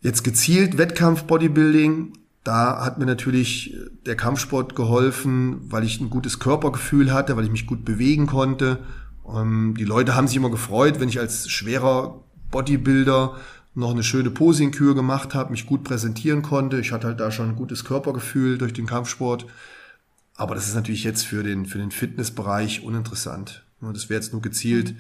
Jetzt 0.01 0.25
gezielt 0.25 0.79
Wettkampf-Bodybuilding, 0.79 2.15
da 2.43 2.83
hat 2.83 2.97
mir 2.97 3.05
natürlich 3.05 3.77
der 4.07 4.17
Kampfsport 4.17 4.75
geholfen, 4.75 5.71
weil 5.71 5.85
ich 5.85 6.01
ein 6.01 6.09
gutes 6.09 6.39
Körpergefühl 6.39 7.13
hatte, 7.13 7.37
weil 7.37 7.45
ich 7.45 7.51
mich 7.51 7.67
gut 7.67 7.85
bewegen 7.85 8.27
konnte 8.27 8.79
ähm, 9.35 9.75
die 9.79 9.85
Leute 9.85 10.15
haben 10.15 10.29
sich 10.29 10.37
immer 10.37 10.51
gefreut, 10.51 11.01
wenn 11.01 11.09
ich 11.09 11.19
als 11.19 11.49
schwerer 11.49 12.23
Bodybuilder 12.51 13.37
noch 13.75 13.91
eine 13.91 14.03
schöne 14.03 14.31
Posingkür 14.31 14.95
gemacht 14.95 15.35
habe, 15.35 15.51
mich 15.51 15.67
gut 15.67 15.85
präsentieren 15.85 16.43
konnte. 16.43 16.81
Ich 16.81 16.93
hatte 16.93 17.09
halt 17.09 17.21
da 17.21 17.31
schon 17.31 17.51
ein 17.51 17.57
gutes 17.57 17.85
Körpergefühl 17.85 18.57
durch 18.57 18.73
den 18.73 18.87
Kampfsport. 18.87 19.47
Aber 20.35 20.55
das 20.55 20.67
ist 20.67 20.75
natürlich 20.75 21.05
jetzt 21.05 21.25
für 21.25 21.43
den, 21.43 21.67
für 21.67 21.79
den 21.79 21.91
Fitnessbereich 21.91 22.83
uninteressant. 22.83 23.65
Das 23.81 24.09
wäre 24.09 24.21
jetzt 24.21 24.33
nur 24.33 24.43
gezielt 24.43 24.95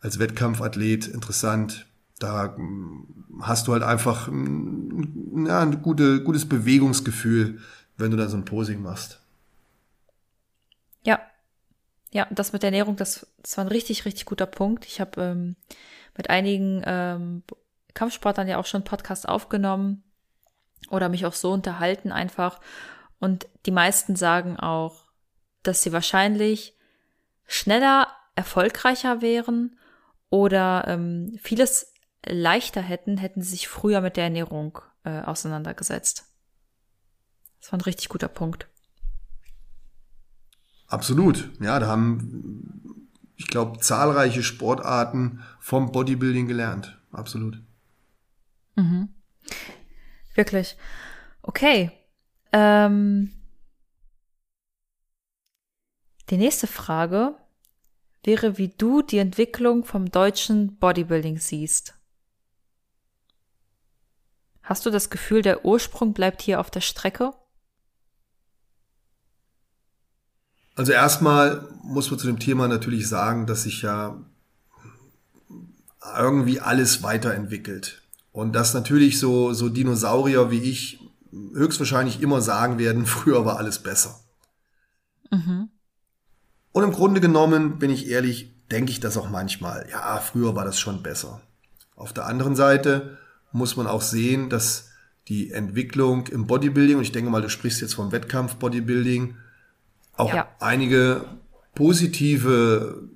als 0.00 0.18
Wettkampfathlet 0.18 1.08
interessant. 1.08 1.86
Da 2.18 2.54
hm, 2.56 3.06
hast 3.40 3.66
du 3.66 3.72
halt 3.72 3.82
einfach 3.82 4.28
hm, 4.28 5.46
ja, 5.46 5.60
ein 5.60 5.82
gute, 5.82 6.22
gutes 6.22 6.48
Bewegungsgefühl, 6.48 7.58
wenn 7.96 8.10
du 8.10 8.16
da 8.16 8.28
so 8.28 8.36
ein 8.36 8.44
Posing 8.44 8.82
machst. 8.82 9.20
Ja, 11.04 11.20
ja, 12.12 12.26
das 12.30 12.52
mit 12.52 12.62
der 12.62 12.68
Ernährung, 12.68 12.96
das, 12.96 13.26
das 13.42 13.56
war 13.56 13.64
ein 13.64 13.68
richtig, 13.68 14.04
richtig 14.04 14.26
guter 14.26 14.46
Punkt. 14.46 14.84
Ich 14.86 15.00
habe 15.00 15.20
ähm, 15.22 15.56
mit 16.16 16.28
einigen 16.30 16.82
ähm, 16.84 17.42
Kampfsportlern 17.94 18.48
ja 18.48 18.58
auch 18.58 18.66
schon 18.66 18.84
Podcast 18.84 19.28
aufgenommen 19.28 20.04
oder 20.90 21.08
mich 21.08 21.24
auch 21.24 21.32
so 21.32 21.52
unterhalten 21.52 22.12
einfach. 22.12 22.60
Und 23.18 23.46
die 23.64 23.70
meisten 23.70 24.14
sagen 24.14 24.58
auch, 24.58 25.04
dass 25.62 25.82
sie 25.82 25.92
wahrscheinlich 25.92 26.76
schneller 27.46 28.08
erfolgreicher 28.34 29.22
wären 29.22 29.78
oder 30.28 30.84
ähm, 30.88 31.38
vieles 31.42 31.94
leichter 32.26 32.82
hätten, 32.82 33.16
hätten 33.16 33.42
sie 33.42 33.50
sich 33.50 33.68
früher 33.68 34.00
mit 34.00 34.16
der 34.16 34.24
Ernährung 34.24 34.78
äh, 35.04 35.22
auseinandergesetzt. 35.22 36.26
Das 37.60 37.72
war 37.72 37.78
ein 37.78 37.82
richtig 37.82 38.08
guter 38.08 38.28
Punkt. 38.28 38.66
Absolut. 40.92 41.50
Ja, 41.58 41.78
da 41.78 41.86
haben, 41.86 42.98
ich 43.36 43.46
glaube, 43.46 43.78
zahlreiche 43.80 44.42
Sportarten 44.42 45.42
vom 45.58 45.90
Bodybuilding 45.90 46.46
gelernt. 46.46 47.00
Absolut. 47.12 47.62
Mhm. 48.76 49.08
Wirklich. 50.34 50.76
Okay. 51.40 51.90
Ähm, 52.52 53.32
die 56.28 56.36
nächste 56.36 56.66
Frage 56.66 57.36
wäre, 58.22 58.58
wie 58.58 58.68
du 58.68 59.00
die 59.00 59.16
Entwicklung 59.16 59.86
vom 59.86 60.10
deutschen 60.10 60.76
Bodybuilding 60.76 61.38
siehst. 61.38 61.94
Hast 64.62 64.84
du 64.84 64.90
das 64.90 65.08
Gefühl, 65.08 65.40
der 65.40 65.64
Ursprung 65.64 66.12
bleibt 66.12 66.42
hier 66.42 66.60
auf 66.60 66.70
der 66.70 66.82
Strecke? 66.82 67.32
Also 70.74 70.92
erstmal 70.92 71.68
muss 71.82 72.10
man 72.10 72.18
zu 72.18 72.26
dem 72.26 72.38
Thema 72.38 72.68
natürlich 72.68 73.08
sagen, 73.08 73.46
dass 73.46 73.64
sich 73.64 73.82
ja 73.82 74.16
irgendwie 76.16 76.60
alles 76.60 77.02
weiterentwickelt. 77.02 78.02
Und 78.32 78.54
dass 78.54 78.72
natürlich 78.72 79.18
so, 79.18 79.52
so 79.52 79.68
Dinosaurier 79.68 80.50
wie 80.50 80.62
ich 80.62 81.00
höchstwahrscheinlich 81.30 82.22
immer 82.22 82.40
sagen 82.40 82.78
werden, 82.78 83.06
früher 83.06 83.44
war 83.44 83.58
alles 83.58 83.78
besser. 83.78 84.20
Mhm. 85.30 85.68
Und 86.72 86.84
im 86.84 86.92
Grunde 86.92 87.20
genommen, 87.20 87.78
bin 87.78 87.90
ich 87.90 88.08
ehrlich, 88.08 88.50
denke 88.70 88.90
ich 88.90 89.00
das 89.00 89.18
auch 89.18 89.28
manchmal. 89.28 89.86
Ja, 89.90 90.18
früher 90.18 90.56
war 90.56 90.64
das 90.64 90.80
schon 90.80 91.02
besser. 91.02 91.42
Auf 91.94 92.14
der 92.14 92.26
anderen 92.26 92.56
Seite 92.56 93.18
muss 93.52 93.76
man 93.76 93.86
auch 93.86 94.00
sehen, 94.00 94.48
dass 94.48 94.88
die 95.28 95.50
Entwicklung 95.52 96.26
im 96.28 96.46
Bodybuilding, 96.46 96.96
und 96.96 97.02
ich 97.02 97.12
denke 97.12 97.30
mal, 97.30 97.42
du 97.42 97.50
sprichst 97.50 97.82
jetzt 97.82 97.94
vom 97.94 98.10
Wettkampf 98.10 98.56
Bodybuilding, 98.56 99.36
auch 100.16 100.32
ja. 100.32 100.48
einige 100.60 101.24
positive 101.74 103.08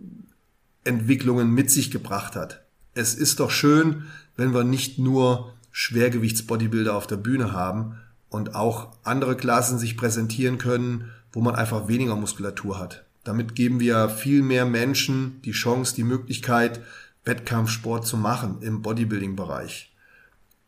Entwicklungen 0.84 1.50
mit 1.50 1.70
sich 1.70 1.90
gebracht 1.90 2.36
hat. 2.36 2.64
Es 2.94 3.14
ist 3.14 3.40
doch 3.40 3.50
schön, 3.50 4.04
wenn 4.36 4.54
wir 4.54 4.64
nicht 4.64 4.98
nur 4.98 5.52
Schwergewichtsbodybuilder 5.72 6.94
auf 6.94 7.06
der 7.06 7.16
Bühne 7.16 7.52
haben 7.52 7.98
und 8.30 8.54
auch 8.54 8.92
andere 9.02 9.36
Klassen 9.36 9.78
sich 9.78 9.96
präsentieren 9.96 10.58
können, 10.58 11.10
wo 11.32 11.40
man 11.40 11.54
einfach 11.54 11.88
weniger 11.88 12.16
Muskulatur 12.16 12.78
hat. 12.78 13.04
Damit 13.24 13.54
geben 13.54 13.80
wir 13.80 14.08
viel 14.08 14.42
mehr 14.42 14.64
Menschen 14.64 15.42
die 15.42 15.52
Chance, 15.52 15.94
die 15.94 16.04
Möglichkeit, 16.04 16.80
Wettkampfsport 17.24 18.06
zu 18.06 18.16
machen 18.16 18.62
im 18.62 18.82
Bodybuilding-Bereich. 18.82 19.92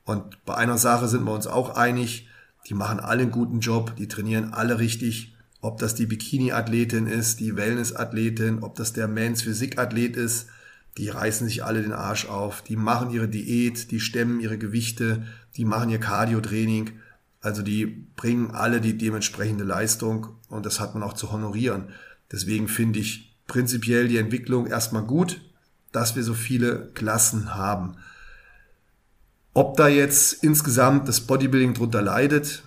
Und 0.05 0.45
bei 0.45 0.57
einer 0.57 0.77
Sache 0.77 1.09
sind 1.09 1.25
wir 1.25 1.33
uns 1.33 1.47
auch 1.47 1.77
einig, 1.77 2.29
die 2.67 2.75
machen 2.75 3.01
alle 3.01 3.23
einen 3.23 3.31
guten 3.31 3.61
Job, 3.61 3.95
die 3.97 4.09
trainieren 4.09 4.53
alle 4.53 4.79
richtig, 4.79 5.37
ob 5.61 5.79
das 5.79 5.95
die 5.95 6.07
Bikini-Athletin 6.07 7.07
ist, 7.07 7.41
die 7.41 7.57
Wellness-Athletin, 7.57 8.63
ob 8.63 8.77
das 8.77 8.93
der 8.93 9.09
Mans 9.09 9.43
Physik-Athlet 9.43 10.17
ist, 10.17 10.49
die 10.97 11.09
reißen 11.09 11.47
sich 11.47 11.65
alle 11.65 11.83
den 11.83 11.93
Arsch 11.93 12.27
auf, 12.27 12.63
die 12.63 12.77
machen 12.77 13.11
ihre 13.11 13.29
Diät, 13.29 13.91
die 13.91 14.01
stemmen 14.01 14.41
ihre 14.41 14.59
Gewichte, 14.59 15.25
die 15.57 15.65
machen 15.65 15.91
ihr 15.91 16.01
Cardio-Training. 16.01 16.91
Also 17.41 17.63
die 17.63 17.87
bringen 18.17 18.51
alle 18.51 18.81
die 18.81 18.99
dementsprechende 18.99 19.65
Leistung 19.65 20.29
und 20.49 20.67
das 20.67 20.81
hat 20.81 20.95
man 20.95 21.05
auch 21.05 21.13
zu 21.13 21.31
honorieren. 21.31 21.91
Deswegen 22.33 22.67
finde 22.67 22.99
ich 22.99 23.37
prinzipiell 23.47 24.09
die 24.09 24.19
Entwicklung 24.19 24.67
erstmal 24.67 25.05
gut, 25.05 25.41
dass 25.93 26.17
wir 26.17 26.25
so 26.25 26.35
viele 26.35 26.91
Klassen 26.95 27.55
haben. 27.55 27.97
Ob 29.55 29.77
da 29.77 29.89
jetzt 29.89 30.45
insgesamt 30.45 31.09
das 31.09 31.21
Bodybuilding 31.23 31.75
drunter 31.75 32.03
leidet, 32.03 32.63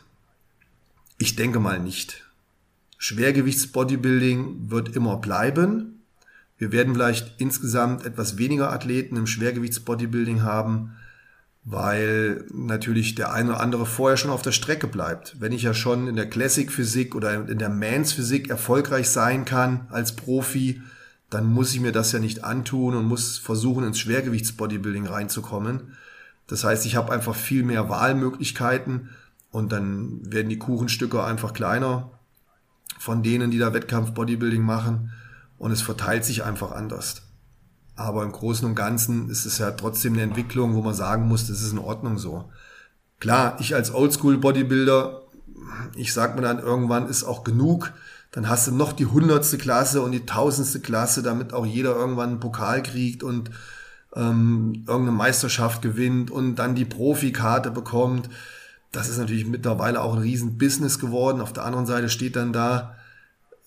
ich 1.18 1.36
denke 1.36 1.60
mal 1.60 1.80
nicht. 1.80 2.21
Schwergewichtsbodybuilding 3.02 4.70
wird 4.70 4.96
immer 4.96 5.18
bleiben. 5.18 6.04
Wir 6.60 6.72
werden 6.72 6.94
vielleicht 6.94 7.42
insgesamt 7.42 8.06
etwas 8.06 8.38
weniger 8.38 8.72
Athleten 8.72 9.16
im 9.16 9.26
Schwergewichtsbodybuilding 9.26 10.44
haben, 10.44 10.92
weil 11.64 12.46
natürlich 12.54 13.16
der 13.16 13.34
eine 13.34 13.54
oder 13.54 13.60
andere 13.60 13.88
vorher 13.88 14.18
schon 14.18 14.30
auf 14.30 14.44
der 14.44 14.52
Strecke 14.52 14.86
bleibt. 14.86 15.38
Wenn 15.40 15.52
ich 15.52 15.64
ja 15.64 15.74
schon 15.74 16.08
in 16.08 16.16
der 16.16 16.30
Classic 16.30 16.72
Physik 16.72 17.16
oder 17.16 17.50
in 17.50 17.58
der 17.58 17.70
Mans 17.70 18.14
Physik 18.14 18.52
erfolgreich 18.52 19.10
sein 19.10 19.46
kann 19.46 19.88
als 19.90 20.16
Profi, 20.16 20.84
dann 21.32 21.52
muss 21.52 21.74
ich 21.74 21.80
mir 21.80 21.94
das 21.94 22.12
ja 22.12 22.20
nicht 22.20 22.44
antun 22.44 22.94
und 22.94 23.08
muss 23.08 23.40
versuchen, 23.40 23.84
ins 23.84 23.98
Schwergewichtsbodybuilding 23.98 25.08
reinzukommen. 25.08 25.98
Das 26.46 26.64
heißt, 26.64 26.86
ich 26.86 26.96
habe 26.96 27.12
einfach 27.12 27.34
viel 27.34 27.64
mehr 27.64 27.90
Wahlmöglichkeiten 27.90 29.10
und 29.50 29.72
dann 29.72 30.32
werden 30.32 30.50
die 30.50 30.60
Kuchenstücke 30.60 31.24
einfach 31.24 31.54
kleiner 31.54 32.12
von 33.02 33.24
denen, 33.24 33.50
die 33.50 33.58
da 33.58 33.74
Wettkampf 33.74 34.12
Bodybuilding 34.12 34.62
machen 34.62 35.12
und 35.58 35.72
es 35.72 35.82
verteilt 35.82 36.24
sich 36.24 36.44
einfach 36.44 36.72
anders. 36.72 37.24
Aber 37.96 38.22
im 38.22 38.32
Großen 38.32 38.64
und 38.68 38.76
Ganzen 38.76 39.28
ist 39.32 39.48
es 39.48 39.58
ja 39.58 39.72
trotzdem 39.72 40.14
eine 40.14 40.22
Entwicklung, 40.22 40.76
wo 40.76 40.84
man 40.84 40.94
sagen 40.94 41.28
muss, 41.28 41.48
das 41.48 41.64
ist 41.64 41.72
in 41.72 41.80
Ordnung 41.80 42.20
so. 42.20 42.52
Klar, 43.20 43.58
ich 43.60 43.74
als 43.74 43.92
Oldschool 43.92 44.38
Bodybuilder, 44.38 45.24
ich 45.96 46.14
sag 46.14 46.36
mir 46.36 46.44
dann 46.44 46.60
irgendwann 46.60 47.10
ist 47.10 47.24
auch 47.24 47.44
genug. 47.44 47.92
Dann 48.30 48.48
hast 48.48 48.68
du 48.68 48.72
noch 48.72 48.94
die 48.94 49.08
hundertste 49.08 49.58
Klasse 49.58 50.04
und 50.04 50.12
die 50.12 50.28
tausendste 50.28 50.80
Klasse, 50.80 51.24
damit 51.24 51.54
auch 51.54 51.66
jeder 51.66 51.96
irgendwann 51.96 52.30
einen 52.30 52.40
Pokal 52.40 52.84
kriegt 52.84 53.24
und 53.24 53.50
ähm, 54.16 54.86
irgendeine 54.88 55.18
Meisterschaft 55.18 55.82
gewinnt 55.82 56.30
und 56.30 56.58
dann 56.58 56.76
die 56.76 56.86
Profikarte 56.86 57.72
bekommt 57.72 58.30
das 58.92 59.10
ist 59.10 59.18
natürlich 59.18 59.46
mittlerweile 59.46 60.02
auch 60.02 60.14
ein 60.14 60.22
Riesenbusiness 60.22 61.00
geworden. 61.00 61.42
Auf 61.42 61.54
der 61.54 61.66
anderen 61.66 61.86
Seite 61.86 62.10
steht 62.10 62.36
dann 62.36 62.54
da 62.54 62.96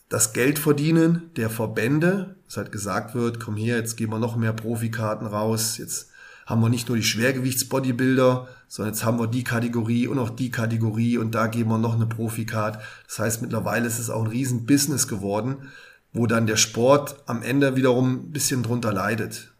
das 0.09 0.33
Geld 0.33 0.59
verdienen 0.59 1.31
der 1.37 1.51
Verbände, 1.51 2.37
dass 2.47 2.59
halt 2.59 2.73
gesagt 2.73 3.15
wird, 3.15 3.41
komm 3.41 3.57
her, 3.57 3.77
jetzt 3.77 3.97
geben 3.97 4.13
wir 4.13 4.19
noch 4.19 4.37
mehr 4.37 4.53
Profikarten 4.53 5.27
raus, 5.27 5.79
jetzt 5.79 6.11
haben 6.47 6.61
wir 6.61 6.69
nicht 6.69 6.89
nur 6.89 6.99
die 6.99 7.03
Schwergewichtsbodybuilder, 7.03 8.49
sondern 8.69 8.93
jetzt 8.93 9.05
haben 9.05 9.19
wir 9.19 9.27
die 9.27 9.45
Kategorie 9.45 10.07
und 10.07 10.19
auch 10.19 10.29
die 10.29 10.51
Kategorie 10.51 11.17
und 11.17 11.35
da 11.35 11.47
geben 11.47 11.71
wir 11.71 11.79
noch 11.79 11.95
eine 11.95 12.07
Profikarte. 12.07 12.81
Das 13.07 13.19
heißt, 13.19 13.43
mittlerweile 13.43 13.87
ist 13.87 13.99
es 13.99 14.11
auch 14.11 14.23
ein 14.23 14.31
Riesenbusiness 14.31 15.09
geworden, 15.09 15.71
wo 16.13 16.27
dann 16.27 16.47
der 16.47 16.57
Sport 16.57 17.17
am 17.27 17.43
Ende 17.43 17.77
wiederum 17.77 18.27
ein 18.27 18.31
bisschen 18.31 18.63
drunter 18.63 18.93
leidet. 18.93 19.55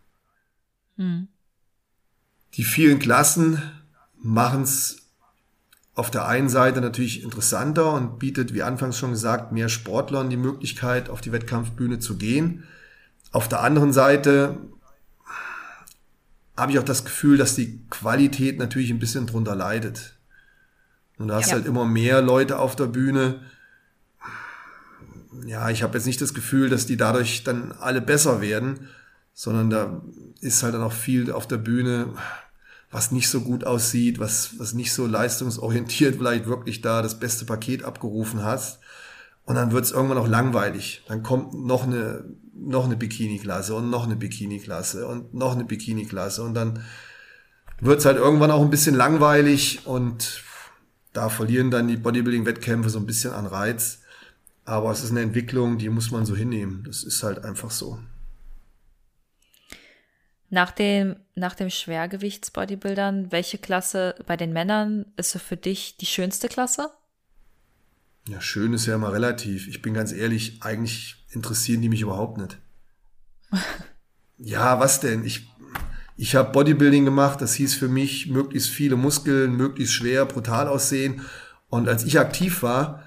Mhm. 0.97 1.29
Die 2.55 2.65
vielen 2.65 2.99
Klassen 2.99 3.63
machen 4.23 4.63
es 4.63 5.04
auf 5.95 6.11
der 6.11 6.27
einen 6.27 6.49
Seite 6.49 6.81
natürlich 6.81 7.23
interessanter 7.23 7.93
und 7.93 8.19
bietet, 8.19 8.53
wie 8.53 8.63
anfangs 8.63 8.99
schon 8.99 9.13
gesagt, 9.13 9.53
mehr 9.53 9.69
Sportlern 9.69 10.29
die 10.29 10.37
Möglichkeit, 10.37 11.09
auf 11.09 11.21
die 11.21 11.31
Wettkampfbühne 11.31 12.01
zu 12.01 12.17
gehen. 12.17 12.65
Auf 13.31 13.49
der 13.49 13.61
anderen 13.61 13.93
Seite 13.93 14.59
habe 16.57 16.73
ich 16.73 16.79
auch 16.79 16.85
das 16.85 17.05
Gefühl, 17.05 17.37
dass 17.37 17.55
die 17.55 17.81
Qualität 17.91 18.59
natürlich 18.59 18.91
ein 18.91 18.99
bisschen 18.99 19.27
drunter 19.27 19.55
leidet. 19.55 20.15
Und 21.19 21.29
da 21.29 21.37
hast 21.37 21.49
ja. 21.49 21.55
halt 21.55 21.67
immer 21.67 21.85
mehr 21.85 22.23
Leute 22.23 22.59
auf 22.59 22.75
der 22.75 22.87
Bühne. 22.87 23.41
Ja, 25.47 25.71
ich 25.71 25.83
habe 25.83 25.97
jetzt 25.97 26.07
nicht 26.07 26.21
das 26.21 26.35
Gefühl, 26.35 26.71
dass 26.71 26.87
die 26.87 26.97
dadurch 26.97 27.45
dann 27.45 27.73
alle 27.73 28.01
besser 28.01 28.41
werden, 28.41 28.89
sondern 29.33 29.71
da 29.71 30.03
ist 30.41 30.63
halt 30.63 30.75
dann 30.75 30.83
auch 30.83 30.93
viel 30.93 31.31
auf 31.31 31.47
der 31.47 31.59
Bühne 31.59 32.15
was 32.95 33.11
nicht 33.11 33.29
so 33.29 33.41
gut 33.41 33.65
aussieht, 33.65 34.21
was, 34.21 34.57
was 34.61 34.73
nicht 34.73 34.93
so 34.93 35.09
leistungsorientiert 35.09 36.15
vielleicht 36.15 36.47
wirklich 36.47 36.81
da 36.81 37.03
das 37.03 37.19
beste 37.19 37.45
Paket 37.45 37.83
abgerufen 37.83 38.45
hast. 38.45 38.79
Und 39.45 39.57
dann 39.57 39.73
wird 39.73 39.85
es 39.85 39.91
irgendwann 39.91 40.17
auch 40.17 40.29
langweilig. 40.29 41.03
Dann 41.09 41.25
kommt 41.25 41.55
noch 41.55 41.83
eine, 41.83 42.25
noch 42.55 42.85
eine 42.85 42.95
Bikini-Klasse 42.97 43.75
und 43.75 43.91
noch 43.91 44.05
eine 44.05 44.15
Bikini-Klasse 44.15 45.09
und 45.09 45.35
noch 45.35 45.55
eine 45.55 45.65
Bikini-Klasse. 45.65 46.45
Und 46.45 46.55
dann 46.55 46.85
wird 47.81 47.99
es 47.99 48.05
halt 48.05 48.17
irgendwann 48.17 48.53
auch 48.53 48.63
ein 48.63 48.71
bisschen 48.71 48.95
langweilig 48.95 49.85
und 49.87 50.45
da 51.13 51.29
verlieren 51.31 51.73
dann 51.73 51.89
die 51.89 51.97
Bodybuilding-Wettkämpfe 51.97 52.91
so 52.91 53.01
ein 53.01 53.07
bisschen 53.07 53.33
an 53.33 53.47
Reiz. 53.47 54.03
Aber 54.65 54.93
es 54.93 55.03
ist 55.03 55.11
eine 55.11 55.23
Entwicklung, 55.23 55.79
die 55.79 55.89
muss 55.89 56.13
man 56.13 56.25
so 56.25 56.37
hinnehmen. 56.37 56.85
Das 56.87 57.03
ist 57.03 57.25
halt 57.25 57.45
einfach 57.45 57.73
so. 57.73 57.99
Nach 60.49 60.71
dem, 60.71 61.17
nach 61.35 61.55
dem 61.55 61.71
Schwergewichtsbodybuildern, 61.71 63.33
welche 63.33 63.59
Klasse 63.59 64.15
bei 64.27 64.37
den 64.37 64.53
Männern 64.53 65.07
ist 65.17 65.31
so 65.31 65.39
für 65.39 65.57
dich 65.57 65.97
die 65.97 66.07
schönste 66.07 66.49
Klasse? 66.49 66.91
Ja, 68.29 68.41
schön 68.41 68.73
ist 68.73 68.87
ja 68.87 68.95
immer 68.95 69.13
relativ. 69.13 69.69
Ich 69.69 69.83
bin 69.83 69.95
ganz 69.95 70.13
ehrlich, 70.13 70.63
eigentlich 70.63 71.17
interessieren 71.31 71.83
die 71.83 71.89
mich 71.89 72.01
überhaupt 72.01 72.39
nicht. 72.39 72.59
ja, 74.39 74.81
was 74.81 75.01
denn? 75.01 75.25
Ich, 75.25 75.49
ich 76.17 76.35
habe 76.35 76.53
Bodybuilding 76.53 77.05
gemacht, 77.05 77.41
das 77.41 77.55
hieß 77.55 77.75
für 77.75 77.89
mich 77.89 78.29
möglichst 78.29 78.71
viele 78.71 78.97
Muskeln, 78.97 79.57
möglichst 79.57 79.95
schwer, 79.95 80.25
brutal 80.25 80.69
aussehen. 80.69 81.23
Und 81.69 81.89
als 81.89 82.05
ich 82.05 82.19
aktiv 82.19 82.63
war, 82.63 83.03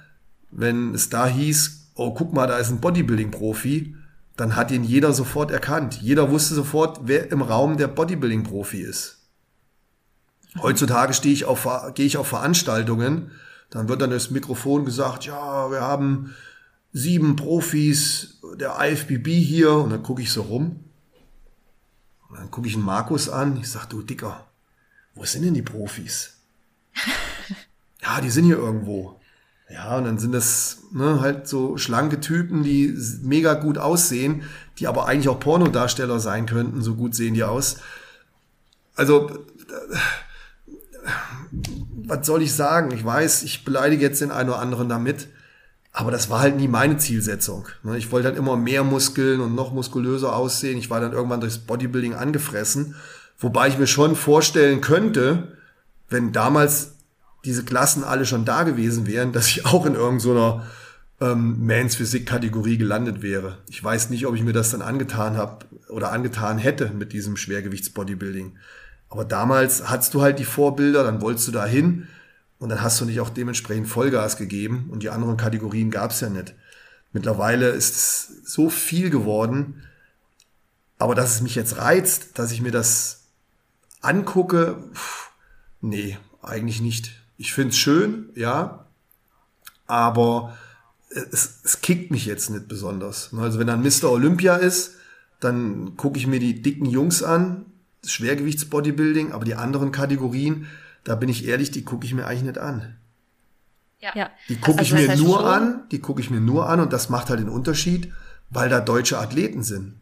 wenn 0.52 0.94
es 0.94 1.10
da 1.10 1.28
hieß, 1.28 1.92
oh, 1.96 2.14
guck 2.14 2.34
mal, 2.34 2.48
da 2.48 2.58
ist 2.58 2.70
ein 2.70 2.82
Bodybuilding-Profi, 2.82 3.96
dann 4.38 4.56
hat 4.56 4.72
ihn 4.72 4.84
jeder 4.84 5.14
sofort 5.14 5.52
erkannt. 5.52 6.00
Jeder 6.02 6.30
wusste 6.30 6.54
sofort, 6.54 7.02
wer 7.04 7.32
im 7.32 7.42
Raum 7.42 7.78
der 7.78 7.88
Bodybuilding-Profi 7.88 8.82
ist. 8.82 9.18
Heutzutage 10.62 11.14
stehe 11.14 11.34
ich 11.34 11.46
auf, 11.46 11.68
gehe 11.96 12.06
ich 12.06 12.18
auf 12.18 12.28
Veranstaltungen, 12.28 13.32
dann 13.70 13.90
wird 13.90 14.02
dann 14.02 14.12
das 14.12 14.32
Mikrofon 14.32 14.86
gesagt, 14.86 15.26
ja, 15.26 15.70
wir 15.72 15.82
haben 15.82 16.36
sieben 16.94 17.36
Profis 17.36 18.40
der 18.56 18.78
IFBB 18.80 19.28
hier 19.28 19.74
und 19.74 19.90
dann 19.90 20.04
gucke 20.04 20.22
ich 20.22 20.32
so 20.32 20.44
rum. 20.44 20.84
Und 22.30 22.40
dann 22.40 22.52
gucke 22.52 22.68
ich 22.68 22.76
einen 22.76 22.86
Markus 22.86 23.30
an, 23.30 23.58
ich 23.58 23.70
sag, 23.70 23.88
du 23.88 24.02
Dicker, 24.02 24.48
wo 25.16 25.26
sind 25.26 25.44
denn 25.44 25.54
die 25.54 25.62
Profis? 25.62 26.38
ja, 28.02 28.22
die 28.22 28.30
sind 28.30 28.46
hier 28.46 28.58
irgendwo. 28.58 29.20
Ja, 29.70 29.98
und 29.98 30.06
dann 30.06 30.18
sind 30.18 30.32
das 30.32 30.84
ne, 30.94 31.20
halt 31.20 31.48
so 31.48 31.78
schlanke 31.78 32.22
Typen, 32.22 32.64
die 32.64 32.98
mega 33.22 33.54
gut 33.54 33.78
aussehen, 33.78 34.44
die 34.80 34.88
aber 34.88 35.08
eigentlich 35.08 35.28
auch 35.28 35.40
Pornodarsteller 35.40 36.20
sein 36.20 36.46
könnten, 36.46 36.82
so 36.82 36.96
gut 36.96 37.16
sehen 37.16 37.34
die 37.34 37.44
aus. 37.44 37.78
Also, 38.96 39.30
was 42.06 42.26
soll 42.26 42.42
ich 42.42 42.54
sagen? 42.54 42.92
Ich 42.92 43.04
weiß, 43.04 43.44
ich 43.44 43.66
beleidige 43.66 44.04
jetzt 44.04 44.22
den 44.22 44.32
einen 44.32 44.50
oder 44.50 44.60
anderen 44.60 44.88
damit, 44.88 45.28
aber 45.92 46.12
das 46.12 46.30
war 46.30 46.40
halt 46.40 46.56
nie 46.56 46.70
meine 46.70 46.98
Zielsetzung. 46.98 47.68
Ne. 47.84 47.98
Ich 47.98 48.12
wollte 48.12 48.30
halt 48.30 48.38
immer 48.38 48.56
mehr 48.56 48.86
Muskeln 48.86 49.42
und 49.42 49.54
noch 49.54 49.74
muskulöser 49.74 50.34
aussehen. 50.34 50.78
Ich 50.78 50.90
war 50.90 51.02
dann 51.02 51.12
irgendwann 51.12 51.42
durchs 51.42 51.58
Bodybuilding 51.58 52.14
angefressen, 52.14 52.96
wobei 53.38 53.68
ich 53.68 53.78
mir 53.78 53.88
schon 53.88 54.16
vorstellen 54.16 54.80
könnte, 54.80 55.58
wenn 56.08 56.32
damals 56.32 56.97
diese 57.48 57.64
Klassen 57.64 58.04
alle 58.04 58.26
schon 58.26 58.46
da 58.46 58.64
gewesen 58.64 59.08
wären, 59.08 59.32
dass 59.32 59.48
ich 59.48 59.66
auch 59.66 59.86
in 59.86 59.96
irgendeiner 59.96 60.68
ähm, 61.22 61.66
Mans 61.66 61.96
Physik-Kategorie 61.96 62.78
gelandet 62.78 63.22
wäre. 63.22 63.58
Ich 63.70 63.82
weiß 63.82 64.10
nicht, 64.10 64.28
ob 64.28 64.36
ich 64.36 64.44
mir 64.44 64.54
das 64.54 64.72
dann 64.72 64.82
angetan 64.82 65.38
habe 65.38 65.66
oder 65.90 66.12
angetan 66.12 66.58
hätte 66.58 66.92
mit 66.94 67.14
diesem 67.14 67.38
Schwergewichtsbodybuilding. 67.38 68.58
Aber 69.10 69.24
damals 69.24 69.90
hattest 69.90 70.14
du 70.14 70.22
halt 70.22 70.40
die 70.40 70.46
Vorbilder, 70.46 71.04
dann 71.04 71.22
wolltest 71.22 71.48
du 71.48 71.54
da 71.54 71.66
hin 71.66 72.08
und 72.60 72.70
dann 72.70 72.82
hast 72.82 73.00
du 73.00 73.06
nicht 73.06 73.22
auch 73.22 73.30
dementsprechend 73.30 73.88
Vollgas 73.88 74.36
gegeben 74.36 74.90
und 74.92 75.02
die 75.02 75.10
anderen 75.10 75.38
Kategorien 75.38 75.90
gab 75.90 76.12
es 76.12 76.20
ja 76.20 76.30
nicht. 76.30 76.54
Mittlerweile 77.14 77.70
ist 77.70 77.96
es 77.96 78.42
so 78.44 78.70
viel 78.70 79.10
geworden, 79.10 79.84
aber 81.00 81.16
dass 81.16 81.36
es 81.36 81.42
mich 81.42 81.56
jetzt 81.56 81.78
reizt, 81.78 82.38
dass 82.38 82.52
ich 82.52 82.62
mir 82.62 82.72
das 82.72 83.28
angucke, 84.02 84.84
pff, 84.94 85.32
nee, 85.80 86.18
eigentlich 86.42 86.82
nicht. 86.82 87.17
Ich 87.38 87.54
finde 87.54 87.70
es 87.70 87.78
schön, 87.78 88.30
ja, 88.36 88.86
aber 89.86 90.58
es, 91.10 91.60
es 91.64 91.82
kickt 91.82 92.12
mich 92.12 92.26
jetzt 92.26 92.50
nicht 92.50 92.68
besonders. 92.68 93.32
Also 93.38 93.60
wenn 93.60 93.68
dann 93.68 93.82
Mr. 93.82 94.12
Olympia 94.12 94.56
ist, 94.56 94.96
dann 95.40 95.96
gucke 95.98 96.18
ich 96.18 96.28
mir 96.28 96.40
die 96.40 96.62
dicken 96.62 96.86
Jungs 96.86 97.24
an, 97.24 97.66
das 98.02 98.12
Schwergewichtsbodybuilding, 98.12 99.32
aber 99.32 99.46
die 99.46 99.56
anderen 99.56 99.92
Kategorien, 99.92 100.68
da 101.04 101.16
bin 101.16 101.30
ich 101.30 101.48
ehrlich, 101.48 101.72
die 101.72 101.84
gucke 101.84 102.06
ich 102.06 102.14
mir 102.14 102.26
eigentlich 102.26 102.44
nicht 102.44 102.58
an. 102.58 102.98
Ja. 104.00 104.30
Die 104.48 104.58
gucke 104.58 104.80
also, 104.80 104.96
ich 104.96 105.08
mir 105.08 105.16
nur 105.16 105.46
an, 105.46 105.84
die 105.92 106.00
gucke 106.00 106.22
ich 106.22 106.30
mir 106.30 106.40
nur 106.40 106.70
an 106.70 106.80
und 106.80 106.94
das 106.94 107.10
macht 107.10 107.30
halt 107.30 107.40
den 107.40 107.50
Unterschied, 107.50 108.14
weil 108.50 108.70
da 108.70 108.80
deutsche 108.80 109.18
Athleten 109.18 109.64
sind. 109.64 109.96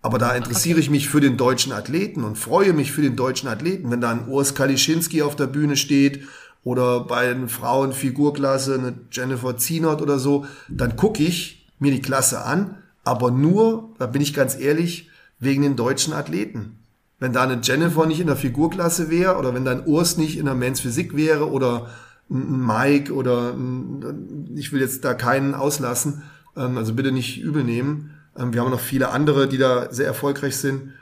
Aber 0.00 0.18
da 0.18 0.34
interessiere 0.34 0.76
okay. 0.76 0.84
ich 0.84 0.90
mich 0.90 1.08
für 1.08 1.20
den 1.20 1.36
deutschen 1.36 1.72
Athleten 1.72 2.24
und 2.24 2.36
freue 2.36 2.72
mich 2.72 2.90
für 2.90 3.02
den 3.02 3.14
deutschen 3.14 3.48
Athleten. 3.48 3.90
Wenn 3.90 4.00
da 4.00 4.10
ein 4.10 4.26
Urs 4.26 4.54
Kalischinski 4.54 5.22
auf 5.22 5.36
der 5.36 5.46
Bühne 5.46 5.76
steht 5.76 6.24
oder 6.64 7.00
bei 7.00 7.32
den 7.32 7.48
Frauen 7.48 7.92
Figurklasse 7.92 8.74
eine 8.74 8.94
Jennifer 9.10 9.56
Zienert 9.56 10.00
oder 10.00 10.18
so, 10.18 10.46
dann 10.68 10.96
gucke 10.96 11.22
ich 11.22 11.68
mir 11.78 11.90
die 11.90 12.02
Klasse 12.02 12.44
an, 12.44 12.76
aber 13.04 13.30
nur, 13.30 13.90
da 13.98 14.06
bin 14.06 14.22
ich 14.22 14.34
ganz 14.34 14.58
ehrlich, 14.58 15.10
wegen 15.40 15.62
den 15.62 15.76
deutschen 15.76 16.12
Athleten. 16.12 16.78
Wenn 17.18 17.32
da 17.32 17.42
eine 17.42 17.60
Jennifer 17.62 18.06
nicht 18.06 18.20
in 18.20 18.28
der 18.28 18.36
Figurklasse 18.36 19.10
wäre 19.10 19.36
oder 19.36 19.54
wenn 19.54 19.64
da 19.64 19.72
ein 19.72 19.86
Urs 19.86 20.16
nicht 20.16 20.38
in 20.38 20.44
der 20.44 20.54
Men's 20.54 20.80
Physik 20.80 21.16
wäre 21.16 21.50
oder 21.50 21.88
ein 22.30 22.64
Mike 22.66 23.12
oder 23.12 23.52
ein, 23.52 24.50
ich 24.56 24.72
will 24.72 24.80
jetzt 24.80 25.04
da 25.04 25.14
keinen 25.14 25.54
auslassen, 25.54 26.22
ähm, 26.56 26.78
also 26.78 26.94
bitte 26.94 27.12
nicht 27.12 27.40
übel 27.40 27.64
nehmen. 27.64 28.14
Ähm, 28.36 28.52
wir 28.52 28.60
haben 28.60 28.70
noch 28.70 28.80
viele 28.80 29.10
andere, 29.10 29.48
die 29.48 29.58
da 29.58 29.92
sehr 29.92 30.06
erfolgreich 30.06 30.56
sind. 30.56 30.92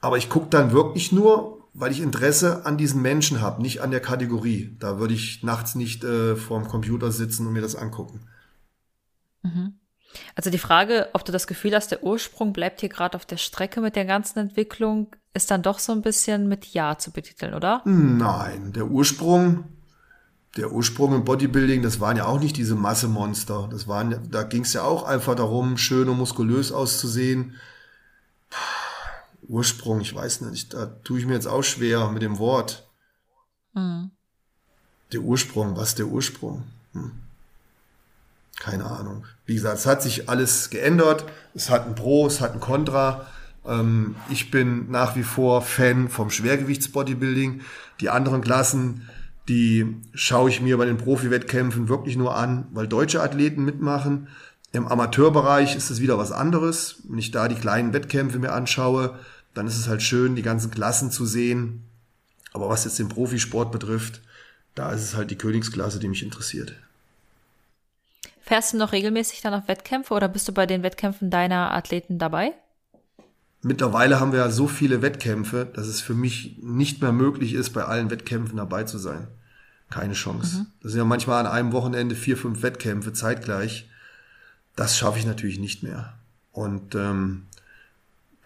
Aber 0.00 0.18
ich 0.18 0.28
gucke 0.28 0.48
dann 0.50 0.72
wirklich 0.72 1.12
nur, 1.12 1.55
weil 1.78 1.92
ich 1.92 2.00
Interesse 2.00 2.64
an 2.64 2.78
diesen 2.78 3.02
Menschen 3.02 3.42
habe, 3.42 3.60
nicht 3.60 3.82
an 3.82 3.90
der 3.90 4.00
Kategorie. 4.00 4.74
Da 4.80 4.98
würde 4.98 5.12
ich 5.12 5.42
nachts 5.42 5.74
nicht 5.74 6.04
äh, 6.04 6.34
vorm 6.34 6.66
Computer 6.68 7.12
sitzen 7.12 7.46
und 7.46 7.52
mir 7.52 7.60
das 7.60 7.76
angucken. 7.76 8.20
Mhm. 9.42 9.74
Also 10.34 10.48
die 10.48 10.58
Frage, 10.58 11.08
ob 11.12 11.26
du 11.26 11.32
das 11.32 11.46
Gefühl 11.46 11.74
hast, 11.74 11.90
der 11.90 12.02
Ursprung 12.02 12.54
bleibt 12.54 12.80
hier 12.80 12.88
gerade 12.88 13.14
auf 13.14 13.26
der 13.26 13.36
Strecke 13.36 13.82
mit 13.82 13.94
der 13.94 14.06
ganzen 14.06 14.38
Entwicklung, 14.38 15.14
ist 15.34 15.50
dann 15.50 15.62
doch 15.62 15.78
so 15.78 15.92
ein 15.92 16.00
bisschen 16.00 16.48
mit 16.48 16.64
Ja 16.66 16.96
zu 16.96 17.10
betiteln, 17.10 17.52
oder? 17.52 17.82
Nein, 17.84 18.72
der 18.72 18.86
Ursprung, 18.86 19.64
der 20.56 20.72
Ursprung 20.72 21.14
im 21.14 21.24
Bodybuilding, 21.24 21.82
das 21.82 22.00
waren 22.00 22.16
ja 22.16 22.24
auch 22.24 22.40
nicht 22.40 22.56
diese 22.56 22.74
Massemonster. 22.74 23.68
Das 23.70 23.86
waren, 23.86 24.30
da 24.30 24.44
ging 24.44 24.62
es 24.62 24.72
ja 24.72 24.82
auch 24.82 25.02
einfach 25.02 25.34
darum, 25.34 25.76
schön 25.76 26.08
und 26.08 26.16
muskulös 26.16 26.72
auszusehen. 26.72 27.56
Puh 28.48 28.85
Ursprung, 29.48 30.00
ich 30.00 30.14
weiß 30.14 30.42
nicht, 30.42 30.74
da 30.74 30.86
tue 30.86 31.18
ich 31.18 31.26
mir 31.26 31.34
jetzt 31.34 31.46
auch 31.46 31.62
schwer 31.62 32.08
mit 32.10 32.22
dem 32.22 32.38
Wort. 32.38 32.88
Mhm. 33.74 34.10
Der 35.12 35.20
Ursprung, 35.20 35.76
was 35.76 35.94
der 35.94 36.06
Ursprung? 36.06 36.64
Hm. 36.92 37.12
Keine 38.58 38.86
Ahnung. 38.86 39.24
Wie 39.44 39.54
gesagt, 39.54 39.78
es 39.78 39.86
hat 39.86 40.02
sich 40.02 40.28
alles 40.28 40.70
geändert. 40.70 41.26
Es 41.54 41.70
hat 41.70 41.86
ein 41.86 41.94
Pro, 41.94 42.26
es 42.26 42.40
hat 42.40 42.54
ein 42.54 42.60
Contra. 42.60 43.26
Ähm, 43.64 44.16
ich 44.30 44.50
bin 44.50 44.90
nach 44.90 45.14
wie 45.14 45.22
vor 45.22 45.62
Fan 45.62 46.08
vom 46.08 46.30
Schwergewichtsbodybuilding. 46.30 47.60
Die 48.00 48.08
anderen 48.08 48.40
Klassen, 48.40 49.08
die 49.48 49.96
schaue 50.14 50.50
ich 50.50 50.60
mir 50.60 50.78
bei 50.78 50.86
den 50.86 50.96
Profi-Wettkämpfen 50.96 51.88
wirklich 51.88 52.16
nur 52.16 52.34
an, 52.34 52.66
weil 52.72 52.88
deutsche 52.88 53.22
Athleten 53.22 53.64
mitmachen. 53.64 54.28
Im 54.72 54.88
Amateurbereich 54.88 55.76
ist 55.76 55.90
es 55.90 56.00
wieder 56.00 56.18
was 56.18 56.32
anderes. 56.32 57.02
Wenn 57.08 57.18
ich 57.18 57.30
da 57.30 57.48
die 57.48 57.54
kleinen 57.54 57.92
Wettkämpfe 57.92 58.38
mir 58.38 58.52
anschaue, 58.52 59.18
dann 59.56 59.66
ist 59.66 59.78
es 59.78 59.88
halt 59.88 60.02
schön, 60.02 60.36
die 60.36 60.42
ganzen 60.42 60.70
Klassen 60.70 61.10
zu 61.10 61.24
sehen. 61.24 61.82
Aber 62.52 62.68
was 62.68 62.84
jetzt 62.84 62.98
den 62.98 63.08
Profisport 63.08 63.72
betrifft, 63.72 64.20
da 64.74 64.92
ist 64.92 65.02
es 65.02 65.16
halt 65.16 65.30
die 65.30 65.38
Königsklasse, 65.38 65.98
die 65.98 66.08
mich 66.08 66.22
interessiert. 66.22 66.74
Fährst 68.42 68.74
du 68.74 68.76
noch 68.76 68.92
regelmäßig 68.92 69.40
dann 69.40 69.54
auf 69.54 69.66
Wettkämpfe 69.66 70.12
oder 70.12 70.28
bist 70.28 70.46
du 70.46 70.52
bei 70.52 70.66
den 70.66 70.82
Wettkämpfen 70.82 71.30
deiner 71.30 71.72
Athleten 71.72 72.18
dabei? 72.18 72.52
Mittlerweile 73.62 74.20
haben 74.20 74.32
wir 74.32 74.40
ja 74.40 74.50
so 74.50 74.68
viele 74.68 75.00
Wettkämpfe, 75.00 75.64
dass 75.64 75.86
es 75.86 76.02
für 76.02 76.14
mich 76.14 76.58
nicht 76.60 77.00
mehr 77.00 77.12
möglich 77.12 77.54
ist, 77.54 77.70
bei 77.70 77.84
allen 77.84 78.10
Wettkämpfen 78.10 78.58
dabei 78.58 78.84
zu 78.84 78.98
sein. 78.98 79.26
Keine 79.88 80.12
Chance. 80.12 80.58
Mhm. 80.58 80.66
Das 80.82 80.92
sind 80.92 80.98
ja 80.98 81.04
manchmal 81.06 81.40
an 81.44 81.50
einem 81.50 81.72
Wochenende 81.72 82.14
vier, 82.14 82.36
fünf 82.36 82.62
Wettkämpfe 82.62 83.14
zeitgleich. 83.14 83.88
Das 84.76 84.98
schaffe 84.98 85.18
ich 85.18 85.24
natürlich 85.24 85.58
nicht 85.58 85.82
mehr. 85.82 86.12
Und 86.52 86.94
ähm, 86.94 87.45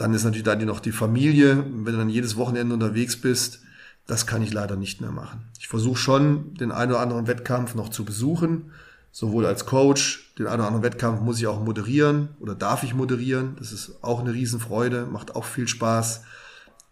dann 0.01 0.14
ist 0.14 0.24
natürlich 0.24 0.44
da 0.44 0.57
noch 0.57 0.80
die 0.80 0.92
Familie. 0.92 1.59
Wenn 1.59 1.92
du 1.92 1.98
dann 1.98 2.09
jedes 2.09 2.36
Wochenende 2.36 2.72
unterwegs 2.72 3.20
bist, 3.20 3.61
das 4.07 4.26
kann 4.26 4.40
ich 4.40 4.51
leider 4.51 4.76
nicht 4.76 5.03
mehr 5.03 5.11
machen. 5.11 5.44
Ich 5.59 5.68
versuche 5.68 5.98
schon, 5.98 6.55
den 6.55 6.72
einen 6.72 6.92
oder 6.92 7.01
anderen 7.01 7.26
Wettkampf 7.26 7.74
noch 7.74 7.90
zu 7.90 8.07
besuchen, 8.07 8.72
sowohl 9.12 9.44
als 9.44 9.66
Coach. 9.66 10.32
Den 10.38 10.46
einen 10.46 10.61
oder 10.61 10.68
anderen 10.68 10.84
Wettkampf 10.84 11.20
muss 11.20 11.38
ich 11.38 11.46
auch 11.46 11.62
moderieren 11.62 12.30
oder 12.40 12.55
darf 12.55 12.82
ich 12.82 12.94
moderieren. 12.94 13.57
Das 13.59 13.72
ist 13.72 14.03
auch 14.03 14.20
eine 14.20 14.32
Riesenfreude, 14.32 15.05
macht 15.05 15.36
auch 15.36 15.44
viel 15.44 15.68
Spaß. 15.68 16.22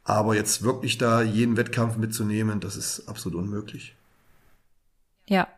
Aber 0.04 0.34
jetzt 0.34 0.62
wirklich 0.62 0.98
da 0.98 1.22
jeden 1.22 1.56
Wettkampf 1.56 1.96
mitzunehmen, 1.96 2.60
das 2.60 2.76
ist 2.76 3.08
absolut 3.08 3.38
unmöglich. 3.38 3.96
Ja. 5.26 5.48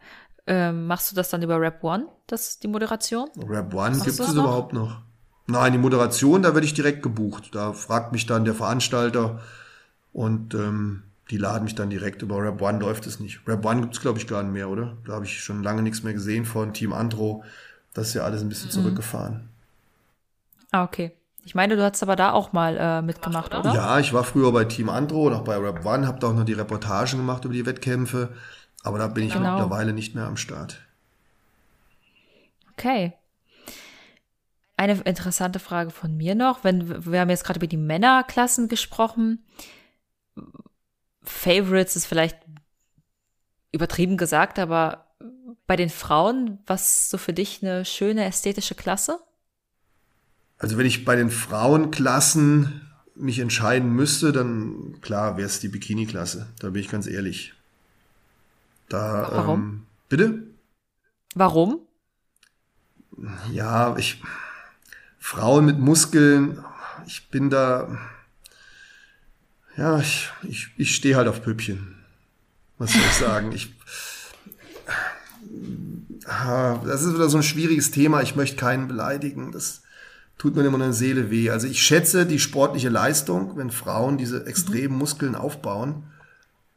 Ähm, 0.46 0.86
machst 0.86 1.11
du 1.11 1.16
das 1.16 1.30
dann 1.30 1.42
über 1.42 1.61
Rap 1.61 1.82
One, 1.82 2.07
das 2.28 2.61
die 2.61 2.68
Moderation? 2.68 3.28
Rap 3.48 3.74
One 3.74 3.98
gibt 3.98 4.20
es 4.20 4.32
überhaupt 4.32 4.72
noch? 4.72 5.03
Nein, 5.51 5.72
die 5.72 5.78
Moderation, 5.78 6.42
da 6.42 6.55
werde 6.55 6.66
ich 6.66 6.74
direkt 6.74 7.03
gebucht. 7.03 7.55
Da 7.55 7.72
fragt 7.72 8.12
mich 8.12 8.26
dann 8.26 8.44
der 8.44 8.55
Veranstalter 8.55 9.40
und 10.12 10.55
ähm, 10.55 11.03
die 11.30 11.38
laden 11.38 11.64
mich 11.64 11.74
dann 11.74 11.90
direkt. 11.90 12.22
Über 12.22 12.42
Rap 12.42 12.62
One 12.62 12.78
läuft 12.78 13.07
es 13.07 13.18
nicht. 13.18 13.40
Rap 13.48 13.64
One 13.64 13.80
gibt 13.80 13.94
es, 13.94 14.01
glaube 14.01 14.18
ich, 14.18 14.26
gar 14.26 14.42
nicht 14.42 14.53
mehr, 14.53 14.68
oder? 14.68 14.96
Da 15.07 15.14
habe 15.14 15.24
ich 15.24 15.42
schon 15.42 15.62
lange 15.62 15.82
nichts 15.82 16.03
mehr 16.03 16.12
gesehen 16.12 16.44
von 16.44 16.72
Team 16.72 16.92
Andro. 16.92 17.42
Das 17.94 18.09
ist 18.09 18.14
ja 18.14 18.22
alles 18.22 18.42
ein 18.42 18.48
bisschen 18.48 18.68
mhm. 18.68 18.74
zurückgefahren. 18.74 19.49
Ah, 20.70 20.84
okay. 20.84 21.12
Ich 21.45 21.54
meine, 21.54 21.74
du 21.74 21.83
hast 21.83 22.03
aber 22.03 22.16
da 22.16 22.33
auch 22.33 22.53
mal 22.53 22.76
äh, 22.76 23.03
mitgemacht, 23.03 23.54
oder? 23.54 23.74
Ja, 23.74 23.99
ich 23.99 24.12
war 24.12 24.22
früher 24.22 24.53
bei 24.53 24.64
Team 24.66 24.88
Andro 24.88 25.26
und 25.26 25.33
auch 25.33 25.42
bei 25.42 25.57
Rap 25.57 25.84
One, 25.84 26.07
habe 26.07 26.20
da 26.20 26.29
auch 26.29 26.34
noch 26.34 26.45
die 26.45 26.53
Reportagen 26.53 27.18
gemacht 27.18 27.45
über 27.45 27.54
die 27.54 27.66
Wettkämpfe. 27.66 28.29
Aber 28.84 28.99
da 28.99 29.08
bin 29.08 29.24
ich 29.24 29.33
genau. 29.33 29.53
mittlerweile 29.53 29.92
nicht 29.92 30.14
mehr 30.14 30.26
am 30.26 30.37
Start. 30.37 30.80
Okay. 32.72 33.14
Eine 34.80 34.98
interessante 35.02 35.58
Frage 35.58 35.90
von 35.90 36.16
mir 36.16 36.34
noch, 36.34 36.64
wenn 36.64 37.04
wir 37.04 37.20
haben 37.20 37.28
jetzt 37.28 37.44
gerade 37.44 37.58
über 37.58 37.66
die 37.66 37.76
Männerklassen 37.76 38.66
gesprochen. 38.66 39.44
Favorites 41.22 41.96
ist 41.96 42.07
vielleicht 42.07 42.38
übertrieben 43.72 44.16
gesagt, 44.16 44.58
aber 44.58 45.07
bei 45.66 45.76
den 45.76 45.90
Frauen, 45.90 46.61
was 46.66 47.11
so 47.11 47.18
für 47.18 47.34
dich 47.34 47.62
eine 47.62 47.84
schöne 47.84 48.24
ästhetische 48.24 48.74
Klasse? 48.74 49.20
Also 50.57 50.78
wenn 50.78 50.86
ich 50.86 51.04
bei 51.04 51.14
den 51.14 51.30
Frauenklassen 51.30 52.80
mich 53.14 53.38
entscheiden 53.38 53.90
müsste, 53.90 54.32
dann 54.32 54.98
klar 55.02 55.36
wäre 55.36 55.46
es 55.46 55.61
die 55.61 55.68
Bikini-Klasse. 55.68 56.46
Da 56.58 56.70
bin 56.70 56.80
ich 56.80 56.88
ganz 56.88 57.07
ehrlich. 57.07 57.52
Da, 58.88 59.28
Warum? 59.30 59.61
Ähm, 59.61 59.86
bitte? 60.08 60.42
Warum? 61.34 61.80
Ja, 63.52 63.94
ich, 63.98 64.22
Frauen 65.21 65.67
mit 65.67 65.79
Muskeln, 65.79 66.64
ich 67.07 67.29
bin 67.29 67.51
da, 67.51 67.99
ja, 69.76 70.01
ich, 70.01 70.30
ich, 70.42 70.71
ich 70.76 70.95
stehe 70.95 71.14
halt 71.14 71.29
auf 71.29 71.42
Püppchen. 71.42 71.97
Was 72.79 72.92
soll 72.92 73.03
ich 73.03 73.13
sagen? 73.13 73.53
Ich, 73.53 73.75
das 76.84 77.03
ist 77.03 77.14
wieder 77.14 77.29
so 77.29 77.37
ein 77.37 77.42
schwieriges 77.42 77.91
Thema. 77.91 78.22
Ich 78.22 78.34
möchte 78.34 78.57
keinen 78.57 78.88
beleidigen. 78.88 79.53
Das 79.53 79.83
tut 80.38 80.57
mir 80.57 80.64
immer 80.64 80.79
in 80.79 80.80
der 80.80 80.92
Seele 80.95 81.30
weh. 81.30 81.51
Also 81.51 81.67
ich 81.67 81.83
schätze 81.83 82.25
die 82.25 82.38
sportliche 82.38 82.88
Leistung, 82.88 83.57
wenn 83.57 83.71
Frauen 83.71 84.17
diese 84.17 84.47
extremen 84.47 84.97
Muskeln 84.97 85.34
aufbauen. 85.34 86.05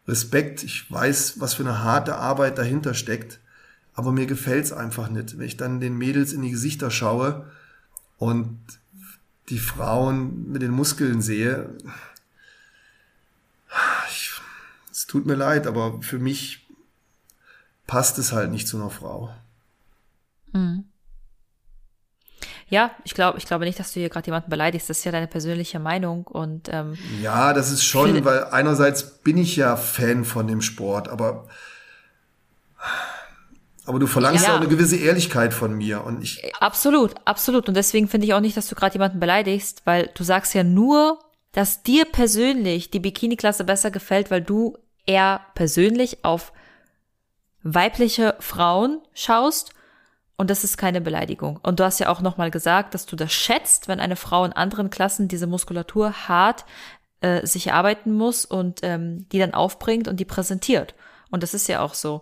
Respekt. 0.08 0.64
Ich 0.64 0.92
weiß, 0.92 1.40
was 1.40 1.54
für 1.54 1.64
eine 1.64 1.84
harte 1.84 2.18
Arbeit 2.18 2.58
dahinter 2.58 2.94
steckt. 2.94 3.40
Aber 3.94 4.12
mir 4.12 4.26
gefällt's 4.26 4.74
einfach 4.74 5.10
nicht. 5.10 5.38
Wenn 5.38 5.46
ich 5.48 5.56
dann 5.56 5.80
den 5.80 5.98
Mädels 5.98 6.34
in 6.34 6.42
die 6.42 6.52
Gesichter 6.52 6.92
schaue, 6.92 7.46
und 8.24 8.58
die 9.50 9.60
Frauen 9.60 10.50
mit 10.50 10.62
den 10.62 10.72
Muskeln 10.72 11.22
sehe, 11.22 11.70
ich, 14.10 14.32
es 14.90 15.06
tut 15.08 15.26
mir 15.26 15.36
leid, 15.36 15.68
aber 15.68 16.02
für 16.02 16.20
mich 16.20 16.66
passt 17.86 18.18
es 18.20 18.32
halt 18.32 18.50
nicht 18.52 18.68
zu 18.68 18.78
einer 18.78 18.90
Frau. 18.90 19.34
Mhm. 20.54 20.86
ja, 22.70 22.92
ich 23.04 23.14
glaube, 23.14 23.40
ich 23.40 23.46
glaube 23.46 23.66
nicht, 23.66 23.80
dass 23.80 23.92
du 23.92 24.00
hier 24.00 24.10
gerade 24.10 24.28
jemanden 24.28 24.50
beleidigst. 24.50 24.90
Das 24.90 25.00
ist 25.00 25.04
ja 25.04 25.12
deine 25.12 25.28
persönliche 25.28 25.80
Meinung 25.80 26.26
und 26.26 26.70
ähm, 26.72 26.98
ja, 27.22 27.54
das 27.54 27.72
ist 27.72 27.84
schon, 27.84 28.24
weil 28.24 28.46
einerseits 28.46 29.20
bin 29.20 29.38
ich 29.38 29.58
ja 29.58 29.76
Fan 29.76 30.24
von 30.24 30.48
dem 30.48 30.62
Sport, 30.62 31.10
aber 31.10 31.48
aber 33.86 34.00
du 34.00 34.08
verlangst 34.08 34.46
ja. 34.46 34.54
auch 34.54 34.58
eine 34.58 34.68
gewisse 34.68 34.96
Ehrlichkeit 34.96 35.54
von 35.54 35.74
mir 35.74 36.04
und 36.04 36.24
ich. 36.24 36.42
Absolut, 36.60 37.16
absolut. 37.26 37.68
Und 37.68 37.76
deswegen 37.76 38.08
finde 38.08 38.26
ich 38.26 38.34
auch 38.34 38.40
nicht, 38.40 38.56
dass 38.56 38.68
du 38.68 38.76
gerade 38.76 38.94
jemanden 38.94 39.20
beleidigst, 39.20 39.82
weil 39.86 40.10
du 40.14 40.24
sagst 40.24 40.54
ja 40.54 40.64
nur, 40.64 41.20
dass 41.52 41.84
dir 41.84 42.06
persönlich 42.06 42.92
die 42.92 43.00
Bikini-Klasse 43.00 43.64
besser 43.64 43.92
gefällt, 43.92 44.32
weil 44.32 44.42
du 44.42 44.78
eher 45.06 45.42
persönlich 45.54 46.24
auf 46.24 46.54
weibliche 47.62 48.36
Frauen 48.40 49.02
schaust. 49.14 49.74
Und 50.38 50.50
das 50.50 50.64
ist 50.64 50.78
keine 50.78 51.00
Beleidigung. 51.00 51.60
Und 51.62 51.80
du 51.80 51.84
hast 51.84 52.00
ja 52.00 52.10
auch 52.10 52.22
nochmal 52.22 52.52
gesagt, 52.52 52.94
dass 52.94 53.06
du 53.06 53.16
das 53.16 53.32
schätzt, 53.32 53.88
wenn 53.88 54.00
eine 54.00 54.16
Frau 54.16 54.46
in 54.46 54.54
anderen 54.54 54.90
Klassen 54.90 55.28
diese 55.28 55.46
Muskulatur 55.46 56.28
hart 56.28 56.66
äh, 57.22 57.46
sich 57.46 57.72
arbeiten 57.72 58.14
muss 58.14 58.46
und 58.46 58.80
ähm, 58.82 59.28
die 59.32 59.40
dann 59.40 59.54
aufbringt 59.54 60.08
und 60.08 60.20
die 60.20 60.26
präsentiert. 60.26 60.96
Und 61.30 61.44
das 61.44 61.54
ist 61.54 61.68
ja 61.68 61.82
auch 61.82 61.94
so 61.94 62.22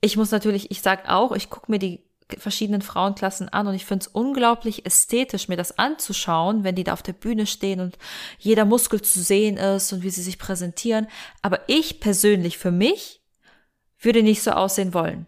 ich 0.00 0.16
muss 0.16 0.30
natürlich, 0.30 0.70
ich 0.70 0.82
sag 0.82 1.08
auch, 1.08 1.32
ich 1.32 1.50
gucke 1.50 1.70
mir 1.70 1.78
die 1.78 2.04
verschiedenen 2.38 2.82
Frauenklassen 2.82 3.48
an 3.48 3.68
und 3.68 3.74
ich 3.74 3.86
finde 3.86 4.04
es 4.04 4.08
unglaublich 4.08 4.84
ästhetisch, 4.84 5.48
mir 5.48 5.56
das 5.56 5.78
anzuschauen, 5.78 6.64
wenn 6.64 6.74
die 6.74 6.84
da 6.84 6.92
auf 6.92 7.02
der 7.02 7.12
Bühne 7.12 7.46
stehen 7.46 7.80
und 7.80 7.98
jeder 8.38 8.64
Muskel 8.64 9.00
zu 9.00 9.20
sehen 9.20 9.56
ist 9.56 9.92
und 9.92 10.02
wie 10.02 10.10
sie 10.10 10.22
sich 10.22 10.38
präsentieren. 10.38 11.06
Aber 11.42 11.60
ich 11.68 12.00
persönlich, 12.00 12.58
für 12.58 12.72
mich, 12.72 13.22
würde 13.98 14.22
nicht 14.22 14.42
so 14.42 14.50
aussehen 14.50 14.92
wollen. 14.92 15.26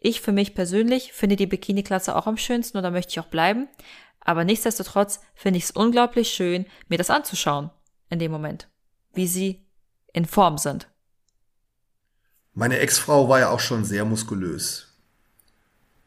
Ich 0.00 0.20
für 0.20 0.32
mich 0.32 0.54
persönlich 0.54 1.12
finde 1.12 1.36
die 1.36 1.46
Bikini-Klasse 1.46 2.14
auch 2.14 2.26
am 2.26 2.36
schönsten 2.36 2.76
und 2.76 2.82
da 2.82 2.90
möchte 2.90 3.10
ich 3.10 3.20
auch 3.20 3.26
bleiben. 3.26 3.68
Aber 4.20 4.44
nichtsdestotrotz 4.44 5.20
finde 5.34 5.58
ich 5.58 5.64
es 5.64 5.70
unglaublich 5.70 6.30
schön, 6.30 6.66
mir 6.88 6.98
das 6.98 7.10
anzuschauen 7.10 7.70
in 8.10 8.18
dem 8.18 8.32
Moment, 8.32 8.68
wie 9.14 9.26
sie 9.26 9.64
in 10.12 10.26
Form 10.26 10.58
sind. 10.58 10.88
Meine 12.56 12.78
Ex-Frau 12.78 13.28
war 13.28 13.38
ja 13.38 13.50
auch 13.50 13.60
schon 13.60 13.84
sehr 13.84 14.06
muskulös. 14.06 14.88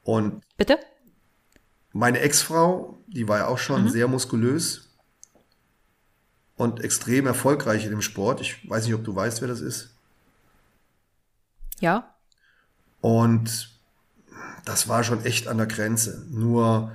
Und 0.03 0.41
Bitte? 0.57 0.79
Meine 1.93 2.19
Ex-Frau, 2.21 2.97
die 3.05 3.27
war 3.27 3.37
ja 3.37 3.47
auch 3.47 3.59
schon 3.59 3.83
mhm. 3.83 3.89
sehr 3.89 4.07
muskulös 4.07 4.89
und 6.55 6.83
extrem 6.83 7.27
erfolgreich 7.27 7.85
in 7.85 7.91
dem 7.91 8.01
Sport. 8.01 8.41
Ich 8.41 8.67
weiß 8.67 8.85
nicht, 8.85 8.95
ob 8.95 9.03
du 9.03 9.15
weißt, 9.15 9.41
wer 9.41 9.47
das 9.47 9.61
ist. 9.61 9.91
Ja. 11.79 12.15
Und 12.99 13.69
das 14.65 14.87
war 14.87 15.03
schon 15.03 15.23
echt 15.23 15.47
an 15.47 15.57
der 15.57 15.67
Grenze. 15.67 16.25
Nur, 16.31 16.91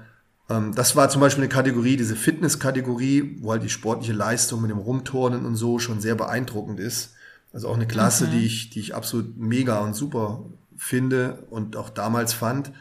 ähm, 0.50 0.74
das 0.74 0.96
war 0.96 1.08
zum 1.10 1.20
Beispiel 1.20 1.44
eine 1.44 1.52
Kategorie, 1.52 1.96
diese 1.96 2.16
Fitness-Kategorie, 2.16 3.36
wo 3.40 3.52
halt 3.52 3.62
die 3.62 3.70
sportliche 3.70 4.14
Leistung 4.14 4.62
mit 4.62 4.72
dem 4.72 4.78
Rumturnen 4.78 5.46
und 5.46 5.54
so 5.54 5.78
schon 5.78 6.00
sehr 6.00 6.16
beeindruckend 6.16 6.80
ist. 6.80 7.14
Also 7.54 7.68
auch 7.68 7.76
eine 7.76 7.86
Klasse, 7.86 8.26
mhm. 8.26 8.30
die 8.32 8.46
ich, 8.46 8.70
die 8.70 8.80
ich 8.80 8.94
absolut 8.96 9.38
mega 9.38 9.78
und 9.78 9.94
super 9.94 10.44
finde 10.76 11.46
und 11.50 11.76
auch 11.76 11.88
damals 11.88 12.32
fand. 12.32 12.72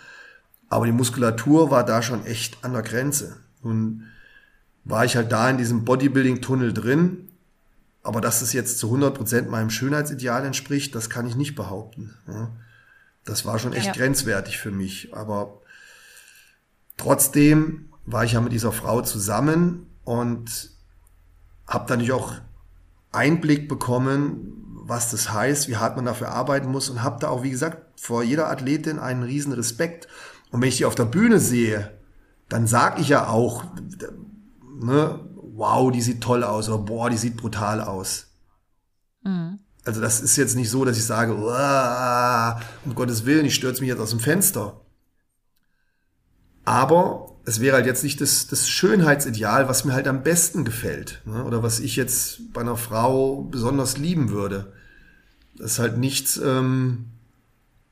Aber 0.67 0.87
die 0.87 0.91
Muskulatur 0.91 1.69
war 1.69 1.85
da 1.85 2.01
schon 2.01 2.25
echt 2.25 2.65
an 2.65 2.73
der 2.73 2.81
Grenze. 2.81 3.37
Nun 3.61 4.05
war 4.83 5.05
ich 5.05 5.15
halt 5.15 5.31
da 5.31 5.47
in 5.47 5.59
diesem 5.59 5.85
Bodybuilding-Tunnel 5.85 6.73
drin. 6.73 7.29
Aber 8.01 8.19
dass 8.19 8.41
es 8.41 8.51
jetzt 8.51 8.79
zu 8.79 8.87
100 8.87 9.13
Prozent 9.15 9.49
meinem 9.49 9.69
Schönheitsideal 9.69 10.43
entspricht, 10.43 10.95
das 10.95 11.09
kann 11.09 11.27
ich 11.27 11.35
nicht 11.35 11.53
behaupten. 11.53 12.15
Das 13.23 13.45
war 13.45 13.59
schon 13.59 13.73
echt 13.73 13.85
ja. 13.85 13.93
grenzwertig 13.93 14.57
für 14.57 14.71
mich. 14.71 15.13
Aber 15.13 15.61
trotzdem 16.97 17.89
war 18.05 18.23
ich 18.25 18.33
ja 18.33 18.41
mit 18.41 18.51
dieser 18.51 18.71
Frau 18.71 19.01
zusammen 19.03 19.85
und 20.03 20.71
habe 21.67 21.85
dann 21.87 22.11
auch 22.11 22.33
Einblick 23.11 23.69
bekommen, 23.69 24.62
was 24.85 25.11
das 25.11 25.31
heißt, 25.31 25.69
wie 25.69 25.77
hart 25.77 25.95
man 25.95 26.05
dafür 26.05 26.29
arbeiten 26.29 26.69
muss 26.69 26.89
und 26.89 27.03
habe 27.03 27.19
da 27.19 27.29
auch, 27.29 27.41
wie 27.41 27.51
gesagt, 27.51 27.99
vor 27.99 28.21
jeder 28.21 28.49
Athletin 28.49 28.99
einen 28.99 29.23
riesen 29.23 29.53
Respekt. 29.53 30.07
Und 30.51 30.61
wenn 30.61 30.69
ich 30.69 30.77
die 30.77 30.85
auf 30.85 30.95
der 30.95 31.05
Bühne 31.05 31.39
sehe, 31.39 31.91
dann 32.49 32.67
sage 32.67 33.01
ich 33.01 33.09
ja 33.09 33.27
auch, 33.27 33.63
ne, 34.79 35.19
wow, 35.35 35.91
die 35.91 36.01
sieht 36.01 36.21
toll 36.21 36.43
aus 36.43 36.67
oder 36.67 36.79
boah, 36.79 37.09
die 37.09 37.17
sieht 37.17 37.37
brutal 37.37 37.81
aus. 37.81 38.27
Mhm. 39.23 39.59
Also 39.85 40.01
das 40.01 40.21
ist 40.21 40.35
jetzt 40.35 40.55
nicht 40.55 40.69
so, 40.69 40.85
dass 40.85 40.97
ich 40.97 41.05
sage, 41.05 41.33
um 42.85 42.95
Gottes 42.95 43.25
Willen, 43.25 43.45
ich 43.45 43.55
stürze 43.55 43.81
mich 43.81 43.89
jetzt 43.89 43.99
aus 43.99 44.11
dem 44.11 44.19
Fenster. 44.19 44.81
Aber 46.65 47.33
es 47.45 47.59
wäre 47.59 47.75
halt 47.75 47.85
jetzt 47.85 48.03
nicht 48.03 48.21
das, 48.21 48.47
das 48.47 48.69
Schönheitsideal, 48.69 49.67
was 49.67 49.83
mir 49.83 49.93
halt 49.93 50.07
am 50.07 50.23
besten 50.23 50.63
gefällt. 50.63 51.21
Ne? 51.25 51.43
Oder 51.43 51.61
was 51.61 51.79
ich 51.79 51.95
jetzt 51.95 52.53
bei 52.53 52.61
einer 52.61 52.77
Frau 52.77 53.41
besonders 53.43 53.97
lieben 53.97 54.29
würde. 54.29 54.73
Das 55.57 55.73
ist 55.73 55.79
halt 55.79 55.97
nichts, 55.97 56.37
ähm, 56.37 57.11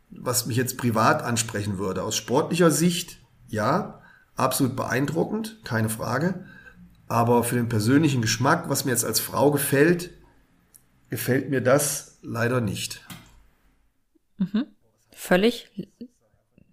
was 0.10 0.45
mich 0.45 0.57
jetzt 0.57 0.77
privat 0.77 1.22
ansprechen 1.22 1.77
würde. 1.77 2.03
Aus 2.03 2.15
sportlicher 2.15 2.72
Sicht, 2.72 3.19
ja, 3.49 4.02
absolut 4.35 4.76
beeindruckend, 4.76 5.60
keine 5.64 5.89
Frage. 5.89 6.45
Aber 7.07 7.43
für 7.43 7.56
den 7.56 7.69
persönlichen 7.69 8.22
Geschmack, 8.22 8.69
was 8.69 8.85
mir 8.85 8.91
jetzt 8.91 9.06
als 9.06 9.19
Frau 9.19 9.52
gefällt, 9.52 10.11
gefällt 11.10 11.49
mir 11.49 11.61
das 11.61 12.19
leider 12.22 12.61
nicht. 12.61 13.06
Mhm. 14.38 14.65
Völlig. 15.11 15.69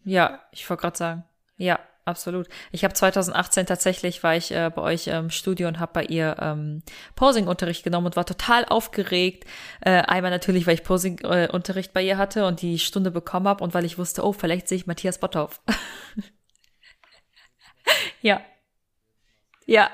Ja, 0.05 0.41
ich 0.53 0.69
wollte 0.71 0.83
gerade 0.83 0.97
sagen. 0.97 1.25
Ja, 1.59 1.81
absolut. 2.05 2.49
Ich 2.71 2.85
habe 2.85 2.95
2018 2.95 3.67
tatsächlich, 3.67 4.23
war 4.23 4.37
ich 4.37 4.53
äh, 4.53 4.71
bei 4.75 4.81
euch 4.81 5.09
im 5.09 5.15
ähm, 5.15 5.31
Studio 5.31 5.69
und 5.69 5.81
habe 5.81 5.93
bei 5.93 6.05
ihr 6.05 6.37
ähm, 6.41 6.83
Posing-Unterricht 7.17 7.85
genommen 7.85 8.07
und 8.07 8.17
war 8.17 8.25
total 8.25 8.65
aufgeregt. 8.65 9.45
Äh, 9.81 10.03
einmal 10.03 10.31
natürlich, 10.31 10.67
weil 10.67 10.75
ich 10.75 10.85
Posing-Unterricht 10.85 11.93
bei 11.93 12.03
ihr 12.03 12.17
hatte 12.17 12.47
und 12.47 12.63
die 12.63 12.79
Stunde 12.79 13.11
bekommen 13.11 13.49
habe 13.49 13.63
und 13.63 13.75
weil 13.75 13.85
ich 13.85 13.99
wusste, 13.99 14.25
oh, 14.25 14.33
vielleicht 14.33 14.69
sehe 14.69 14.77
ich 14.77 14.87
Matthias 14.87 15.19
Botthoff. 15.19 15.61
ja. 18.23 18.41
Ja. 19.67 19.91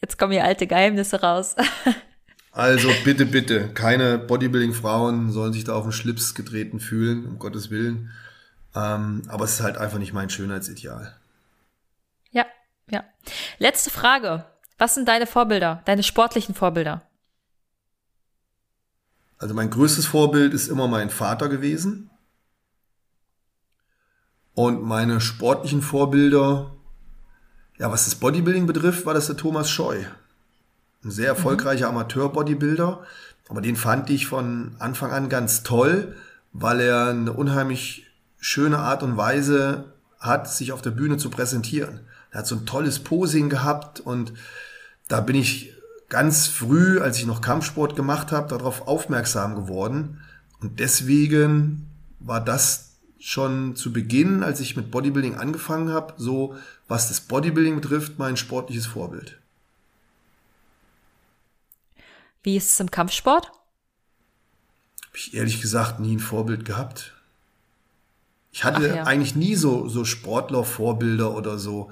Jetzt 0.00 0.18
kommen 0.18 0.32
hier 0.32 0.44
alte 0.44 0.66
Geheimnisse 0.66 1.20
raus. 1.20 1.56
also 2.52 2.90
bitte, 3.04 3.26
bitte, 3.26 3.68
keine 3.74 4.18
Bodybuilding-Frauen 4.18 5.30
sollen 5.30 5.52
sich 5.52 5.64
da 5.64 5.74
auf 5.74 5.82
den 5.82 5.92
Schlips 5.92 6.34
getreten 6.34 6.80
fühlen, 6.80 7.26
um 7.26 7.38
Gottes 7.38 7.70
Willen. 7.70 8.10
Ähm, 8.74 9.22
aber 9.28 9.44
es 9.44 9.54
ist 9.54 9.62
halt 9.62 9.78
einfach 9.78 9.98
nicht 9.98 10.12
mein 10.12 10.30
Schönheitsideal. 10.30 11.16
Ja, 12.30 12.46
ja. 12.90 13.04
Letzte 13.58 13.90
Frage. 13.90 14.44
Was 14.78 14.94
sind 14.94 15.08
deine 15.08 15.26
Vorbilder, 15.26 15.82
deine 15.86 16.02
sportlichen 16.02 16.54
Vorbilder? 16.54 17.02
Also 19.38 19.54
mein 19.54 19.70
größtes 19.70 20.06
Vorbild 20.06 20.52
ist 20.52 20.68
immer 20.68 20.88
mein 20.88 21.10
Vater 21.10 21.48
gewesen. 21.48 22.10
Und 24.54 24.82
meine 24.82 25.20
sportlichen 25.20 25.82
Vorbilder, 25.82 26.74
ja, 27.76 27.92
was 27.92 28.06
das 28.06 28.16
Bodybuilding 28.16 28.66
betrifft, 28.66 29.06
war 29.06 29.14
das 29.14 29.26
der 29.26 29.36
Thomas 29.36 29.70
Scheu. 29.70 30.04
Ein 31.04 31.12
sehr 31.12 31.28
erfolgreicher 31.28 31.90
mhm. 31.90 31.98
Amateur-Bodybuilder. 31.98 33.04
Aber 33.48 33.60
den 33.60 33.76
fand 33.76 34.10
ich 34.10 34.26
von 34.26 34.74
Anfang 34.80 35.12
an 35.12 35.28
ganz 35.28 35.62
toll, 35.62 36.16
weil 36.52 36.80
er 36.80 37.06
eine 37.10 37.32
unheimlich 37.32 38.07
schöne 38.38 38.78
Art 38.78 39.02
und 39.02 39.16
Weise 39.16 39.92
hat, 40.18 40.50
sich 40.50 40.72
auf 40.72 40.82
der 40.82 40.90
Bühne 40.90 41.16
zu 41.16 41.30
präsentieren. 41.30 42.00
Er 42.30 42.40
hat 42.40 42.46
so 42.46 42.56
ein 42.56 42.66
tolles 42.66 42.98
Posing 42.98 43.48
gehabt 43.48 44.00
und 44.00 44.32
da 45.08 45.20
bin 45.20 45.36
ich 45.36 45.74
ganz 46.08 46.46
früh, 46.46 47.00
als 47.00 47.18
ich 47.18 47.26
noch 47.26 47.40
Kampfsport 47.40 47.96
gemacht 47.96 48.32
habe, 48.32 48.48
darauf 48.48 48.86
aufmerksam 48.86 49.54
geworden. 49.54 50.20
Und 50.60 50.80
deswegen 50.80 51.88
war 52.18 52.44
das 52.44 52.96
schon 53.18 53.76
zu 53.76 53.92
Beginn, 53.92 54.42
als 54.42 54.60
ich 54.60 54.76
mit 54.76 54.90
Bodybuilding 54.90 55.36
angefangen 55.36 55.90
habe, 55.90 56.14
so 56.16 56.56
was 56.86 57.08
das 57.08 57.20
Bodybuilding 57.20 57.80
betrifft, 57.80 58.18
mein 58.18 58.36
sportliches 58.36 58.86
Vorbild. 58.86 59.38
Wie 62.42 62.56
ist 62.56 62.72
es 62.72 62.80
im 62.80 62.90
Kampfsport? 62.90 63.46
Habe 63.46 65.16
ich 65.16 65.34
ehrlich 65.34 65.60
gesagt 65.60 66.00
nie 66.00 66.16
ein 66.16 66.20
Vorbild 66.20 66.64
gehabt. 66.64 67.17
Ich 68.50 68.64
hatte 68.64 68.88
ja. 68.88 69.04
eigentlich 69.04 69.36
nie 69.36 69.54
so, 69.54 69.88
so 69.88 70.04
Sportler-Vorbilder 70.04 71.34
oder 71.34 71.58
so. 71.58 71.90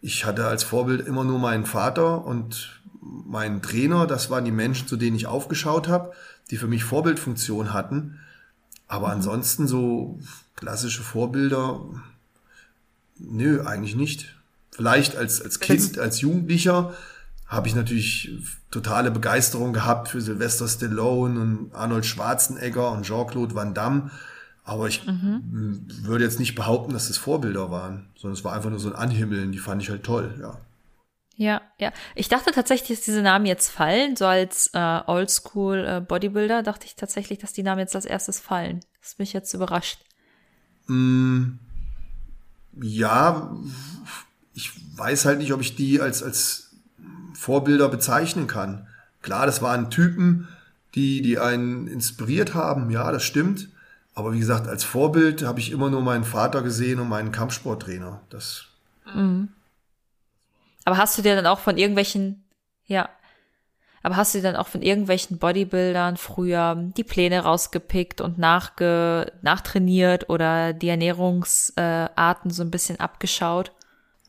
Ich 0.00 0.24
hatte 0.24 0.46
als 0.46 0.64
Vorbild 0.64 1.06
immer 1.06 1.24
nur 1.24 1.38
meinen 1.38 1.66
Vater 1.66 2.24
und 2.24 2.80
meinen 3.00 3.62
Trainer. 3.62 4.06
Das 4.06 4.30
waren 4.30 4.44
die 4.44 4.52
Menschen, 4.52 4.86
zu 4.86 4.96
denen 4.96 5.16
ich 5.16 5.26
aufgeschaut 5.26 5.88
habe, 5.88 6.12
die 6.50 6.56
für 6.56 6.68
mich 6.68 6.84
Vorbildfunktion 6.84 7.72
hatten. 7.72 8.20
Aber 8.88 9.08
mhm. 9.08 9.14
ansonsten 9.14 9.66
so 9.66 10.18
klassische 10.54 11.02
Vorbilder, 11.02 11.80
nö, 13.18 13.62
eigentlich 13.64 13.96
nicht. 13.96 14.36
Vielleicht 14.70 15.16
als, 15.16 15.40
als 15.40 15.60
Kind, 15.60 15.98
als 15.98 16.20
Jugendlicher 16.20 16.92
habe 17.46 17.68
ich 17.68 17.74
natürlich 17.74 18.38
totale 18.70 19.10
Begeisterung 19.10 19.72
gehabt 19.72 20.08
für 20.08 20.20
Sylvester 20.20 20.68
Stallone 20.68 21.40
und 21.40 21.74
Arnold 21.74 22.04
Schwarzenegger 22.04 22.90
und 22.90 23.04
Jean-Claude 23.04 23.54
Van 23.54 23.72
Damme. 23.72 24.10
Aber 24.66 24.88
ich 24.88 25.06
mhm. 25.06 25.86
würde 26.02 26.24
jetzt 26.24 26.40
nicht 26.40 26.56
behaupten, 26.56 26.92
dass 26.92 27.08
es 27.08 27.16
Vorbilder 27.16 27.70
waren, 27.70 28.08
sondern 28.16 28.36
es 28.36 28.42
war 28.42 28.52
einfach 28.52 28.68
nur 28.68 28.80
so 28.80 28.88
ein 28.88 28.96
Anhimmeln, 28.96 29.52
die 29.52 29.58
fand 29.58 29.80
ich 29.80 29.90
halt 29.90 30.02
toll, 30.02 30.34
ja. 30.40 30.58
Ja, 31.36 31.60
ja. 31.78 31.92
Ich 32.16 32.28
dachte 32.28 32.50
tatsächlich, 32.50 32.98
dass 32.98 33.04
diese 33.04 33.22
Namen 33.22 33.46
jetzt 33.46 33.70
fallen. 33.70 34.16
So 34.16 34.26
als 34.26 34.70
äh, 34.72 35.00
Oldschool 35.06 35.86
äh, 35.86 36.00
Bodybuilder 36.00 36.64
dachte 36.64 36.86
ich 36.86 36.96
tatsächlich, 36.96 37.38
dass 37.38 37.52
die 37.52 37.62
Namen 37.62 37.78
jetzt 37.78 37.94
als 37.94 38.06
erstes 38.06 38.40
fallen. 38.40 38.80
Das 39.00 39.10
ist 39.10 39.18
mich 39.20 39.32
jetzt 39.34 39.54
überrascht. 39.54 40.00
Mm, 40.88 41.58
ja, 42.82 43.54
ich 44.54 44.72
weiß 44.96 45.26
halt 45.26 45.38
nicht, 45.38 45.52
ob 45.52 45.60
ich 45.60 45.76
die 45.76 46.00
als, 46.00 46.24
als 46.24 46.70
Vorbilder 47.34 47.88
bezeichnen 47.88 48.48
kann. 48.48 48.88
Klar, 49.22 49.46
das 49.46 49.62
waren 49.62 49.90
Typen, 49.90 50.48
die, 50.96 51.22
die 51.22 51.38
einen 51.38 51.86
inspiriert 51.86 52.54
haben. 52.54 52.90
Ja, 52.90 53.12
das 53.12 53.22
stimmt. 53.22 53.68
Aber 54.16 54.32
wie 54.32 54.38
gesagt, 54.38 54.66
als 54.66 54.82
Vorbild 54.82 55.44
habe 55.44 55.60
ich 55.60 55.70
immer 55.70 55.90
nur 55.90 56.00
meinen 56.00 56.24
Vater 56.24 56.62
gesehen 56.62 56.98
und 57.00 57.08
meinen 57.08 57.32
Kampfsporttrainer. 57.32 58.22
Das. 58.30 58.64
Mhm. 59.14 59.50
Aber 60.86 60.96
hast 60.96 61.18
du 61.18 61.22
dir 61.22 61.36
dann 61.36 61.46
auch 61.46 61.58
von 61.58 61.76
irgendwelchen, 61.76 62.42
ja, 62.86 63.10
aber 64.02 64.16
hast 64.16 64.34
du 64.34 64.38
dir 64.38 64.44
dann 64.44 64.56
auch 64.56 64.68
von 64.68 64.80
irgendwelchen 64.80 65.36
Bodybuildern 65.36 66.16
früher 66.16 66.76
die 66.96 67.04
Pläne 67.04 67.40
rausgepickt 67.40 68.22
und 68.22 68.38
nachge, 68.38 69.32
nachtrainiert 69.42 70.30
oder 70.30 70.72
die 70.72 70.88
Ernährungsarten 70.88 72.50
so 72.50 72.62
ein 72.62 72.70
bisschen 72.70 72.98
abgeschaut? 72.98 73.72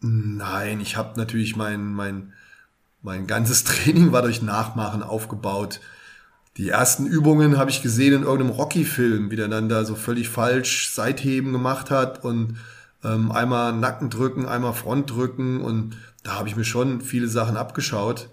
Nein, 0.01 0.81
ich 0.81 0.97
habe 0.97 1.17
natürlich 1.17 1.55
mein, 1.55 1.93
mein, 1.93 2.33
mein 3.01 3.25
ganzes 3.25 3.63
Training 3.65 4.11
war 4.11 4.21
durch 4.21 4.41
Nachmachen 4.41 5.01
aufgebaut. 5.01 5.79
Die 6.57 6.69
ersten 6.69 7.05
Übungen 7.05 7.57
habe 7.57 7.69
ich 7.69 7.83
gesehen 7.83 8.13
in 8.13 8.23
irgendeinem 8.23 8.49
Rocky-Film, 8.49 9.29
wie 9.29 9.35
der 9.35 9.47
dann 9.47 9.69
da 9.69 9.85
so 9.85 9.93
völlig 9.93 10.29
falsch 10.29 10.91
Seitheben 10.91 11.51
gemacht 11.53 11.91
hat 11.91 12.23
und 12.23 12.57
ähm, 13.03 13.31
einmal 13.31 13.73
Nacken 13.73 14.09
drücken, 14.09 14.47
einmal 14.47 14.73
Front 14.73 15.11
drücken 15.11 15.61
und 15.61 15.95
da 16.23 16.33
habe 16.33 16.49
ich 16.49 16.55
mir 16.55 16.63
schon 16.63 17.01
viele 17.01 17.27
Sachen 17.27 17.57
abgeschaut. 17.57 18.29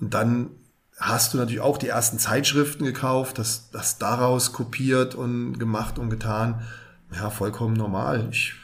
Und 0.00 0.14
dann 0.14 0.50
hast 0.98 1.34
du 1.34 1.38
natürlich 1.38 1.60
auch 1.60 1.76
die 1.76 1.88
ersten 1.88 2.20
Zeitschriften 2.20 2.84
gekauft, 2.84 3.38
das, 3.38 3.70
das 3.72 3.98
daraus 3.98 4.52
kopiert 4.52 5.16
und 5.16 5.58
gemacht 5.58 5.98
und 5.98 6.08
getan. 6.08 6.62
Ja, 7.14 7.30
vollkommen 7.30 7.74
normal. 7.74 8.28
Ich 8.30 8.54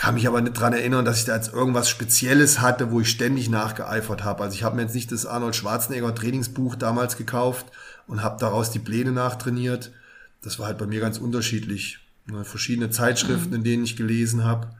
kann 0.00 0.14
mich 0.14 0.26
aber 0.26 0.40
nicht 0.40 0.58
dran 0.58 0.72
erinnern, 0.72 1.04
dass 1.04 1.18
ich 1.18 1.26
da 1.26 1.36
jetzt 1.36 1.52
irgendwas 1.52 1.90
Spezielles 1.90 2.62
hatte, 2.62 2.90
wo 2.90 3.02
ich 3.02 3.10
ständig 3.10 3.50
nachgeeifert 3.50 4.24
habe. 4.24 4.42
Also 4.42 4.54
ich 4.54 4.62
habe 4.62 4.76
mir 4.76 4.82
jetzt 4.82 4.94
nicht 4.94 5.12
das 5.12 5.26
Arnold 5.26 5.54
Schwarzenegger 5.54 6.14
Trainingsbuch 6.14 6.74
damals 6.74 7.18
gekauft 7.18 7.66
und 8.06 8.22
habe 8.22 8.40
daraus 8.40 8.70
die 8.70 8.78
Pläne 8.78 9.12
nachtrainiert. 9.12 9.92
Das 10.40 10.58
war 10.58 10.68
halt 10.68 10.78
bei 10.78 10.86
mir 10.86 11.00
ganz 11.00 11.18
unterschiedlich. 11.18 11.98
Ne, 12.24 12.46
verschiedene 12.46 12.88
Zeitschriften, 12.88 13.50
mhm. 13.50 13.56
in 13.56 13.64
denen 13.64 13.84
ich 13.84 13.98
gelesen 13.98 14.42
habe. 14.42 14.70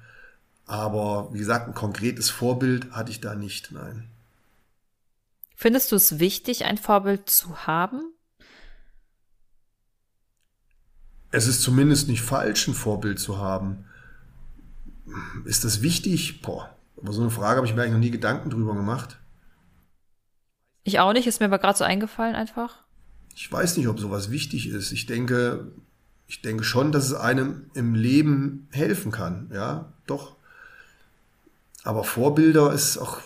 Aber 0.64 1.28
wie 1.34 1.38
gesagt, 1.38 1.68
ein 1.68 1.74
konkretes 1.74 2.30
Vorbild 2.30 2.90
hatte 2.92 3.10
ich 3.10 3.20
da 3.20 3.34
nicht, 3.34 3.72
nein. 3.72 4.08
Findest 5.54 5.92
du 5.92 5.96
es 5.96 6.18
wichtig, 6.18 6.64
ein 6.64 6.78
Vorbild 6.78 7.28
zu 7.28 7.66
haben? 7.66 8.00
Es 11.30 11.46
ist 11.46 11.60
zumindest 11.60 12.08
nicht 12.08 12.22
falsch, 12.22 12.66
ein 12.68 12.74
Vorbild 12.74 13.20
zu 13.20 13.36
haben. 13.36 13.84
Ist 15.44 15.64
das 15.64 15.82
wichtig? 15.82 16.42
Boah, 16.42 16.74
aber 17.00 17.12
so 17.12 17.20
eine 17.22 17.30
Frage 17.30 17.56
habe 17.56 17.66
ich 17.66 17.74
mir 17.74 17.82
eigentlich 17.82 17.92
noch 17.92 18.00
nie 18.00 18.10
Gedanken 18.10 18.50
drüber 18.50 18.74
gemacht. 18.74 19.18
Ich 20.82 20.98
auch 20.98 21.12
nicht, 21.12 21.26
ist 21.26 21.40
mir 21.40 21.46
aber 21.46 21.58
gerade 21.58 21.78
so 21.78 21.84
eingefallen 21.84 22.34
einfach. 22.34 22.78
Ich 23.34 23.50
weiß 23.50 23.76
nicht, 23.76 23.88
ob 23.88 23.98
sowas 23.98 24.30
wichtig 24.30 24.68
ist. 24.68 24.92
Ich 24.92 25.06
denke, 25.06 25.72
ich 26.26 26.42
denke 26.42 26.64
schon, 26.64 26.92
dass 26.92 27.06
es 27.06 27.14
einem 27.14 27.70
im 27.74 27.94
Leben 27.94 28.68
helfen 28.70 29.12
kann. 29.12 29.50
Ja, 29.52 29.92
doch. 30.06 30.36
Aber 31.82 32.04
Vorbilder 32.04 32.72
ist 32.72 32.98
auch, 32.98 33.18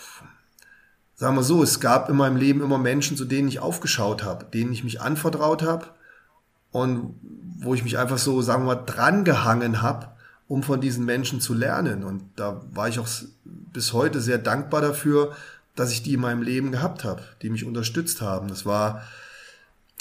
sagen 1.14 1.36
wir 1.36 1.42
so, 1.42 1.62
es 1.62 1.80
gab 1.80 2.08
in 2.08 2.16
meinem 2.16 2.36
Leben 2.36 2.62
immer 2.62 2.78
Menschen, 2.78 3.16
zu 3.16 3.24
denen 3.24 3.48
ich 3.48 3.60
aufgeschaut 3.60 4.22
habe, 4.22 4.44
denen 4.44 4.72
ich 4.72 4.84
mich 4.84 5.00
anvertraut 5.00 5.62
habe 5.62 5.86
und 6.70 7.14
wo 7.58 7.74
ich 7.74 7.82
mich 7.82 7.98
einfach 7.98 8.18
so, 8.18 8.42
sagen 8.42 8.62
wir 8.62 8.76
mal, 8.76 8.84
drangehangen 8.84 9.82
habe 9.82 10.13
um 10.48 10.62
von 10.62 10.80
diesen 10.80 11.04
Menschen 11.04 11.40
zu 11.40 11.54
lernen. 11.54 12.04
Und 12.04 12.22
da 12.36 12.62
war 12.72 12.88
ich 12.88 12.98
auch 12.98 13.08
bis 13.44 13.92
heute 13.92 14.20
sehr 14.20 14.38
dankbar 14.38 14.80
dafür, 14.80 15.34
dass 15.74 15.92
ich 15.92 16.02
die 16.02 16.14
in 16.14 16.20
meinem 16.20 16.42
Leben 16.42 16.72
gehabt 16.72 17.04
habe, 17.04 17.22
die 17.42 17.50
mich 17.50 17.64
unterstützt 17.64 18.20
haben. 18.20 18.48
Das 18.48 18.64
war 18.64 19.02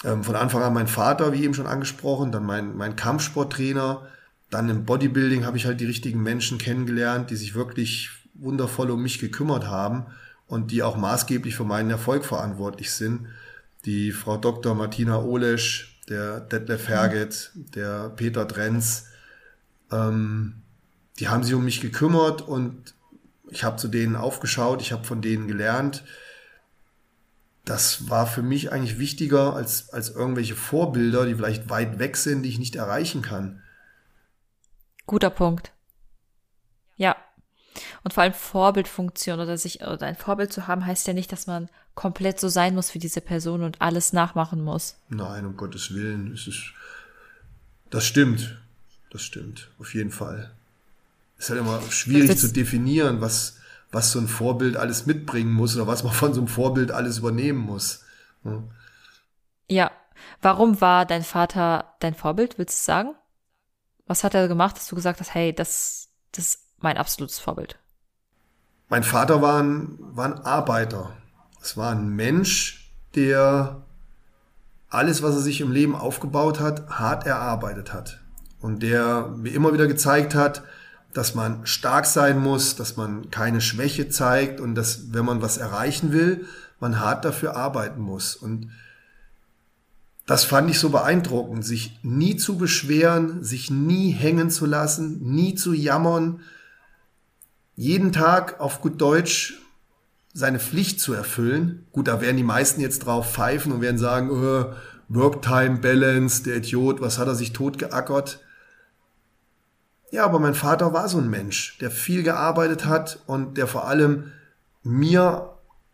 ähm, 0.03 0.23
von 0.23 0.35
Anfang 0.35 0.61
an 0.61 0.73
mein 0.73 0.87
Vater, 0.87 1.33
wie 1.33 1.43
eben 1.43 1.53
schon 1.53 1.67
angesprochen, 1.67 2.31
dann 2.31 2.45
mein, 2.45 2.75
mein 2.75 2.95
Kampfsporttrainer. 2.95 4.07
Dann 4.49 4.69
im 4.69 4.85
Bodybuilding 4.85 5.45
habe 5.45 5.57
ich 5.57 5.65
halt 5.65 5.79
die 5.79 5.85
richtigen 5.85 6.21
Menschen 6.21 6.57
kennengelernt, 6.57 7.31
die 7.31 7.35
sich 7.35 7.55
wirklich 7.55 8.11
wundervoll 8.35 8.91
um 8.91 9.01
mich 9.01 9.19
gekümmert 9.19 9.67
haben 9.67 10.05
und 10.47 10.71
die 10.71 10.83
auch 10.83 10.97
maßgeblich 10.97 11.55
für 11.55 11.63
meinen 11.63 11.89
Erfolg 11.89 12.25
verantwortlich 12.25 12.91
sind. 12.91 13.27
Die 13.85 14.11
Frau 14.11 14.37
Dr. 14.37 14.75
Martina 14.75 15.21
Olesch, 15.21 15.99
der 16.09 16.39
Detlef 16.39 16.87
Herget, 16.87 17.51
der 17.55 18.09
Peter 18.09 18.45
Drenz, 18.45 19.07
ähm, 19.93 20.63
die 21.19 21.27
haben 21.29 21.43
sich 21.43 21.53
um 21.53 21.63
mich 21.63 21.81
gekümmert 21.81 22.41
und 22.41 22.95
ich 23.49 23.63
habe 23.63 23.77
zu 23.77 23.87
denen 23.87 24.15
aufgeschaut, 24.15 24.81
ich 24.81 24.91
habe 24.91 25.03
von 25.03 25.21
denen 25.21 25.47
gelernt. 25.47 26.03
Das 27.65 28.09
war 28.09 28.27
für 28.27 28.41
mich 28.41 28.71
eigentlich 28.71 28.97
wichtiger 28.97 29.55
als, 29.55 29.89
als 29.91 30.09
irgendwelche 30.09 30.55
Vorbilder, 30.55 31.25
die 31.25 31.35
vielleicht 31.35 31.69
weit 31.69 31.99
weg 31.99 32.17
sind, 32.17 32.43
die 32.43 32.49
ich 32.49 32.59
nicht 32.59 32.75
erreichen 32.75 33.21
kann. 33.21 33.61
Guter 35.05 35.29
Punkt. 35.29 35.71
Ja. 36.97 37.15
Und 38.03 38.13
vor 38.13 38.23
allem 38.23 38.33
Vorbildfunktion 38.33 39.39
oder 39.39 39.57
sich 39.57 39.81
oder 39.81 40.05
ein 40.05 40.15
Vorbild 40.15 40.51
zu 40.51 40.67
haben, 40.67 40.85
heißt 40.85 41.07
ja 41.07 41.13
nicht, 41.13 41.31
dass 41.31 41.47
man 41.47 41.69
komplett 41.95 42.39
so 42.39 42.49
sein 42.49 42.75
muss 42.75 42.93
wie 42.93 42.99
diese 42.99 43.21
Person 43.21 43.63
und 43.63 43.81
alles 43.81 44.13
nachmachen 44.13 44.61
muss. 44.61 44.97
Nein, 45.09 45.45
um 45.45 45.55
Gottes 45.55 45.93
Willen. 45.93 46.33
Es 46.33 46.47
ist, 46.47 46.73
das 47.89 48.05
stimmt 48.05 48.57
das 49.13 49.21
stimmt, 49.21 49.69
auf 49.79 49.93
jeden 49.93 50.11
Fall. 50.11 50.51
Ist 51.37 51.51
halt 51.51 51.59
immer 51.59 51.79
schwierig 51.91 52.37
zu 52.37 52.51
definieren, 52.51 53.21
was, 53.21 53.57
was 53.91 54.11
so 54.11 54.19
ein 54.19 54.27
Vorbild 54.27 54.75
alles 54.75 55.05
mitbringen 55.05 55.53
muss 55.53 55.75
oder 55.75 55.85
was 55.85 56.03
man 56.03 56.13
von 56.13 56.33
so 56.33 56.41
einem 56.41 56.47
Vorbild 56.47 56.91
alles 56.91 57.19
übernehmen 57.19 57.59
muss. 57.59 58.03
Ja. 58.43 58.63
ja. 59.69 59.91
Warum 60.41 60.81
war 60.81 61.05
dein 61.05 61.23
Vater 61.23 61.93
dein 61.99 62.15
Vorbild, 62.15 62.57
willst 62.57 62.81
du 62.81 62.85
sagen? 62.85 63.15
Was 64.07 64.23
hat 64.23 64.33
er 64.33 64.47
gemacht, 64.47 64.77
dass 64.77 64.87
du 64.87 64.95
gesagt 64.95 65.19
hast, 65.19 65.33
hey, 65.33 65.53
das, 65.53 66.09
das 66.31 66.47
ist 66.47 66.59
mein 66.79 66.97
absolutes 66.97 67.39
Vorbild? 67.39 67.77
Mein 68.89 69.03
Vater 69.03 69.41
war 69.41 69.61
ein, 69.61 69.97
war 69.99 70.25
ein 70.25 70.39
Arbeiter. 70.39 71.15
Es 71.61 71.77
war 71.77 71.91
ein 71.91 72.09
Mensch, 72.09 72.91
der 73.15 73.83
alles, 74.89 75.21
was 75.21 75.35
er 75.35 75.41
sich 75.41 75.61
im 75.61 75.71
Leben 75.71 75.95
aufgebaut 75.95 76.59
hat, 76.59 76.89
hart 76.89 77.27
erarbeitet 77.27 77.93
hat 77.93 78.22
und 78.63 78.81
der 78.81 79.27
mir 79.35 79.53
immer 79.53 79.73
wieder 79.73 79.87
gezeigt 79.87 80.33
hat, 80.33 80.63
dass 81.13 81.35
man 81.35 81.67
stark 81.67 82.05
sein 82.05 82.39
muss, 82.39 82.77
dass 82.77 82.95
man 82.95 83.29
keine 83.29 83.59
Schwäche 83.59 84.07
zeigt 84.07 84.61
und 84.61 84.73
dass, 84.73 85.13
wenn 85.13 85.25
man 85.25 85.41
was 85.41 85.57
erreichen 85.57 86.13
will, 86.13 86.45
man 86.79 86.99
hart 86.99 87.25
dafür 87.25 87.57
arbeiten 87.57 88.01
muss. 88.01 88.37
Und 88.37 88.71
das 90.25 90.45
fand 90.45 90.69
ich 90.69 90.79
so 90.79 90.89
beeindruckend, 90.89 91.65
sich 91.65 91.99
nie 92.03 92.37
zu 92.37 92.57
beschweren, 92.57 93.43
sich 93.43 93.69
nie 93.69 94.11
hängen 94.11 94.49
zu 94.49 94.65
lassen, 94.65 95.19
nie 95.21 95.55
zu 95.55 95.73
jammern, 95.73 96.39
jeden 97.75 98.13
Tag 98.13 98.61
auf 98.61 98.79
gut 98.79 99.01
Deutsch 99.01 99.59
seine 100.33 100.59
Pflicht 100.59 101.01
zu 101.01 101.13
erfüllen. 101.13 101.85
Gut, 101.91 102.07
da 102.07 102.21
werden 102.21 102.37
die 102.37 102.43
meisten 102.43 102.79
jetzt 102.79 102.99
drauf 102.99 103.33
pfeifen 103.33 103.73
und 103.73 103.81
werden 103.81 103.97
sagen, 103.97 104.29
äh, 104.29 104.73
Work-Time-Balance, 105.09 106.43
der 106.43 106.57
Idiot, 106.57 107.01
was 107.01 107.17
hat 107.17 107.27
er 107.27 107.35
sich 107.35 107.51
totgeackert? 107.51 108.39
Ja, 110.13 110.25
aber 110.25 110.37
mein 110.37 110.53
Vater 110.53 110.93
war 110.93 111.09
so 111.09 111.17
ein 111.17 111.27
Mensch, 111.27 111.79
der 111.79 111.89
viel 111.89 112.21
gearbeitet 112.21 112.85
hat 112.85 113.17
und 113.25 113.57
der 113.57 113.65
vor 113.65 113.87
allem 113.87 114.31
mir 114.83 115.49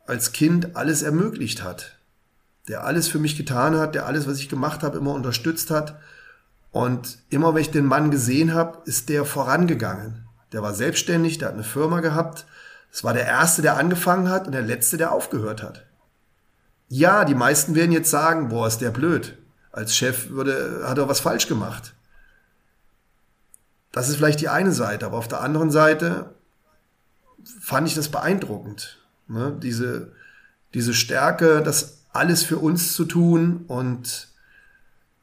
als 0.07 0.33
Kind 0.33 0.75
alles 0.75 1.03
ermöglicht 1.03 1.63
hat. 1.63 1.95
Der 2.67 2.83
alles 2.83 3.07
für 3.07 3.17
mich 3.17 3.37
getan 3.37 3.77
hat, 3.77 3.95
der 3.95 4.07
alles, 4.07 4.27
was 4.27 4.39
ich 4.39 4.49
gemacht 4.49 4.83
habe, 4.83 4.97
immer 4.97 5.13
unterstützt 5.13 5.71
hat. 5.71 5.97
Und 6.71 7.19
immer 7.29 7.55
wenn 7.55 7.61
ich 7.61 7.71
den 7.71 7.85
Mann 7.85 8.11
gesehen 8.11 8.53
habe, 8.53 8.79
ist 8.83 9.07
der 9.07 9.23
vorangegangen. 9.23 10.25
Der 10.51 10.61
war 10.61 10.73
selbstständig, 10.73 11.37
der 11.37 11.47
hat 11.47 11.55
eine 11.55 11.63
Firma 11.63 12.01
gehabt. 12.01 12.45
Es 12.91 13.05
war 13.05 13.13
der 13.13 13.25
Erste, 13.25 13.61
der 13.61 13.77
angefangen 13.77 14.29
hat 14.29 14.47
und 14.47 14.51
der 14.51 14.63
Letzte, 14.63 14.97
der 14.97 15.13
aufgehört 15.13 15.63
hat. 15.63 15.85
Ja, 16.89 17.23
die 17.23 17.35
meisten 17.35 17.73
werden 17.73 17.93
jetzt 17.93 18.11
sagen, 18.11 18.49
boah, 18.49 18.67
ist 18.67 18.81
der 18.81 18.91
blöd. 18.91 19.37
Als 19.71 19.95
Chef 19.95 20.29
würde, 20.29 20.83
hat 20.83 20.97
er 20.97 21.07
was 21.07 21.21
falsch 21.21 21.47
gemacht. 21.47 21.93
Das 23.99 24.07
ist 24.07 24.15
vielleicht 24.15 24.39
die 24.39 24.47
eine 24.47 24.71
Seite, 24.71 25.05
aber 25.05 25.17
auf 25.17 25.27
der 25.27 25.41
anderen 25.41 25.71
Seite 25.71 26.33
fand 27.59 27.85
ich 27.85 27.95
das 27.95 28.07
beeindruckend. 28.07 28.97
Ne? 29.27 29.57
Diese, 29.61 30.13
diese 30.73 30.93
Stärke, 30.93 31.61
das 31.61 32.05
alles 32.13 32.43
für 32.43 32.59
uns 32.59 32.93
zu 32.93 33.03
tun 33.03 33.65
und 33.67 34.29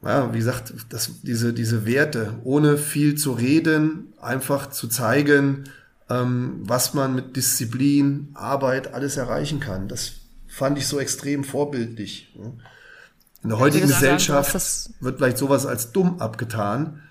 ja, 0.03 0.31
wie 0.31 0.37
gesagt, 0.37 0.75
das, 0.89 1.23
diese, 1.23 1.53
diese 1.53 1.87
Werte, 1.87 2.35
ohne 2.43 2.77
viel 2.77 3.15
zu 3.15 3.31
reden, 3.31 4.13
einfach 4.21 4.69
zu 4.69 4.87
zeigen, 4.87 5.63
ähm, 6.07 6.59
was 6.61 6.93
man 6.93 7.15
mit 7.15 7.35
Disziplin, 7.35 8.29
Arbeit 8.35 8.93
alles 8.93 9.17
erreichen 9.17 9.59
kann. 9.59 9.87
Das 9.87 10.11
fand 10.47 10.77
ich 10.77 10.85
so 10.85 10.99
extrem 10.99 11.43
vorbildlich. 11.43 12.31
In 13.41 13.49
der 13.49 13.57
heutigen 13.57 13.87
Gesellschaft 13.87 14.53
wird 14.99 15.17
vielleicht 15.17 15.39
sowas 15.39 15.65
als 15.65 15.93
dumm 15.93 16.21
abgetan, 16.21 17.01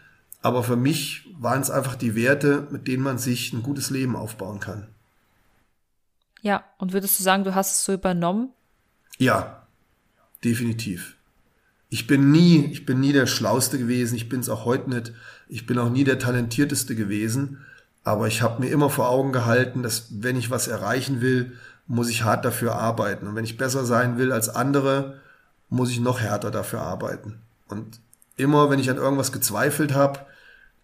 aber 0.43 0.63
für 0.63 0.77
mich 0.77 1.26
waren 1.39 1.61
es 1.61 1.71
einfach 1.71 1.97
die 1.97 2.15
Werte, 2.15 2.67
mit 2.71 2.87
denen 2.89 3.03
man 3.03 3.19
sich 3.19 3.53
ein 3.53 3.63
gutes 3.63 3.91
Leben 3.91 4.17
aufbauen 4.17 4.61
kann. 4.61 4.89
Ja, 6.43 6.65
und 6.79 6.93
würdest 6.93 7.19
du 7.19 7.23
sagen, 7.23 7.45
du 7.45 7.55
hast 7.55 7.73
es 7.73 7.85
so 7.85 7.93
übernommen? 7.93 8.51
Ja, 9.19 9.67
definitiv. 10.45 11.17
Ich 11.89 12.07
bin 12.07 12.31
nie, 12.31 12.65
ich 12.67 12.85
bin 12.85 13.01
nie 13.01 13.13
der 13.13 13.27
Schlauste 13.27 13.79
gewesen, 13.79 14.17
ich 14.17 14.29
bin 14.29 14.41
es 14.41 14.49
auch 14.49 14.65
heute 14.65 14.91
nicht, 14.91 15.13
ich 15.49 15.67
bin 15.67 15.79
auch 15.79 15.91
nie 15.91 16.05
der 16.05 16.19
Talentierteste 16.19 16.95
gewesen, 16.97 17.65
aber 18.05 18.27
ich 18.27 18.43
habe 18.43 18.61
mir 18.61 18.71
immer 18.71 18.91
vor 18.91 19.09
Augen 19.09 19.33
gehalten, 19.33 19.83
dass 19.83 20.09
wenn 20.23 20.37
ich 20.37 20.51
was 20.51 20.69
erreichen 20.69 21.21
will, 21.21 21.57
muss 21.87 22.09
ich 22.09 22.23
hart 22.23 22.45
dafür 22.45 22.75
arbeiten. 22.77 23.27
Und 23.27 23.35
wenn 23.35 23.45
ich 23.45 23.57
besser 23.57 23.85
sein 23.85 24.19
will 24.19 24.33
als 24.33 24.49
andere, 24.49 25.21
muss 25.69 25.91
ich 25.91 26.01
noch 26.01 26.21
härter 26.21 26.51
dafür 26.51 26.83
arbeiten. 26.83 27.41
Und 27.69 28.01
immer, 28.37 28.71
wenn 28.71 28.79
ich 28.79 28.91
an 28.91 28.97
irgendwas 28.97 29.33
gezweifelt 29.33 29.95
habe, 29.95 30.21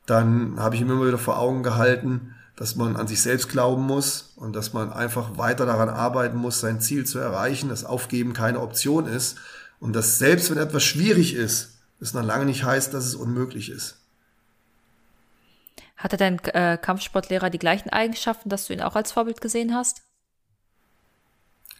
dann 0.07 0.59
habe 0.59 0.75
ich 0.75 0.83
mir 0.83 0.93
immer 0.93 1.07
wieder 1.07 1.19
vor 1.19 1.39
Augen 1.39 1.63
gehalten, 1.63 2.35
dass 2.57 2.77
man 2.77 2.97
an 2.97 3.07
sich 3.07 3.23
selbst 3.23 3.49
glauben 3.49 3.83
muss 3.83 4.35
und 4.37 4.55
dass 4.55 4.73
man 4.73 4.93
einfach 4.93 5.39
weiter 5.39 5.67
daran 5.67 5.89
arbeiten 5.89 6.37
muss, 6.37 6.61
sein 6.61 6.81
Ziel 6.81 7.07
zu 7.07 7.19
erreichen, 7.19 7.69
dass 7.69 7.85
Aufgeben 7.85 8.35
keine 8.35 8.61
Option 8.61 9.07
ist 9.07 9.39
und 9.81 9.95
dass 9.95 10.19
selbst 10.19 10.51
wenn 10.51 10.59
etwas 10.59 10.85
schwierig 10.85 11.35
ist, 11.35 11.79
es 12.01 12.15
noch 12.15 12.23
lange 12.23 12.45
nicht 12.45 12.65
heißt, 12.65 12.93
dass 12.93 13.05
es 13.05 13.15
unmöglich 13.15 13.71
ist. 13.71 13.99
Hatte 15.97 16.17
dein 16.17 16.39
äh, 16.41 16.77
Kampfsportlehrer 16.81 17.49
die 17.49 17.61
gleichen 17.61 17.91
Eigenschaften, 17.91 18.49
dass 18.49 18.67
du 18.67 18.73
ihn 18.73 18.83
auch 18.83 18.97
als 18.97 19.13
Vorbild 19.13 19.41
gesehen 19.41 19.75
hast? 19.75 20.03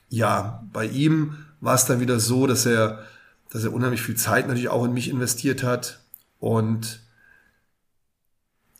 Ja, 0.09 0.65
bei 0.73 0.87
ihm 0.87 1.47
war 1.61 1.75
es 1.75 1.87
dann 1.87 2.01
wieder 2.01 2.21
so, 2.21 2.47
dass 2.47 2.67
er, 2.67 3.05
dass 3.51 3.65
er 3.65 3.73
unheimlich 3.73 4.03
viel 4.03 4.17
Zeit 4.17 4.47
natürlich 4.47 4.69
auch 4.69 4.85
in 4.85 4.93
mich 4.93 5.09
investiert 5.09 5.63
hat 5.63 6.01
und 6.39 7.02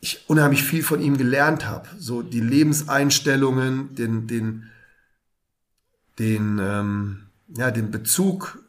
ich 0.03 0.29
unheimlich 0.29 0.63
viel 0.63 0.83
von 0.83 1.01
ihm 1.01 1.17
gelernt 1.17 1.65
habe. 1.65 1.87
So 1.97 2.23
die 2.23 2.41
Lebenseinstellungen, 2.41 3.95
den, 3.95 4.27
den, 4.27 4.69
den, 6.19 6.59
ähm, 6.61 7.27
ja, 7.55 7.71
den 7.71 7.89
Bezug 7.89 8.59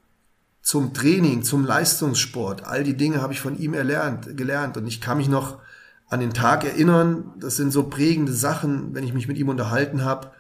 zum 0.63 0.95
Training, 0.95 1.43
zum 1.43 1.65
Leistungssport. 1.67 2.63
All 2.63 2.85
die 2.85 2.97
Dinge 2.97 3.21
habe 3.21 3.33
ich 3.33 3.41
von 3.41 3.59
ihm 3.59 3.75
erlernt, 3.75 4.37
gelernt. 4.37 4.77
Und 4.77 4.87
ich 4.87 5.01
kann 5.01 5.17
mich 5.17 5.29
noch 5.29 5.59
an 6.09 6.21
den 6.21 6.33
Tag 6.33 6.65
erinnern. 6.65 7.33
Das 7.41 7.57
sind 7.57 7.73
so 7.73 7.89
prägende 7.89 8.33
Sachen, 8.33 8.95
wenn 8.95 9.03
ich 9.03 9.13
mich 9.13 9.27
mit 9.27 9.37
ihm 9.37 9.49
unterhalten 9.49 10.05
habe, 10.05 10.31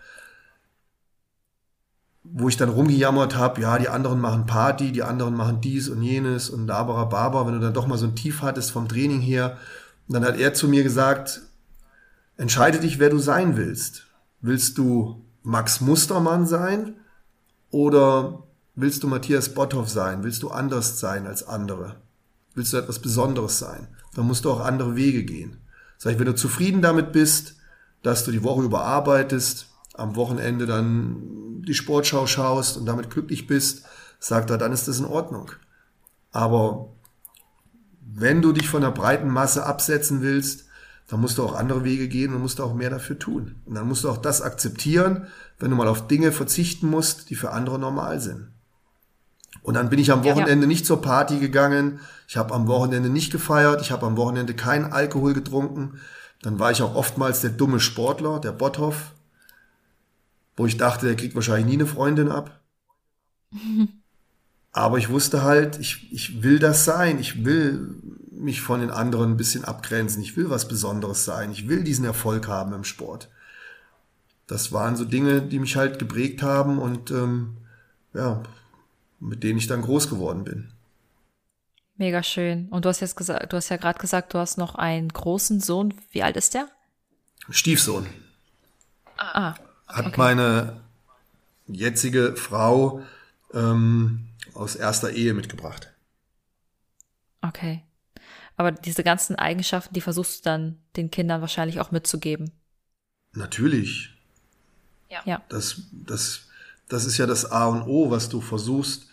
wo 2.23 2.49
ich 2.49 2.57
dann 2.57 2.69
rumgejammert 2.69 3.35
habe, 3.35 3.61
ja, 3.61 3.79
die 3.79 3.89
anderen 3.89 4.21
machen 4.21 4.47
Party, 4.47 4.93
die 4.93 5.03
anderen 5.03 5.35
machen 5.35 5.61
dies 5.61 5.89
und 5.89 6.03
jenes 6.03 6.51
und 6.51 6.69
labera 6.69 7.07
baba, 7.07 7.49
wenn 7.49 7.55
du 7.55 7.61
dann 7.61 7.75
doch 7.75 7.89
mal 7.89 7.99
so 7.99 8.07
ein 8.07 8.15
Tief 8.15 8.43
hattest 8.43 8.71
vom 8.71 8.87
Training 8.87 9.21
her 9.21 9.59
und 10.09 10.15
dann 10.15 10.25
hat 10.25 10.39
er 10.39 10.55
zu 10.55 10.69
mir 10.69 10.83
gesagt, 10.83 11.43
entscheide 12.37 12.81
dich, 12.81 12.99
wer 12.99 13.11
du 13.11 13.19
sein 13.19 13.57
willst. 13.57 14.07
Willst 14.41 14.79
du 14.79 15.25
Max 15.43 15.81
Mustermann 15.81 16.47
sein 16.47 16.97
oder 17.71 18.45
willst 18.75 19.03
du 19.03 19.09
Matthias 19.09 19.55
Botthoff 19.55 19.89
sein? 19.89 20.23
Willst 20.23 20.43
du 20.43 20.51
anders 20.51 21.01
sein 21.01 21.27
als 21.27 21.47
andere? 21.47 21.97
Willst 22.55 22.73
du 22.73 22.77
etwas 22.77 22.99
Besonderes 22.99 23.59
sein? 23.59 23.89
Dann 24.15 24.27
musst 24.27 24.45
du 24.45 24.51
auch 24.51 24.61
andere 24.61 24.97
Wege 24.97 25.25
gehen. 25.25 25.59
Sag 25.99 26.13
ich, 26.13 26.19
wenn 26.19 26.27
du 26.27 26.35
zufrieden 26.35 26.83
damit 26.83 27.13
bist, 27.13 27.57
dass 28.03 28.25
du 28.25 28.31
die 28.31 28.43
Woche 28.43 28.63
überarbeitest, 28.63 29.69
am 29.95 30.17
Wochenende 30.17 30.67
dann 30.67 31.63
die 31.63 31.75
Sportschau 31.75 32.27
schaust 32.27 32.77
und 32.77 32.87
damit 32.87 33.11
glücklich 33.11 33.47
bist, 33.47 33.85
sagt 34.19 34.51
er, 34.51 34.59
dann 34.59 34.73
ist 34.73 34.89
das 34.89 34.99
in 34.99 35.05
Ordnung. 35.05 35.53
Aber 36.33 36.94
wenn 38.17 38.43
du 38.43 38.53
dich 38.53 38.69
von 38.69 38.83
der 38.83 38.91
breiten 38.91 39.29
Masse 39.29 39.67
absetzen 39.67 40.23
willst, 40.23 40.67
dann 41.09 41.21
musst 41.21 41.39
du 41.39 41.43
auch 41.43 41.55
andere 41.55 41.85
Wege 41.85 42.09
gehen 42.09 42.33
und 42.33 42.41
musst 42.41 42.61
auch 42.61 42.75
mehr 42.75 42.91
dafür 42.91 43.19
tun. 43.19 43.57
Und 43.67 43.75
dann 43.75 43.89
musst 43.89 44.05
du 44.05 44.11
auch 44.11 44.17
das 44.17 44.41
akzeptieren, 44.41 45.27
wenn 45.59 45.71
du 45.71 45.77
mal 45.77 45.89
auf 45.89 46.07
Dinge 46.07 46.33
verzichten 46.33 46.89
musst, 46.89 47.31
die 47.31 47.35
für 47.35 47.51
andere 47.51 47.79
normal 47.79 48.21
sind. 48.21 48.49
Und 49.63 49.75
dann 49.75 49.91
bin 49.91 49.99
ich 49.99 50.13
am 50.13 50.25
Wochenende 50.25 50.53
ja, 50.53 50.61
ja. 50.61 50.67
nicht 50.67 50.87
zur 50.87 51.03
Party 51.03 51.39
gegangen, 51.39 52.01
ich 52.29 52.37
habe 52.37 52.55
am 52.55 52.69
Wochenende 52.69 53.09
nicht 53.09 53.33
gefeiert, 53.33 53.81
ich 53.81 53.91
habe 53.91 54.07
am 54.07 54.17
Wochenende 54.17 54.55
keinen 54.55 54.93
Alkohol 54.93 55.35
getrunken. 55.35 56.01
Dann 56.43 56.59
war 56.59 56.71
ich 56.71 56.83
auch 56.83 56.95
oftmals 56.95 57.41
der 57.41 57.51
dumme 57.51 57.81
Sportler, 57.81 58.41
der 58.41 58.53
Botthoff, 58.53 59.13
wo 60.57 60.67
ich 60.67 60.77
dachte, 60.77 61.07
der 61.07 61.17
kriegt 61.17 61.35
wahrscheinlich 61.35 61.67
nie 61.67 61.75
eine 61.75 61.87
Freundin 61.87 62.31
ab. 62.31 62.61
Aber 64.75 64.99
ich 64.99 65.09
wusste 65.09 65.43
halt, 65.45 65.79
ich, 65.79 66.13
ich 66.13 66.43
will 66.43 66.59
das 66.59 66.85
sein. 66.85 67.21
Ich 67.21 67.45
will 67.45 67.97
mich 68.33 68.61
von 68.61 68.81
den 68.81 68.91
anderen 68.91 69.31
ein 69.31 69.37
bisschen 69.37 69.65
abgrenzen. 69.65 70.21
Ich 70.21 70.37
will 70.37 70.51
was 70.51 70.67
Besonderes 70.67 71.25
sein. 71.25 71.53
Ich 71.53 71.69
will 71.69 71.85
diesen 71.85 72.05
Erfolg 72.05 72.49
haben 72.49 72.75
im 72.75 72.83
Sport. 72.83 73.31
Das 74.49 74.73
waren 74.73 74.97
so 74.97 75.05
Dinge, 75.05 75.43
die 75.43 75.61
mich 75.61 75.77
halt 75.77 76.01
geprägt 76.01 76.43
haben 76.43 76.81
und 76.81 77.13
ähm, 77.13 77.57
ja, 78.15 78.43
mit 79.21 79.45
denen 79.45 79.59
ich 79.59 79.69
dann 79.69 79.81
groß 79.81 80.11
geworden 80.11 80.43
bin. 80.43 80.73
Mega 81.97 82.25
schön. 82.25 82.69
Und 82.71 82.85
du 82.85 82.89
hast 82.89 82.99
jetzt 82.99 83.17
gesagt, 83.17 83.53
du 83.53 83.57
hast 83.57 83.69
ja 83.69 83.77
gerade 83.77 84.01
gesagt, 84.01 84.35
du 84.35 84.39
hast 84.39 84.59
noch 84.59 84.75
einen 84.75 85.09
großen 85.09 85.61
Sohn. 85.61 85.95
Wie 86.11 86.25
alt 86.25 86.37
ist 86.37 86.55
der? 86.55 86.67
Stiefsohn. 87.49 88.07
Ah. 89.17 89.55
Hat 89.87 90.07
okay. 90.07 90.15
meine 90.17 90.81
jetzige 91.69 92.35
Frau 92.35 93.03
ähm, 93.55 94.27
aus 94.55 94.77
erster 94.77 95.11
Ehe 95.11 95.35
mitgebracht. 95.35 95.93
Okay. 97.43 97.83
Aber 98.57 98.73
diese 98.73 99.03
ganzen 99.03 99.37
Eigenschaften, 99.37 99.95
die 99.95 100.01
versuchst 100.01 100.41
du 100.41 100.51
dann 100.51 100.79
den 100.97 101.11
Kindern 101.11 101.41
wahrscheinlich 101.41 101.81
auch 101.81 101.91
mitzugeben. 101.91 102.53
Natürlich. 103.33 104.15
Ja. 105.11 105.21
ja. 105.25 105.43
Das, 105.49 105.83
das, 105.93 106.43
das 106.89 107.05
ist 107.05 107.19
ja 107.19 107.27
das 107.27 107.51
A 107.51 107.67
und 107.67 107.83
O, 107.83 108.11
was 108.11 108.29
du 108.29 108.41
versuchst, 108.41 109.09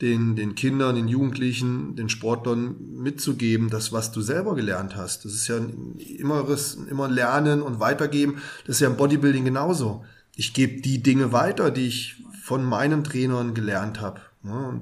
den, 0.00 0.36
den 0.36 0.54
Kindern, 0.54 0.94
den 0.94 1.08
Jugendlichen, 1.08 1.96
den 1.96 2.08
Sportlern 2.08 2.76
mitzugeben, 2.96 3.70
das, 3.70 3.92
was 3.92 4.12
du 4.12 4.20
selber 4.20 4.54
gelernt 4.54 4.94
hast. 4.94 5.24
Das 5.24 5.32
ist 5.32 5.48
ja 5.48 5.56
ein 5.56 5.98
immeres, 5.98 6.74
immer 6.74 7.08
Lernen 7.08 7.62
und 7.62 7.80
Weitergeben. 7.80 8.42
Das 8.66 8.76
ist 8.76 8.80
ja 8.80 8.88
im 8.88 8.96
Bodybuilding 8.96 9.44
genauso. 9.44 10.04
Ich 10.34 10.52
gebe 10.52 10.82
die 10.82 11.02
Dinge 11.02 11.32
weiter, 11.32 11.70
die 11.70 11.86
ich 11.86 12.22
von 12.42 12.62
meinen 12.62 13.04
Trainern 13.04 13.54
gelernt 13.54 14.00
habe. 14.00 14.20
Ne? 14.42 14.80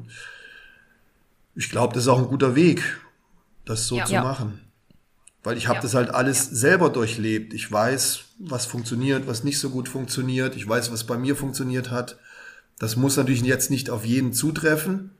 ich 1.54 1.70
glaube, 1.70 1.94
das 1.94 2.04
ist 2.04 2.08
auch 2.08 2.18
ein 2.18 2.28
guter 2.28 2.54
Weg, 2.54 2.82
das 3.64 3.86
so 3.86 3.96
ja. 3.96 4.04
zu 4.04 4.14
machen. 4.14 4.60
Weil 5.42 5.56
ich 5.58 5.68
habe 5.68 5.76
ja. 5.76 5.82
das 5.82 5.94
halt 5.94 6.10
alles 6.10 6.50
ja. 6.50 6.56
selber 6.56 6.88
durchlebt. 6.88 7.52
Ich 7.52 7.70
weiß, 7.70 8.20
was 8.38 8.64
funktioniert, 8.66 9.26
was 9.26 9.44
nicht 9.44 9.58
so 9.58 9.70
gut 9.70 9.88
funktioniert. 9.88 10.56
Ich 10.56 10.66
weiß, 10.66 10.90
was 10.90 11.04
bei 11.04 11.18
mir 11.18 11.36
funktioniert 11.36 11.90
hat. 11.90 12.16
Das 12.78 12.96
muss 12.96 13.16
natürlich 13.16 13.42
jetzt 13.42 13.70
nicht 13.70 13.90
auf 13.90 14.04
jeden 14.04 14.32
zutreffen. 14.32 15.10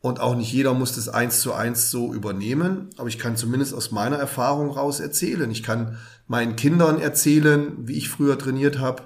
Und 0.00 0.18
auch 0.18 0.34
nicht 0.34 0.50
jeder 0.50 0.72
muss 0.72 0.94
das 0.94 1.10
eins 1.10 1.40
zu 1.40 1.52
eins 1.52 1.90
so 1.90 2.14
übernehmen. 2.14 2.88
Aber 2.96 3.08
ich 3.08 3.18
kann 3.18 3.36
zumindest 3.36 3.74
aus 3.74 3.90
meiner 3.90 4.16
Erfahrung 4.16 4.70
raus 4.70 4.98
erzählen. 4.98 5.50
Ich 5.50 5.62
kann 5.62 5.98
meinen 6.26 6.56
Kindern 6.56 6.98
erzählen, 6.98 7.86
wie 7.86 7.98
ich 7.98 8.08
früher 8.08 8.38
trainiert 8.38 8.78
habe 8.78 9.02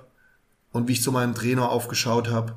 und 0.70 0.86
wie 0.86 0.92
ich 0.92 1.02
zu 1.02 1.10
meinem 1.10 1.34
Trainer 1.34 1.70
aufgeschaut 1.70 2.30
habe. 2.30 2.54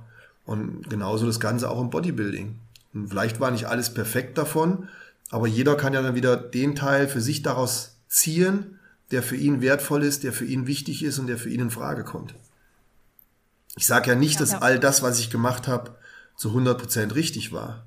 Und 0.47 0.89
genauso 0.89 1.27
das 1.27 1.39
Ganze 1.39 1.69
auch 1.69 1.79
im 1.79 1.91
Bodybuilding. 1.91 2.55
Und 2.93 3.09
vielleicht 3.09 3.39
war 3.39 3.51
nicht 3.51 3.65
alles 3.65 3.93
perfekt 3.93 4.37
davon, 4.39 4.87
aber 5.29 5.45
jeder 5.45 5.75
kann 5.75 5.93
ja 5.93 6.01
dann 6.01 6.15
wieder 6.15 6.37
den 6.37 6.73
Teil 6.73 7.07
für 7.07 7.21
sich 7.21 7.43
daraus 7.43 7.97
ziehen, 8.07 8.79
der 9.11 9.21
für 9.21 9.35
ihn 9.35 9.61
wertvoll 9.61 10.03
ist, 10.03 10.23
der 10.23 10.33
für 10.33 10.45
ihn 10.45 10.65
wichtig 10.65 11.03
ist 11.03 11.19
und 11.19 11.27
der 11.27 11.37
für 11.37 11.49
ihn 11.49 11.59
in 11.59 11.69
Frage 11.69 12.03
kommt. 12.03 12.33
Ich 13.75 13.85
sage 13.85 14.09
ja 14.09 14.15
nicht, 14.15 14.39
dass 14.39 14.53
all 14.53 14.79
das, 14.79 15.03
was 15.03 15.19
ich 15.19 15.29
gemacht 15.29 15.67
habe, 15.67 15.95
zu 16.35 16.49
100% 16.49 17.13
richtig 17.13 17.51
war. 17.51 17.85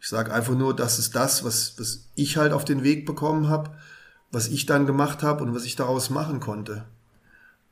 Ich 0.00 0.08
sage 0.08 0.32
einfach 0.34 0.54
nur, 0.54 0.76
das 0.76 0.98
ist 0.98 1.14
das, 1.14 1.44
was, 1.44 1.78
was 1.78 2.08
ich 2.14 2.36
halt 2.36 2.52
auf 2.52 2.64
den 2.64 2.82
Weg 2.82 3.06
bekommen 3.06 3.48
habe, 3.48 3.70
was 4.32 4.48
ich 4.48 4.66
dann 4.66 4.84
gemacht 4.84 5.22
habe 5.22 5.42
und 5.42 5.54
was 5.54 5.64
ich 5.64 5.76
daraus 5.76 6.10
machen 6.10 6.40
konnte. 6.40 6.84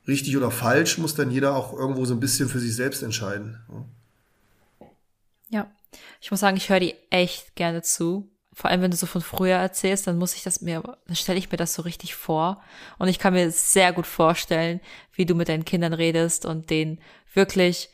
Richtig 0.07 0.37
oder 0.37 0.51
falsch 0.51 0.99
muss 0.99 1.15
dann 1.15 1.31
jeder 1.31 1.55
auch 1.55 1.73
irgendwo 1.73 2.05
so 2.05 2.15
ein 2.15 2.21
bisschen 2.21 2.49
für 2.49 2.59
sich 2.61 2.75
selbst 2.75 3.03
entscheiden. 3.03 3.59
Ja, 5.53 5.71
ich 6.21 6.31
muss 6.31 6.41
sagen, 6.41 6.57
ich 6.57 6.71
höre 6.71 6.81
die 6.81 6.95
echt 7.11 7.55
gerne 7.55 7.83
zu. 7.83 8.31
Vor 8.55 8.71
allem, 8.71 8.83
wenn 8.83 8.91
du 8.91 8.97
so 8.97 9.07
von 9.07 9.21
früher 9.21 9.57
erzählst, 9.57 10.07
dann 10.07 10.19
muss 10.19 10.35
ich 10.35 10.43
das 10.43 10.61
mir, 10.63 10.83
dann 11.07 11.17
stelle 11.17 11.39
ich 11.39 11.51
mir 11.51 11.57
das 11.57 11.75
so 11.75 11.83
richtig 11.83 12.15
vor. 12.15 12.63
Und 12.99 13.09
ich 13.09 13.19
kann 13.19 13.35
mir 13.35 13.51
sehr 13.51 13.93
gut 13.93 14.07
vorstellen, 14.07 14.81
wie 15.13 15.27
du 15.27 15.35
mit 15.35 15.49
deinen 15.49 15.65
Kindern 15.65 15.93
redest 15.93 16.45
und 16.47 16.71
denen 16.71 17.01
wirklich, 17.35 17.91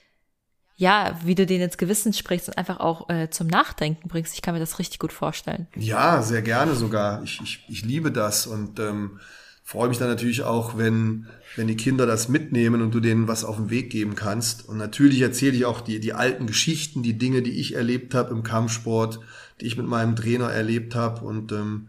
ja, 0.77 1.19
wie 1.25 1.35
du 1.35 1.47
den 1.47 1.61
ins 1.61 1.79
Gewissen 1.79 2.13
sprichst 2.13 2.49
und 2.49 2.59
einfach 2.59 2.79
auch 2.81 3.09
äh, 3.09 3.29
zum 3.31 3.49
Nachdenken 3.49 4.09
bringst. 4.09 4.35
Ich 4.35 4.43
kann 4.43 4.55
mir 4.55 4.61
das 4.61 4.79
richtig 4.79 5.01
gut 5.01 5.13
vorstellen. 5.13 5.67
Ja, 5.75 6.23
sehr 6.23 6.43
gerne 6.43 6.75
sogar. 6.75 7.23
Ich, 7.25 7.41
ich, 7.41 7.65
ich 7.69 7.85
liebe 7.85 8.13
das 8.13 8.47
und 8.47 8.79
ähm, 8.79 9.19
freue 9.65 9.89
mich 9.89 9.99
dann 9.99 10.09
natürlich 10.09 10.43
auch, 10.43 10.77
wenn, 10.77 11.29
wenn 11.57 11.67
die 11.67 11.77
Kinder 11.77 12.07
das 12.07 12.29
mitnehmen 12.29 12.83
und 12.83 12.95
du 12.95 13.01
denen 13.01 13.29
was 13.29 13.45
auf 13.45 13.57
den 13.57 13.71
Weg 13.71 13.91
geben 13.91 14.15
kannst. 14.15 14.69
Und 14.69 14.77
natürlich 14.77 15.21
erzähle 15.21 15.57
ich 15.57 15.65
auch 15.65 15.81
die, 15.81 16.01
die 16.01 16.13
alten 16.13 16.47
Geschichten, 16.47 17.03
die 17.03 17.19
Dinge, 17.19 17.43
die 17.43 17.59
ich 17.59 17.75
erlebt 17.75 18.15
habe 18.15 18.33
im 18.33 18.43
Kampfsport, 18.43 19.21
die 19.61 19.67
ich 19.67 19.77
mit 19.77 19.87
meinem 19.87 20.15
Trainer 20.15 20.51
erlebt 20.51 20.95
habe. 20.95 21.25
Und 21.25 21.53
ähm, 21.53 21.89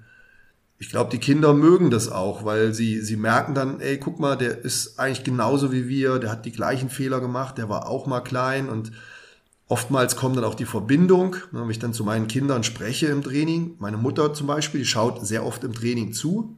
ich 0.80 0.90
glaube, 0.90 1.12
die 1.12 1.20
Kinder 1.20 1.54
mögen 1.54 1.92
das 1.92 2.10
auch, 2.10 2.46
weil 2.46 2.74
sie, 2.74 3.02
sie 3.02 3.18
merken 3.18 3.54
dann, 3.54 3.82
ey, 3.82 3.98
guck 3.98 4.20
mal, 4.20 4.38
der 4.38 4.60
ist 4.60 4.98
eigentlich 4.98 5.26
genauso 5.26 5.74
wie 5.74 5.90
wir, 5.90 6.20
der 6.20 6.32
hat 6.32 6.46
die 6.46 6.54
gleichen 6.54 6.90
Fehler 6.90 7.20
gemacht, 7.20 7.58
der 7.58 7.68
war 7.68 7.88
auch 7.88 8.08
mal 8.08 8.22
klein 8.22 8.70
und 8.70 8.92
oftmals 9.68 10.16
kommt 10.16 10.38
dann 10.38 10.46
auch 10.46 10.56
die 10.56 10.66
Verbindung, 10.66 11.36
ne, 11.52 11.62
wenn 11.62 11.70
ich 11.70 11.80
dann 11.80 11.94
zu 11.94 12.04
meinen 12.06 12.28
Kindern 12.28 12.64
spreche 12.64 13.08
im 13.08 13.22
Training. 13.22 13.76
Meine 13.80 13.98
Mutter 13.98 14.34
zum 14.34 14.48
Beispiel, 14.48 14.80
die 14.80 14.88
schaut 14.88 15.26
sehr 15.26 15.46
oft 15.46 15.64
im 15.66 15.74
Training 15.74 16.14
zu. 16.14 16.58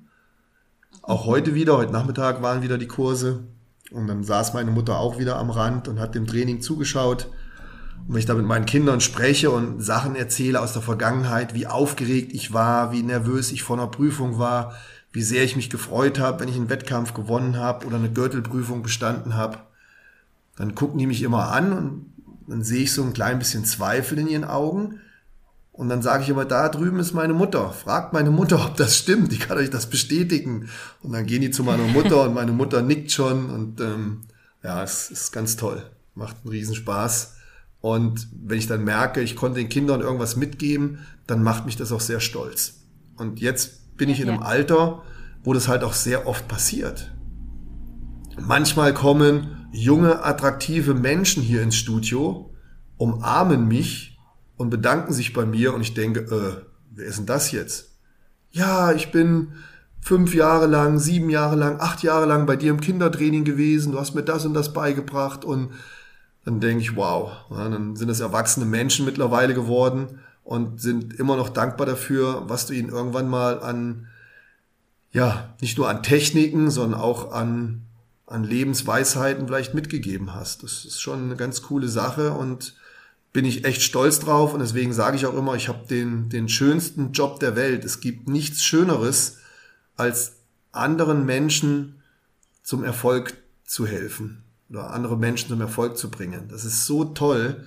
Auch 1.04 1.26
heute 1.26 1.56
wieder, 1.56 1.78
heute 1.78 1.92
Nachmittag 1.92 2.44
waren 2.44 2.62
wieder 2.62 2.78
die 2.78 2.88
Kurse 2.88 3.44
und 3.90 4.06
dann 4.06 4.24
saß 4.24 4.54
meine 4.54 4.70
Mutter 4.70 5.00
auch 5.00 5.18
wieder 5.18 5.38
am 5.38 5.50
Rand 5.50 5.88
und 5.88 6.00
hat 6.00 6.14
dem 6.14 6.28
Training 6.28 6.62
zugeschaut. 6.62 7.28
Und 8.08 8.14
wenn 8.14 8.20
ich 8.20 8.28
da 8.28 8.36
mit 8.36 8.46
meinen 8.46 8.68
Kindern 8.68 9.02
spreche 9.02 9.50
und 9.50 9.82
Sachen 9.82 10.16
erzähle 10.16 10.62
aus 10.62 10.74
der 10.74 10.84
Vergangenheit, 10.84 11.56
wie 11.56 11.66
aufgeregt 11.66 12.34
ich 12.34 12.54
war, 12.54 12.92
wie 12.92 13.02
nervös 13.02 13.52
ich 13.52 13.64
vor 13.64 13.78
einer 13.78 13.88
Prüfung 13.88 14.38
war, 14.38 14.76
wie 15.12 15.24
sehr 15.24 15.44
ich 15.44 15.56
mich 15.56 15.72
gefreut 15.72 16.20
habe, 16.20 16.40
wenn 16.40 16.50
ich 16.50 16.56
einen 16.56 16.70
Wettkampf 16.70 17.16
gewonnen 17.16 17.58
habe 17.58 17.88
oder 17.88 17.96
eine 17.96 18.12
Gürtelprüfung 18.12 18.84
bestanden 18.84 19.36
habe, 19.36 19.58
dann 20.56 20.76
gucken 20.76 21.00
die 21.00 21.08
mich 21.08 21.24
immer 21.24 21.52
an 21.52 21.74
und 21.74 22.06
dann 22.46 22.64
sehe 22.64 22.84
ich 22.84 22.94
so 22.94 23.02
ein 23.02 23.14
klein 23.14 23.40
bisschen 23.40 23.66
Zweifel 23.66 24.20
in 24.20 24.28
ihren 24.28 24.44
Augen. 24.44 25.00
Und 25.74 25.90
dann 25.90 26.02
sage 26.02 26.24
ich 26.24 26.30
immer, 26.30 26.46
da 26.46 26.70
drüben 26.70 27.00
ist 27.00 27.14
meine 27.14 27.34
Mutter. 27.34 27.72
Fragt 27.72 28.14
meine 28.14 28.30
Mutter, 28.30 28.66
ob 28.66 28.76
das 28.76 28.98
stimmt. 28.98 29.32
Die 29.32 29.40
kann 29.40 29.58
euch 29.58 29.70
das 29.70 29.90
bestätigen. 29.90 30.70
Und 31.02 31.14
dann 31.14 31.26
gehen 31.26 31.42
die 31.42 31.52
zu 31.52 31.64
meiner 31.64 31.88
Mutter 31.88 32.24
und 32.24 32.34
meine 32.34 32.52
Mutter 32.52 32.82
nickt 32.82 33.12
schon. 33.12 33.50
Und 33.50 33.80
ähm, 33.80 34.22
ja, 34.64 34.84
es 34.84 35.10
ist 35.10 35.32
ganz 35.32 35.56
toll. 35.56 35.84
Macht 36.14 36.38
einen 36.44 36.52
Riesenspaß. 36.52 37.36
Und 37.80 38.28
wenn 38.44 38.58
ich 38.58 38.68
dann 38.68 38.84
merke, 38.84 39.22
ich 39.22 39.36
konnte 39.36 39.60
den 39.60 39.70
Kindern 39.70 40.02
irgendwas 40.02 40.36
mitgeben, 40.36 41.00
dann 41.26 41.42
macht 41.42 41.66
mich 41.66 41.78
das 41.78 41.92
auch 41.92 42.02
sehr 42.02 42.20
stolz. 42.20 42.82
Und 43.18 43.40
jetzt 43.40 43.98
bin 43.98 44.10
ich 44.10 44.20
in 44.20 44.30
einem 44.30 44.44
Alter, 44.44 45.04
wo 45.44 45.54
das 45.54 45.68
halt 45.68 45.84
auch 45.84 45.94
sehr 45.94 46.28
oft 46.28 46.48
passiert. 46.48 47.12
Manchmal 48.40 48.94
kommen 48.94 49.68
junge, 49.72 50.24
attraktive 50.24 50.94
Menschen 50.94 51.42
hier 51.42 51.62
ins 51.62 51.76
Studio, 51.76 52.54
umarmen 52.98 53.68
mich 53.68 54.11
und 54.62 54.70
bedanken 54.70 55.12
sich 55.12 55.34
bei 55.34 55.44
mir 55.44 55.74
und 55.74 55.82
ich 55.82 55.96
denke, 55.96 56.20
äh, 56.20 56.64
wer 56.92 57.06
ist 57.06 57.18
denn 57.18 57.26
das 57.26 57.52
jetzt? 57.52 57.90
Ja, 58.52 58.92
ich 58.92 59.12
bin 59.12 59.54
fünf 60.00 60.36
Jahre 60.36 60.68
lang, 60.68 61.00
sieben 61.00 61.32
Jahre 61.32 61.56
lang, 61.56 61.80
acht 61.80 62.04
Jahre 62.04 62.28
lang 62.28 62.46
bei 62.46 62.56
dir 62.56 62.70
im 62.70 62.80
Kindertraining 62.80 63.44
gewesen, 63.44 63.92
du 63.92 64.00
hast 64.00 64.14
mir 64.14 64.24
das 64.24 64.46
und 64.46 64.54
das 64.54 64.72
beigebracht 64.72 65.44
und 65.46 65.72
dann 66.46 66.60
denke 66.60 66.84
ich, 66.84 66.96
wow, 66.96 67.32
dann 67.50 67.96
sind 67.96 68.10
es 68.10 68.20
erwachsene 68.20 68.68
Menschen 68.68 69.06
mittlerweile 69.06 69.56
geworden 69.56 70.20
und 70.44 70.80
sind 70.80 71.20
immer 71.20 71.38
noch 71.38 71.50
dankbar 71.50 71.88
dafür, 71.88 72.44
was 72.48 72.68
du 72.68 72.74
ihnen 72.74 72.90
irgendwann 72.90 73.30
mal 73.30 73.62
an, 73.62 74.08
ja, 75.12 75.56
nicht 75.60 75.78
nur 75.78 75.90
an 75.90 76.04
Techniken, 76.04 76.70
sondern 76.70 77.00
auch 77.00 77.32
an, 77.32 77.82
an 78.28 78.44
Lebensweisheiten 78.44 79.48
vielleicht 79.48 79.74
mitgegeben 79.74 80.36
hast. 80.36 80.62
Das 80.62 80.86
ist 80.86 81.02
schon 81.02 81.24
eine 81.24 81.36
ganz 81.36 81.64
coole 81.64 81.88
Sache 81.88 82.32
und 82.32 82.76
bin 83.34 83.46
ich 83.46 83.64
echt 83.64 83.82
stolz 83.82 84.20
drauf 84.20 84.54
und 84.54 84.60
deswegen 84.60 84.94
sage 84.94 85.16
ich 85.16 85.26
auch 85.26 85.36
immer, 85.36 85.56
ich 85.56 85.70
habe 85.70 85.88
den, 85.88 86.30
den 86.30 86.50
schönsten 86.50 87.14
Job 87.14 87.40
der 87.40 87.56
Welt. 87.56 87.86
Es 87.86 88.02
gibt 88.02 88.28
nichts 88.28 88.64
Schöneres, 88.64 89.38
als 89.96 90.38
anderen 90.72 91.26
Menschen 91.26 92.02
zum 92.64 92.84
Erfolg 92.84 93.36
zu 93.66 93.86
helfen 93.86 94.44
oder 94.70 94.92
andere 94.92 95.18
Menschen 95.18 95.50
zum 95.50 95.62
Erfolg 95.62 95.98
zu 95.98 96.10
bringen. 96.10 96.48
Das 96.50 96.66
ist 96.66 96.86
so 96.86 97.06
toll. 97.06 97.64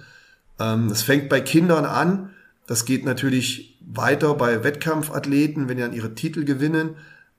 Ähm, 0.59 0.89
das 0.89 1.03
fängt 1.03 1.29
bei 1.29 1.41
Kindern 1.41 1.85
an. 1.85 2.31
Das 2.67 2.85
geht 2.85 3.05
natürlich 3.05 3.79
weiter 3.87 4.35
bei 4.35 4.65
Wettkampfathleten, 4.65 5.69
wenn 5.69 5.77
die 5.77 5.83
dann 5.83 5.93
ihre 5.93 6.15
Titel 6.15 6.45
gewinnen. 6.45 6.97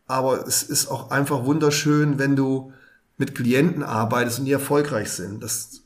Aber 0.08 0.48
es 0.48 0.64
ist 0.64 0.88
auch 0.88 1.10
einfach 1.12 1.46
wunderschön, 1.46 2.20
wenn 2.20 2.36
du 2.36 2.74
mit 3.18 3.34
Klienten 3.34 3.82
arbeitest 3.82 4.40
und 4.40 4.46
die 4.46 4.52
erfolgreich 4.52 5.10
sind. 5.12 5.42
Das 5.42 5.82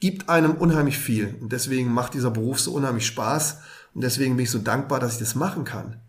gibt 0.00 0.28
einem 0.28 0.52
unheimlich 0.52 0.98
viel. 0.98 1.36
Und 1.40 1.52
deswegen 1.52 1.92
macht 1.92 2.14
dieser 2.14 2.30
Beruf 2.30 2.58
so 2.58 2.72
unheimlich 2.72 3.06
Spaß. 3.06 3.58
Und 3.94 4.02
deswegen 4.02 4.36
bin 4.36 4.44
ich 4.44 4.50
so 4.50 4.58
dankbar, 4.58 4.98
dass 4.98 5.14
ich 5.14 5.18
das 5.18 5.34
machen 5.34 5.64
kann. 5.64 6.00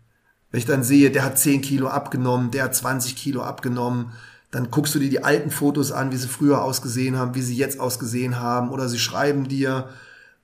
Wenn 0.50 0.58
ich 0.58 0.66
dann 0.66 0.82
sehe, 0.82 1.10
der 1.10 1.24
hat 1.24 1.38
10 1.38 1.60
Kilo 1.62 1.88
abgenommen, 1.88 2.50
der 2.50 2.64
hat 2.64 2.74
20 2.74 3.16
Kilo 3.16 3.42
abgenommen, 3.42 4.12
dann 4.50 4.70
guckst 4.70 4.94
du 4.94 4.98
dir 4.98 5.08
die 5.08 5.24
alten 5.24 5.50
Fotos 5.50 5.92
an, 5.92 6.12
wie 6.12 6.16
sie 6.16 6.28
früher 6.28 6.62
ausgesehen 6.62 7.16
haben, 7.16 7.34
wie 7.34 7.42
sie 7.42 7.56
jetzt 7.56 7.80
ausgesehen 7.80 8.38
haben, 8.38 8.70
oder 8.70 8.88
sie 8.88 8.98
schreiben 8.98 9.48
dir, 9.48 9.88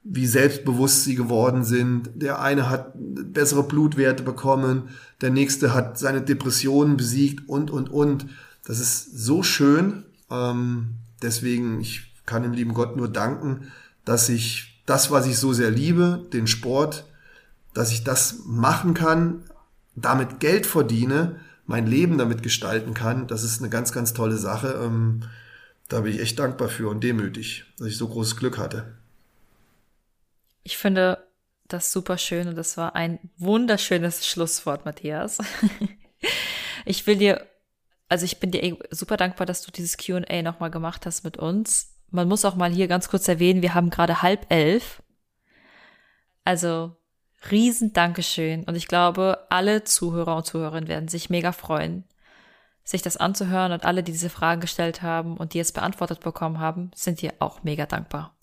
wie 0.03 0.27
selbstbewusst 0.27 1.05
sie 1.05 1.15
geworden 1.15 1.63
sind. 1.63 2.11
Der 2.15 2.41
eine 2.41 2.71
hat 2.71 2.93
bessere 2.95 3.63
Blutwerte 3.63 4.23
bekommen, 4.23 4.89
der 5.21 5.31
nächste 5.31 5.75
hat 5.75 5.99
seine 5.99 6.23
Depressionen 6.23 6.97
besiegt 6.97 7.49
und, 7.49 7.71
und, 7.71 7.91
und. 7.91 8.27
Das 8.65 8.81
ist 8.81 9.19
so 9.19 9.43
schön. 9.43 10.05
Ähm, 10.31 10.95
deswegen, 11.23 11.81
ich 11.81 12.11
kann 12.29 12.45
dem 12.45 12.53
lieben 12.53 12.75
Gott 12.75 12.97
nur 12.97 13.09
danken, 13.09 13.73
dass 14.05 14.29
ich 14.29 14.83
das, 14.87 15.11
was 15.11 15.27
ich 15.27 15.39
so 15.39 15.53
sehr 15.53 15.71
liebe, 15.71 16.27
den 16.33 16.47
Sport, 16.47 17.05
dass 17.75 17.91
ich 17.91 18.05
das 18.05 18.43
machen 18.47 18.95
kann, 18.95 19.43
damit 19.97 20.39
Geld 20.39 20.67
verdiene, 20.67 21.41
mein 21.67 21.87
Leben 21.87 22.17
damit 22.17 22.43
gestalten 22.43 22.95
kann, 22.95 23.27
das 23.27 23.43
ist 23.43 23.61
eine 23.61 23.69
ganz, 23.69 23.93
ganz 23.93 24.13
tolle 24.13 24.37
Sache. 24.37 24.81
Ähm, 24.83 25.25
da 25.89 26.01
bin 26.01 26.15
ich 26.15 26.21
echt 26.21 26.39
dankbar 26.39 26.69
für 26.69 26.89
und 26.89 27.03
demütig, 27.03 27.65
dass 27.79 27.89
ich 27.89 27.97
so 27.97 28.09
großes 28.09 28.37
Glück 28.37 28.59
hatte. 28.59 28.95
Ich 30.63 30.77
finde 30.77 31.27
das 31.67 31.93
super 31.93 32.19
schön 32.19 32.49
und 32.49 32.57
das 32.57 32.77
war 32.77 32.95
ein 32.95 33.19
wunderschönes 33.37 34.27
Schlusswort, 34.27 34.85
Matthias. 34.85 35.39
ich 36.85 37.07
will 37.07 37.17
dir, 37.17 37.47
also 38.09 38.25
ich 38.25 38.41
bin 38.41 38.51
dir 38.51 38.79
super 38.91 39.17
dankbar, 39.17 39.47
dass 39.47 39.63
du 39.63 39.71
dieses 39.71 39.99
Q&A 39.99 40.43
nochmal 40.43 40.71
gemacht 40.71 41.05
hast 41.05 41.25
mit 41.25 41.37
uns. 41.37 41.98
Man 42.11 42.29
muss 42.29 42.45
auch 42.45 42.55
mal 42.55 42.71
hier 42.71 42.89
ganz 42.89 43.09
kurz 43.09 43.29
erwähnen, 43.29 43.63
wir 43.63 43.75
haben 43.75 43.91
gerade 43.91 44.23
halb 44.23 44.47
elf. 44.51 45.03
Also 46.45 46.97
Riesen 47.51 47.93
Dankeschön. 47.93 48.65
Und 48.65 48.75
ich 48.75 48.89
glaube, 48.89 49.47
alle 49.51 49.85
Zuhörer 49.85 50.37
und 50.37 50.47
Zuhörerinnen 50.47 50.89
werden 50.89 51.09
sich 51.09 51.31
mega 51.31 51.53
freuen, 51.53 52.05
sich 52.83 53.03
das 53.03 53.17
anzuhören. 53.17 53.73
Und 53.73 53.85
alle, 53.85 54.03
die 54.03 54.13
diese 54.13 54.31
Fragen 54.31 54.61
gestellt 54.61 55.03
haben 55.03 55.37
und 55.37 55.55
die 55.55 55.59
jetzt 55.59 55.75
beantwortet 55.75 56.21
bekommen 56.21 56.59
haben, 56.59 56.91
sind 56.95 57.21
dir 57.21 57.35
auch 57.39 57.63
mega 57.63 57.87
dankbar. 57.87 58.35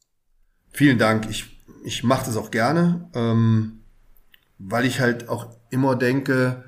Vielen 0.71 0.97
Dank. 0.97 1.27
Ich, 1.29 1.59
ich 1.83 2.03
mache 2.03 2.25
das 2.25 2.37
auch 2.37 2.51
gerne, 2.51 3.09
ähm, 3.13 3.81
weil 4.57 4.85
ich 4.85 4.99
halt 4.99 5.27
auch 5.29 5.47
immer 5.69 5.95
denke, 5.95 6.63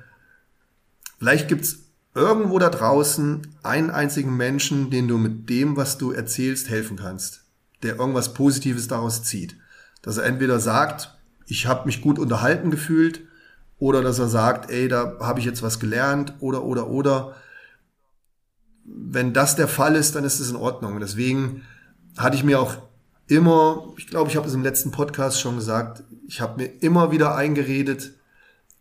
vielleicht 1.18 1.48
gibt's 1.48 1.87
irgendwo 2.18 2.58
da 2.58 2.68
draußen 2.68 3.46
einen 3.62 3.90
einzigen 3.90 4.36
Menschen, 4.36 4.90
den 4.90 5.08
du 5.08 5.18
mit 5.18 5.48
dem, 5.48 5.76
was 5.76 5.98
du 5.98 6.12
erzählst, 6.12 6.68
helfen 6.68 6.96
kannst, 6.96 7.44
der 7.82 7.96
irgendwas 7.96 8.34
Positives 8.34 8.88
daraus 8.88 9.22
zieht. 9.22 9.56
Dass 10.02 10.16
er 10.16 10.24
entweder 10.24 10.60
sagt, 10.60 11.16
ich 11.46 11.66
habe 11.66 11.86
mich 11.86 12.02
gut 12.02 12.18
unterhalten 12.18 12.70
gefühlt 12.70 13.22
oder 13.78 14.02
dass 14.02 14.18
er 14.18 14.28
sagt, 14.28 14.70
ey, 14.70 14.88
da 14.88 15.18
habe 15.20 15.40
ich 15.40 15.46
jetzt 15.46 15.62
was 15.62 15.80
gelernt 15.80 16.34
oder 16.40 16.64
oder 16.64 16.88
oder. 16.88 17.34
Wenn 18.84 19.32
das 19.32 19.56
der 19.56 19.68
Fall 19.68 19.96
ist, 19.96 20.14
dann 20.14 20.24
ist 20.24 20.40
es 20.40 20.50
in 20.50 20.56
Ordnung. 20.56 21.00
Deswegen 21.00 21.62
hatte 22.16 22.36
ich 22.36 22.44
mir 22.44 22.60
auch 22.60 22.76
immer, 23.26 23.92
ich 23.96 24.06
glaube, 24.06 24.30
ich 24.30 24.36
habe 24.36 24.48
es 24.48 24.54
im 24.54 24.62
letzten 24.62 24.90
Podcast 24.90 25.40
schon 25.40 25.56
gesagt, 25.56 26.02
ich 26.26 26.40
habe 26.40 26.62
mir 26.62 26.82
immer 26.82 27.10
wieder 27.10 27.34
eingeredet, 27.34 28.12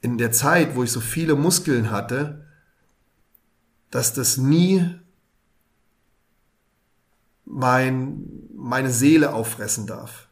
in 0.02 0.18
der 0.18 0.32
Zeit, 0.32 0.76
wo 0.76 0.84
ich 0.84 0.92
so 0.92 1.00
viele 1.00 1.36
Muskeln 1.36 1.92
hatte, 1.92 2.47
dass 3.98 4.14
das 4.14 4.38
nie 4.38 4.86
mein, 7.46 8.24
meine 8.56 8.92
Seele 8.92 9.34
auffressen 9.34 9.88
darf 9.88 10.28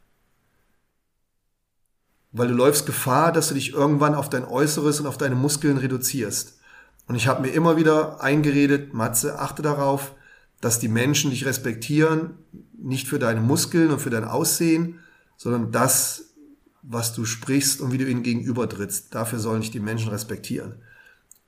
weil 2.38 2.50
du 2.50 2.54
läufst 2.54 2.86
Gefahr, 2.86 3.32
dass 3.32 3.48
du 3.48 3.54
dich 3.54 3.72
irgendwann 3.72 4.14
auf 4.14 4.30
dein 4.30 4.44
Äußeres 4.44 5.00
und 5.00 5.08
auf 5.08 5.18
deine 5.18 5.36
Muskeln 5.36 5.78
reduzierst. 5.78 6.60
Und 7.08 7.16
ich 7.16 7.28
habe 7.28 7.42
mir 7.42 7.54
immer 7.54 7.78
wieder 7.78 8.22
eingeredet, 8.22 8.94
Matze, 8.94 9.40
achte 9.40 9.62
darauf, 9.62 10.14
dass 10.60 10.80
die 10.80 10.90
Menschen 10.90 11.30
dich 11.30 11.46
respektieren, 11.46 12.32
nicht 12.78 13.08
für 13.08 13.20
deine 13.20 13.40
Muskeln 13.40 13.90
und 13.90 14.02
für 14.02 14.10
dein 14.10 14.26
Aussehen, 14.26 15.00
sondern 15.38 15.72
das, 15.72 16.34
was 16.82 17.14
du 17.14 17.24
sprichst 17.24 17.80
und 17.80 17.94
wie 17.94 17.98
du 17.98 18.06
ihnen 18.06 18.24
gegenüber 18.24 18.68
trittst. 18.68 19.16
Dafür 19.16 19.40
sollen 19.40 19.62
dich 19.62 19.72
die 19.72 19.80
Menschen 19.80 20.10
respektieren. 20.10 20.76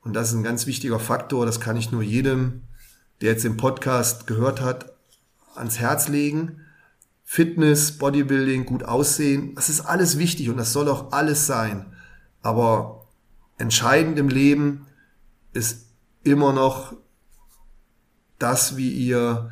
Und 0.08 0.14
das 0.14 0.30
ist 0.30 0.36
ein 0.36 0.44
ganz 0.44 0.68
wichtiger 0.68 1.02
Faktor, 1.02 1.46
das 1.46 1.60
kann 1.60 1.76
ich 1.76 1.92
nur 1.92 2.02
jedem, 2.02 2.62
der 3.20 3.34
jetzt 3.34 3.44
den 3.44 3.58
Podcast 3.58 4.26
gehört 4.26 4.62
hat, 4.62 4.94
ans 5.54 5.80
Herz 5.80 6.08
legen. 6.08 6.62
Fitness, 7.26 7.98
Bodybuilding, 7.98 8.66
gut 8.66 8.84
aussehen, 8.84 9.54
das 9.56 9.68
ist 9.68 9.82
alles 9.82 10.18
wichtig 10.18 10.50
und 10.50 10.56
das 10.56 10.72
soll 10.72 10.88
auch 10.88 11.12
alles 11.12 11.46
sein. 11.46 11.88
Aber 12.42 13.06
entscheidend 13.58 14.18
im 14.18 14.30
Leben 14.30 14.86
ist 15.52 15.88
immer 16.24 16.54
noch 16.54 16.94
das, 18.40 18.78
wie 18.78 18.92
ihr, 18.92 19.52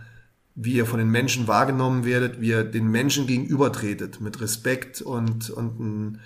wie 0.56 0.76
ihr 0.76 0.86
von 0.86 1.00
den 1.00 1.10
Menschen 1.10 1.50
wahrgenommen 1.50 2.06
werdet, 2.06 2.40
wie 2.40 2.52
ihr 2.52 2.64
den 2.64 2.88
Menschen 2.88 3.28
gegenübertretet, 3.28 4.22
mit 4.22 4.40
Respekt 4.40 5.02
und, 5.02 5.50
und, 5.50 6.22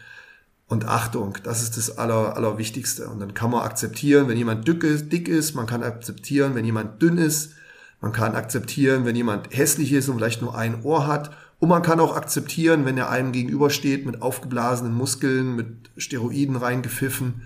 und 0.70 0.88
Achtung. 0.88 1.38
Das 1.44 1.62
ist 1.62 1.76
das 1.76 1.98
Aller, 1.98 2.38
Allerwichtigste. 2.38 3.10
Und 3.10 3.20
dann 3.20 3.34
kann 3.34 3.52
man 3.52 3.64
akzeptieren, 3.64 4.28
wenn 4.30 4.38
jemand 4.38 4.68
dick 4.68 4.84
ist, 4.84 5.12
dick 5.12 5.28
ist, 5.28 5.56
man 5.56 5.66
kann 5.66 5.84
akzeptieren, 5.84 6.56
wenn 6.56 6.64
jemand 6.64 7.02
dünn 7.02 7.18
ist, 7.18 7.54
man 8.02 8.14
kann 8.14 8.36
akzeptieren, 8.36 9.04
wenn 9.04 9.16
jemand 9.16 9.50
hässlich 9.54 9.92
ist 9.92 10.08
und 10.08 10.18
vielleicht 10.18 10.42
nur 10.42 10.56
ein 10.56 10.84
Ohr 10.84 11.08
hat. 11.08 11.32
Und 11.58 11.68
man 11.68 11.82
kann 11.82 12.00
auch 12.00 12.16
akzeptieren, 12.16 12.86
wenn 12.86 12.98
er 12.98 13.10
einem 13.10 13.34
gegenübersteht 13.34 14.06
mit 14.06 14.22
aufgeblasenen 14.22 14.94
Muskeln, 14.94 15.56
mit 15.56 15.90
Steroiden 15.98 16.56
reingepfiffen. 16.56 17.42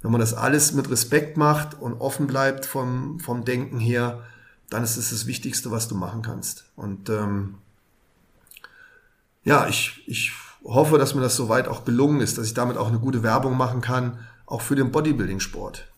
Wenn 0.00 0.12
man 0.12 0.20
das 0.20 0.32
alles 0.32 0.72
mit 0.72 0.88
Respekt 0.88 1.36
macht 1.36 1.78
und 1.78 2.00
offen 2.00 2.28
bleibt 2.28 2.64
vom, 2.64 3.18
vom 3.20 3.44
Denken 3.44 3.80
her, 3.80 4.22
dann 4.70 4.84
ist 4.84 4.96
es 4.96 5.10
das 5.10 5.26
Wichtigste, 5.26 5.70
was 5.70 5.88
du 5.88 5.96
machen 5.96 6.22
kannst. 6.22 6.70
Und 6.76 7.10
ähm, 7.10 7.56
ja, 9.44 9.66
ich, 9.66 10.02
ich 10.06 10.32
hoffe, 10.74 10.98
dass 10.98 11.14
mir 11.14 11.22
das 11.22 11.36
soweit 11.36 11.68
auch 11.68 11.84
gelungen 11.84 12.20
ist, 12.20 12.38
dass 12.38 12.46
ich 12.46 12.54
damit 12.54 12.76
auch 12.76 12.88
eine 12.88 12.98
gute 12.98 13.22
Werbung 13.22 13.56
machen 13.56 13.80
kann, 13.80 14.18
auch 14.46 14.60
für 14.60 14.76
den 14.76 14.90
Bodybuilding-Sport 14.90 15.88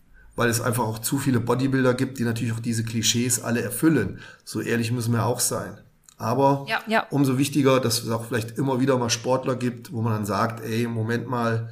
weil 0.41 0.49
es 0.49 0.63
einfach 0.63 0.85
auch 0.85 0.99
zu 0.99 1.19
viele 1.19 1.39
Bodybuilder 1.39 1.93
gibt, 1.93 2.19
die 2.19 2.25
natürlich 2.25 2.55
auch 2.55 2.61
diese 2.61 2.83
Klischees 2.83 3.43
alle 3.43 3.61
erfüllen. 3.61 4.21
So 4.43 4.63
ehrlich 4.63 4.91
müssen 4.91 5.13
wir 5.13 5.27
auch 5.27 5.39
sein. 5.39 5.77
Aber 6.17 6.65
ja, 6.67 6.81
ja. 6.87 7.07
umso 7.11 7.37
wichtiger, 7.37 7.79
dass 7.79 8.03
es 8.03 8.09
auch 8.09 8.25
vielleicht 8.25 8.57
immer 8.57 8.81
wieder 8.81 8.97
mal 8.97 9.11
Sportler 9.11 9.55
gibt, 9.55 9.93
wo 9.93 10.01
man 10.01 10.15
dann 10.15 10.25
sagt, 10.25 10.65
ey, 10.65 10.87
Moment 10.87 11.29
mal, 11.29 11.69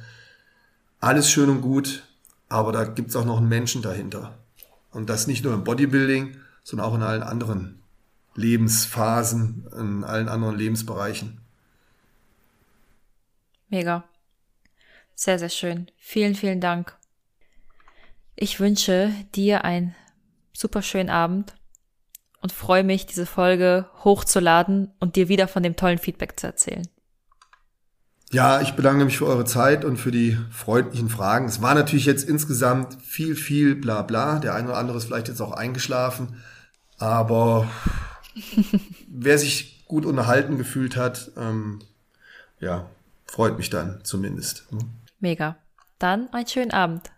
alles 0.99 1.31
schön 1.31 1.49
und 1.49 1.61
gut, 1.61 2.03
aber 2.47 2.71
da 2.71 2.83
gibt 2.83 3.09
es 3.09 3.15
auch 3.15 3.25
noch 3.25 3.37
einen 3.37 3.49
Menschen 3.49 3.81
dahinter. 3.81 4.37
Und 4.91 5.09
das 5.09 5.25
nicht 5.25 5.43
nur 5.43 5.55
im 5.55 5.63
Bodybuilding, 5.63 6.37
sondern 6.63 6.87
auch 6.87 6.93
in 6.93 7.01
allen 7.01 7.23
anderen 7.23 7.81
Lebensphasen, 8.35 9.65
in 9.79 10.03
allen 10.03 10.29
anderen 10.29 10.55
Lebensbereichen. 10.55 11.38
Mega. 13.69 14.03
Sehr, 15.15 15.39
sehr 15.39 15.49
schön. 15.49 15.91
Vielen, 15.97 16.35
vielen 16.35 16.61
Dank. 16.61 16.97
Ich 18.35 18.59
wünsche 18.59 19.13
dir 19.35 19.63
einen 19.63 19.95
super 20.53 20.81
schönen 20.81 21.09
Abend 21.09 21.53
und 22.41 22.51
freue 22.51 22.83
mich, 22.83 23.05
diese 23.05 23.25
Folge 23.25 23.89
hochzuladen 24.03 24.91
und 24.99 25.15
dir 25.15 25.27
wieder 25.29 25.47
von 25.47 25.61
dem 25.61 25.75
tollen 25.75 25.97
Feedback 25.97 26.39
zu 26.39 26.47
erzählen. 26.47 26.87
Ja, 28.31 28.61
ich 28.61 28.73
bedanke 28.73 29.05
mich 29.05 29.17
für 29.17 29.25
eure 29.25 29.45
Zeit 29.45 29.83
und 29.83 29.97
für 29.97 30.11
die 30.11 30.37
freundlichen 30.51 31.09
Fragen. 31.09 31.45
Es 31.45 31.61
war 31.61 31.73
natürlich 31.73 32.05
jetzt 32.05 32.29
insgesamt 32.29 33.01
viel, 33.01 33.35
viel 33.35 33.75
bla 33.75 34.03
bla. 34.03 34.39
Der 34.39 34.53
eine 34.53 34.67
oder 34.67 34.77
andere 34.77 34.97
ist 34.97 35.05
vielleicht 35.05 35.29
jetzt 35.29 35.41
auch 35.41 35.51
eingeschlafen. 35.51 36.37
Aber 36.99 37.67
wer 39.07 39.37
sich 39.37 39.85
gut 39.87 40.05
unterhalten 40.05 40.57
gefühlt 40.57 40.95
hat, 40.95 41.31
ähm, 41.37 41.79
ja, 42.59 42.87
freut 43.29 43.57
mich 43.57 43.69
dann 43.69 44.03
zumindest. 44.03 44.65
Hm? 44.69 44.79
Mega. 45.19 45.57
Dann 45.99 46.31
einen 46.33 46.47
schönen 46.47 46.71
Abend. 46.71 47.11